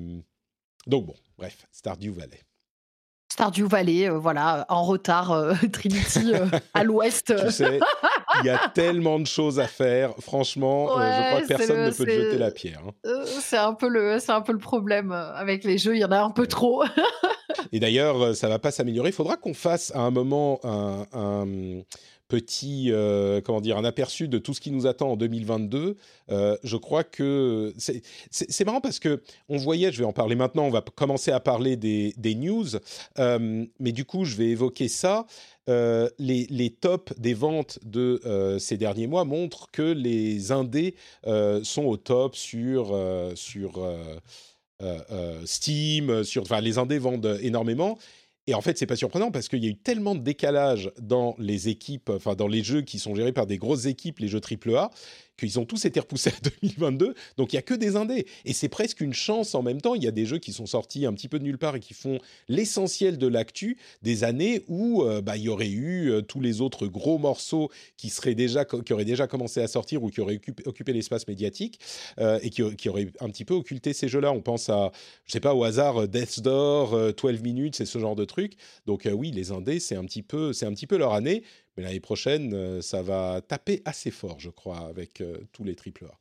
donc 0.87 1.07
bon, 1.07 1.15
bref, 1.39 1.67
Stardew 1.73 2.11
Valley. 2.13 2.41
Stardew 3.33 3.67
Valley, 3.67 4.09
euh, 4.11 4.19
voilà, 4.19 4.67
en 4.69 4.83
retard, 4.85 5.33
euh, 5.33 5.55
Trinity 5.73 6.33
à 6.75 6.85
l'ouest. 6.85 7.33
Tu 7.47 7.51
sais, 7.51 7.81
il 8.41 8.47
y 8.47 8.51
a 8.51 8.69
tellement 8.75 9.19
de 9.19 9.27
choses 9.27 9.59
à 9.59 9.67
faire. 9.67 10.13
Franchement, 10.21 10.89
je 10.89 11.29
crois 11.29 11.41
que 11.43 11.47
personne 11.47 11.85
ne 11.87 11.91
peut 11.91 12.05
te 12.05 12.11
jeter 12.11 12.37
la 12.39 12.51
pierre. 12.51 12.83
hein. 12.87 13.23
C'est 13.41 13.57
un 13.57 13.73
peu 13.73 13.89
le, 13.89 14.19
c'est 14.19 14.33
un 14.33 14.43
peu 14.43 14.53
le 14.53 14.59
problème 14.59 15.13
avec 15.13 15.65
les 15.65 15.79
jeux. 15.79 15.95
Il 15.97 16.01
y 16.01 16.05
en 16.05 16.13
a 16.13 16.21
un 16.21 16.31
peu 16.31 16.47
trop. 16.47 16.85
Et 17.73 17.81
d'ailleurs, 17.81 18.37
ça 18.37 18.49
va 18.49 18.59
pas 18.59 18.71
s'améliorer. 18.71 19.11
Il 19.11 19.15
faudra 19.15 19.37
qu'on 19.39 19.55
fasse 19.55 19.93
à 19.95 20.01
un 20.01 20.11
moment 20.11 20.61
un, 20.65 21.07
un 21.13 21.47
petit, 22.33 22.87
euh, 22.91 23.43
comment 23.43 23.61
dire, 23.61 23.76
un 23.76 23.85
aperçu 23.85 24.26
de 24.26 24.39
tout 24.39 24.55
ce 24.55 24.62
qui 24.62 24.70
nous 24.70 24.87
attend 24.87 25.12
en 25.12 25.16
2022. 25.18 25.97
Euh, 26.30 26.57
je 26.64 26.78
crois 26.78 27.05
que 27.05 27.74
c'est- 27.76 28.64
marrant 28.64 28.80
parce 28.80 28.99
que 28.99 29.22
on 29.51 29.59
voyait, 29.59 29.93
je 29.93 29.99
vais 29.99 30.07
en 30.07 30.14
parler 30.14 30.35
maintenant, 30.35 30.64
on 30.64 30.70
va 30.70 30.80
commencer 30.80 31.30
à 31.30 31.41
parler 31.41 31.76
des, 31.76 32.35
news, 32.35 32.68
euh, 33.18 33.66
mais 33.78 33.93
du 33.93 34.07
coup, 34.07 34.24
je 34.24 34.37
vais 34.37 34.47
évoquer 34.47 34.89
ça. 34.89 35.26
Euh, 35.68 36.09
les, 36.18 36.47
les 36.49 36.70
tops 36.70 37.12
des 37.18 37.35
ventes 37.35 37.78
de 37.85 38.57
ces 38.59 38.78
derniers 38.78 39.09
mois 39.09 39.24
montrent 39.26 39.70
que 39.70 39.83
les 39.83 40.53
indés 40.53 40.95
sont 41.26 41.85
au 41.85 41.99
top 41.99 42.35
sur, 42.35 42.99
sur 43.35 43.87
Steam, 45.45 46.24
sur, 46.24 46.43
enfin, 46.43 46.62
les 46.62 46.78
indés 46.78 46.99
vendent 46.99 47.39
énormément. 47.43 47.99
Et 48.47 48.55
en 48.55 48.61
fait, 48.61 48.76
c'est 48.76 48.86
pas 48.86 48.97
surprenant 48.97 49.30
parce 49.30 49.49
qu'il 49.49 49.62
y 49.62 49.66
a 49.66 49.70
eu 49.70 49.76
tellement 49.76 50.14
de 50.14 50.20
décalage 50.20 50.90
dans 51.01 51.36
les 51.38 51.68
équipes, 51.68 52.11
enfin 52.11 52.34
dans 52.34 52.49
les 52.49 52.64
jeux 52.64 52.82
qui 52.82 52.99
sont 52.99 53.14
gérés 53.14 53.32
par 53.32 53.47
des 53.47 53.57
grosses 53.57 53.86
équipes, 53.86 54.18
les 54.18 54.28
jeux 54.28 54.40
AAA, 54.40 54.90
qu'ils 55.47 55.61
ont 55.61 55.64
tous 55.64 55.84
été 55.84 56.01
repoussés 56.01 56.30
à 56.30 56.51
2022. 56.62 57.14
Donc 57.36 57.53
il 57.53 57.57
y 57.57 57.59
a 57.59 57.62
que 57.62 57.74
des 57.74 57.97
indés. 57.97 58.26
Et 58.45 58.53
c'est 58.53 58.68
presque 58.68 59.01
une 59.01 59.14
chance 59.14 59.55
en 59.55 59.62
même 59.62 59.80
temps. 59.80 59.95
Il 59.95 60.03
y 60.03 60.09
a 60.09 60.12
des 60.12 60.26
jeux 60.26 60.38
qui 60.38 60.53
sont 60.53 60.66
sortis 60.66 61.07
un 61.07 61.12
petit 61.12 61.28
peu 61.28 61.38
de 61.38 61.45
nulle 61.45 61.59
part 61.59 61.76
et 61.76 61.80
qui 61.80 61.95
font 61.95 62.18
l'essentiel 62.49 63.18
de 63.18 63.26
l'actu 63.26 63.78
des 64.03 64.24
années 64.24 64.62
où 64.68 65.03
euh, 65.03 65.20
bah, 65.20 65.36
il 65.36 65.45
y 65.45 65.49
aurait 65.49 65.70
eu 65.70 66.11
euh, 66.11 66.22
tous 66.22 66.40
les 66.40 66.61
autres 66.61 66.86
gros 66.86 67.18
morceaux 67.18 67.70
qui 67.97 68.09
seraient 68.09 68.34
déjà 68.34 68.64
qui 68.64 68.93
auraient 68.93 69.05
déjà 69.05 69.26
commencé 69.26 69.61
à 69.61 69.68
sortir 69.68 70.03
ou 70.03 70.11
qui 70.11 70.20
auraient 70.20 70.40
occupé, 70.66 70.93
l'espace 70.93 71.26
médiatique 71.26 71.80
euh, 72.18 72.38
et 72.43 72.51
qui, 72.51 72.88
auraient 72.88 73.12
un 73.20 73.28
petit 73.28 73.45
peu 73.45 73.55
occulté 73.55 73.93
ces 73.93 74.09
jeux-là. 74.09 74.32
On 74.32 74.40
pense 74.40 74.68
à, 74.68 74.93
je 75.26 75.32
sais 75.32 75.40
pas 75.40 75.55
au 75.55 75.64
hasard, 75.64 76.09
Death's 76.09 76.40
Door, 76.40 76.95
euh, 76.95 77.12
12 77.12 77.43
minutes, 77.43 77.76
c'est 77.76 77.86
ce 77.86 77.99
genre 77.99 78.16
de 78.16 78.24
truc. 78.24 78.55
Donc 78.86 79.09
oui, 79.12 79.30
les 79.30 79.53
indés, 79.53 79.80
c'est 79.80 79.97
un 79.97 80.05
petit 80.05 80.22
peu, 80.22 80.53
c'est 80.53 80.66
un 80.66 80.72
petit 80.72 80.86
peu 80.86 80.97
leur 80.97 81.12
année. 81.12 81.43
Mais 81.77 81.85
l'année 81.85 82.01
prochaine, 82.01 82.53
euh, 82.55 82.83
ça 82.83 83.03
va 83.03 83.41
taper 83.47 83.83
assez 83.85 84.11
fort, 84.11 84.39
je 84.39 84.51
crois, 84.51 84.81
avec 84.81 85.20
euh, 85.20 85.39
tous 85.53 85.64
les 85.64 85.75
triple 85.75 86.07
A. 86.07 86.18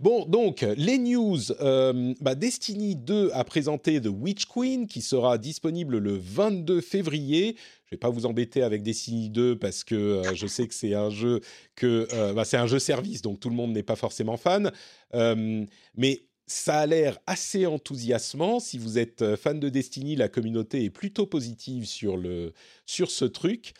Bon, 0.00 0.26
donc, 0.26 0.66
les 0.76 0.98
news. 0.98 1.52
Euh, 1.60 2.12
bah, 2.20 2.34
Destiny 2.34 2.96
2 2.96 3.30
a 3.32 3.44
présenté 3.44 4.00
The 4.00 4.08
Witch 4.08 4.46
Queen, 4.46 4.86
qui 4.86 5.00
sera 5.00 5.38
disponible 5.38 5.98
le 5.98 6.16
22 6.16 6.80
février. 6.80 7.56
Je 7.86 7.92
vais 7.92 7.98
pas 7.98 8.10
vous 8.10 8.26
embêter 8.26 8.62
avec 8.62 8.82
Destiny 8.82 9.30
2 9.30 9.56
parce 9.58 9.84
que 9.84 10.22
je 10.34 10.46
sais 10.46 10.66
que 10.66 10.74
c'est 10.74 10.94
un 10.94 11.08
jeu 11.08 11.40
que 11.74 12.06
bah, 12.34 12.44
c'est 12.44 12.58
un 12.58 12.66
jeu 12.66 12.78
service, 12.78 13.22
donc 13.22 13.40
tout 13.40 13.48
le 13.48 13.54
monde 13.54 13.72
n'est 13.72 13.84
pas 13.84 13.96
forcément 13.96 14.36
fan. 14.36 14.72
Mais 15.14 16.27
ça 16.48 16.78
a 16.78 16.86
l'air 16.86 17.18
assez 17.26 17.66
enthousiasmant. 17.66 18.58
Si 18.58 18.78
vous 18.78 18.98
êtes 18.98 19.22
euh, 19.22 19.36
fan 19.36 19.60
de 19.60 19.68
Destiny, 19.68 20.16
la 20.16 20.28
communauté 20.28 20.82
est 20.82 20.90
plutôt 20.90 21.26
positive 21.26 21.86
sur, 21.86 22.16
le, 22.16 22.52
sur 22.86 23.10
ce 23.10 23.26
truc. 23.26 23.74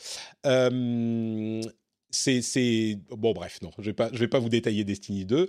Euh, 0.47 1.63
c'est 2.11 2.99
bon 3.11 3.33
bref 3.35 3.59
non 3.61 3.71
je 3.79 3.91
vais 3.91 4.09
vais 4.15 4.29
pas 4.29 4.39
vous 4.39 4.49
détailler 4.49 4.83
Destiny 4.83 5.27
2 5.27 5.47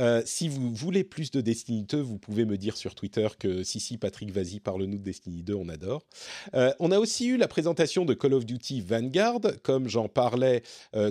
euh, 0.00 0.22
si 0.26 0.48
vous 0.48 0.74
voulez 0.74 1.04
plus 1.04 1.30
de 1.30 1.40
Destiny 1.40 1.84
2 1.84 2.00
vous 2.00 2.18
pouvez 2.18 2.44
me 2.44 2.58
dire 2.58 2.76
sur 2.76 2.96
Twitter 2.96 3.28
que 3.38 3.62
si 3.62 3.78
si 3.78 3.96
Patrick 3.96 4.32
vas-y 4.32 4.58
parle-nous 4.58 4.98
de 4.98 5.04
Destiny 5.04 5.44
2 5.44 5.54
on 5.54 5.68
adore 5.68 6.04
on 6.52 6.90
a 6.90 6.98
aussi 6.98 7.28
eu 7.28 7.36
la 7.36 7.46
présentation 7.46 8.04
de 8.04 8.14
Call 8.14 8.34
of 8.34 8.44
Duty 8.44 8.80
Vanguard 8.80 9.40
comme 9.62 9.86
j'en 9.88 10.08
parlais 10.08 10.64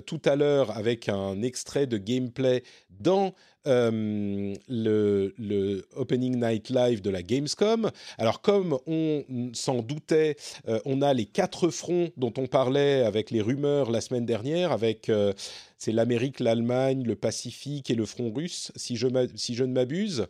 tout 0.05 0.21
à 0.25 0.35
l'heure 0.35 0.75
avec 0.75 1.07
un 1.07 1.41
extrait 1.43 1.87
de 1.87 1.97
gameplay 1.97 2.63
dans 2.89 3.33
euh, 3.69 4.55
le, 4.67 5.85
Opening 5.95 6.39
Night 6.39 6.69
Live 6.69 7.01
de 7.01 7.09
la 7.09 7.21
Gamescom. 7.21 7.91
Alors 8.17 8.41
comme 8.41 8.77
on 8.87 9.23
s'en 9.53 9.81
doutait, 9.81 10.35
euh, 10.67 10.79
on 10.85 11.01
a 11.01 11.13
les 11.13 11.25
quatre 11.25 11.69
fronts 11.69 12.09
dont 12.17 12.33
on 12.37 12.47
parlait 12.47 13.03
avec 13.03 13.31
les 13.31 13.41
rumeurs 13.41 13.91
la 13.91 14.01
semaine 14.01 14.25
dernière, 14.25 14.71
avec 14.71 15.09
euh, 15.09 15.33
c'est 15.77 15.91
l'Amérique, 15.91 16.39
l'Allemagne, 16.39 17.03
le 17.03 17.15
Pacifique 17.15 17.89
et 17.89 17.95
le 17.95 18.05
front 18.05 18.31
russe, 18.33 18.71
si 18.75 18.95
je, 18.95 19.07
si 19.35 19.53
je 19.53 19.63
ne 19.63 19.73
m'abuse. 19.73 20.25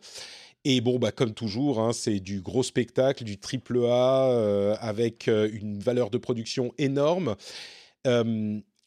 Et 0.66 0.82
bon, 0.82 0.98
bah, 0.98 1.10
comme 1.10 1.32
toujours, 1.32 1.80
hein, 1.80 1.92
c'est 1.94 2.20
du 2.20 2.42
gros 2.42 2.62
spectacle, 2.62 3.24
du 3.24 3.38
triple 3.38 3.86
A, 3.86 4.76
avec 4.78 5.26
une 5.26 5.78
valeur 5.78 6.10
de 6.10 6.18
production 6.18 6.74
énorme. 6.76 7.34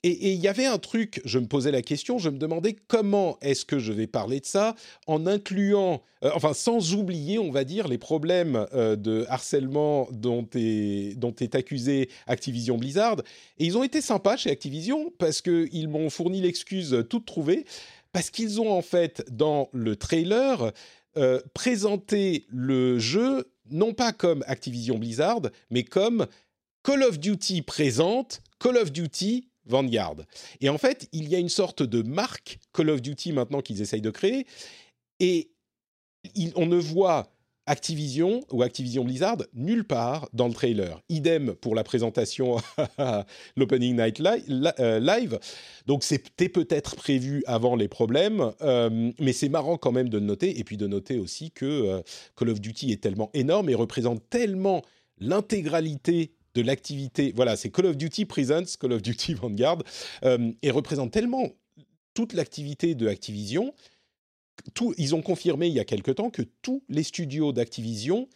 Et 0.05 0.33
il 0.33 0.39
y 0.41 0.49
avait 0.49 0.65
un 0.65 0.79
truc, 0.79 1.21
je 1.23 1.39
me 1.39 1.47
posais 1.47 1.71
la 1.71 1.81
question, 1.81 2.17
je 2.17 2.29
me 2.29 2.37
demandais 2.37 2.75
comment 2.89 3.37
est-ce 3.41 3.63
que 3.63 3.79
je 3.79 3.93
vais 3.93 4.05
parler 4.05 4.41
de 4.41 4.45
ça 4.45 4.75
en 5.07 5.25
incluant, 5.25 6.03
euh, 6.25 6.31
enfin 6.35 6.53
sans 6.53 6.93
oublier, 6.93 7.39
on 7.39 7.51
va 7.51 7.63
dire, 7.63 7.87
les 7.87 7.97
problèmes 7.97 8.67
euh, 8.73 8.97
de 8.97 9.25
harcèlement 9.29 10.09
dont 10.11 10.45
est, 10.55 11.17
dont 11.17 11.33
accusé 11.53 12.09
Activision 12.27 12.77
Blizzard. 12.77 13.21
Et 13.59 13.65
ils 13.65 13.77
ont 13.77 13.83
été 13.83 14.01
sympas 14.01 14.35
chez 14.35 14.51
Activision 14.51 15.13
parce 15.19 15.41
qu'ils 15.41 15.87
m'ont 15.87 16.09
fourni 16.09 16.41
l'excuse 16.41 17.05
toute 17.09 17.25
trouvée, 17.25 17.63
parce 18.11 18.29
qu'ils 18.29 18.59
ont 18.59 18.73
en 18.73 18.81
fait 18.81 19.23
dans 19.31 19.69
le 19.71 19.95
trailer 19.95 20.73
euh, 21.15 21.39
présenté 21.53 22.45
le 22.49 22.99
jeu 22.99 23.49
non 23.71 23.93
pas 23.93 24.11
comme 24.11 24.43
Activision 24.47 24.97
Blizzard, 24.97 25.43
mais 25.69 25.85
comme 25.85 26.27
Call 26.83 27.03
of 27.03 27.19
Duty 27.19 27.61
présente 27.61 28.41
Call 28.59 28.75
of 28.75 28.91
Duty 28.91 29.47
Vanguard. 29.65 30.17
Et 30.61 30.69
en 30.69 30.77
fait, 30.77 31.07
il 31.11 31.29
y 31.29 31.35
a 31.35 31.39
une 31.39 31.49
sorte 31.49 31.83
de 31.83 32.01
marque 32.01 32.59
Call 32.73 32.89
of 32.89 33.01
Duty 33.01 33.33
maintenant 33.33 33.61
qu'ils 33.61 33.81
essayent 33.81 34.01
de 34.01 34.11
créer, 34.11 34.45
et 35.19 35.49
on 36.55 36.65
ne 36.65 36.77
voit 36.77 37.33
Activision 37.65 38.43
ou 38.51 38.61
Activision 38.61 39.05
Blizzard 39.05 39.37
nulle 39.53 39.85
part 39.85 40.27
dans 40.33 40.47
le 40.47 40.53
trailer. 40.53 41.01
Idem 41.07 41.55
pour 41.55 41.75
la 41.75 41.83
présentation 41.83 42.57
à 42.97 43.25
l'Opening 43.55 43.95
Night 43.95 44.21
euh, 44.21 44.99
Live. 44.99 45.39
Donc 45.85 46.03
c'était 46.03 46.49
peut-être 46.49 46.95
prévu 46.95 47.41
avant 47.47 47.75
les 47.75 47.87
problèmes, 47.87 48.51
euh, 48.61 49.11
mais 49.19 49.31
c'est 49.31 49.49
marrant 49.49 49.77
quand 49.77 49.93
même 49.93 50.09
de 50.09 50.19
noter, 50.19 50.59
et 50.59 50.63
puis 50.65 50.75
de 50.75 50.87
noter 50.87 51.19
aussi 51.19 51.51
que 51.51 51.65
euh, 51.65 52.01
Call 52.35 52.49
of 52.49 52.59
Duty 52.59 52.91
est 52.91 53.01
tellement 53.01 53.29
énorme 53.33 53.69
et 53.69 53.75
représente 53.75 54.29
tellement 54.29 54.81
l'intégralité 55.19 56.33
de 56.55 56.61
l'activité. 56.61 57.31
Voilà, 57.35 57.55
c'est 57.55 57.69
Call 57.69 57.87
of 57.87 57.97
Duty 57.97 58.25
Presents, 58.25 58.77
Call 58.79 58.93
of 58.93 59.01
Duty 59.01 59.33
Vanguard, 59.35 59.83
euh, 60.23 60.51
et 60.61 60.71
représente 60.71 61.11
tellement 61.11 61.49
toute 62.13 62.33
l'activité 62.33 62.95
de 62.95 63.07
Activision. 63.07 63.73
Tout, 64.73 64.93
ils 64.97 65.15
ont 65.15 65.21
confirmé 65.21 65.67
il 65.67 65.73
y 65.73 65.79
a 65.79 65.85
quelque 65.85 66.11
temps 66.11 66.29
que 66.29 66.43
tous 66.61 66.83
les 66.87 67.03
studios 67.03 67.53
d'Activision 67.53 68.29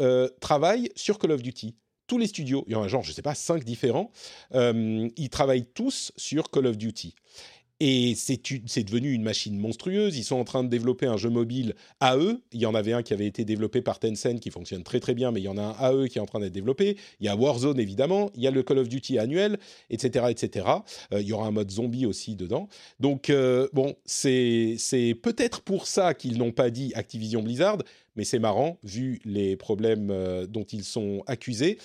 euh, 0.00 0.28
travaillent 0.40 0.90
sur 0.96 1.18
Call 1.18 1.32
of 1.32 1.42
Duty. 1.42 1.76
Tous 2.06 2.18
les 2.18 2.26
studios, 2.26 2.64
il 2.66 2.72
y 2.72 2.74
en 2.74 2.82
a 2.82 2.88
genre, 2.88 3.04
je 3.04 3.10
ne 3.10 3.14
sais 3.14 3.22
pas, 3.22 3.36
cinq 3.36 3.62
différents, 3.62 4.10
euh, 4.54 5.08
ils 5.16 5.30
travaillent 5.30 5.66
tous 5.66 6.10
sur 6.16 6.50
Call 6.50 6.66
of 6.66 6.76
Duty. 6.76 7.14
Et 7.82 8.14
c'est 8.14 8.84
devenu 8.84 9.12
une 9.12 9.22
machine 9.22 9.58
monstrueuse. 9.58 10.18
Ils 10.18 10.24
sont 10.24 10.36
en 10.36 10.44
train 10.44 10.62
de 10.62 10.68
développer 10.68 11.06
un 11.06 11.16
jeu 11.16 11.30
mobile 11.30 11.74
à 11.98 12.18
eux. 12.18 12.42
Il 12.52 12.60
y 12.60 12.66
en 12.66 12.74
avait 12.74 12.92
un 12.92 13.02
qui 13.02 13.14
avait 13.14 13.26
été 13.26 13.46
développé 13.46 13.80
par 13.80 13.98
Tencent 13.98 14.38
qui 14.38 14.50
fonctionne 14.50 14.82
très 14.82 15.00
très 15.00 15.14
bien, 15.14 15.32
mais 15.32 15.40
il 15.40 15.44
y 15.44 15.48
en 15.48 15.56
a 15.56 15.62
un 15.62 15.70
à 15.78 15.94
eux 15.94 16.06
qui 16.06 16.18
est 16.18 16.20
en 16.20 16.26
train 16.26 16.40
d'être 16.40 16.52
développé. 16.52 16.98
Il 17.20 17.26
y 17.26 17.30
a 17.30 17.36
Warzone 17.36 17.80
évidemment, 17.80 18.30
il 18.34 18.42
y 18.42 18.46
a 18.46 18.50
le 18.50 18.62
Call 18.62 18.78
of 18.78 18.88
Duty 18.88 19.18
annuel, 19.18 19.58
etc. 19.88 20.26
etc. 20.28 20.66
Euh, 21.14 21.22
il 21.22 21.26
y 21.26 21.32
aura 21.32 21.46
un 21.46 21.52
mode 21.52 21.70
zombie 21.70 22.04
aussi 22.04 22.36
dedans. 22.36 22.68
Donc 23.00 23.30
euh, 23.30 23.66
bon, 23.72 23.94
c'est 24.04 24.76
peut-être 25.22 25.62
pour 25.62 25.86
ça 25.86 26.12
qu'ils 26.12 26.36
n'ont 26.36 26.52
pas 26.52 26.68
dit 26.68 26.92
Activision 26.94 27.42
Blizzard, 27.42 27.78
mais 28.16 28.24
c'est 28.24 28.38
marrant 28.38 28.78
vu 28.82 29.20
les 29.24 29.56
problèmes 29.56 30.10
euh, 30.10 30.46
dont 30.46 30.64
ils 30.64 30.84
sont 30.84 31.22
accusés. 31.26 31.78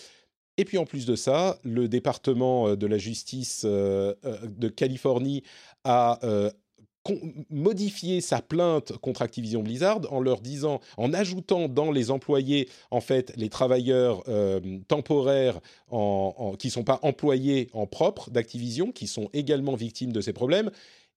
Et 0.57 0.65
puis 0.65 0.77
en 0.77 0.85
plus 0.85 1.05
de 1.05 1.15
ça, 1.15 1.59
le 1.63 1.87
département 1.87 2.75
de 2.75 2.87
la 2.87 2.97
justice 2.97 3.65
de 3.65 4.67
Californie 4.69 5.43
a 5.83 6.19
euh, 6.23 6.49
modifié 7.51 8.19
sa 8.19 8.41
plainte 8.41 8.93
contre 8.97 9.21
Activision 9.21 9.61
Blizzard 9.61 10.01
en 10.11 10.19
leur 10.19 10.41
disant, 10.41 10.79
en 10.97 11.13
ajoutant 11.13 11.67
dans 11.67 11.91
les 11.91 12.09
employés, 12.09 12.67
en 12.89 12.99
fait, 12.99 13.31
les 13.37 13.49
travailleurs 13.49 14.23
euh, 14.27 14.59
temporaires 14.87 15.59
qui 15.91 16.67
ne 16.67 16.71
sont 16.71 16.83
pas 16.83 16.99
employés 17.03 17.69
en 17.73 17.85
propre 17.85 18.31
d'Activision, 18.31 18.91
qui 18.91 19.05
sont 19.05 19.29
également 19.33 19.75
victimes 19.75 20.11
de 20.11 20.21
ces 20.21 20.33
problèmes. 20.33 20.71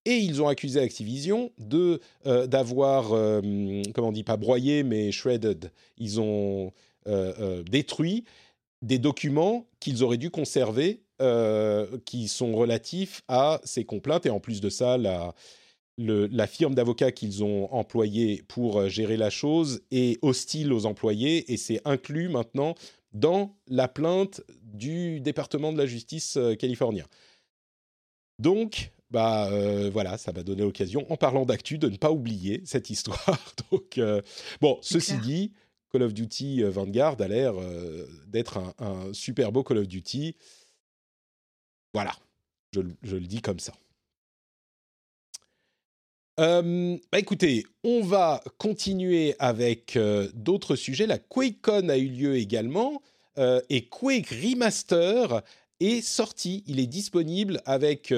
Et 0.05 0.17
ils 0.17 0.43
ont 0.43 0.49
accusé 0.49 0.81
Activision 0.81 1.51
de 1.59 2.01
euh, 2.27 2.47
d'avoir, 2.47 3.09
comment 3.95 4.09
on 4.09 4.13
dit, 4.13 4.25
pas 4.25 4.37
broyé, 4.37 4.83
mais 4.83 5.11
shredded. 5.11 5.71
Ils 5.97 6.21
ont 6.21 6.73
détruit 7.71 8.25
des 8.83 8.99
documents 8.99 9.67
qu'ils 9.81 10.05
auraient 10.05 10.19
dû 10.19 10.31
conserver 10.31 11.03
euh, 11.21 11.99
qui 12.05 12.29
sont 12.29 12.55
relatifs 12.55 13.23
à 13.27 13.61
ces 13.65 13.85
complaintes. 13.85 14.27
Et 14.27 14.31
en 14.31 14.41
plus 14.41 14.61
de 14.61 14.71
ça, 14.71 14.97
la, 14.97 15.35
la 15.97 16.47
firme 16.47 16.77
d'avocats 16.77 17.11
qu'ils 17.11 17.43
ont 17.43 17.73
employée 17.73 18.45
pour 18.47 18.79
euh, 18.79 18.89
gérer 18.89 19.17
la 19.17 19.31
chose 19.31 19.83
est 19.91 20.23
hostile 20.23 20.73
aux 20.73 20.87
employés 20.87 21.53
et 21.53 21.57
c'est 21.57 21.81
inclus 21.85 22.29
maintenant 22.29 22.77
dans 23.13 23.57
la 23.67 23.89
plainte 23.89 24.43
du 24.63 25.21
département 25.21 25.73
de 25.73 25.79
la 25.79 25.87
justice 25.87 26.37
euh, 26.37 26.55
californien. 26.55 27.07
Donc, 28.39 28.93
bah 29.11 29.51
voilà, 29.91 30.19
ça 30.19 30.33
m'a 30.33 30.43
donné 30.45 30.63
l'occasion, 30.63 31.11
en 31.11 31.17
parlant 31.17 31.47
d'actu, 31.47 31.79
de 31.79 31.89
ne 31.89 31.97
pas 31.97 32.13
oublier 32.13 32.61
cette 32.67 32.91
histoire. 32.91 33.41
Donc, 33.73 33.99
bon, 34.61 34.79
ceci 34.83 35.17
dit, 35.17 35.53
Call 35.91 36.03
of 36.03 36.15
Duty 36.15 36.63
Vanguard 36.65 37.21
a 37.21 37.29
l'air 37.29 37.55
d'être 38.27 38.59
un, 38.79 39.13
super 39.13 39.53
beau 39.53 39.63
Call 39.63 39.79
of 39.79 39.89
Duty. 39.89 40.37
Voilà, 41.95 42.15
je, 42.73 42.81
le 42.81 43.27
dis 43.27 43.41
comme 43.41 43.59
ça. 43.59 43.73
Euh, 46.39 46.97
bah 47.11 47.19
écoutez, 47.19 47.65
on 47.83 48.03
va 48.03 48.43
continuer 48.59 49.35
avec 49.41 49.97
euh, 49.97 50.29
d'autres 50.35 50.77
sujets. 50.77 51.07
La 51.07 51.19
QuakeCon 51.19 51.89
a 51.89 51.97
eu 51.97 52.09
lieu 52.09 52.37
également 52.37 53.03
euh, 53.39 53.61
et 53.71 53.87
Quake 53.87 54.29
Remaster 54.29 55.43
est 55.81 56.01
sorti. 56.01 56.63
Il 56.67 56.79
est 56.79 56.87
disponible 56.87 57.61
avec, 57.65 58.15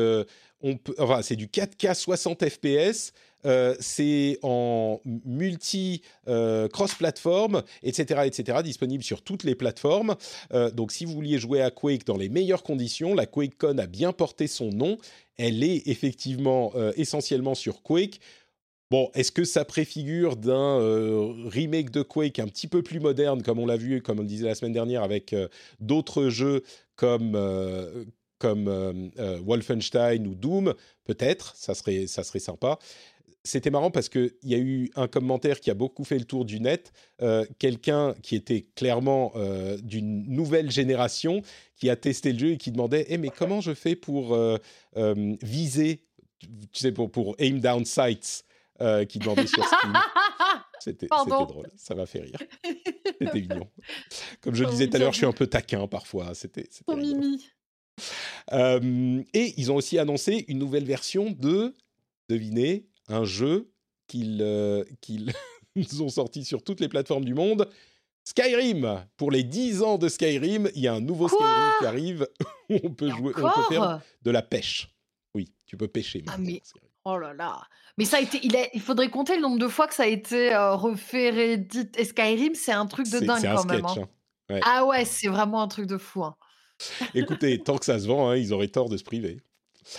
enfin 0.98 1.22
c'est 1.22 1.36
du 1.36 1.46
4K 1.46 1.94
60 1.94 2.48
FPS 2.48 3.12
euh, 3.47 3.74
c'est 3.80 4.38
en 4.43 5.01
multi 5.05 6.03
euh, 6.28 6.68
etc., 7.82 8.20
etc., 8.24 8.59
disponible 8.62 9.03
sur 9.03 9.22
toutes 9.22 9.45
les 9.45 9.55
plateformes. 9.55 10.14
Euh, 10.53 10.70
donc, 10.70 10.93
si 10.93 11.05
vous 11.05 11.12
vouliez 11.12 11.38
jouer 11.38 11.62
à 11.62 11.70
Quake 11.70 12.05
dans 12.05 12.16
les 12.16 12.28
meilleures 12.28 12.62
conditions, 12.62 13.14
la 13.14 13.26
QuakeCon 13.26 13.78
a 13.78 13.86
bien 13.86 14.12
porté 14.12 14.47
son 14.47 14.70
nom. 14.70 14.99
Elle 15.38 15.64
est 15.64 15.88
effectivement 15.88 16.72
essentiellement 16.97 17.55
sur 17.55 17.82
Quake. 17.82 18.20
Bon, 18.91 19.11
est-ce 19.14 19.32
que 19.32 19.45
ça 19.45 19.64
préfigure 19.64 20.36
d'un 20.36 20.78
remake 21.49 21.91
de 21.91 22.03
Quake 22.03 22.38
un 22.41 22.47
petit 22.47 22.66
peu 22.66 22.82
plus 22.82 23.01
moderne, 23.01 23.43
comme 23.43 23.59
on 23.59 23.64
l'a 23.64 23.78
vu, 23.78 24.03
comme 24.03 24.18
on 24.18 24.22
le 24.22 24.28
disait 24.28 24.47
la 24.47 24.55
semaine 24.55 24.74
dernière, 24.74 25.03
avec 25.03 25.34
d'autres 25.78 26.28
jeux 26.28 26.62
comme, 26.95 27.38
comme 28.38 29.11
Wolfenstein 29.47 30.26
ou 30.26 30.34
Doom? 30.34 30.74
Peut-être, 31.05 31.57
ça 31.57 31.72
serait, 31.72 32.07
ça 32.07 32.22
serait 32.22 32.38
sympa 32.38 32.78
c'était 33.45 33.70
marrant 33.70 33.91
parce 33.91 34.09
qu'il 34.09 34.34
y 34.43 34.55
a 34.55 34.59
eu 34.59 34.91
un 34.97 35.09
commentaire 35.09 35.61
qui 35.61 35.70
a 35.70 35.74
beaucoup 35.74 36.05
fait 36.05 36.18
le 36.18 36.24
tour 36.24 36.45
du 36.45 36.61
net, 36.61 36.93
euh, 37.22 37.45
quelqu'un 37.59 38.14
qui 38.22 38.36
était 38.36 38.66
clairement 38.74 39.32
euh, 39.34 39.78
d'une 39.78 40.26
nouvelle 40.28 40.70
génération, 40.70 41.43
qui 41.76 41.88
a 41.88 41.97
testé 41.97 42.32
le 42.32 42.38
jeu 42.38 42.51
et 42.53 42.57
qui 42.59 42.70
demandait 42.70 43.07
eh, 43.09 43.16
mais 43.16 43.30
comment 43.30 43.61
je 43.61 43.72
fais 43.72 43.97
pour 43.97 44.34
euh, 44.34 44.59
viser, 45.43 46.05
tu 46.41 46.49
sais, 46.74 46.93
pour, 46.93 47.11
pour 47.11 47.34
aim 47.38 47.59
down 47.61 47.84
sights 47.84 48.45
qui 49.09 49.18
demandait 49.18 49.47
sur 49.47 49.62
Steam. 49.62 49.93
C'était 50.80 51.07
drôle, 51.07 51.70
ça 51.76 51.95
m'a 51.95 52.07
fait 52.07 52.20
rire. 52.20 52.38
C'était 53.05 53.32
mignon. 53.41 53.68
Comme 54.41 54.55
je 54.55 54.64
le 54.64 54.70
disais 54.70 54.88
tout 54.88 54.97
à 54.97 55.01
l'heure, 55.01 55.12
je 55.12 55.18
suis 55.18 55.26
un 55.26 55.32
peu 55.32 55.47
taquin 55.47 55.86
parfois. 55.86 56.32
C'était 56.34 56.66
mimi. 56.88 57.47
et 58.51 59.55
ils 59.59 59.70
ont 59.70 59.76
aussi 59.76 59.99
annoncé 59.99 60.47
une 60.49 60.59
nouvelle 60.59 60.86
version 60.86 61.30
de, 61.30 61.76
devinez, 62.30 62.89
un 63.11 63.24
jeu 63.24 63.70
qu'ils 64.06 64.38
euh, 64.40 64.84
ont 66.00 66.08
sorti 66.08 66.44
sur 66.44 66.62
toutes 66.62 66.80
les 66.80 66.88
plateformes 66.88 67.24
du 67.24 67.34
monde. 67.34 67.68
Skyrim 68.24 69.04
Pour 69.16 69.30
les 69.30 69.42
10 69.42 69.82
ans 69.82 69.98
de 69.98 70.08
Skyrim, 70.08 70.70
il 70.74 70.82
y 70.82 70.88
a 70.88 70.94
un 70.94 71.00
nouveau 71.00 71.28
Skyrim 71.28 71.72
qui 71.78 71.86
arrive 71.86 72.28
où 72.68 72.78
on 72.84 72.90
peut, 72.90 73.11
jouer, 73.11 73.32
on 73.36 73.50
peut 73.50 73.74
faire 73.74 74.00
de 74.22 74.30
la 74.30 74.42
pêche. 74.42 74.88
Tu 75.66 75.76
peux 75.76 75.86
pêcher. 75.86 76.24
Ah, 76.26 76.36
mais-. 76.36 76.61
Oh 77.04 77.16
là 77.16 77.32
là. 77.32 77.62
Mais 77.96 78.04
ça 78.04 78.16
a 78.16 78.20
été, 78.20 78.40
il, 78.42 78.80
faudrait 78.80 79.08
compter 79.08 79.36
le 79.36 79.42
nombre 79.42 79.58
de 79.58 79.68
fois 79.68 79.86
que 79.86 79.94
ça 79.94 80.02
a 80.02 80.06
été 80.06 80.52
euh, 80.52 80.74
refait, 80.74 81.30
réédit. 81.30 81.88
Et 81.96 82.04
Skyrim, 82.04 82.56
c'est 82.56 82.72
un 82.72 82.86
truc 82.86 83.08
de 83.08 83.20
dingue 83.20 83.46
un 83.46 83.54
quand 83.54 83.64
même. 83.66 83.84
hein. 83.86 84.08
hein. 84.48 84.61
Ah 84.64 84.84
ouais, 84.84 85.04
c'est 85.04 85.28
vraiment 85.28 85.62
un 85.62 85.68
truc 85.68 85.86
de 85.86 85.96
fou. 85.96 86.24
hein. 86.24 86.34
Écoutez, 87.14 87.58
tant 87.62 87.78
que 87.78 87.84
ça 87.84 88.00
se 88.00 88.06
vend, 88.08 88.32
ils 88.32 88.52
auraient 88.52 88.68
tort 88.68 88.88
de 88.88 88.96
se 88.96 89.04
priver. 89.04 89.40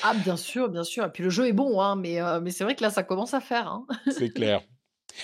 Ah 0.03 0.13
bien 0.13 0.37
sûr, 0.37 0.69
bien 0.69 0.83
sûr. 0.83 1.05
Et 1.05 1.09
puis 1.09 1.23
le 1.23 1.29
jeu 1.29 1.47
est 1.47 1.53
bon, 1.53 1.81
hein, 1.81 1.95
mais, 1.95 2.21
euh, 2.21 2.39
mais 2.41 2.51
c'est 2.51 2.63
vrai 2.63 2.75
que 2.75 2.83
là, 2.83 2.89
ça 2.89 3.03
commence 3.03 3.33
à 3.33 3.41
faire. 3.41 3.67
hein. 3.67 3.85
C'est 4.11 4.29
clair. 4.29 4.61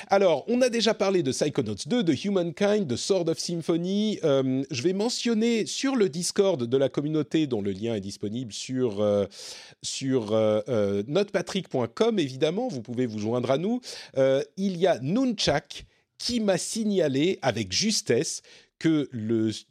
Alors, 0.10 0.44
on 0.50 0.62
a 0.62 0.70
déjà 0.70 0.94
parlé 0.94 1.24
de 1.24 1.32
Psychonauts 1.32 1.76
2, 1.86 2.04
de 2.04 2.14
Humankind, 2.14 2.86
de 2.86 2.96
Sword 2.98 3.30
of 3.30 3.40
Symphony. 3.40 4.20
Euh, 4.24 4.64
je 4.70 4.82
vais 4.82 4.94
mentionner 4.94 5.66
sur 5.66 5.96
le 5.96 6.10
Discord 6.10 6.62
de 6.62 6.78
la 6.78 6.90
communauté, 6.90 7.48
dont 7.48 7.62
le 7.62 7.72
lien 7.72 7.96
est 7.96 8.02
disponible 8.02 8.52
sur, 8.52 9.00
euh, 9.02 9.26
sur 9.82 10.34
euh, 10.34 11.04
notepatrick.com, 11.08 12.20
évidemment, 12.20 12.68
vous 12.68 12.82
pouvez 12.82 13.06
vous 13.06 13.20
joindre 13.20 13.50
à 13.52 13.58
nous. 13.58 13.80
Il 14.58 14.78
y 14.78 14.88
a 14.88 15.00
Nunchak 15.00 15.86
qui 16.18 16.40
m'a 16.40 16.58
signalé 16.58 17.40
avec 17.42 17.72
justesse 17.72 18.42
que 18.80 19.10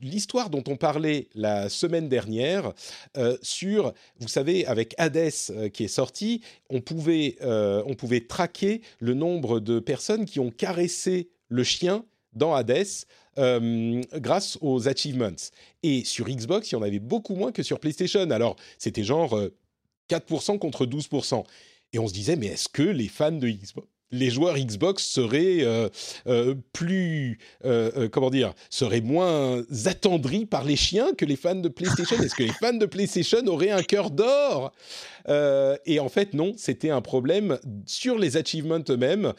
l'histoire 0.01 0.51
dont 0.51 0.65
on 0.69 0.77
parlait 0.77 1.29
la 1.35 1.69
semaine 1.69 2.09
dernière 2.09 2.73
euh, 3.17 3.37
sur, 3.43 3.93
vous 4.19 4.29
savez, 4.29 4.67
avec 4.67 4.95
Hades 4.99 5.33
euh, 5.51 5.69
qui 5.69 5.85
est 5.85 5.89
sorti, 5.89 6.43
on 6.71 6.81
pouvait, 6.81 7.37
euh, 7.43 7.83
on 7.87 7.95
pouvait 7.95 8.21
traquer 8.21 8.83
le 9.01 9.15
nombre 9.15 9.61
de 9.61 9.79
personnes 9.79 10.25
qui 10.25 10.41
ont 10.41 10.51
caressé 10.51 11.29
le 11.49 11.65
chien 11.65 12.05
dans 12.33 12.55
Hades 12.55 12.87
grâce 14.15 14.59
aux 14.63 14.89
achievements. 14.89 15.37
Et 15.83 16.05
sur 16.05 16.27
Xbox, 16.27 16.71
il 16.71 16.75
y 16.75 16.79
en 16.79 16.83
avait 16.83 16.99
beaucoup 16.99 17.35
moins 17.35 17.53
que 17.53 17.63
sur 17.63 17.79
PlayStation. 17.81 18.31
Alors, 18.31 18.57
c'était 18.79 19.05
genre 19.05 19.37
euh, 19.37 19.55
4% 20.11 20.59
contre 20.59 20.87
12%. 20.87 21.45
Et 21.93 21.99
on 21.99 22.09
se 22.09 22.13
disait, 22.13 22.37
mais 22.37 22.47
est-ce 22.47 22.69
que 22.69 22.83
les 22.83 23.09
fans 23.09 23.33
de 23.33 23.49
Xbox, 23.49 23.87
les 24.11 24.31
joueurs 24.31 24.57
Xbox 24.57 25.05
seraient 25.05 25.63
euh, 25.63 25.89
euh, 26.27 26.55
plus, 26.73 27.39
euh, 27.65 28.09
comment 28.09 28.31
dire, 28.31 28.55
seraient 28.71 29.01
moins 29.01 29.63
attendris 29.85 30.47
par 30.47 30.65
les 30.65 30.77
chiens 30.77 31.13
que 31.15 31.25
les 31.25 31.37
fans 31.37 31.55
de 31.55 31.69
PlayStation 31.69 32.17
Est-ce 32.23 32.35
que 32.35 32.45
les 32.45 32.53
fans 32.53 32.73
de 32.73 32.87
PlayStation 32.87 33.45
auraient 33.47 33.71
un 33.71 33.83
cœur 33.83 34.11
d'or? 34.11 34.73
Et 35.29 35.99
en 35.99 36.09
fait, 36.09 36.35
non, 36.35 36.53
c'était 36.57 36.91
un 36.91 37.01
problème 37.01 37.59
sur 37.85 38.17
les 38.17 38.37
achievements 38.37 38.83
eux-mêmes. 38.89 39.33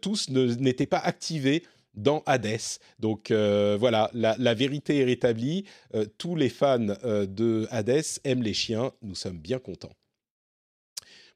Tous 0.00 0.28
n'étaient 0.30 0.86
pas 0.86 0.98
activés 0.98 1.62
dans 1.94 2.22
Hades. 2.26 2.58
Donc 2.98 3.30
voilà, 3.30 4.10
la, 4.14 4.34
la 4.36 4.54
vérité 4.54 4.98
est 4.98 5.04
rétablie. 5.04 5.64
Tous 6.18 6.34
les 6.34 6.48
fans 6.48 6.78
de 7.04 7.68
Hades 7.70 8.02
aiment 8.24 8.42
les 8.42 8.54
chiens. 8.54 8.90
Nous 9.02 9.14
sommes 9.14 9.38
bien 9.38 9.60
contents. 9.60 9.92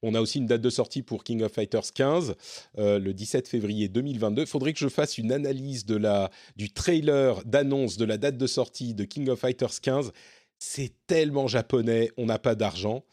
On 0.02 0.14
a 0.14 0.20
aussi 0.20 0.38
une 0.38 0.46
date 0.46 0.60
de 0.60 0.70
sortie 0.70 1.02
pour 1.02 1.22
King 1.22 1.42
of 1.42 1.52
Fighters 1.52 1.92
15, 1.94 2.34
euh, 2.78 2.98
le 2.98 3.14
17 3.14 3.46
février 3.46 3.88
2022. 3.88 4.42
Il 4.42 4.48
faudrait 4.48 4.72
que 4.72 4.80
je 4.80 4.88
fasse 4.88 5.16
une 5.16 5.32
analyse 5.32 5.86
de 5.86 5.96
la, 5.96 6.30
du 6.56 6.70
trailer 6.70 7.44
d'annonce 7.44 7.96
de 7.96 8.04
la 8.04 8.18
date 8.18 8.36
de 8.36 8.46
sortie 8.46 8.94
de 8.94 9.04
King 9.04 9.28
of 9.28 9.38
Fighters 9.38 9.80
15. 9.80 10.12
C'est 10.58 10.92
tellement 11.06 11.46
japonais, 11.46 12.10
on 12.16 12.26
n'a 12.26 12.38
pas 12.38 12.54
d'argent. 12.54 13.04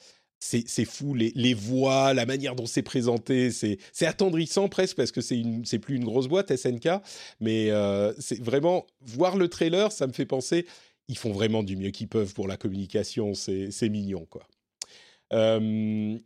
C'est 0.42 0.86
fou, 0.86 1.16
les, 1.16 1.34
les 1.36 1.54
voix, 1.54 2.14
la 2.14 2.26
manière 2.26 2.56
dont 2.56 2.66
c'est 2.66 2.82
présenté, 2.82 3.52
c'est 3.52 3.78
attendrissant 4.06 4.70
presque 4.70 4.96
parce 4.96 5.12
que 5.12 5.20
c'est 5.20 5.80
plus 5.80 5.98
une 5.98 6.06
grosse 6.06 6.30
boîte 6.30 6.56
SNK, 6.56 6.88
mais 7.42 7.72
euh, 7.72 8.14
c'est 8.20 8.42
vraiment 8.42 8.88
voir 9.02 9.36
le 9.36 9.50
trailer, 9.50 9.92
ça 9.92 10.08
me 10.08 10.14
fait 10.14 10.26
penser, 10.26 10.66
ils 11.10 11.18
font 11.18 11.34
vraiment 11.34 11.62
du 11.62 11.76
mieux 11.76 11.90
qu'ils 11.90 12.08
peuvent 12.08 12.34
pour 12.34 12.48
la 12.48 12.56
communication, 12.56 13.34
c'est 13.34 13.70
c'est 13.72 13.90
mignon 13.90 14.26
quoi. 14.30 14.48
Euh, 15.34 16.18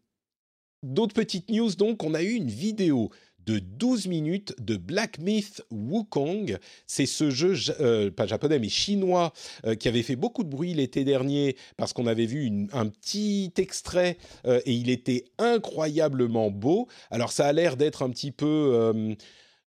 D'autres 0.84 1.16
petites 1.16 1.50
news, 1.50 1.74
donc, 1.76 2.04
on 2.04 2.14
a 2.14 2.22
eu 2.22 2.34
une 2.34 2.50
vidéo 2.50 3.10
de 3.46 3.60
12 3.60 4.08
minutes 4.08 4.54
de 4.60 4.76
Black 4.76 5.18
Myth 5.18 5.62
Wukong. 5.72 6.58
C'est 6.88 7.06
ce 7.06 7.30
jeu, 7.30 7.56
euh, 7.80 8.12
pas 8.12 8.28
japonais, 8.28 8.60
mais 8.60 8.70
chinois, 8.70 9.32
euh, 9.66 9.76
qui 9.76 9.88
avait 9.88 10.04
fait 10.04 10.16
beaucoup 10.16 10.44
de 10.44 10.50
bruit 10.50 10.74
l'été 10.74 11.04
dernier 11.04 11.56
parce 11.78 11.94
qu'on 11.94 12.08
avait 12.08 12.26
vu 12.26 12.68
un 12.74 12.88
petit 12.88 13.54
extrait 13.58 14.18
euh, 14.46 14.60
et 14.66 14.74
il 14.74 14.90
était 14.90 15.26
incroyablement 15.38 16.52
beau. 16.52 16.88
Alors, 17.12 17.32
ça 17.32 17.48
a 17.48 17.54
l'air 17.54 17.78
d'être 17.78 18.04
un 18.04 18.10
petit 18.10 18.32
peu. 18.32 19.16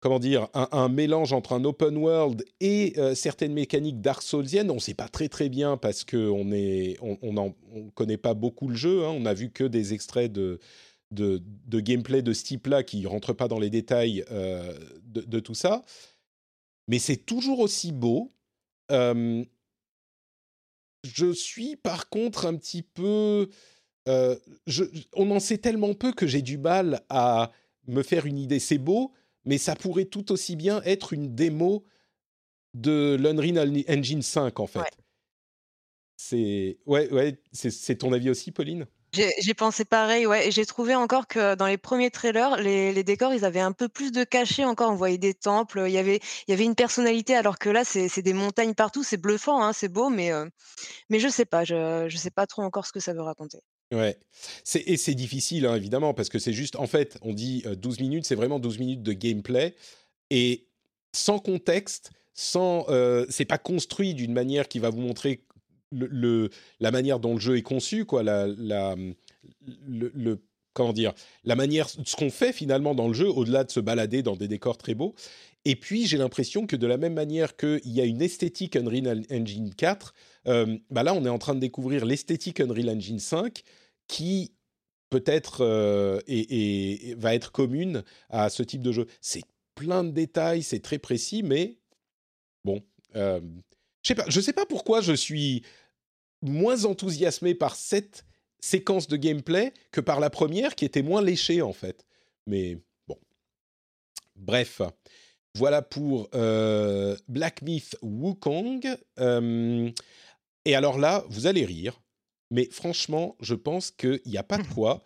Comment 0.02 0.18
dire, 0.18 0.48
un, 0.54 0.88
mélange 0.88 1.34
entre 1.34 1.52
un 1.52 1.62
open 1.64 1.98
world 1.98 2.42
et 2.60 2.94
certaines 3.14 3.52
mécaniques 3.52 4.00
Dark 4.00 4.22
Soulsiennes. 4.22 4.70
On 4.70 4.76
ne 4.76 4.80
sait 4.80 4.94
pas 4.94 5.08
très 5.08 5.28
très 5.28 5.50
bien 5.50 5.76
parce 5.76 6.04
qu'on 6.04 6.50
on, 6.50 7.18
on, 7.20 7.54
on 7.74 7.90
connaît 7.90 8.16
pas 8.16 8.32
beaucoup 8.32 8.68
le 8.68 8.76
jeu. 8.76 9.04
hein. 9.04 9.14
On 9.14 9.26
a 9.26 9.34
vu 9.34 9.50
que 9.50 9.64
des 9.64 9.92
extraits 9.92 10.32
de, 10.32 10.58
de, 11.10 11.42
de 11.66 11.80
gameplay 11.80 12.22
de 12.22 12.32
ce 12.32 12.44
type-là 12.44 12.82
qui 12.82 13.00
ne 13.02 13.06
rentrent 13.08 13.32
pas 13.32 13.48
dans 13.48 13.58
les 13.58 13.70
détails 13.70 14.24
euh, 14.30 14.78
de, 15.02 15.22
de 15.22 15.40
tout 15.40 15.54
ça. 15.54 15.82
Mais 16.88 16.98
c'est 16.98 17.16
toujours 17.16 17.60
aussi 17.60 17.92
beau. 17.92 18.32
Euh, 18.90 19.44
je 21.04 21.32
suis 21.32 21.76
par 21.76 22.08
contre 22.08 22.46
un 22.46 22.56
petit 22.56 22.82
peu... 22.82 23.48
euh, 24.08 24.36
je- 24.66 24.84
on 25.14 25.30
en 25.30 25.40
sait 25.40 25.58
tellement 25.58 25.94
peu 25.94 26.12
que 26.12 26.26
j'ai 26.26 26.42
du 26.42 26.58
mal 26.58 27.04
à 27.08 27.52
me 27.86 28.02
faire 28.02 28.26
une 28.26 28.38
idée. 28.38 28.58
C'est 28.58 28.78
beau, 28.78 29.12
mais 29.44 29.58
ça 29.58 29.76
pourrait 29.76 30.04
tout 30.06 30.32
aussi 30.32 30.56
bien 30.56 30.82
être 30.82 31.12
une 31.12 31.34
démo 31.34 31.84
de 32.74 33.16
l'Unreal 33.18 33.72
Engine 33.88 34.22
5, 34.22 34.60
en 34.60 34.66
fait. 34.66 34.80
Ouais. 34.80 34.86
C'est 36.16 36.78
ouais, 36.86 37.10
ouais, 37.12 37.42
c'est 37.52 37.96
ton 37.96 38.12
avis 38.12 38.30
aussi, 38.30 38.52
Pauline? 38.52 38.86
J'ai 39.12 39.54
pensé 39.54 39.84
pareil, 39.84 40.26
ouais. 40.26 40.48
Et 40.48 40.50
j'ai 40.50 40.64
trouvé 40.64 40.94
encore 40.94 41.26
que 41.26 41.54
dans 41.54 41.66
les 41.66 41.78
premiers 41.78 42.10
trailers, 42.10 42.56
les, 42.56 43.02
décors, 43.02 43.34
ils 43.34 43.44
avaient 43.44 43.60
un 43.60 43.72
peu 43.72 43.88
plus 43.88 44.12
de 44.12 44.24
cachet 44.24 44.64
encore. 44.64 44.92
On 44.92 44.94
voyait 44.94 45.18
des 45.18 45.34
temples, 45.34 45.84
il 45.86 45.92
y 45.92 45.98
avait, 45.98 46.20
une 46.48 46.74
personnalité, 46.74 47.34
alors 47.34 47.58
que 47.58 47.68
là, 47.68 47.84
c'est 47.84 48.22
des 48.22 48.32
montagnes 48.32 48.74
partout. 48.74 49.02
C'est 49.02 49.16
bluffant, 49.16 49.62
hein, 49.62 49.72
c'est 49.72 49.88
beau, 49.88 50.10
mais, 50.10 50.32
euh, 50.32 50.46
mais 51.08 51.18
je 51.18 51.28
sais 51.28 51.44
pas. 51.44 51.64
Je, 51.64 52.06
je 52.08 52.16
sais 52.16 52.30
pas 52.30 52.46
trop 52.46 52.62
encore 52.62 52.86
ce 52.86 52.92
que 52.92 53.00
ça 53.00 53.12
veut 53.12 53.22
raconter. 53.22 53.58
Ouais, 53.92 54.16
et 54.86 54.96
c'est 54.96 55.14
difficile, 55.14 55.66
hein, 55.66 55.74
évidemment, 55.74 56.14
parce 56.14 56.28
que 56.28 56.38
c'est 56.38 56.52
juste, 56.52 56.76
en 56.76 56.86
fait, 56.86 57.18
on 57.22 57.32
dit 57.32 57.64
euh, 57.66 57.74
12 57.74 57.98
minutes, 57.98 58.24
c'est 58.24 58.36
vraiment 58.36 58.60
12 58.60 58.78
minutes 58.78 59.02
de 59.02 59.12
gameplay, 59.12 59.74
et 60.30 60.68
sans 61.12 61.40
contexte, 61.40 62.12
sans, 62.32 62.86
euh, 62.88 63.26
c'est 63.30 63.44
pas 63.44 63.58
construit 63.58 64.14
d'une 64.14 64.32
manière 64.32 64.68
qui 64.68 64.78
va 64.78 64.90
vous 64.90 65.00
montrer 65.00 65.44
la 65.92 66.90
manière 66.90 67.20
dont 67.20 67.34
le 67.34 67.40
jeu 67.40 67.56
est 67.56 67.62
conçu, 67.62 68.04
quoi, 68.04 68.22
la, 68.22 68.46
la, 68.46 68.94
le, 69.86 70.42
comment 70.72 70.92
dire, 70.92 71.12
la 71.44 71.56
manière, 71.56 71.88
ce 71.88 72.16
qu'on 72.16 72.30
fait 72.30 72.52
finalement 72.52 72.94
dans 72.94 73.08
le 73.08 73.14
jeu, 73.14 73.28
au-delà 73.28 73.64
de 73.64 73.70
se 73.70 73.80
balader 73.80 74.22
dans 74.22 74.36
des 74.36 74.48
décors 74.48 74.78
très 74.78 74.94
beaux. 74.94 75.14
Et 75.64 75.76
puis, 75.76 76.06
j'ai 76.06 76.16
l'impression 76.16 76.66
que 76.66 76.76
de 76.76 76.86
la 76.86 76.96
même 76.96 77.14
manière 77.14 77.56
qu'il 77.56 77.80
y 77.84 78.00
a 78.00 78.04
une 78.04 78.22
esthétique 78.22 78.76
Unreal 78.76 79.24
Engine 79.30 79.74
4, 79.74 80.14
euh, 80.46 80.78
bah 80.90 81.02
là, 81.02 81.12
on 81.14 81.24
est 81.24 81.28
en 81.30 81.38
train 81.38 81.54
de 81.54 81.60
découvrir 81.60 82.04
l'esthétique 82.06 82.60
Unreal 82.60 82.88
Engine 82.90 83.18
5 83.18 83.62
qui 84.08 84.52
peut-être 85.10 85.62
euh, 85.62 86.18
est- 86.28 86.50
est- 87.10 87.14
va 87.18 87.34
être 87.34 87.52
commune 87.52 88.04
à 88.30 88.48
ce 88.48 88.62
type 88.62 88.80
de 88.80 88.92
jeu. 88.92 89.06
C'est 89.20 89.42
plein 89.74 90.04
de 90.04 90.10
détails, 90.10 90.62
c'est 90.62 90.80
très 90.80 90.98
précis, 90.98 91.42
mais 91.42 91.76
bon, 92.64 92.80
euh, 93.16 93.40
je 94.02 94.08
sais 94.08 94.14
pas, 94.14 94.24
je 94.28 94.40
sais 94.40 94.52
pas 94.52 94.66
pourquoi 94.66 95.00
je 95.00 95.12
suis 95.12 95.62
moins 96.42 96.84
enthousiasmé 96.84 97.54
par 97.54 97.76
cette 97.76 98.24
séquence 98.60 99.08
de 99.08 99.16
gameplay 99.16 99.72
que 99.90 100.00
par 100.00 100.20
la 100.20 100.30
première 100.30 100.74
qui 100.74 100.84
était 100.84 101.02
moins 101.02 101.22
léchée 101.22 101.62
en 101.62 101.72
fait. 101.72 102.06
Mais 102.46 102.78
bon, 103.06 103.18
bref. 104.36 104.82
Voilà 105.56 105.82
pour 105.82 106.28
euh, 106.34 107.16
Black 107.28 107.62
Myth 107.62 107.96
Wukong. 108.02 108.96
Euh, 109.18 109.90
et 110.64 110.74
alors 110.74 110.98
là, 110.98 111.24
vous 111.28 111.46
allez 111.46 111.64
rire, 111.64 112.00
mais 112.50 112.68
franchement, 112.70 113.36
je 113.40 113.54
pense 113.54 113.90
qu'il 113.90 114.20
n'y 114.26 114.38
a 114.38 114.42
pas 114.42 114.58
de 114.58 114.66
quoi. 114.74 115.02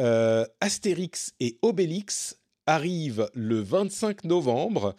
Euh, 0.00 0.44
Astérix 0.60 1.32
et 1.40 1.58
Obélix 1.62 2.38
arrivent 2.66 3.30
le 3.32 3.60
25 3.60 4.24
novembre. 4.24 4.94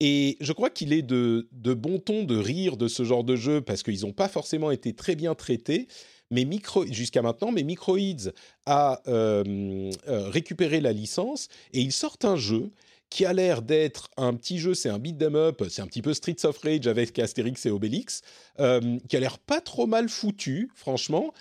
Et 0.00 0.36
je 0.40 0.52
crois 0.52 0.70
qu'il 0.70 0.92
est 0.92 1.02
de, 1.02 1.48
bon 1.52 1.98
ton 1.98 2.24
de 2.24 2.36
rire 2.36 2.76
de 2.76 2.88
ce 2.88 3.04
genre 3.04 3.24
de 3.24 3.36
jeu 3.36 3.60
parce 3.60 3.82
qu'ils 3.82 4.02
n'ont 4.02 4.12
pas 4.12 4.28
forcément 4.28 4.70
été 4.70 4.92
très 4.92 5.16
bien 5.16 5.34
traités. 5.34 5.88
Mais 6.30 6.46
jusqu'à 6.90 7.22
maintenant, 7.22 7.52
mais 7.52 7.62
Microids 7.62 8.32
a 8.66 9.00
euh, 9.06 9.90
euh, 10.08 10.28
récupéré 10.28 10.80
la 10.80 10.92
licence 10.92 11.48
et 11.72 11.80
ils 11.80 11.92
sortent 11.92 12.24
un 12.24 12.36
jeu 12.36 12.70
qui 13.08 13.24
a 13.24 13.32
l'air 13.32 13.62
d'être 13.62 14.10
un 14.16 14.34
petit 14.34 14.58
jeu, 14.58 14.74
c'est 14.74 14.88
un 14.88 14.98
beat 14.98 15.22
'em 15.22 15.36
up, 15.36 15.62
c'est 15.70 15.80
un 15.80 15.86
petit 15.86 16.02
peu 16.02 16.12
Streets 16.12 16.44
of 16.44 16.58
Rage 16.58 16.88
avec 16.88 17.16
Astérix 17.20 17.64
et 17.64 17.70
Obélix, 17.70 18.22
euh, 18.58 18.98
qui 19.08 19.16
a 19.16 19.20
l'air 19.20 19.38
pas 19.38 19.60
trop 19.60 19.86
mal 19.86 20.08
foutu, 20.08 20.68
franchement, 20.74 21.32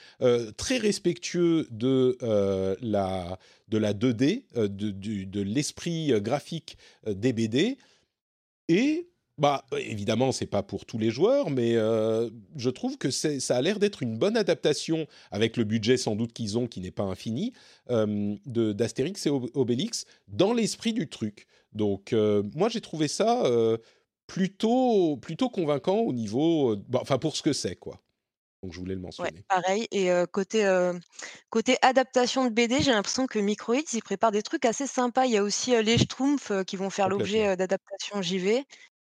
très 0.58 0.78
respectueux 0.78 1.68
de 1.72 2.16
la 2.82 3.40
de 3.70 3.78
la 3.78 3.94
2D, 3.94 4.46
euh, 4.58 4.68
de, 4.68 4.92
de 4.92 5.42
l'esprit 5.42 6.12
graphique 6.22 6.78
des 7.08 7.34
BD, 7.34 7.78
et 8.68 9.10
Bah, 9.38 9.66
évidemment, 9.78 10.32
c'est 10.32 10.46
pas 10.46 10.64
pour 10.64 10.86
tous 10.86 10.98
les 10.98 11.12
joueurs, 11.12 11.50
mais 11.50 11.76
euh, 11.76 12.30
je 12.56 12.70
trouve 12.70 12.98
que 12.98 13.12
ça 13.12 13.58
a 13.58 13.62
l'air 13.62 13.80
d'être 13.80 14.02
une 14.02 14.18
bonne 14.18 14.38
adaptation, 14.38 15.08
avec 15.30 15.58
le 15.58 15.66
budget 15.66 15.98
sans 15.98 16.16
doute 16.16 16.32
qu'ils 16.32 16.58
ont, 16.58 16.68
qui 16.68 16.80
n'est 16.80 16.92
pas 16.92 17.04
infini, 17.04 17.52
euh, 17.90 18.38
d'Astérix 18.46 19.26
et 19.26 19.30
Obélix, 19.30 20.06
dans 20.30 20.54
l'esprit 20.54 20.94
du 20.94 21.10
truc. 21.10 21.48
Donc, 21.74 22.14
euh, 22.14 22.44
moi, 22.56 22.70
j'ai 22.70 22.80
trouvé 22.80 23.10
ça 23.10 23.44
euh, 23.46 23.78
plutôt, 24.28 25.18
plutôt 25.18 25.50
convaincant 25.50 26.00
au 26.00 26.14
niveau, 26.14 26.78
bah, 26.88 27.00
enfin, 27.02 27.18
pour 27.18 27.36
ce 27.36 27.42
que 27.44 27.52
c'est, 27.54 27.76
quoi. 27.76 28.05
Donc, 28.66 28.74
je 28.74 28.80
voulais 28.80 28.96
le 28.96 29.02
mentionner. 29.02 29.32
Ouais, 29.32 29.44
pareil. 29.48 29.88
Et 29.92 30.10
côté, 30.32 30.66
côté 31.50 31.78
adaptation 31.82 32.46
de 32.46 32.50
BD, 32.50 32.82
j'ai 32.82 32.92
l'impression 32.92 33.28
que 33.28 33.40
Microids, 33.40 33.78
ils 33.94 34.02
préparent 34.02 34.32
des 34.32 34.44
trucs 34.44 34.66
assez 34.66 34.88
sympas. 34.88 35.26
Il 35.26 35.32
y 35.32 35.38
a 35.38 35.44
aussi 35.44 35.72
les 35.84 35.98
Schtroumpfs 35.98 36.52
qui 36.66 36.76
vont 36.76 36.90
faire 36.90 37.08
l'objet 37.08 37.56
d'adaptation 37.56 38.22
JV 38.22 38.66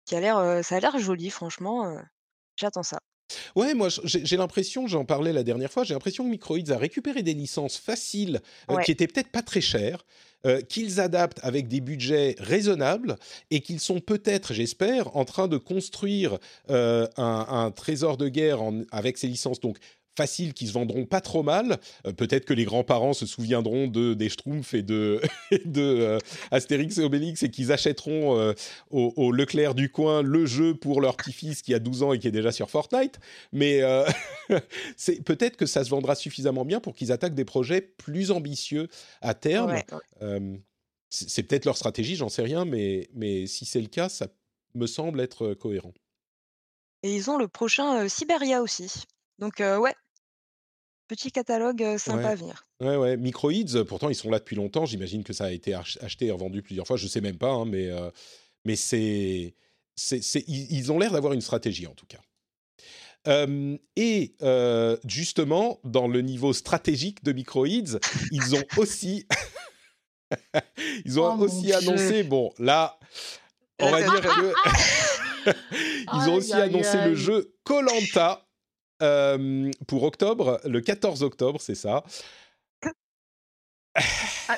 qui 0.04 0.16
a 0.16 0.20
l'air, 0.20 0.64
ça 0.64 0.76
a 0.76 0.80
l'air 0.80 0.98
joli 0.98 1.30
franchement, 1.30 1.96
j'attends 2.56 2.82
ça. 2.82 2.98
Ouais, 3.56 3.74
moi 3.74 3.88
j'ai 4.04 4.36
l'impression, 4.36 4.86
j'en 4.86 5.04
parlais 5.04 5.32
la 5.32 5.42
dernière 5.42 5.70
fois, 5.70 5.84
j'ai 5.84 5.94
l'impression 5.94 6.24
que 6.24 6.30
Microids 6.30 6.70
a 6.70 6.76
récupéré 6.76 7.22
des 7.22 7.34
licences 7.34 7.76
faciles 7.76 8.40
qui 8.84 8.90
étaient 8.90 9.06
peut-être 9.06 9.30
pas 9.30 9.42
très 9.42 9.60
chères, 9.60 10.04
qu'ils 10.68 11.00
adaptent 11.00 11.40
avec 11.42 11.68
des 11.68 11.80
budgets 11.80 12.34
raisonnables 12.38 13.16
et 13.50 13.60
qu'ils 13.60 13.80
sont 13.80 14.00
peut-être, 14.00 14.52
j'espère, 14.52 15.16
en 15.16 15.24
train 15.24 15.48
de 15.48 15.56
construire 15.56 16.38
un, 16.68 17.72
trésor 17.74 18.16
de 18.16 18.28
guerre 18.28 18.60
avec 18.92 19.16
ces 19.16 19.26
licences. 19.26 19.60
Donc 19.60 19.78
faciles 20.16 20.54
qui 20.54 20.66
se 20.66 20.72
vendront 20.72 21.06
pas 21.06 21.20
trop 21.20 21.42
mal. 21.42 21.78
Euh, 22.06 22.12
peut-être 22.12 22.44
que 22.44 22.54
les 22.54 22.64
grands-parents 22.64 23.12
se 23.12 23.26
souviendront 23.26 23.88
de 23.88 24.14
des 24.14 24.28
Schtroumpfs 24.28 24.74
et 24.74 24.82
de, 24.82 25.20
de 25.64 25.82
euh, 25.82 26.18
Astérix 26.50 26.98
et 26.98 27.02
Obélix 27.02 27.42
et 27.42 27.50
qu'ils 27.50 27.72
achèteront 27.72 28.38
euh, 28.38 28.52
au, 28.90 29.32
Leclerc 29.32 29.74
du 29.74 29.90
coin 29.90 30.22
le 30.22 30.46
jeu 30.46 30.74
pour 30.74 31.00
leur 31.00 31.16
petit-fils 31.16 31.62
qui 31.62 31.74
a 31.74 31.78
12 31.78 32.02
ans 32.02 32.12
et 32.12 32.18
qui 32.18 32.28
est 32.28 32.32
déjà 32.32 32.52
sur 32.52 32.70
Fortnite. 32.70 33.18
Mais 33.52 33.80
c'est 34.96 35.22
peut-être 35.22 35.56
que 35.56 35.66
ça 35.66 35.84
se 35.84 35.90
vendra 35.90 36.14
suffisamment 36.14 36.64
bien 36.64 36.80
pour 36.80 36.94
qu'ils 36.94 37.12
attaquent 37.12 37.34
des 37.34 37.44
projets 37.44 37.80
plus 37.80 38.30
ambitieux 38.30 38.88
à 39.20 39.34
terme. 39.34 39.74
c'est 41.10 41.42
peut-être 41.42 41.64
leur 41.64 41.76
stratégie, 41.76 42.16
j'en 42.16 42.28
sais 42.28 42.42
rien, 42.42 42.64
mais, 42.64 43.08
mais 43.14 43.46
si 43.46 43.64
c'est 43.64 43.80
le 43.80 43.88
cas, 43.88 44.08
ça 44.08 44.28
me 44.74 44.86
semble 44.86 45.20
être 45.20 45.54
cohérent. 45.54 45.94
Et 47.02 47.14
ils 47.14 47.30
ont 47.30 47.38
le 47.38 47.48
prochain 47.48 48.08
Siberia 48.08 48.62
aussi. 48.62 49.04
Donc 49.38 49.54
ouais, 49.58 49.94
Petit 51.08 51.30
catalogue, 51.30 51.96
sympa 51.98 52.30
à 52.30 52.34
venir. 52.34 52.66
Ouais, 52.80 52.96
ouais. 52.96 53.16
Microids, 53.16 53.52
pourtant, 53.86 54.08
ils 54.08 54.14
sont 54.14 54.30
là 54.30 54.38
depuis 54.38 54.56
longtemps. 54.56 54.86
J'imagine 54.86 55.22
que 55.22 55.32
ça 55.32 55.44
a 55.44 55.50
été 55.50 55.74
acheté 55.74 56.26
et 56.26 56.30
revendu 56.30 56.62
plusieurs 56.62 56.86
fois. 56.86 56.96
Je 56.96 57.06
sais 57.06 57.20
même 57.20 57.36
pas, 57.36 57.50
hein, 57.50 57.66
mais, 57.66 57.90
mais 58.64 58.74
c'est, 58.74 59.54
c'est, 59.96 60.44
ils, 60.48 60.90
ont 60.90 60.98
l'air 60.98 61.12
d'avoir 61.12 61.34
une 61.34 61.42
stratégie, 61.42 61.86
en 61.86 61.94
tout 61.94 62.06
cas. 62.06 62.20
et 63.96 64.34
justement, 65.04 65.78
dans 65.84 66.08
le 66.08 66.22
niveau 66.22 66.52
stratégique 66.52 67.22
de 67.22 67.32
Microids, 67.32 67.98
ils 68.30 68.54
ont 68.54 68.64
aussi, 68.78 69.26
ils 71.04 71.20
ont 71.20 71.36
oh 71.38 71.44
aussi 71.44 71.72
annoncé, 71.72 72.22
bon, 72.22 72.52
là, 72.58 72.98
on 73.80 73.90
va 73.90 74.02
dire 74.02 74.20
que... 74.20 75.50
ils 76.14 76.28
ont 76.28 76.34
aussi 76.34 76.52
annoncé 76.52 76.96
le 77.04 77.14
jeu 77.14 77.54
Colanta 77.64 78.46
euh, 79.02 79.70
pour 79.86 80.04
octobre, 80.04 80.60
le 80.64 80.80
14 80.80 81.22
octobre, 81.22 81.60
c'est 81.60 81.74
ça. 81.74 82.04
Ah, 84.48 84.56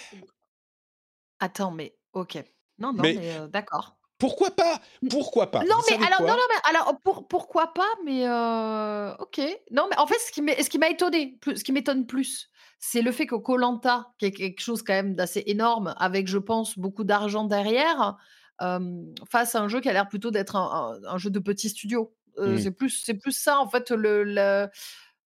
attends, 1.40 1.70
mais 1.70 1.96
ok. 2.12 2.36
Non, 2.78 2.92
non, 2.92 3.02
mais, 3.02 3.16
euh, 3.18 3.48
d'accord. 3.48 3.96
Pourquoi 4.18 4.50
pas? 4.50 4.80
Pourquoi 5.10 5.50
pas? 5.50 5.60
Non, 5.64 5.76
mais 5.88 5.96
alors, 6.06 6.22
non, 6.22 6.28
non, 6.28 6.42
mais 6.48 6.70
alors, 6.70 6.98
pour, 7.04 7.28
pourquoi 7.28 7.74
pas 7.74 7.88
Mais 8.04 8.26
euh, 8.26 9.14
ok. 9.18 9.40
Non, 9.72 9.86
mais 9.90 9.98
en 9.98 10.06
fait, 10.06 10.18
ce 10.18 10.32
qui 10.32 10.78
m'a 10.78 10.88
étonné, 10.88 11.38
ce 11.44 11.62
qui 11.62 11.72
m'étonne 11.72 12.06
plus, 12.06 12.48
c'est 12.78 13.02
le 13.02 13.12
fait 13.12 13.26
que 13.26 13.34
Colanta, 13.34 14.12
qui 14.18 14.26
est 14.26 14.32
quelque 14.32 14.60
chose 14.60 14.82
quand 14.82 14.94
même 14.94 15.14
d'assez 15.14 15.42
énorme, 15.46 15.94
avec, 15.98 16.28
je 16.28 16.38
pense, 16.38 16.78
beaucoup 16.78 17.04
d'argent 17.04 17.44
derrière, 17.44 18.16
fasse 18.58 19.54
un 19.54 19.68
jeu 19.68 19.80
qui 19.80 19.88
a 19.90 19.92
l'air 19.92 20.08
plutôt 20.08 20.30
d'être 20.30 20.56
un, 20.56 20.98
un, 21.06 21.18
jeu 21.18 21.28
de 21.28 21.38
petit 21.38 21.68
studio. 21.68 22.15
Mmh. 22.38 22.58
C'est 22.58 22.70
plus, 22.70 23.02
c'est 23.04 23.14
plus 23.14 23.32
ça 23.32 23.58
en 23.58 23.68
fait 23.68 23.90
le, 23.90 24.68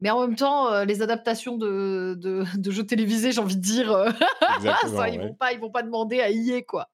mais 0.01 0.11
en 0.11 0.21
même 0.27 0.37
temps, 0.37 0.83
les 0.85 1.03
adaptations 1.03 1.57
de, 1.57 2.15
de, 2.57 2.71
jeux 2.71 2.85
télévisés, 2.85 3.33
j'ai 3.33 3.41
envie 3.41 3.57
de 3.57 3.61
dire, 3.61 4.15
ça, 4.97 5.09
ils 5.09 5.21
vont 5.21 5.35
pas, 5.35 5.53
ils 5.53 5.61
vont 5.61 5.71
pas 5.71 5.83
demander 5.83 6.21
à 6.21 6.31
y 6.31 6.65
quoi. 6.65 6.89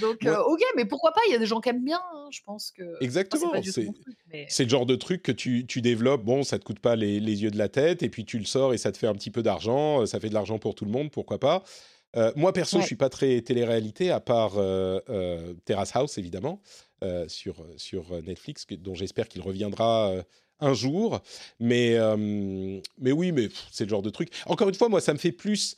Donc, 0.00 0.24
ok, 0.24 0.60
mais 0.76 0.84
pourquoi 0.84 1.12
pas 1.12 1.20
Il 1.28 1.32
y 1.32 1.34
a 1.34 1.38
des 1.38 1.46
gens 1.46 1.60
qui 1.60 1.70
aiment 1.70 1.84
bien. 1.84 2.00
Hein, 2.14 2.28
je 2.30 2.40
pense 2.44 2.70
que. 2.70 2.82
Exactement. 3.00 3.52
c'est 4.48 4.62
le 4.64 4.68
genre 4.68 4.86
de 4.86 4.94
truc 4.94 5.22
que 5.22 5.32
tu, 5.32 5.66
tu, 5.66 5.80
développes. 5.80 6.22
Bon, 6.22 6.42
ça 6.42 6.58
te 6.58 6.64
coûte 6.64 6.80
pas 6.80 6.96
les, 6.96 7.18
les, 7.20 7.42
yeux 7.42 7.50
de 7.50 7.58
la 7.58 7.68
tête, 7.68 8.02
et 8.02 8.08
puis 8.08 8.24
tu 8.24 8.38
le 8.38 8.44
sors 8.44 8.74
et 8.74 8.78
ça 8.78 8.92
te 8.92 8.98
fait 8.98 9.06
un 9.06 9.14
petit 9.14 9.30
peu 9.30 9.42
d'argent. 9.42 10.06
Ça 10.06 10.20
fait 10.20 10.28
de 10.28 10.34
l'argent 10.34 10.58
pour 10.58 10.74
tout 10.74 10.84
le 10.84 10.90
monde. 10.92 11.10
Pourquoi 11.10 11.38
pas 11.40 11.64
Moi 12.36 12.52
perso, 12.52 12.80
je 12.80 12.86
suis 12.86 12.96
pas 12.96 13.08
très 13.08 13.40
télé-réalité 13.40 14.10
à 14.12 14.20
part 14.20 14.52
Terrace 15.64 15.96
House 15.96 16.18
évidemment. 16.18 16.60
Euh, 17.04 17.28
sur, 17.28 17.56
sur 17.76 18.22
Netflix, 18.22 18.66
dont 18.70 18.94
j'espère 18.94 19.28
qu'il 19.28 19.42
reviendra 19.42 20.12
euh, 20.12 20.22
un 20.60 20.72
jour. 20.72 21.20
Mais, 21.60 21.94
euh, 21.98 22.16
mais 22.16 23.12
oui, 23.12 23.32
mais 23.32 23.50
c'est 23.70 23.84
le 23.84 23.90
genre 23.90 24.00
de 24.00 24.08
truc. 24.08 24.30
Encore 24.46 24.70
une 24.70 24.74
fois, 24.74 24.88
moi, 24.88 25.02
ça 25.02 25.12
me 25.12 25.18
fait 25.18 25.32
plus. 25.32 25.76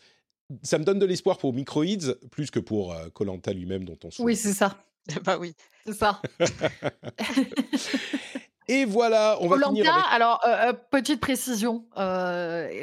Ça 0.62 0.78
me 0.78 0.84
donne 0.84 1.00
de 1.00 1.06
l'espoir 1.06 1.38
pour 1.38 1.52
Microids 1.52 2.14
plus 2.30 2.52
que 2.52 2.60
pour 2.60 2.94
Colanta 3.14 3.52
lui-même, 3.52 3.84
dont 3.84 3.98
on 4.04 4.12
se 4.12 4.22
Oui, 4.22 4.36
c'est 4.36 4.52
ça. 4.52 4.78
bah 5.24 5.36
oui. 5.40 5.54
C'est 5.84 5.94
ça. 5.94 6.22
Et 8.68 8.84
voilà, 8.84 9.38
on 9.40 9.48
va 9.48 9.58
finir 9.58 9.92
avec... 9.92 10.04
alors, 10.10 10.40
petite 10.92 11.20
précision. 11.20 11.84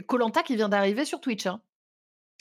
Colanta 0.07 0.43
qui 0.43 0.57
vient 0.57 0.67
d'arriver 0.67 1.05
sur 1.05 1.21
Twitch. 1.21 1.45
Hein. 1.45 1.61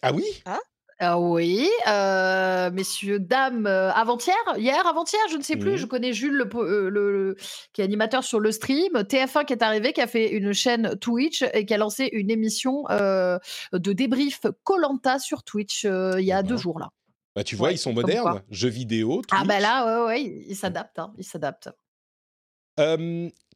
Ah 0.03 0.13
oui? 0.13 0.25
Ah 0.45 0.59
ah 1.05 1.19
oui, 1.19 1.69
euh, 1.87 2.71
messieurs, 2.71 3.19
dames, 3.19 3.67
euh, 3.67 3.93
avant-hier, 3.93 4.35
hier, 4.57 4.87
avant-hier, 4.87 5.21
je 5.31 5.37
ne 5.37 5.43
sais 5.43 5.57
plus. 5.57 5.77
Je 5.77 5.87
connais 5.87 6.13
Jules, 6.13 6.49
euh, 6.55 6.89
le, 6.89 7.37
qui 7.73 7.83
est 7.83 7.85
animateur 7.85 8.25
sur 8.25 8.41
le 8.41 8.51
stream. 8.53 8.93
TF1 8.95 9.45
qui 9.45 9.53
est 9.53 9.63
arrivé, 9.63 9.93
qui 9.93 10.01
a 10.01 10.07
fait 10.07 10.31
une 10.31 10.53
chaîne 10.53 10.97
Twitch 10.99 11.45
et 11.53 11.67
qui 11.67 11.75
a 11.75 11.77
lancé 11.77 12.09
une 12.13 12.31
émission 12.31 12.85
de 12.91 13.93
débrief 13.93 14.41
Colanta 14.65 15.19
sur 15.19 15.43
Twitch 15.43 15.85
il 15.85 16.25
y 16.25 16.33
a 16.33 16.43
deux 16.43 16.57
jours 16.57 16.79
là. 16.79 16.91
Bah, 17.37 17.45
tu 17.45 17.57
vois, 17.57 17.73
ils 17.73 17.79
sont 17.79 17.93
modernes, 17.93 18.43
jeux 18.51 18.69
vidéo. 18.69 19.23
Ah 19.31 19.45
bah 19.45 19.59
là, 19.59 20.07
ouais, 20.07 20.07
ouais, 20.07 20.45
ils 20.49 20.57
s'adaptent, 20.57 20.99
hein, 20.99 21.13
ils 21.19 21.25
s'adaptent. 21.25 21.71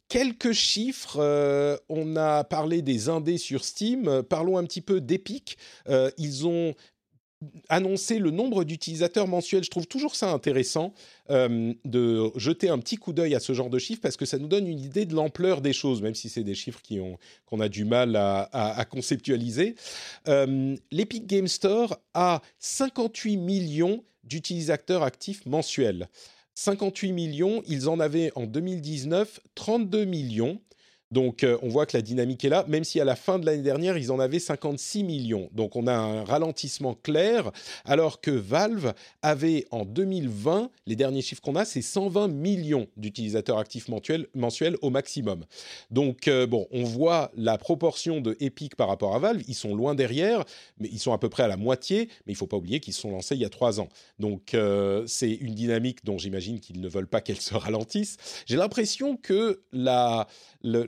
Quelques 0.09 0.53
chiffres, 0.53 1.81
on 1.89 2.17
a 2.17 2.45
parlé 2.45 2.83
des 2.83 3.09
indés 3.09 3.39
sur 3.39 3.65
Steam, 3.65 4.23
parlons 4.23 4.59
un 4.59 4.65
petit 4.65 4.81
peu 4.83 5.01
d'Epic. 5.01 5.57
ils 6.19 6.47
ont 6.47 6.75
annoncer 7.69 8.19
le 8.19 8.31
nombre 8.31 8.65
d'utilisateurs 8.65 9.29
mensuels. 9.29 9.65
Je 9.65 9.71
trouve 9.71 9.87
toujours 9.87 10.17
ça 10.17 10.31
intéressant 10.33 10.93
euh, 11.31 11.73
de 11.85 12.31
jeter 12.37 12.69
un 12.69 12.79
petit 12.79 12.97
coup 12.97 13.13
d'œil 13.13 13.35
à 13.35 13.41
ce 13.41 13.53
genre 13.53 13.71
de 13.71 13.79
chiffres 13.79 14.01
parce 14.01 14.17
que 14.17 14.27
ça 14.27 14.39
nous 14.39 14.49
donne 14.49 14.67
une 14.67 14.81
idée 14.81 15.05
de 15.05 15.15
l'ampleur 15.15 15.61
des 15.61 15.73
choses, 15.73 16.03
même 16.03 16.15
si 16.15 16.29
c'est 16.29 16.43
des 16.43 16.55
chiffres 16.55 16.81
qu'on 17.47 17.61
a 17.61 17.69
du 17.69 17.85
mal 17.85 18.17
à, 18.17 18.85
conceptualiser. 18.91 19.77
Euh, 20.27 20.77
L'Epic 20.91 21.27
Game 21.27 21.49
Store 21.49 21.99
a 22.15 22.43
58 22.59 23.37
millions 23.37 24.05
d'utilisateurs 24.25 25.03
actifs 25.03 25.47
mensuels. 25.47 26.09
58 26.55 27.13
millions, 27.13 27.63
ils 27.69 27.89
en 27.89 28.01
avaient 28.01 28.33
en 28.35 28.47
2019 28.47 29.41
32 29.55 30.05
millions. 30.05 30.61
Donc 31.11 31.43
euh, 31.43 31.57
on 31.63 31.69
voit 31.69 31.87
que 31.87 31.97
la 31.97 32.03
dynamique 32.03 32.45
est 32.45 32.49
là, 32.49 32.65
même 32.69 32.85
si 32.85 33.01
à 33.01 33.05
la 33.05 33.17
fin 33.17 33.39
de 33.39 33.47
l'année 33.47 33.63
dernière, 33.63 33.97
ils 33.97 34.13
en 34.13 34.19
avaient 34.19 34.39
56 34.39 35.05
millions. 35.05 35.49
Donc 35.53 35.77
on 35.77 35.87
a 35.87 35.95
un 35.95 36.25
ralentissement 36.25 36.95
clair, 36.95 37.51
alors 37.85 38.21
que 38.21 38.31
Valve 38.31 38.93
avait 39.23 39.67
en 39.71 39.85
2020, 39.85 40.71
les 40.87 40.97
derniers 40.97 41.23
chiffres 41.23 41.41
qu'on 41.41 41.57
a, 41.57 41.65
c'est 41.65 41.83
120 41.83 42.29
millions 42.29 42.89
d'utilisateurs 42.97 43.59
actifs 43.59 43.89
mensuels, 43.89 44.77
au 44.83 44.91
maximum. 44.91 45.45
Donc 45.91 46.29
euh, 46.29 46.47
bon, 46.47 46.67
on 46.71 46.85
voit 46.85 47.31
la 47.37 47.59
proportion 47.59 48.21
de 48.21 48.37
Epic 48.41 48.77
par 48.77 48.89
rapport 48.89 49.15
à 49.15 49.19
Valve, 49.19 49.43
ils 49.49 49.55
sont 49.55 49.75
loin 49.75 49.95
derrière, 49.95 50.45
mais 50.79 50.89
ils 50.93 50.99
sont 50.99 51.13
à 51.13 51.19
peu 51.19 51.29
près 51.29 51.43
à 51.43 51.49
la 51.49 51.57
moitié, 51.57 52.09
mais 52.27 52.33
il 52.33 52.37
faut 52.37 52.47
pas 52.47 52.57
oublier 52.57 52.81
qu'ils 52.81 52.95
se 52.95 53.01
sont 53.01 53.11
lancés 53.11 53.35
il 53.35 53.41
y 53.41 53.45
a 53.45 53.51
trois 53.51 53.81
ans. 53.81 53.89
Donc 54.19 54.55
euh, 54.55 55.05
c'est 55.07 55.31
une 55.31 55.55
dynamique 55.55 56.05
dont 56.05 56.19
j'imagine 56.19 56.61
qu'ils 56.61 56.81
ne 56.81 56.89
veulent 56.89 57.09
pas 57.09 57.21
qu'elle 57.21 57.41
se 57.41 57.55
ralentisse. 57.55 58.17
J'ai 58.47 58.57
l'impression 58.57 59.17
que 59.17 59.63
la 59.73 60.27
le, 60.63 60.85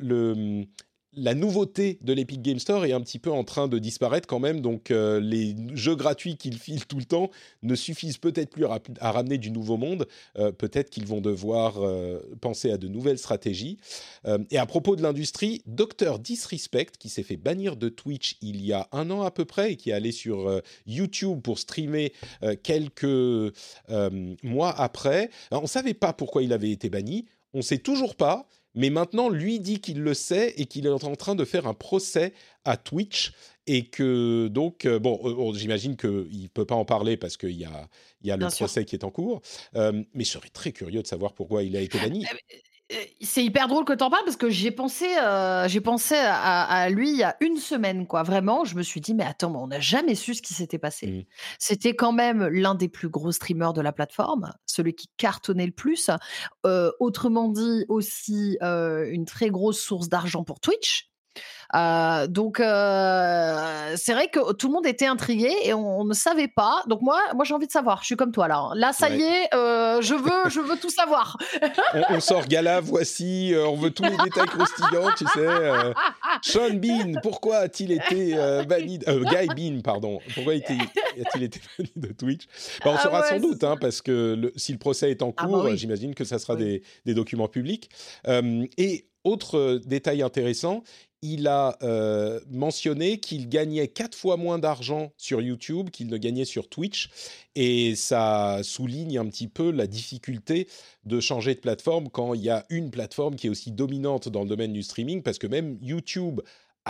la 1.14 1.34
nouveauté 1.34 1.98
de 2.02 2.12
l'Epic 2.12 2.40
Game 2.40 2.58
Store 2.58 2.84
est 2.84 2.92
un 2.92 3.00
petit 3.00 3.18
peu 3.18 3.30
en 3.30 3.42
train 3.42 3.66
de 3.66 3.78
disparaître 3.78 4.28
quand 4.28 4.38
même, 4.38 4.60
donc 4.60 4.90
euh, 4.90 5.18
les 5.20 5.56
jeux 5.74 5.96
gratuits 5.96 6.36
qu'ils 6.36 6.58
filent 6.58 6.86
tout 6.86 6.98
le 6.98 7.04
temps 7.04 7.30
ne 7.62 7.74
suffisent 7.74 8.18
peut-être 8.18 8.50
plus 8.50 8.66
à, 8.66 9.10
ramener 9.12 9.38
du 9.38 9.50
nouveau 9.50 9.76
monde. 9.76 10.06
Euh, 10.38 10.52
peut-être 10.52 10.90
qu'ils 10.90 11.06
vont 11.06 11.20
devoir 11.20 11.78
euh, 11.78 12.20
penser 12.40 12.70
à 12.70 12.78
de 12.78 12.88
nouvelles 12.88 13.18
stratégies. 13.18 13.78
et 14.50 14.58
à 14.58 14.66
propos 14.66 14.96
de 14.96 15.02
l'industrie, 15.02 15.62
Dr 15.66 16.18
Disrespect, 16.18 16.92
qui 16.98 17.08
s'est 17.08 17.22
fait 17.22 17.36
bannir 17.36 17.76
de 17.76 17.88
Twitch 17.88 18.36
il 18.40 18.64
y 18.64 18.72
a 18.72 18.88
un 18.92 19.10
an 19.10 19.22
à 19.22 19.30
peu 19.30 19.44
près 19.44 19.72
et 19.72 19.76
qui 19.76 19.90
est 19.90 19.92
allé 19.92 20.12
sur 20.12 20.60
YouTube 20.86 21.40
pour 21.42 21.58
streamer 21.58 22.12
quelques 22.62 23.54
mois 24.42 24.70
après, 24.78 25.30
on 25.50 25.62
ne 25.62 25.66
savait 25.66 25.94
pas 25.94 26.12
pourquoi 26.12 26.42
il 26.42 26.52
avait 26.52 26.70
été 26.70 26.90
banni. 26.90 27.26
On 27.52 27.58
ne 27.58 27.62
sait 27.62 27.78
toujours 27.78 28.14
pas 28.14 28.48
mais 28.74 28.90
maintenant 28.90 29.28
lui 29.28 29.60
dit 29.60 29.80
qu'il 29.80 30.00
le 30.00 30.14
sait 30.14 30.54
et 30.56 30.66
qu'il 30.66 30.86
est 30.86 30.90
en 30.90 31.16
train 31.16 31.34
de 31.34 31.44
faire 31.44 31.66
un 31.66 31.74
procès 31.74 32.32
à 32.64 32.76
Twitch 32.76 33.32
et 33.66 33.86
que 33.86 34.48
donc 34.48 34.84
euh, 34.84 34.98
bon, 34.98 35.52
j'imagine 35.54 35.96
qu'il 35.96 36.42
ne 36.42 36.48
peut 36.48 36.64
pas 36.64 36.74
en 36.74 36.84
parler 36.84 37.16
parce 37.16 37.36
qu'il 37.36 37.52
y 37.52 37.64
a, 37.64 37.88
il 38.22 38.28
y 38.28 38.30
a 38.30 38.36
le 38.36 38.48
procès 38.48 38.84
qui 38.84 38.96
est 38.96 39.04
en 39.04 39.10
cours, 39.10 39.42
euh, 39.76 40.02
mais 40.14 40.24
je 40.24 40.30
serais 40.30 40.48
très 40.48 40.72
curieux 40.72 41.02
de 41.02 41.06
savoir 41.06 41.34
pourquoi 41.34 41.62
il 41.62 41.76
a 41.76 41.80
été 41.80 41.98
banni. 41.98 42.26
Eh 42.92 43.16
c'est 43.20 43.44
hyper 43.44 43.68
drôle 43.68 43.84
que 43.84 43.92
tu 43.92 44.02
en 44.02 44.10
parles 44.10 44.24
parce 44.24 44.36
que 44.36 44.50
j'ai 44.50 44.72
pensé, 44.72 45.06
euh, 45.22 45.68
j'ai 45.68 45.80
pensé 45.80 46.16
à, 46.16 46.88
lui 46.90 47.10
il 47.10 47.16
y 47.16 47.22
a 47.22 47.36
une 47.40 47.56
semaine, 47.56 48.06
quoi. 48.06 48.24
Vraiment, 48.24 48.64
je 48.64 48.74
me 48.74 48.82
suis 48.82 49.00
dit, 49.00 49.14
mais 49.14 49.24
attends, 49.24 49.54
on 49.54 49.68
n'a 49.68 49.78
jamais 49.78 50.16
su 50.16 50.34
ce 50.34 50.42
qui 50.42 50.54
s'était 50.54 50.78
passé. 50.78 51.06
Mmh. 51.06 51.24
C'était 51.60 51.94
quand 51.94 52.12
même 52.12 52.48
l'un 52.48 52.74
des 52.74 52.88
plus 52.88 53.08
gros 53.08 53.30
streamers 53.30 53.72
de 53.72 53.80
la 53.80 53.92
plateforme, 53.92 54.52
celui 54.66 54.94
qui 54.94 55.08
cartonnait 55.16 55.66
le 55.66 55.72
plus. 55.72 56.10
Euh, 56.66 56.90
autrement 56.98 57.48
dit, 57.48 57.84
aussi 57.88 58.58
euh, 58.62 59.08
une 59.10 59.24
très 59.24 59.50
grosse 59.50 59.80
source 59.80 60.08
d'argent 60.08 60.42
pour 60.42 60.58
Twitch. 60.58 61.09
Euh, 61.74 62.26
donc 62.26 62.58
euh, 62.58 63.94
c'est 63.96 64.12
vrai 64.12 64.28
que 64.28 64.52
tout 64.54 64.66
le 64.66 64.72
monde 64.72 64.86
était 64.86 65.06
intrigué 65.06 65.52
et 65.64 65.72
on, 65.72 66.04
ne 66.04 66.14
savait 66.14 66.48
pas. 66.48 66.82
Donc 66.88 67.02
moi, 67.02 67.20
moi 67.34 67.44
j'ai 67.44 67.54
envie 67.54 67.66
de 67.66 67.72
savoir. 67.72 68.00
Je 68.00 68.06
suis 68.06 68.16
comme 68.16 68.32
toi 68.32 68.48
là. 68.48 68.70
Là, 68.74 68.92
ça 68.92 69.10
y 69.10 69.22
est, 69.22 69.54
euh, 69.54 70.00
je 70.02 70.14
veux, 70.14 70.50
je 70.50 70.60
veux 70.60 70.76
tout 70.76 70.90
savoir. 70.90 71.36
on, 72.10 72.20
sort 72.20 72.46
gala, 72.46 72.80
voici. 72.80 73.54
on 73.56 73.76
veut 73.76 73.90
tous 73.90 74.02
les 74.02 74.16
détails 74.24 74.46
croustillants, 74.46 75.12
tu 75.16 75.26
sais. 75.26 75.46
Sean 76.42 76.74
Bean, 76.74 77.20
pourquoi 77.22 77.58
a-t-il 77.58 77.92
été 77.92 78.34
banni 78.66 78.98
Guy 78.98 79.46
Bean, 79.54 79.82
pardon. 79.82 80.18
Pourquoi 80.34 80.54
a-t-il 80.54 81.42
été 81.42 81.60
banni 81.78 81.92
de 81.96 82.12
Twitch? 82.12 82.46
Bah, 82.84 82.92
On 82.92 82.96
ah 82.96 83.02
saura 83.02 83.22
sans 83.24 83.38
doute, 83.38 83.62
hein, 83.62 83.76
parce 83.80 84.02
que 84.02 84.34
le, 84.34 84.52
si 84.56 84.72
le 84.72 84.78
procès 84.78 85.10
est 85.10 85.22
en 85.22 85.32
ah 85.36 85.46
bah 85.46 85.48
cours, 85.48 85.76
j'imagine 85.76 86.14
que 86.14 86.24
ça 86.24 86.38
sera 86.38 86.56
des, 86.56 86.82
des, 87.04 87.14
documents 87.14 87.48
publics. 87.48 87.90
et 88.26 89.06
autre 89.24 89.80
détail 89.84 90.22
intéressant, 90.22 90.82
il 91.22 91.46
a 91.48 91.76
euh, 91.82 92.40
mentionné 92.50 93.18
qu'il 93.20 93.48
gagnait 93.48 93.88
quatre 93.88 94.16
fois 94.16 94.36
moins 94.36 94.58
d'argent 94.58 95.12
sur 95.16 95.40
YouTube 95.40 95.90
qu'il 95.90 96.08
ne 96.08 96.16
gagnait 96.16 96.44
sur 96.44 96.68
Twitch. 96.68 97.10
Et 97.54 97.94
ça 97.94 98.60
souligne 98.62 99.18
un 99.18 99.26
petit 99.26 99.48
peu 99.48 99.70
la 99.70 99.86
difficulté 99.86 100.68
de 101.04 101.20
changer 101.20 101.54
de 101.54 101.60
plateforme 101.60 102.08
quand 102.08 102.34
il 102.34 102.42
y 102.42 102.50
a 102.50 102.64
une 102.70 102.90
plateforme 102.90 103.36
qui 103.36 103.48
est 103.48 103.50
aussi 103.50 103.72
dominante 103.72 104.28
dans 104.28 104.42
le 104.42 104.48
domaine 104.48 104.72
du 104.72 104.82
streaming, 104.82 105.22
parce 105.22 105.38
que 105.38 105.46
même 105.46 105.78
YouTube 105.82 106.40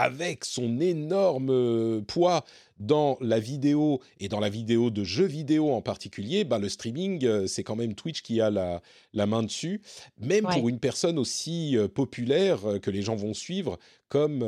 avec 0.01 0.47
son 0.47 0.81
énorme 0.81 1.51
euh, 1.51 2.01
poids 2.01 2.47
dans 2.79 3.19
la 3.21 3.39
vidéo 3.39 4.01
et 4.19 4.31
dans 4.31 4.41
la 4.41 4.49
vidéo 4.49 4.89
de 4.89 5.05
jeux 5.05 5.27
vidéo 5.27 5.73
en 5.73 5.83
particulier, 5.83 6.45
ben 6.45 6.59
le 6.59 6.71
streaming, 6.71 7.23
euh, 7.27 7.47
c'est 7.47 7.63
quand 7.63 7.77
même 7.77 7.95
Twitch 7.95 8.23
qui 8.23 8.41
a 8.41 8.49
la, 8.49 8.81
la 9.13 9.27
main 9.27 9.43
dessus, 9.43 9.83
même 10.19 10.47
pour 10.47 10.71
une 10.71 10.79
personne 10.79 11.19
aussi 11.19 11.77
euh, 11.77 11.87
populaire 11.87 12.61
que 12.81 12.91
les 12.91 13.03
gens 13.03 13.15
vont 13.15 13.35
suivre 13.35 13.79
comme, 14.09 14.45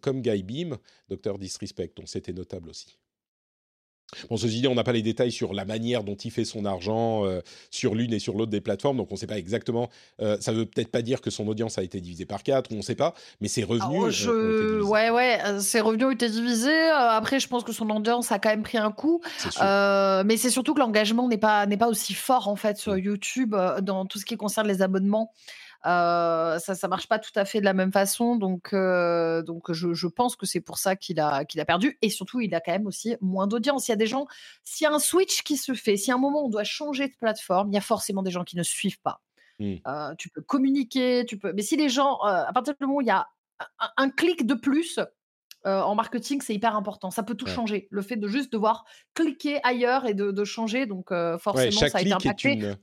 comme 0.00 0.20
Guy 0.22 0.42
Beam, 0.42 0.78
Docteur 1.10 1.38
Disrespect, 1.38 1.92
dont 1.94 2.06
c'était 2.06 2.32
notable 2.32 2.70
aussi. 2.70 2.98
Bon, 4.30 4.36
ceci 4.36 4.60
dit, 4.60 4.68
on 4.68 4.74
n'a 4.74 4.84
pas 4.84 4.92
les 4.92 5.02
détails 5.02 5.32
sur 5.32 5.52
la 5.52 5.64
manière 5.64 6.04
dont 6.04 6.14
il 6.14 6.30
fait 6.30 6.44
son 6.44 6.64
argent 6.64 7.24
euh, 7.24 7.40
sur 7.70 7.96
l'une 7.96 8.12
et 8.12 8.20
sur 8.20 8.34
l'autre 8.34 8.52
des 8.52 8.60
plateformes, 8.60 8.98
donc 8.98 9.08
on 9.10 9.14
ne 9.14 9.18
sait 9.18 9.26
pas 9.26 9.36
exactement. 9.36 9.88
Euh, 10.22 10.36
ça 10.40 10.52
veut 10.52 10.64
peut-être 10.64 10.92
pas 10.92 11.02
dire 11.02 11.20
que 11.20 11.30
son 11.30 11.48
audience 11.48 11.76
a 11.76 11.82
été 11.82 12.00
divisée 12.00 12.24
par 12.24 12.44
quatre, 12.44 12.70
on 12.72 12.76
ne 12.76 12.82
sait 12.82 12.94
pas, 12.94 13.14
mais 13.40 13.48
ses 13.48 13.64
revenus. 13.64 14.26
Euh, 14.28 14.80
ouais, 14.82 15.10
ouais, 15.10 15.40
ses 15.60 15.80
revenus 15.80 16.06
ont 16.06 16.10
été 16.12 16.28
divisés. 16.28 16.88
après, 16.90 17.40
je 17.40 17.48
pense 17.48 17.64
que 17.64 17.72
son 17.72 17.90
audience 17.90 18.30
a 18.30 18.38
quand 18.38 18.50
même 18.50 18.62
pris 18.62 18.78
un 18.78 18.92
coup. 18.92 19.20
mais 19.60 20.36
c'est 20.36 20.50
surtout 20.50 20.74
que 20.74 20.80
l'engagement 20.80 21.28
n'est 21.28 21.38
pas 21.38 21.66
pas 21.76 21.88
aussi 21.88 22.14
fort 22.14 22.48
en 22.48 22.56
fait 22.56 22.78
sur 22.78 22.94
mmh. 22.94 22.98
YouTube 23.00 23.54
dans 23.82 24.06
tout 24.06 24.18
ce 24.18 24.24
qui 24.24 24.38
concerne 24.38 24.66
les 24.66 24.80
abonnements. 24.80 25.30
Euh, 25.86 26.58
ça 26.58 26.74
ça 26.74 26.88
marche 26.88 27.06
pas 27.06 27.20
tout 27.20 27.30
à 27.36 27.44
fait 27.44 27.60
de 27.60 27.64
la 27.64 27.72
même 27.72 27.92
façon, 27.92 28.34
donc 28.34 28.72
euh, 28.72 29.42
donc 29.42 29.70
je, 29.72 30.06
pense 30.08 30.34
que 30.34 30.44
c'est 30.44 30.60
pour 30.60 30.78
ça 30.78 30.96
qu'il 30.96 31.20
a 31.20 31.44
qu'il 31.44 31.60
a 31.60 31.64
perdu 31.64 31.96
et 32.02 32.10
surtout 32.10 32.40
il 32.40 32.52
a 32.56 32.60
quand 32.60 32.72
même 32.72 32.88
aussi 32.88 33.14
moins 33.20 33.46
d'audience. 33.46 33.86
Il 33.86 33.92
y 33.92 33.94
a 33.94 33.96
des 33.96 34.06
gens, 34.06 34.26
s'il 34.64 34.84
y 34.84 34.88
a 34.88 34.92
un 34.92 34.98
switch 34.98 35.44
qui 35.44 35.56
se 35.56 35.74
fait, 35.74 35.96
si 35.96 36.10
à 36.10 36.14
un 36.14 36.18
moment 36.18 36.44
on 36.44 36.48
doit 36.48 36.64
changer 36.64 37.06
de 37.06 37.14
plateforme, 37.14 37.70
il 37.70 37.74
y 37.74 37.78
a 37.78 37.82
forcément 37.82 38.22
des 38.22 38.32
gens 38.32 38.42
qui 38.42 38.56
ne 38.56 38.64
suivent 38.64 39.00
pas. 39.00 39.20
Mmh. 39.60 39.74
Euh, 39.86 40.14
tu 40.18 40.28
peux 40.28 40.42
communiquer, 40.42 41.24
tu 41.24 41.38
peux, 41.38 41.52
mais 41.52 41.62
si 41.62 41.76
les 41.76 41.88
gens, 41.88 42.18
à 42.20 42.52
partir 42.52 42.74
du 42.74 42.84
moment 42.84 42.98
où 42.98 43.00
il 43.02 43.06
y 43.06 43.10
a 43.10 43.28
un, 43.96 44.10
clic 44.10 44.44
de 44.44 44.54
plus, 44.54 44.98
en 45.64 45.94
marketing, 45.94 46.40
c'est 46.42 46.54
hyper 46.54 46.76
important. 46.76 47.10
Ça 47.10 47.22
peut 47.22 47.34
tout 47.34 47.46
changer. 47.46 47.86
Le 47.90 48.02
fait 48.02 48.16
de 48.16 48.28
juste 48.28 48.52
devoir 48.52 48.84
cliquer 49.14 49.60
ailleurs 49.62 50.06
et 50.06 50.14
de, 50.14 50.44
changer, 50.44 50.86
donc 50.86 51.10
forcément, 51.38 51.70
ça 51.70 51.98
a 51.98 52.00
été 52.00 52.12
impacté 52.12 52.76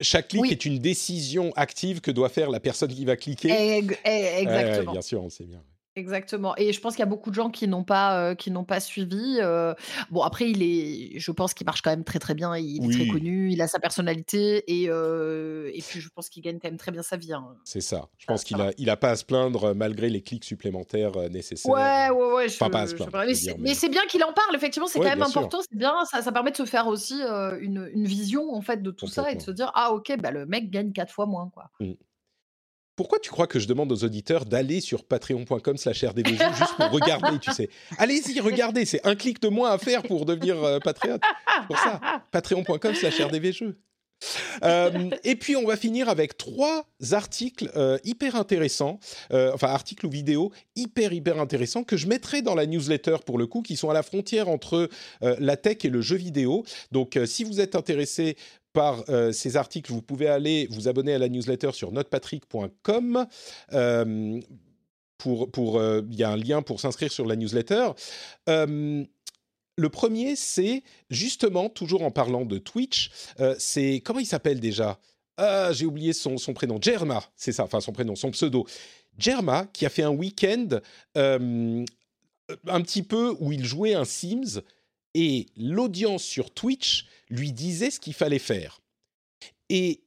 chaque 0.00 0.28
clic 0.28 0.50
est 0.50 0.64
une 0.64 0.78
décision 0.78 1.52
active 1.56 2.00
que 2.00 2.10
doit 2.10 2.28
faire 2.28 2.50
la 2.50 2.60
personne 2.60 2.92
qui 2.92 3.04
va 3.04 3.16
cliquer. 3.16 3.78
exactement. 4.04 4.92
bien 4.92 5.02
sûr, 5.02 5.22
on 5.22 5.30
sait 5.30 5.44
bien. 5.44 5.62
Exactement. 5.96 6.54
Et 6.56 6.72
je 6.72 6.80
pense 6.80 6.94
qu'il 6.94 7.00
y 7.00 7.04
a 7.04 7.06
beaucoup 7.06 7.30
de 7.30 7.36
gens 7.36 7.50
qui 7.50 7.68
n'ont 7.68 7.84
pas, 7.84 8.18
euh, 8.18 8.34
qui 8.34 8.50
n'ont 8.50 8.64
pas 8.64 8.80
suivi. 8.80 9.38
Euh. 9.40 9.74
Bon, 10.10 10.22
après, 10.22 10.50
il 10.50 10.62
est, 10.62 11.18
je 11.20 11.30
pense 11.30 11.54
qu'il 11.54 11.64
marche 11.66 11.82
quand 11.82 11.90
même 11.90 12.02
très 12.02 12.18
très 12.18 12.34
bien. 12.34 12.56
Il 12.56 12.84
est 12.84 12.92
très 12.92 13.06
connu, 13.06 13.52
il 13.52 13.62
a 13.62 13.68
sa 13.68 13.78
personnalité 13.78 14.64
et, 14.66 14.88
euh, 14.88 15.70
et 15.72 15.80
puis 15.82 16.00
je 16.00 16.08
pense 16.08 16.28
qu'il 16.28 16.42
gagne 16.42 16.58
quand 16.58 16.68
même 16.68 16.78
très 16.78 16.90
bien 16.90 17.02
sa 17.02 17.16
vie. 17.16 17.32
Hein. 17.32 17.46
C'est 17.64 17.80
ça. 17.80 18.08
Je 18.18 18.26
pense 18.26 18.42
qu'il 18.42 18.60
a, 18.60 18.72
il 18.76 18.90
a 18.90 18.96
pas 18.96 19.10
à 19.10 19.16
se 19.16 19.24
plaindre 19.24 19.74
malgré 19.74 20.08
les 20.08 20.20
clics 20.20 20.44
supplémentaires 20.44 21.12
nécessaires. 21.30 21.72
Ouais, 21.72 22.10
ouais, 22.10 22.32
ouais. 22.34 22.70
pas 22.70 22.80
à 22.80 22.86
se 22.88 22.94
plaindre. 22.94 23.12
Mais 23.60 23.74
c'est 23.74 23.88
bien 23.88 24.04
qu'il 24.06 24.24
en 24.24 24.32
parle. 24.32 24.56
Effectivement, 24.56 24.88
c'est 24.88 24.98
quand 24.98 25.04
même 25.04 25.22
important. 25.22 25.60
C'est 25.60 25.78
bien. 25.78 25.94
Ça, 26.10 26.22
ça, 26.22 26.32
permet 26.32 26.50
de 26.50 26.56
se 26.56 26.64
faire 26.64 26.88
aussi 26.88 27.20
une, 27.60 27.88
une, 27.94 28.04
vision 28.04 28.52
en 28.52 28.62
fait 28.62 28.82
de 28.82 28.90
tout 28.90 29.06
ça 29.06 29.30
et 29.30 29.36
de 29.36 29.42
se 29.42 29.52
dire 29.52 29.70
ah 29.74 29.92
ok, 29.92 30.16
bah 30.20 30.32
le 30.32 30.44
mec 30.44 30.70
gagne 30.70 30.92
quatre 30.92 31.12
fois 31.12 31.26
moins 31.26 31.50
quoi. 31.54 31.70
Mmh. 31.78 31.92
Pourquoi 32.96 33.18
tu 33.18 33.30
crois 33.30 33.46
que 33.46 33.58
je 33.58 33.66
demande 33.66 33.90
aux 33.90 34.04
auditeurs 34.04 34.44
d'aller 34.44 34.80
sur 34.80 35.04
patreon.com 35.04 35.76
slash 35.76 36.04
rdvg 36.04 36.38
juste 36.58 36.76
pour 36.76 36.90
regarder, 36.90 37.38
tu 37.40 37.52
sais? 37.52 37.68
Allez-y, 37.98 38.38
regardez, 38.40 38.84
c'est 38.84 39.04
un 39.06 39.16
clic 39.16 39.42
de 39.42 39.48
moins 39.48 39.72
à 39.72 39.78
faire 39.78 40.02
pour 40.02 40.24
devenir 40.24 40.62
euh, 40.62 40.78
patriote. 40.78 41.20
Pour 41.66 41.78
ça, 41.78 42.00
patreon.com 42.30 42.94
slash 42.94 43.20
rdvg. 43.20 43.74
Euh, 44.62 45.10
et 45.24 45.34
puis 45.34 45.56
on 45.56 45.66
va 45.66 45.76
finir 45.76 46.08
avec 46.08 46.38
trois 46.38 46.86
articles 47.10 47.70
euh, 47.76 47.98
hyper 48.04 48.36
intéressants, 48.36 48.98
enfin 49.30 49.66
articles 49.68 50.06
ou 50.06 50.08
vidéos 50.08 50.52
hyper 50.76 51.12
hyper 51.12 51.38
intéressants 51.40 51.82
que 51.82 51.96
je 51.96 52.06
mettrai 52.06 52.40
dans 52.40 52.54
la 52.54 52.64
newsletter 52.64 53.16
pour 53.26 53.38
le 53.38 53.46
coup, 53.46 53.60
qui 53.60 53.76
sont 53.76 53.90
à 53.90 53.92
la 53.92 54.02
frontière 54.02 54.48
entre 54.48 54.88
la 55.20 55.56
tech 55.56 55.78
et 55.84 55.90
le 55.90 56.00
jeu 56.00 56.16
vidéo. 56.16 56.64
Donc 56.92 57.18
si 57.26 57.44
vous 57.44 57.60
êtes 57.60 57.74
intéressé 57.74 58.36
par 58.74 59.04
euh, 59.08 59.32
ces 59.32 59.56
articles, 59.56 59.90
vous 59.90 60.02
pouvez 60.02 60.26
aller 60.26 60.66
vous 60.68 60.88
abonner 60.88 61.14
à 61.14 61.18
la 61.18 61.30
newsletter 61.30 61.72
sur 61.72 61.92
notepatrick.com. 61.92 63.26
Euh, 63.72 64.40
pour, 65.16 65.50
pour, 65.50 65.78
euh, 65.78 66.02
il 66.10 66.16
y 66.16 66.24
a 66.24 66.30
un 66.30 66.36
lien 66.36 66.60
pour 66.60 66.80
s'inscrire 66.80 67.10
sur 67.10 67.24
la 67.24 67.36
newsletter. 67.36 67.92
le 68.46 69.88
premier, 69.88 70.36
c'est 70.36 70.82
justement, 71.08 71.68
toujours 71.70 72.02
en 72.02 72.10
parlant 72.10 72.44
de 72.44 72.58
Twitch, 72.58 73.10
c'est, 73.58 74.02
comment 74.04 74.20
il 74.20 74.26
s'appelle 74.26 74.60
déjà? 74.60 74.98
Ah, 75.36 75.72
J'ai 75.72 75.86
oublié 75.86 76.12
son, 76.12 76.36
son 76.36 76.52
prénom. 76.52 76.78
Germa, 76.80 77.24
c'est 77.36 77.52
ça, 77.52 77.64
enfin 77.64 77.80
son 77.80 77.92
prénom, 77.92 78.14
son 78.14 78.30
pseudo. 78.32 78.66
Germa, 79.18 79.66
qui 79.72 79.86
a 79.86 79.88
fait 79.88 80.02
un 80.02 80.10
week-end 80.10 80.80
un 81.14 82.80
petit 82.82 83.02
peu 83.02 83.34
où 83.40 83.52
il 83.52 83.64
jouait 83.64 83.94
un 83.94 84.04
Sims 84.04 84.60
et 85.14 85.46
l'audience 85.56 86.22
sur 86.22 86.52
Twitch 86.52 87.06
lui 87.34 87.52
disait 87.52 87.90
ce 87.90 88.00
qu'il 88.00 88.14
fallait 88.14 88.38
faire. 88.38 88.80
Et 89.68 90.04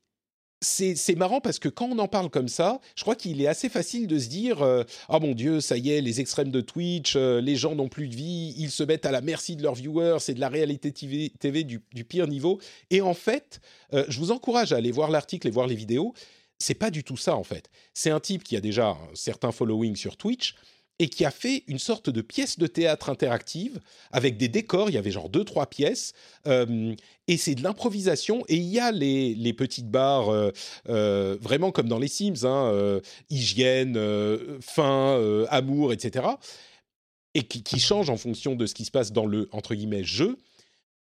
c'est 0.61 1.15
marrant 1.15 1.39
parce 1.39 1.59
que 1.59 1.69
quand 1.69 1.87
on 1.87 1.99
en 1.99 2.07
parle 2.07 2.29
comme 2.29 2.47
ça, 2.47 2.79
je 2.95 3.03
crois 3.03 3.15
qu'il 3.15 3.41
est 3.41 3.47
assez 3.47 3.69
facile 3.69 4.07
de 4.07 4.17
se 4.17 4.27
dire 4.27 4.63
euh, 4.63 4.83
Ah 5.07 5.19
mon 5.19 5.33
Dieu, 5.33 5.61
ça 5.61 5.77
y 5.77 5.91
est, 5.91 6.01
les 6.01 6.19
extrêmes 6.19 6.49
de 6.49 6.61
Twitch, 6.61 7.15
euh, 7.15 7.39
les 7.41 7.55
gens 7.55 7.75
n'ont 7.75 7.89
plus 7.89 8.07
de 8.07 8.15
vie, 8.15 8.55
ils 8.57 8.71
se 8.71 8.83
mettent 8.83 9.05
à 9.05 9.11
la 9.11 9.21
merci 9.21 9.55
de 9.55 9.61
leurs 9.61 9.75
viewers, 9.75 10.17
c'est 10.19 10.33
de 10.33 10.39
la 10.39 10.49
réalité 10.49 10.91
TV, 10.91 11.63
du, 11.63 11.79
pire 12.03 12.27
niveau. 12.27 12.59
Et 12.89 13.01
en 13.01 13.13
fait, 13.13 13.59
euh, 13.93 14.05
je 14.07 14.19
vous 14.19 14.31
encourage 14.31 14.73
à 14.73 14.77
aller 14.77 14.91
voir 14.91 15.11
l'article 15.11 15.47
et 15.47 15.51
voir 15.51 15.67
les 15.67 15.75
vidéos. 15.75 16.13
C'est 16.57 16.73
pas 16.73 16.89
du 16.89 17.03
tout 17.03 17.17
ça 17.17 17.35
en 17.35 17.43
fait. 17.43 17.69
C'est 17.93 18.09
un 18.09 18.19
type 18.19 18.43
qui 18.43 18.57
a 18.57 18.61
déjà 18.61 18.87
un 18.89 18.97
certain 19.13 19.51
following 19.51 19.95
sur 19.95 20.17
Twitch 20.17 20.55
et 20.99 21.09
qui 21.09 21.25
a 21.25 21.31
fait 21.31 21.63
une 21.67 21.77
sorte 21.79 22.09
de 22.09 22.21
pièce 22.21 22.57
de 22.57 22.65
théâtre 22.65 23.09
interactive 23.09 23.79
avec 24.11 24.37
des 24.37 24.47
décors. 24.47 24.89
Il 24.89 24.93
y 24.93 24.97
avait 24.97 25.11
genre 25.11 25.29
deux, 25.29 25.43
trois 25.43 25.67
pièces. 25.67 26.13
Euh, 26.47 26.95
et 27.27 27.37
c'est 27.37 27.55
de 27.55 27.63
l'improvisation. 27.63 28.43
Et 28.47 28.55
il 28.55 28.63
y 28.63 28.79
a 28.79 28.91
les, 28.91 29.35
les 29.35 29.53
petites 29.53 29.89
barres, 29.89 30.29
euh, 30.29 30.51
euh, 30.89 31.37
vraiment 31.39 31.71
comme 31.71 31.87
dans 31.87 31.99
les 31.99 32.07
Sims, 32.07 32.45
hein, 32.45 32.99
hygiène, 33.29 33.99
faim, 34.61 35.45
amour, 35.49 35.93
etc. 35.93 36.25
Et 37.35 37.43
qui, 37.43 37.61
qui 37.61 37.79
changent 37.79 38.09
en 38.09 38.17
fonction 38.17 38.55
de 38.55 38.65
ce 38.65 38.73
qui 38.73 38.85
se 38.85 38.91
passe 38.91 39.11
dans 39.11 39.25
le, 39.25 39.49
entre 39.51 39.75
guillemets, 39.75 40.03
jeu. 40.03 40.37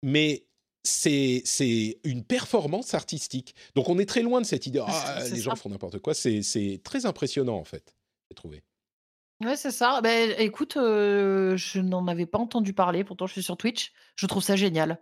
Mais 0.04 0.46
c'est, 0.84 1.42
c'est 1.46 2.00
une 2.04 2.24
performance 2.24 2.94
artistique. 2.94 3.56
Donc 3.76 3.88
on 3.88 3.98
est 3.98 4.06
très 4.06 4.22
loin 4.22 4.42
de 4.42 4.46
cette 4.46 4.68
idée, 4.68 4.84
ah, 4.86 5.24
les 5.32 5.40
gens 5.40 5.56
font 5.56 5.70
n'importe 5.70 6.00
quoi. 6.00 6.14
C'est, 6.14 6.42
c'est 6.42 6.82
très 6.84 7.06
impressionnant, 7.06 7.56
en 7.56 7.64
fait, 7.64 7.96
j'ai 8.30 8.36
trouvé. 8.36 8.62
Ouais, 9.42 9.58
c'est 9.58 9.72
ça. 9.72 10.00
Ben, 10.02 10.34
écoute, 10.38 10.78
euh, 10.78 11.58
je 11.58 11.80
n'en 11.82 12.08
avais 12.08 12.26
pas 12.26 12.38
entendu 12.38 12.74
parler, 12.74 13.04
pourtant 13.04 13.28
je 13.28 13.34
suis 13.34 13.44
sur 13.44 13.58
Twitch. 13.58 13.92
Je 14.16 14.28
trouve 14.28 14.42
ça 14.44 14.56
génial. 14.56 15.00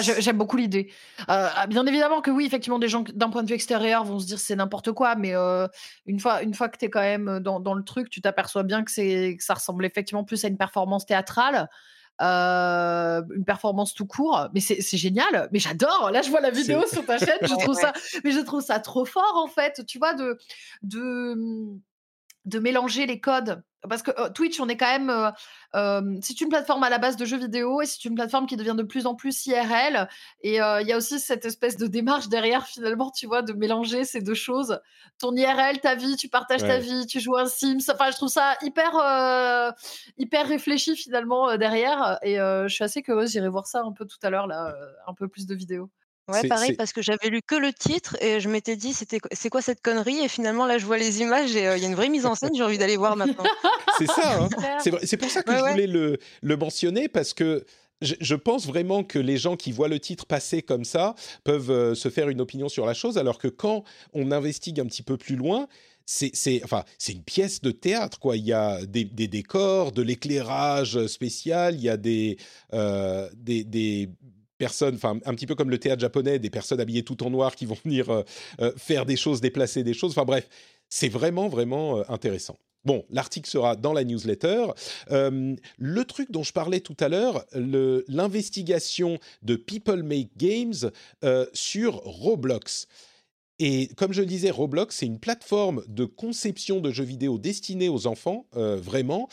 j'aime 0.00 0.38
beaucoup 0.38 0.56
l'idée. 0.56 0.90
Euh, 1.28 1.48
ah, 1.54 1.66
bien 1.66 1.84
évidemment 1.86 2.22
que 2.22 2.30
oui, 2.30 2.46
effectivement, 2.46 2.78
des 2.78 2.88
gens 2.88 3.04
d'un 3.14 3.28
point 3.28 3.42
de 3.42 3.48
vue 3.48 3.54
extérieur 3.54 4.04
vont 4.04 4.18
se 4.18 4.26
dire 4.26 4.38
c'est 4.38 4.56
n'importe 4.56 4.92
quoi, 4.92 5.14
mais 5.14 5.34
euh, 5.34 5.68
une 6.06 6.20
fois, 6.20 6.42
une 6.42 6.54
fois 6.54 6.70
que 6.70 6.78
tu 6.78 6.86
es 6.86 6.90
quand 6.90 7.02
même 7.02 7.38
dans, 7.40 7.60
dans 7.60 7.74
le 7.74 7.84
truc, 7.84 8.08
tu 8.08 8.22
t'aperçois 8.22 8.62
bien 8.62 8.82
que, 8.82 8.90
c'est, 8.90 9.36
que 9.38 9.44
ça 9.44 9.54
ressemble 9.54 9.84
effectivement 9.84 10.24
plus 10.24 10.42
à 10.44 10.48
une 10.48 10.56
performance 10.56 11.04
théâtrale. 11.04 11.68
une 12.18 13.44
performance 13.44 13.92
tout 13.92 14.06
court, 14.06 14.48
mais 14.54 14.60
c'est, 14.60 14.80
c'est 14.80 14.96
génial. 14.96 15.50
Mais 15.52 15.58
j'adore. 15.58 16.10
Là, 16.12 16.22
je 16.22 16.30
vois 16.30 16.40
la 16.40 16.50
vidéo 16.50 16.82
sur 16.90 17.04
ta 17.04 17.18
chaîne, 17.18 17.40
je 17.42 17.54
trouve 17.62 17.74
ça, 17.74 17.92
mais 18.24 18.32
je 18.32 18.40
trouve 18.40 18.62
ça 18.62 18.80
trop 18.80 19.04
fort 19.04 19.34
en 19.36 19.48
fait. 19.48 19.84
Tu 19.86 19.98
vois 19.98 20.14
de 20.14 20.38
de 20.82 21.78
de 22.46 22.58
mélanger 22.58 23.06
les 23.06 23.20
codes. 23.20 23.62
Parce 23.88 24.02
que 24.02 24.10
euh, 24.18 24.30
Twitch, 24.30 24.58
on 24.60 24.68
est 24.68 24.76
quand 24.76 24.90
même. 24.90 25.10
Euh, 25.10 25.30
euh, 25.74 26.18
c'est 26.20 26.40
une 26.40 26.48
plateforme 26.48 26.82
à 26.82 26.90
la 26.90 26.98
base 26.98 27.16
de 27.16 27.24
jeux 27.24 27.36
vidéo 27.36 27.82
et 27.82 27.86
c'est 27.86 28.04
une 28.04 28.14
plateforme 28.14 28.46
qui 28.46 28.56
devient 28.56 28.74
de 28.76 28.82
plus 28.82 29.06
en 29.06 29.14
plus 29.14 29.46
IRL. 29.46 30.08
Et 30.40 30.54
il 30.54 30.86
y 30.86 30.92
a 30.92 30.96
aussi 30.96 31.20
cette 31.20 31.44
espèce 31.44 31.76
de 31.76 31.86
démarche 31.86 32.28
derrière, 32.28 32.66
finalement, 32.66 33.10
tu 33.10 33.26
vois, 33.26 33.42
de 33.42 33.52
mélanger 33.52 34.04
ces 34.04 34.20
deux 34.20 34.34
choses. 34.34 34.80
Ton 35.18 35.34
IRL, 35.34 35.80
ta 35.80 35.94
vie, 35.94 36.16
tu 36.16 36.28
partages 36.28 36.62
ta 36.62 36.78
vie, 36.78 37.06
tu 37.06 37.20
joues 37.20 37.36
un 37.36 37.46
Sims. 37.46 37.90
Enfin, 37.92 38.10
je 38.10 38.16
trouve 38.16 38.28
ça 38.28 38.56
hyper, 38.62 38.92
hyper 40.18 40.48
réfléchi, 40.48 40.96
finalement, 40.96 41.56
derrière. 41.56 42.18
Et 42.22 42.36
je 42.36 42.68
suis 42.68 42.84
assez 42.84 43.02
curieuse, 43.02 43.32
j'irai 43.32 43.48
voir 43.48 43.66
ça 43.66 43.82
un 43.82 43.92
peu 43.92 44.06
tout 44.06 44.18
à 44.22 44.30
l'heure, 44.30 44.46
là, 44.46 44.74
un 45.06 45.14
peu 45.14 45.28
plus 45.28 45.46
de 45.46 45.54
vidéos. 45.54 45.90
Ouais, 46.28 46.48
pareil, 46.48 46.72
parce 46.72 46.92
que 46.92 47.02
j'avais 47.02 47.28
lu 47.28 47.40
que 47.40 47.54
le 47.54 47.72
titre 47.72 48.16
et 48.20 48.40
je 48.40 48.48
m'étais 48.48 48.74
dit, 48.74 48.92
c'était 48.92 49.20
c'est 49.30 49.48
quoi 49.48 49.62
cette 49.62 49.80
connerie? 49.80 50.18
Et 50.18 50.28
finalement, 50.28 50.66
là, 50.66 50.76
je 50.76 50.84
vois 50.84 50.98
les 50.98 51.20
images 51.20 51.54
et 51.54 51.60
il 51.76 51.82
y 51.82 51.84
a 51.84 51.88
une 51.88 51.94
vraie 51.94 52.08
mise 52.08 52.26
en 52.26 52.34
scène, 52.34 52.50
j'ai 52.54 52.64
envie 52.64 52.78
d'aller 52.78 52.96
voir 52.96 53.16
maintenant. 53.16 53.44
c'est 53.98 54.06
ça, 54.06 54.40
hein. 54.42 54.48
c'est 55.04 55.16
pour 55.16 55.30
ça 55.30 55.42
que 55.44 55.52
je 55.52 55.70
voulais 55.70 55.86
le, 55.86 56.18
le, 56.42 56.56
mentionner, 56.56 57.08
parce 57.08 57.32
que 57.32 57.64
je, 58.00 58.34
pense 58.34 58.66
vraiment 58.66 59.04
que 59.04 59.20
les 59.20 59.36
gens 59.36 59.56
qui 59.56 59.70
voient 59.70 59.88
le 59.88 60.00
titre 60.00 60.26
passer 60.26 60.62
comme 60.62 60.84
ça 60.84 61.14
peuvent 61.44 61.94
se 61.94 62.08
faire 62.08 62.28
une 62.28 62.40
opinion 62.40 62.68
sur 62.68 62.86
la 62.86 62.94
chose, 62.94 63.18
alors 63.18 63.38
que 63.38 63.48
quand 63.48 63.84
on 64.12 64.32
investigue 64.32 64.80
un 64.80 64.86
petit 64.86 65.04
peu 65.04 65.16
plus 65.16 65.36
loin, 65.36 65.68
c'est 66.06 66.60
enfin, 66.64 66.84
une 67.08 67.22
pièce 67.22 67.60
de 67.60 67.70
théâtre, 67.70 68.18
quoi. 68.18 68.36
Il 68.36 68.44
y 68.44 68.52
a 68.52 68.84
des, 68.84 69.04
des 69.04 69.28
décors, 69.28 69.92
de 69.92 70.02
l'éclairage 70.02 71.06
spécial, 71.06 71.76
il 71.76 71.82
y 71.82 71.88
a 71.88 71.96
des, 71.96 72.36
des, 72.72 73.64
des 73.64 74.08
personnes, 74.58 74.94
enfin 74.94 75.18
un 75.24 75.34
petit 75.34 75.46
peu 75.46 75.54
comme 75.54 75.70
le 75.70 75.78
théâtre 75.78 76.00
japonais, 76.00 76.38
des 76.38 76.50
personnes 76.50 76.80
habillées 76.80 77.02
tout 77.02 77.22
en 77.24 77.30
noir 77.30 77.54
qui 77.54 77.66
vont 77.66 77.76
venir 77.84 78.10
euh, 78.10 78.22
euh, 78.60 78.72
faire 78.76 79.06
des 79.06 79.16
choses, 79.16 79.40
déplacer 79.40 79.82
des 79.82 79.94
choses. 79.94 80.12
Enfin 80.12 80.24
bref, 80.24 80.48
c'est 80.88 81.08
vraiment 81.08 81.48
vraiment 81.48 81.98
euh, 81.98 82.02
intéressant. 82.08 82.56
Bon, 82.84 83.04
l'article 83.10 83.50
sera 83.50 83.74
dans 83.74 83.92
la 83.92 84.04
newsletter. 84.04 84.66
le 85.10 86.04
truc 86.04 86.30
dont 86.30 86.44
je 86.44 86.52
parlais 86.52 86.78
tout 86.78 86.96
à 87.00 87.08
l'heure, 87.08 87.44
l'investigation 87.52 89.18
de 89.42 89.56
People 89.56 90.04
Make 90.04 90.36
Games 90.36 90.92
sur 91.52 91.94
Roblox. 92.04 92.86
Et 93.58 93.88
comme 93.96 94.12
je 94.12 94.20
le 94.20 94.28
disais, 94.28 94.50
Roblox, 94.50 94.94
c'est 94.94 95.06
une 95.06 95.18
plateforme 95.18 95.82
de 95.88 96.04
conception 96.04 96.80
de 96.80 96.92
jeux 96.92 97.02
vidéo 97.02 97.38
destinée 97.38 97.88
aux 97.88 98.06
enfants, 98.06 98.46
vraiment. 98.52 99.28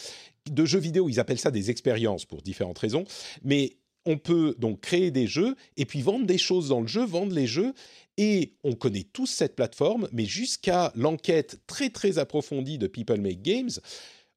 De 0.49 0.65
jeux 0.65 0.79
vidéo, 0.79 1.07
ils 1.07 1.19
appellent 1.19 1.37
ça 1.37 1.51
des 1.51 1.69
expériences 1.69 2.25
pour 2.25 2.41
différentes 2.41 2.79
raisons. 2.79 3.03
Mais 3.43 3.77
on 4.05 4.17
peut 4.17 4.55
donc 4.57 4.81
créer 4.81 5.11
des 5.11 5.27
jeux 5.27 5.55
et 5.77 5.85
puis 5.85 6.01
vendre 6.01 6.25
des 6.25 6.37
choses 6.37 6.69
dans 6.69 6.81
le 6.81 6.87
jeu, 6.87 7.05
vendre 7.05 7.33
les 7.33 7.47
jeux. 7.47 7.73
Et 8.17 8.53
on 8.63 8.73
connaît 8.73 9.07
tous 9.11 9.27
cette 9.27 9.55
plateforme, 9.55 10.07
mais 10.11 10.25
jusqu'à 10.25 10.91
l'enquête 10.95 11.59
très 11.65 11.89
très 11.89 12.19
approfondie 12.19 12.77
de 12.77 12.87
People 12.87 13.19
Make 13.19 13.41
Games, 13.41 13.71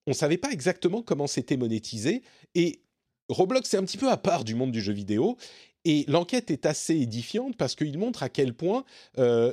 on 0.07 0.13
ne 0.13 0.17
savait 0.17 0.39
pas 0.39 0.51
exactement 0.51 1.03
comment 1.03 1.27
c'était 1.27 1.57
monétisé. 1.57 2.23
Et 2.55 2.81
Roblox, 3.29 3.69
c'est 3.69 3.77
un 3.77 3.85
petit 3.85 3.99
peu 3.99 4.11
à 4.11 4.17
part 4.17 4.45
du 4.45 4.55
monde 4.55 4.73
du 4.73 4.81
jeu 4.81 4.93
vidéo. 4.93 5.37
Et 5.85 6.05
l'enquête 6.09 6.51
est 6.51 6.67
assez 6.67 6.97
édifiante 6.97 7.57
parce 7.57 7.75
qu'il 7.75 7.97
montre 7.99 8.23
à 8.23 8.29
quel 8.29 8.55
point 8.55 8.85
euh, 9.19 9.53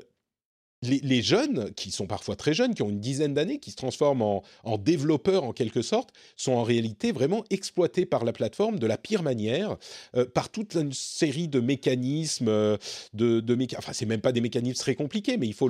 les, 0.83 1.21
jeunes, 1.21 1.71
qui 1.75 1.91
sont 1.91 2.07
parfois 2.07 2.35
très 2.35 2.53
jeunes, 2.53 2.73
qui 2.73 2.81
ont 2.81 2.89
une 2.89 2.99
dizaine 2.99 3.33
d'années, 3.33 3.59
qui 3.59 3.71
se 3.71 3.75
transforment 3.75 4.41
en, 4.63 4.77
développeurs 4.77 5.43
en 5.43 5.53
quelque 5.53 5.81
sorte, 5.81 6.11
sont 6.35 6.53
en 6.53 6.63
réalité 6.63 7.11
vraiment 7.11 7.43
exploités 7.49 8.05
par 8.05 8.25
la 8.25 8.33
plateforme 8.33 8.79
de 8.79 8.87
la 8.87 8.97
pire 8.97 9.23
manière, 9.23 9.77
euh, 10.15 10.25
par 10.25 10.49
toute 10.49 10.75
une 10.75 10.93
série 10.93 11.47
de 11.47 11.59
mécanismes, 11.59 12.47
euh, 12.49 12.77
de, 13.13 13.39
de 13.39 13.57
enfin 13.77 13.93
c'est 13.93 14.05
même 14.05 14.21
pas 14.21 14.31
des 14.31 14.41
mécanismes 14.41 14.79
très 14.79 14.95
compliqués, 14.95 15.37
mais 15.37 15.47
il 15.47 15.53
faut 15.53 15.69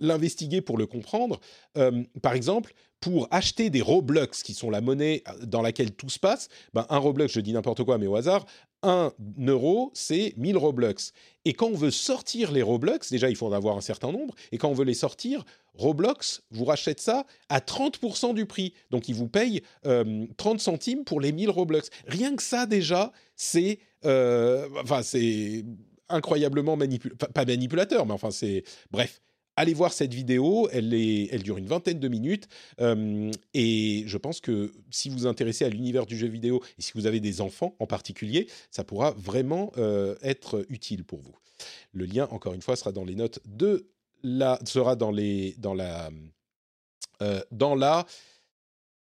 l'investiguer 0.00 0.60
pour 0.60 0.76
le 0.78 0.86
comprendre. 0.86 1.40
Euh, 1.76 2.02
par 2.20 2.34
exemple, 2.34 2.74
pour 3.00 3.26
acheter 3.30 3.68
des 3.68 3.80
Roblox, 3.80 4.42
qui 4.42 4.54
sont 4.54 4.70
la 4.70 4.80
monnaie 4.80 5.24
dans 5.42 5.60
laquelle 5.60 5.92
tout 5.92 6.08
se 6.08 6.20
passe, 6.20 6.48
ben 6.72 6.86
un 6.88 6.98
Roblox, 6.98 7.32
je 7.32 7.40
dis 7.40 7.52
n'importe 7.52 7.82
quoi, 7.82 7.98
mais 7.98 8.06
au 8.06 8.14
hasard, 8.14 8.46
1 8.82 9.12
euro, 9.46 9.90
c'est 9.94 10.34
1000 10.36 10.56
Roblox. 10.56 11.12
Et 11.44 11.52
quand 11.52 11.66
on 11.66 11.76
veut 11.76 11.90
sortir 11.90 12.52
les 12.52 12.62
Roblox, 12.62 13.10
déjà 13.10 13.28
il 13.28 13.36
faut 13.36 13.46
en 13.46 13.52
avoir 13.52 13.76
un 13.76 13.80
certain 13.80 14.12
nombre, 14.12 14.34
et 14.52 14.58
quand 14.58 14.68
on 14.68 14.74
veut 14.74 14.84
les 14.84 14.94
sortir, 14.94 15.44
Roblox 15.74 16.42
vous 16.50 16.64
rachète 16.64 17.00
ça 17.00 17.24
à 17.48 17.60
30% 17.60 18.34
du 18.34 18.46
prix. 18.46 18.74
Donc 18.90 19.08
il 19.08 19.14
vous 19.14 19.28
paye 19.28 19.62
30 19.82 19.86
euh, 19.86 20.58
centimes 20.58 21.04
pour 21.04 21.20
les 21.20 21.32
1000 21.32 21.50
Roblox. 21.50 21.90
Rien 22.06 22.36
que 22.36 22.42
ça 22.42 22.66
déjà, 22.66 23.12
c'est... 23.36 23.78
Euh, 24.04 24.68
enfin, 24.82 25.02
c'est 25.02 25.64
incroyablement 26.08 26.76
manipulateur. 26.76 27.28
Pas 27.32 27.44
manipulateur, 27.44 28.06
mais 28.06 28.12
enfin 28.12 28.30
c'est... 28.30 28.64
Bref 28.90 29.20
allez 29.56 29.74
voir 29.74 29.92
cette 29.92 30.14
vidéo, 30.14 30.68
elle, 30.72 31.42
dure 31.42 31.58
une 31.58 31.66
vingtaine 31.66 32.00
de 32.00 32.08
minutes, 32.08 32.48
euh, 32.80 33.30
et 33.54 34.04
je 34.06 34.18
pense 34.18 34.40
que 34.40 34.72
si 34.90 35.08
vous 35.08 35.18
vous 35.18 35.26
intéressez 35.26 35.64
à 35.64 35.68
l'univers 35.68 36.06
du 36.06 36.16
jeu 36.16 36.26
vidéo, 36.26 36.62
et 36.78 36.82
si 36.82 36.92
vous 36.94 37.06
avez 37.06 37.20
des 37.20 37.40
enfants 37.40 37.76
en 37.78 37.86
particulier, 37.86 38.48
ça 38.70 38.84
pourra 38.84 39.12
vraiment 39.12 39.72
euh, 39.76 40.16
être 40.22 40.64
utile 40.68 41.04
pour 41.04 41.20
vous. 41.20 41.36
Le 41.92 42.06
lien, 42.06 42.26
encore 42.30 42.54
une 42.54 42.62
fois, 42.62 42.76
sera 42.76 42.92
dans 42.92 43.04
les 43.04 43.14
notes 43.14 43.40
de 43.44 43.86
la... 44.22 44.58
sera 44.64 44.96
dans, 44.96 45.14
euh, 45.14 47.40
dans 47.50 47.74
la 47.74 48.06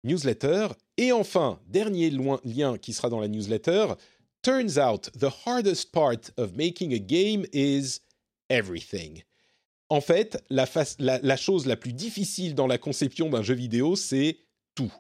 newsletter. 0.04 0.68
Et 0.96 1.12
enfin, 1.12 1.60
dernier 1.68 2.10
lien 2.44 2.76
qui 2.78 2.92
sera 2.92 3.08
dans 3.08 3.20
la 3.20 3.28
newsletter, 3.28 3.94
Turns 4.42 4.76
out 4.76 5.08
the 5.14 5.30
hardest 5.30 5.92
part 5.92 6.30
of 6.36 6.56
making 6.56 6.92
a 6.92 6.98
game 6.98 7.46
is 7.52 8.00
everything 8.50 9.22
en 9.92 10.00
fait, 10.00 10.42
la, 10.48 11.36
chose 11.36 11.66
la 11.66 11.76
plus 11.76 11.92
difficile 11.92 12.54
dans 12.54 12.66
la 12.66 12.78
conception 12.78 13.28
d'un 13.28 13.42
jeu 13.42 13.52
vidéo, 13.52 13.94
c'est 13.94 14.38
tout. 14.74 14.90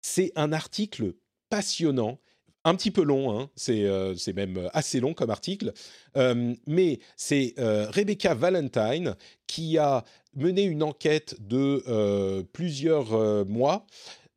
C'est 0.00 0.32
un 0.34 0.54
article 0.54 1.12
passionnant, 1.50 2.18
un 2.64 2.74
petit 2.74 2.90
peu 2.90 3.02
long, 3.02 3.38
hein, 3.38 3.50
euh, 3.68 4.14
c'est 4.16 4.32
même 4.32 4.70
assez 4.72 4.98
long 4.98 5.12
comme 5.12 5.28
article, 5.28 5.74
euh, 6.16 6.54
mais 6.66 7.00
c'est 7.18 7.52
euh, 7.58 7.90
Rebecca 7.90 8.32
Valentine 8.32 9.14
qui 9.46 9.76
a 9.76 10.04
mené 10.34 10.62
une 10.62 10.82
enquête 10.82 11.36
de 11.46 12.40
plusieurs 12.54 13.44
mois 13.44 13.86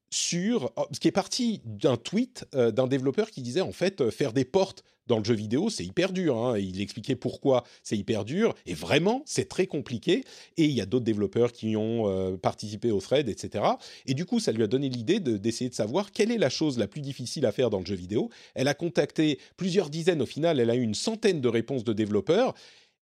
sur 0.10 0.74
ce 0.92 1.00
qui 1.00 1.08
est 1.08 1.14
parti 1.14 1.62
d'un 1.64 1.96
tweet 1.96 2.46
d'un 2.52 2.88
développeur 2.88 3.32
qui 3.32 3.42
disait 3.42 3.62
en 3.62 3.72
fait 3.72 4.10
faire 4.10 4.34
des 4.34 4.44
portes 4.44 4.84
dans 5.08 5.18
le 5.18 5.24
jeu 5.24 5.34
vidéo, 5.34 5.70
c'est 5.70 5.86
hyper 5.86 6.14
dur. 6.14 6.38
Hein. 6.38 6.58
Il 6.58 6.80
expliquait 6.82 7.16
pourquoi 7.16 7.64
c'est 7.84 7.98
hyper 7.98 8.26
dur. 8.26 8.56
Et 8.66 8.74
vraiment, 8.74 9.24
c'est 9.26 9.50
très 9.50 9.68
compliqué. 9.68 10.24
Et 10.58 10.66
il 10.66 10.72
y 10.72 10.82
a 10.82 10.86
d'autres 10.86 11.06
développeurs 11.06 11.52
qui 11.52 11.76
ont 11.76 12.08
euh, 12.08 12.38
participé 12.38 12.92
au 12.92 13.00
thread, 13.00 13.30
etc. 13.30 13.64
Et 14.06 14.14
du 14.14 14.26
coup, 14.26 14.40
ça 14.40 14.52
lui 14.52 14.64
a 14.64 14.68
donné 14.68 14.90
l'idée 14.90 15.20
d'essayer 15.20 15.70
de, 15.70 15.76
savoir 15.76 16.12
quelle 16.12 16.32
est 16.32 16.38
la 16.38 16.50
chose 16.50 16.78
la 16.78 16.88
plus 16.88 17.02
difficile 17.02 17.46
à 17.46 17.52
faire 17.52 17.70
dans 17.70 17.80
le 17.80 17.86
jeu 17.86 17.96
vidéo. 17.96 18.30
Elle 18.56 18.68
a 18.68 18.74
contacté 18.74 19.40
plusieurs 19.58 19.90
dizaines. 19.90 20.22
Au 20.22 20.26
final, 20.26 20.60
elle 20.60 20.70
a 20.70 20.76
eu 20.76 20.82
une 20.82 20.96
centaine 20.96 21.42
de 21.42 21.48
réponses 21.48 21.84
de 21.84 21.94
développeurs. 21.94 22.54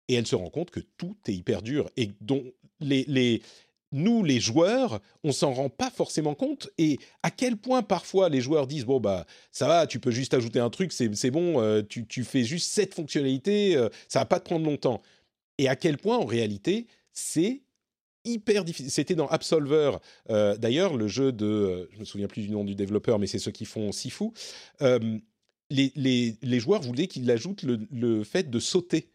Et 0.09 0.15
elle 0.15 0.27
se 0.27 0.35
rend 0.35 0.51
compte 0.51 0.71
que 0.71 0.81
tout 0.97 1.17
est 1.29 1.35
hyper 1.35 1.63
dur 1.63 1.89
et 1.97 2.11
dont 2.21 2.43
les, 2.81 3.05
les, 3.07 3.43
nous, 3.93 4.23
les 4.23 4.41
joueurs, 4.41 5.01
on 5.25 5.33
s'en 5.33 5.53
rend 5.53 5.69
pas 5.69 5.91
forcément 5.91 6.35
compte 6.35 6.71
et 6.79 6.99
à 7.23 7.31
quel 7.31 7.57
point 7.57 7.83
parfois 7.83 8.29
les 8.29 8.41
joueurs 8.41 8.67
disent 8.67 8.85
bon 8.85 9.01
bah 9.01 9.27
ça 9.51 9.67
va, 9.67 9.87
tu 9.87 9.99
peux 9.99 10.11
juste 10.11 10.35
ajouter 10.35 10.61
un 10.61 10.71
truc, 10.71 10.93
c'est 10.93 11.31
bon, 11.31 11.61
euh, 11.61 11.83
tu, 11.83 12.25
fais 12.25 12.45
juste 12.45 12.73
cette 12.73 12.95
fonctionnalité, 12.95 13.77
euh, 13.77 13.89
ça 14.09 14.21
va 14.21 14.27
pas 14.27 14.39
te 14.39 14.45
prendre 14.45 14.65
longtemps. 14.65 15.03
Et 15.59 15.69
à 15.69 15.77
quel 15.77 15.99
point 15.99 16.19
en 16.19 16.27
réalité 16.27 16.87
c'est 17.13 17.63
hyper 18.25 18.65
difficile. 18.65 18.91
C'était 18.91 19.15
dans 19.15 19.27
Absolver, 19.27 19.93
euh, 20.31 20.57
d'ailleurs, 20.57 20.97
le 20.97 21.09
jeu 21.09 21.33
de, 21.33 21.47
euh, 21.47 21.89
je 21.93 21.99
me 21.99 22.05
souviens 22.05 22.29
plus 22.29 22.43
du 22.43 22.51
nom 22.51 22.65
du 22.65 22.75
développeur, 22.75 23.19
mais 23.19 23.27
c'est 23.27 23.39
ceux 23.39 23.51
qui 23.51 23.65
font 23.65 23.93
Sifu. 23.93 24.27
Les, 25.73 25.93
les, 25.95 26.37
les, 26.43 26.59
joueurs 26.59 26.83
voulaient 26.83 27.07
qu'il 27.07 27.31
ajoute 27.31 27.63
le, 27.63 27.79
le, 27.93 28.25
fait 28.25 28.51
de 28.51 28.59
sauter. 28.59 29.09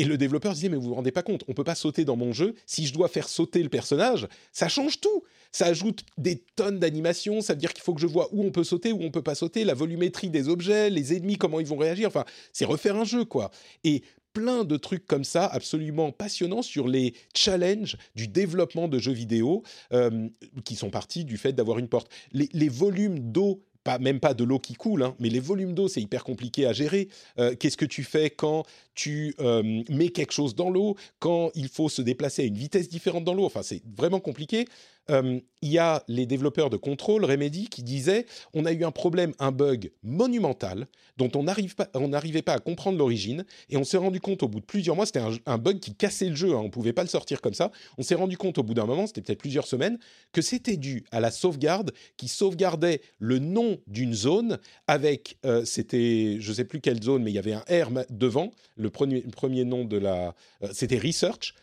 Et 0.00 0.04
le 0.04 0.16
développeur 0.16 0.54
disait, 0.54 0.70
mais 0.70 0.78
vous 0.78 0.88
vous 0.88 0.94
rendez 0.94 1.12
pas 1.12 1.22
compte, 1.22 1.44
on 1.46 1.52
peut 1.52 1.62
pas 1.62 1.74
sauter 1.74 2.06
dans 2.06 2.16
mon 2.16 2.32
jeu. 2.32 2.54
Si 2.64 2.86
je 2.86 2.94
dois 2.94 3.08
faire 3.08 3.28
sauter 3.28 3.62
le 3.62 3.68
personnage, 3.68 4.28
ça 4.50 4.66
change 4.66 4.98
tout. 4.98 5.24
Ça 5.52 5.66
ajoute 5.66 6.04
des 6.16 6.42
tonnes 6.56 6.78
d'animations. 6.78 7.42
Ça 7.42 7.52
veut 7.52 7.58
dire 7.58 7.74
qu'il 7.74 7.82
faut 7.82 7.92
que 7.92 8.00
je 8.00 8.06
vois 8.06 8.30
où 8.32 8.42
on 8.42 8.50
peut 8.50 8.64
sauter, 8.64 8.92
où 8.92 9.02
on 9.02 9.10
peut 9.10 9.20
pas 9.20 9.34
sauter, 9.34 9.62
la 9.62 9.74
volumétrie 9.74 10.30
des 10.30 10.48
objets, 10.48 10.88
les 10.88 11.14
ennemis, 11.14 11.36
comment 11.36 11.60
ils 11.60 11.66
vont 11.66 11.76
réagir. 11.76 12.08
Enfin, 12.08 12.24
c'est 12.54 12.64
refaire 12.64 12.96
un 12.96 13.04
jeu, 13.04 13.26
quoi. 13.26 13.50
Et 13.84 14.02
plein 14.32 14.64
de 14.64 14.78
trucs 14.78 15.06
comme 15.06 15.24
ça, 15.24 15.44
absolument 15.44 16.12
passionnants 16.12 16.62
sur 16.62 16.88
les 16.88 17.12
challenges 17.36 17.98
du 18.14 18.26
développement 18.26 18.88
de 18.88 18.98
jeux 18.98 19.12
vidéo 19.12 19.64
euh, 19.92 20.30
qui 20.64 20.76
sont 20.76 20.88
partis 20.88 21.26
du 21.26 21.36
fait 21.36 21.52
d'avoir 21.52 21.78
une 21.78 21.88
porte. 21.88 22.10
Les, 22.32 22.48
les 22.54 22.70
volumes 22.70 23.18
d'eau 23.32 23.62
pas, 23.84 23.98
même 23.98 24.20
pas 24.20 24.34
de 24.34 24.44
l'eau 24.44 24.58
qui 24.58 24.74
coule, 24.74 25.02
hein, 25.02 25.14
mais 25.18 25.28
les 25.28 25.40
volumes 25.40 25.74
d'eau, 25.74 25.88
c'est 25.88 26.00
hyper 26.00 26.24
compliqué 26.24 26.66
à 26.66 26.72
gérer. 26.72 27.08
Euh, 27.38 27.54
Qu'est-ce 27.58 27.76
que 27.76 27.84
tu 27.84 28.04
fais 28.04 28.30
quand 28.30 28.64
tu 28.94 29.34
euh, 29.40 29.82
mets 29.88 30.10
quelque 30.10 30.32
chose 30.32 30.54
dans 30.54 30.70
l'eau, 30.70 30.96
quand 31.18 31.50
il 31.54 31.68
faut 31.68 31.88
se 31.88 32.02
déplacer 32.02 32.42
à 32.42 32.44
une 32.44 32.56
vitesse 32.56 32.88
différente 32.88 33.24
dans 33.24 33.34
l'eau? 33.34 33.44
Enfin, 33.44 33.62
c'est 33.62 33.82
vraiment 33.96 34.20
compliqué. 34.20 34.66
Euh, 35.10 35.40
il 35.62 35.70
y 35.70 35.78
a 35.78 36.02
les 36.08 36.24
développeurs 36.24 36.70
de 36.70 36.76
contrôle, 36.76 37.24
Remedy, 37.24 37.68
qui 37.68 37.82
disaient 37.82 38.24
on 38.54 38.64
a 38.64 38.72
eu 38.72 38.84
un 38.84 38.90
problème, 38.90 39.32
un 39.38 39.52
bug 39.52 39.90
monumental 40.02 40.86
dont 41.18 41.30
on 41.34 41.42
n'arrivait 41.42 42.42
pas, 42.42 42.54
à 42.54 42.58
comprendre 42.58 42.96
l'origine 42.96 43.44
et 43.68 43.76
on 43.76 43.84
s'est 43.84 43.98
rendu 43.98 44.20
compte 44.20 44.42
au 44.42 44.48
bout 44.48 44.60
de 44.60 44.64
plusieurs 44.64 44.96
mois, 44.96 45.04
c'était 45.04 45.22
un, 45.44 45.58
bug 45.58 45.78
qui 45.78 45.94
cassait 45.94 46.30
le 46.30 46.34
jeu, 46.34 46.52
hein, 46.52 46.60
on 46.60 46.64
ne 46.64 46.68
pouvait 46.70 46.94
pas 46.94 47.02
le 47.02 47.08
sortir 47.08 47.42
comme 47.42 47.52
ça. 47.52 47.70
On 47.98 48.02
s'est 48.02 48.14
rendu 48.14 48.38
compte 48.38 48.56
au 48.56 48.62
bout 48.62 48.72
d'un 48.72 48.86
moment, 48.86 49.06
c'était 49.06 49.20
peut-être 49.20 49.40
plusieurs 49.40 49.66
semaines, 49.66 49.98
que 50.32 50.40
c'était 50.40 50.78
dû 50.78 51.04
à 51.10 51.20
la 51.20 51.30
sauvegarde 51.30 51.92
qui 52.16 52.28
sauvegardait 52.28 53.02
le 53.18 53.38
nom 53.38 53.78
d'une 53.86 54.14
zone 54.14 54.58
avec, 54.86 55.36
euh, 55.44 55.64
c'était, 55.66 56.38
je 56.40 56.48
ne 56.48 56.54
sais 56.54 56.64
plus 56.64 56.80
quelle 56.80 57.02
zone, 57.02 57.22
mais 57.22 57.30
il 57.30 57.34
y 57.34 57.38
avait 57.38 57.52
un 57.52 57.64
R 57.68 57.90
devant, 58.08 58.50
le 58.76 58.88
premier, 58.88 59.20
le 59.20 59.30
premier 59.30 59.64
nom 59.64 59.84
de 59.84 59.98
la, 59.98 60.34
euh, 60.62 60.68
c'était 60.72 60.98
Research 60.98 61.54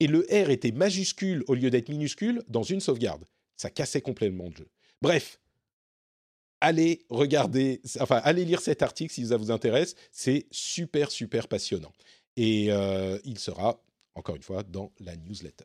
et 0.00 0.06
le 0.06 0.20
R 0.30 0.50
était 0.50 0.72
majuscule 0.72 1.44
au 1.48 1.54
lieu 1.54 1.70
d'être 1.70 1.88
minuscule 1.88 2.42
dans 2.48 2.62
une 2.62 2.80
sauvegarde. 2.80 3.24
Ça 3.56 3.70
cassait 3.70 4.02
complètement 4.02 4.48
le 4.48 4.56
jeu. 4.56 4.68
Bref, 5.00 5.40
allez 6.60 7.04
regarder, 7.08 7.80
enfin 8.00 8.20
allez 8.24 8.44
lire 8.44 8.60
cet 8.60 8.82
article 8.82 9.12
si 9.12 9.26
ça 9.26 9.36
vous 9.36 9.50
intéresse. 9.50 9.94
C'est 10.12 10.46
super 10.50 11.10
super 11.10 11.48
passionnant 11.48 11.92
et 12.36 12.70
euh, 12.70 13.18
il 13.24 13.38
sera 13.38 13.82
encore 14.14 14.36
une 14.36 14.42
fois 14.42 14.62
dans 14.62 14.92
la 15.00 15.16
newsletter. 15.16 15.64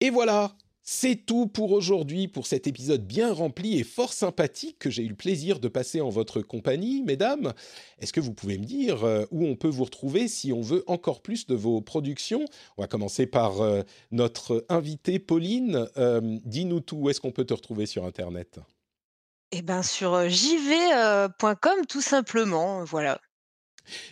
Et 0.00 0.10
voilà, 0.10 0.56
c'est 0.90 1.16
tout 1.16 1.46
pour 1.46 1.72
aujourd'hui, 1.72 2.28
pour 2.28 2.46
cet 2.46 2.66
épisode 2.66 3.06
bien 3.06 3.30
rempli 3.30 3.78
et 3.78 3.84
fort 3.84 4.14
sympathique 4.14 4.78
que 4.78 4.88
j'ai 4.88 5.02
eu 5.02 5.08
le 5.08 5.14
plaisir 5.14 5.60
de 5.60 5.68
passer 5.68 6.00
en 6.00 6.08
votre 6.08 6.40
compagnie, 6.40 7.02
mesdames. 7.02 7.52
Est-ce 7.98 8.10
que 8.10 8.20
vous 8.20 8.32
pouvez 8.32 8.56
me 8.56 8.64
dire 8.64 9.04
euh, 9.04 9.26
où 9.30 9.44
on 9.44 9.54
peut 9.54 9.68
vous 9.68 9.84
retrouver 9.84 10.28
si 10.28 10.50
on 10.50 10.62
veut 10.62 10.84
encore 10.86 11.20
plus 11.20 11.46
de 11.46 11.54
vos 11.54 11.82
productions? 11.82 12.46
On 12.78 12.82
va 12.82 12.88
commencer 12.88 13.26
par 13.26 13.60
euh, 13.60 13.82
notre 14.12 14.64
invitée 14.70 15.18
Pauline. 15.18 15.86
Euh, 15.98 16.22
Dis-nous 16.46 16.80
tout, 16.80 16.96
où 16.96 17.10
est-ce 17.10 17.20
qu'on 17.20 17.32
peut 17.32 17.44
te 17.44 17.52
retrouver 17.52 17.84
sur 17.84 18.06
Internet? 18.06 18.58
Eh 19.52 19.60
bien 19.60 19.82
sur 19.82 20.26
jv.com 20.26 21.84
tout 21.86 22.00
simplement, 22.00 22.82
voilà. 22.84 23.20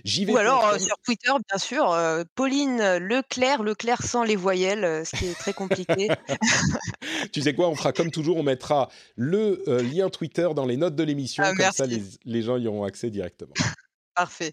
J'y 0.05 0.25
vais. 0.25 0.33
Ou 0.33 0.37
alors 0.37 0.67
euh, 0.69 0.79
sur 0.79 0.97
Twitter, 1.05 1.31
bien 1.49 1.59
sûr, 1.59 1.93
euh, 1.93 2.25
Pauline 2.35 2.97
Leclerc, 2.99 3.63
Leclerc 3.63 4.03
sans 4.03 4.23
les 4.25 4.37
voyelles, 4.37 4.85
euh, 4.85 5.05
ce 5.05 5.17
qui 5.17 5.27
est 5.27 5.35
très 5.35 5.53
compliqué. 5.53 6.09
tu 7.33 7.43
sais 7.43 7.55
quoi, 7.55 7.69
on 7.69 7.75
fera 7.75 7.93
comme 7.93 8.11
toujours, 8.11 8.37
on 8.37 8.43
mettra 8.43 8.91
le 9.17 9.63
lien 9.83 10.11
Twitter 10.11 10.49
dans 10.55 10.67
les 10.67 10.77
notes 10.77 10.97
de 10.97 11.03
l'émission, 11.03 11.43
Ah, 11.45 11.51
comme 11.51 11.59
merci. 11.59 11.77
ça 11.79 11.87
les, 11.87 12.03
les 12.25 12.43
gens 12.43 12.57
y 12.57 12.67
auront 12.67 12.85
accès 12.85 13.11
directement. 13.11 13.55
Parfait. 14.15 14.53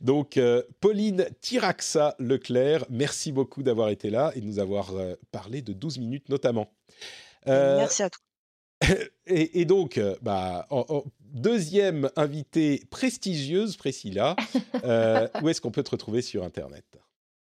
Donc, 0.00 0.36
euh, 0.36 0.62
Pauline 0.80 1.26
Tiraxa 1.40 2.14
Leclerc, 2.18 2.84
merci 2.90 3.30
beaucoup 3.32 3.62
d'avoir 3.62 3.90
été 3.90 4.10
là 4.10 4.32
et 4.34 4.40
de 4.40 4.46
nous 4.46 4.58
avoir 4.58 4.94
euh, 4.94 5.14
parlé 5.30 5.62
de 5.62 5.72
12 5.72 5.98
minutes 5.98 6.28
notamment. 6.28 6.72
Euh, 7.48 7.76
Merci 7.78 8.02
à 8.02 8.10
toi. 8.10 8.20
et, 9.26 9.60
et 9.60 9.64
donc, 9.64 10.00
bah, 10.20 10.66
en- 10.70 10.84
en- 10.88 11.04
deuxième 11.36 12.10
invitée 12.16 12.82
prestigieuse, 12.90 13.76
Priscilla, 13.76 14.34
euh, 14.84 15.28
où 15.42 15.48
est-ce 15.48 15.60
qu'on 15.60 15.70
peut 15.70 15.82
te 15.82 15.90
retrouver 15.90 16.22
sur 16.22 16.42
Internet? 16.42 16.84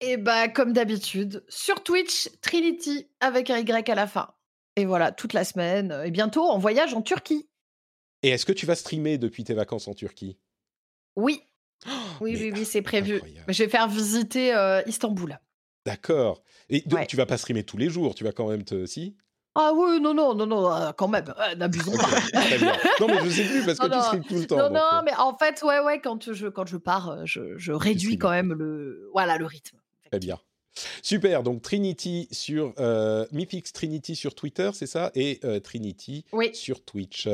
Et 0.02 0.18
bah, 0.18 0.48
comme 0.50 0.74
d'habitude, 0.74 1.44
sur 1.48 1.82
Twitch, 1.84 2.30
Trinity 2.42 3.08
avec 3.20 3.50
un 3.50 3.58
Y 3.60 3.90
à 3.90 3.96
la 3.96 4.06
fin. 4.08 4.30
Et 4.76 4.86
voilà, 4.86 5.12
toute 5.12 5.34
la 5.34 5.44
semaine. 5.44 6.04
Et 6.06 6.12
bientôt, 6.12 6.44
en 6.44 6.60
voyage 6.60 6.94
en 6.94 7.02
Turquie. 7.02 7.50
Et 8.22 8.30
est-ce 8.30 8.46
que 8.46 8.52
tu 8.52 8.66
vas 8.66 8.76
streamer 8.76 9.18
depuis 9.18 9.44
tes 9.44 9.54
vacances 9.56 9.88
en 9.88 9.94
Turquie? 9.94 10.38
Oui. 11.16 11.42
Oui, 12.22 12.34
mais 12.34 12.42
oui, 12.44 12.52
oui, 12.58 12.66
c'est 12.66 12.82
prévu. 12.82 13.16
incroyable. 13.16 13.54
Je 13.54 13.64
vais 13.64 13.70
faire 13.70 13.88
visiter 13.88 14.54
euh, 14.54 14.82
Istanbul. 14.88 15.40
D'accord. 15.86 16.44
Et 16.70 16.82
donc, 16.82 17.00
Ouais. 17.00 17.08
tu 17.08 17.16
vas 17.16 17.26
pas 17.26 17.38
streamer 17.38 17.64
tous 17.64 17.78
les 17.78 17.90
jours, 17.90 18.14
tu 18.14 18.24
vas 18.24 18.32
quand 18.32 18.50
même 18.50 18.64
te... 18.64 18.86
Si? 18.86 19.16
Ah 19.60 19.72
oui, 19.76 20.00
non, 20.00 20.14
non, 20.14 20.36
non, 20.36 20.46
non, 20.46 20.72
euh, 20.72 20.92
quand 20.96 21.08
même, 21.08 21.34
euh, 21.40 21.56
n'abusons 21.56 21.98
pas. 21.98 22.04
très 22.32 22.60
bien. 22.60 22.74
Non, 23.00 23.08
mais 23.08 23.18
je 23.26 23.30
sais 23.32 23.44
plus, 23.46 23.66
parce 23.66 23.80
que 23.80 23.88
Non, 23.88 23.98
tu 23.98 24.04
streames 24.06 24.24
tout 24.24 24.36
le 24.36 24.46
temps. 24.46 24.58
Non, 24.58 24.64
donc, 24.66 24.74
non, 24.74 25.00
euh, 25.00 25.02
mais 25.04 25.16
en 25.18 25.36
fait, 25.36 25.64
ouais, 25.64 25.80
ouais, 25.80 26.00
quand 26.00 26.32
je, 26.32 26.48
quand 26.48 26.68
je 26.68 26.78
pars, 26.78 27.26
je, 27.26 27.58
je 27.58 27.72
réduis 27.72 28.20
quand 28.20 28.30
même 28.30 28.54
le, 28.54 29.10
voilà, 29.14 29.38
le 29.38 29.46
rythme. 29.48 29.78
Très 30.12 30.20
bien. 30.20 30.38
Super, 31.02 31.42
donc 31.42 31.64
Trinity 31.64 32.28
sur 32.32 32.72
euh, 32.78 33.26
Mythix 33.32 33.74
Trinity 33.74 34.16
sur 34.16 34.36
Twitter, 34.36 34.70
c'est 34.74 34.86
ça? 34.86 35.10
Et 35.16 35.40
Trinity 35.64 36.24
Oui. 36.34 36.52
sur 36.54 36.86
Twitch. 36.86 37.28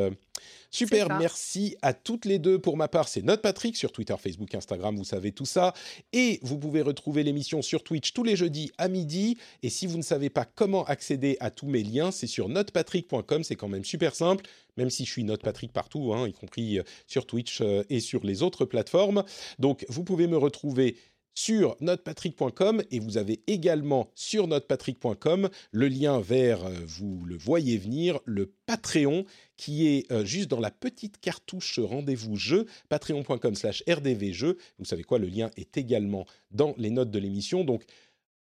Super, 0.72 1.08
merci 1.20 1.78
à 1.82 1.94
toutes 1.94 2.26
les 2.26 2.40
deux. 2.40 2.58
Pour 2.58 2.78
ma 2.78 2.88
part, 2.88 3.08
c'est 3.08 3.22
Note 3.22 3.42
Patrick 3.42 3.78
sur 3.78 3.92
Twitter, 3.92 4.16
Facebook, 4.20 4.56
Instagram, 4.56 4.96
vous 4.96 5.04
savez 5.04 5.32
tout 5.32 5.46
ça. 5.46 5.74
Et 6.14 6.40
vous 6.42 6.58
pouvez 6.58 6.82
retrouver 6.82 7.24
l'émission 7.24 7.62
sur 7.62 7.84
Twitch 7.84 8.14
tous 8.14 8.24
les 8.24 8.36
jeudis 8.36 8.72
à 8.78 8.88
midi. 8.88 9.38
Et 9.62 9.70
si 9.70 9.86
vous 9.86 9.98
ne 9.98 10.04
savez 10.04 10.30
pas 10.30 10.46
comment 10.46 10.84
accéder 10.86 11.38
à 11.40 11.52
tous 11.52 11.68
mes 11.68 11.84
liens, 11.84 12.12
c'est 12.12 12.28
sur 12.28 12.50
notepatrick.com, 12.50 13.44
c'est 13.44 13.56
quand 13.56 13.68
même 13.68 13.86
super 13.86 14.16
simple. 14.16 14.46
Même 14.78 14.90
si 14.90 15.06
je 15.06 15.12
suis 15.12 15.24
Note 15.24 15.44
Patrick 15.44 15.72
partout, 15.72 16.14
hein, 16.14 16.28
y 16.28 16.34
compris 16.34 16.80
euh, 16.80 16.84
sur 17.06 17.28
Twitch 17.28 17.62
euh, 17.62 17.84
et 17.92 18.00
sur 18.00 18.24
les 18.24 18.42
autres 18.42 18.66
plateformes. 18.66 19.24
Donc, 19.60 19.86
vous 19.90 20.04
pouvez 20.04 20.26
me 20.26 20.38
retrouver 20.38 20.98
sur 21.34 21.76
notepatrick.com 21.80 22.84
et 22.92 23.00
vous 23.00 23.18
avez 23.18 23.42
également 23.48 24.10
sur 24.16 24.48
notepatrick.com 24.48 25.50
le 25.72 25.88
lien 25.88 26.20
vers, 26.20 26.66
euh, 26.66 26.74
vous 26.86 27.26
le 27.26 27.38
voyez 27.38 27.78
venir, 27.78 28.20
le 28.26 28.54
Patreon 28.66 29.26
qui 29.58 29.88
est 29.88 30.12
euh, 30.12 30.26
juste 30.26 30.50
dans 30.50 30.60
la 30.60 30.72
petite 30.72 31.20
cartouche 31.20 31.80
rendez-vous 31.80 32.36
jeu, 32.36 32.66
patreon.com 32.90 33.56
slash 33.56 33.84
rdvjeux. 33.88 34.58
Vous 34.80 34.86
savez 34.86 35.04
quoi, 35.04 35.20
le 35.20 35.28
lien 35.28 35.50
est 35.58 35.78
également 35.78 36.26
dans 36.52 36.76
les 36.78 36.90
notes 36.90 37.12
de 37.12 37.20
l'émission. 37.20 37.64
Donc, 37.64 37.84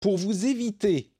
pour 0.00 0.16
vous 0.16 0.46
éviter 0.46 1.10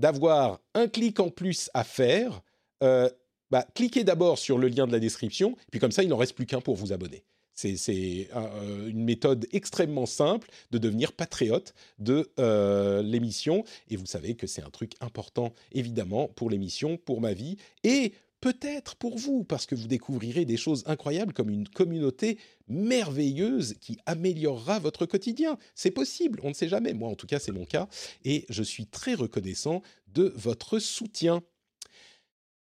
d'avoir 0.00 0.60
un 0.74 0.88
clic 0.88 1.18
en 1.20 1.30
plus 1.30 1.70
à 1.74 1.84
faire, 1.84 2.42
euh, 2.82 3.08
bah, 3.50 3.66
cliquez 3.74 4.04
d'abord 4.04 4.38
sur 4.38 4.58
le 4.58 4.68
lien 4.68 4.86
de 4.86 4.92
la 4.92 5.00
description, 5.00 5.56
puis 5.70 5.80
comme 5.80 5.92
ça, 5.92 6.02
il 6.02 6.08
n'en 6.08 6.16
reste 6.16 6.34
plus 6.34 6.46
qu'un 6.46 6.60
pour 6.60 6.76
vous 6.76 6.92
abonner. 6.92 7.24
C'est- 7.58 8.28
euh, 8.36 8.88
une 8.88 9.02
méthode 9.02 9.46
extrêmement 9.52 10.06
simple 10.06 10.48
de 10.70 10.78
devenir 10.78 11.12
patriote 11.12 11.74
de 11.98 12.30
euh, 12.38 13.02
l'émission. 13.02 13.64
Et 13.90 13.96
vous 13.96 14.06
savez 14.06 14.36
que 14.36 14.46
c'est 14.46 14.62
un 14.62 14.70
truc 14.70 14.92
important, 15.00 15.52
évidemment, 15.72 16.28
pour 16.28 16.50
l'émission, 16.50 16.96
pour 16.96 17.20
ma 17.20 17.32
vie, 17.32 17.56
et 17.82 18.12
peut-être 18.40 18.94
pour 18.94 19.18
vous, 19.18 19.42
parce 19.42 19.66
que 19.66 19.74
vous 19.74 19.88
découvrirez 19.88 20.44
des 20.44 20.56
choses 20.56 20.84
incroyables 20.86 21.32
comme 21.32 21.50
une 21.50 21.68
communauté 21.68 22.38
merveilleuse 22.68 23.74
qui 23.80 23.98
améliorera 24.06 24.78
votre 24.78 25.04
quotidien. 25.06 25.58
C'est 25.74 25.90
possible, 25.90 26.38
on 26.44 26.50
ne 26.50 26.54
sait 26.54 26.68
jamais. 26.68 26.94
Moi, 26.94 27.08
en 27.08 27.16
tout 27.16 27.26
cas, 27.26 27.40
c'est 27.40 27.50
mon 27.50 27.64
cas. 27.64 27.88
Et 28.24 28.46
je 28.48 28.62
suis 28.62 28.86
très 28.86 29.14
reconnaissant 29.14 29.82
de 30.14 30.32
votre 30.36 30.78
soutien. 30.78 31.42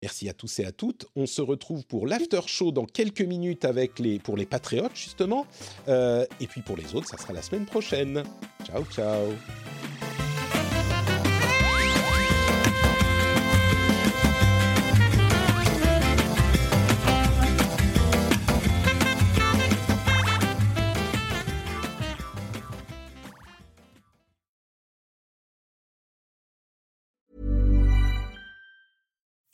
Merci 0.01 0.29
à 0.29 0.33
tous 0.33 0.59
et 0.59 0.65
à 0.65 0.71
toutes. 0.71 1.07
On 1.15 1.25
se 1.25 1.41
retrouve 1.41 1.85
pour 1.85 2.07
l'after 2.07 2.41
show 2.47 2.71
dans 2.71 2.85
quelques 2.85 3.21
minutes 3.21 3.65
avec 3.65 3.99
les, 3.99 4.17
pour 4.19 4.37
les 4.37 4.45
patriotes, 4.45 4.95
justement. 4.95 5.45
Euh, 5.87 6.25
et 6.39 6.47
puis 6.47 6.61
pour 6.61 6.77
les 6.77 6.95
autres, 6.95 7.07
ça 7.07 7.17
sera 7.17 7.33
la 7.33 7.41
semaine 7.41 7.65
prochaine. 7.65 8.23
Ciao, 8.65 8.85
ciao. 8.85 9.33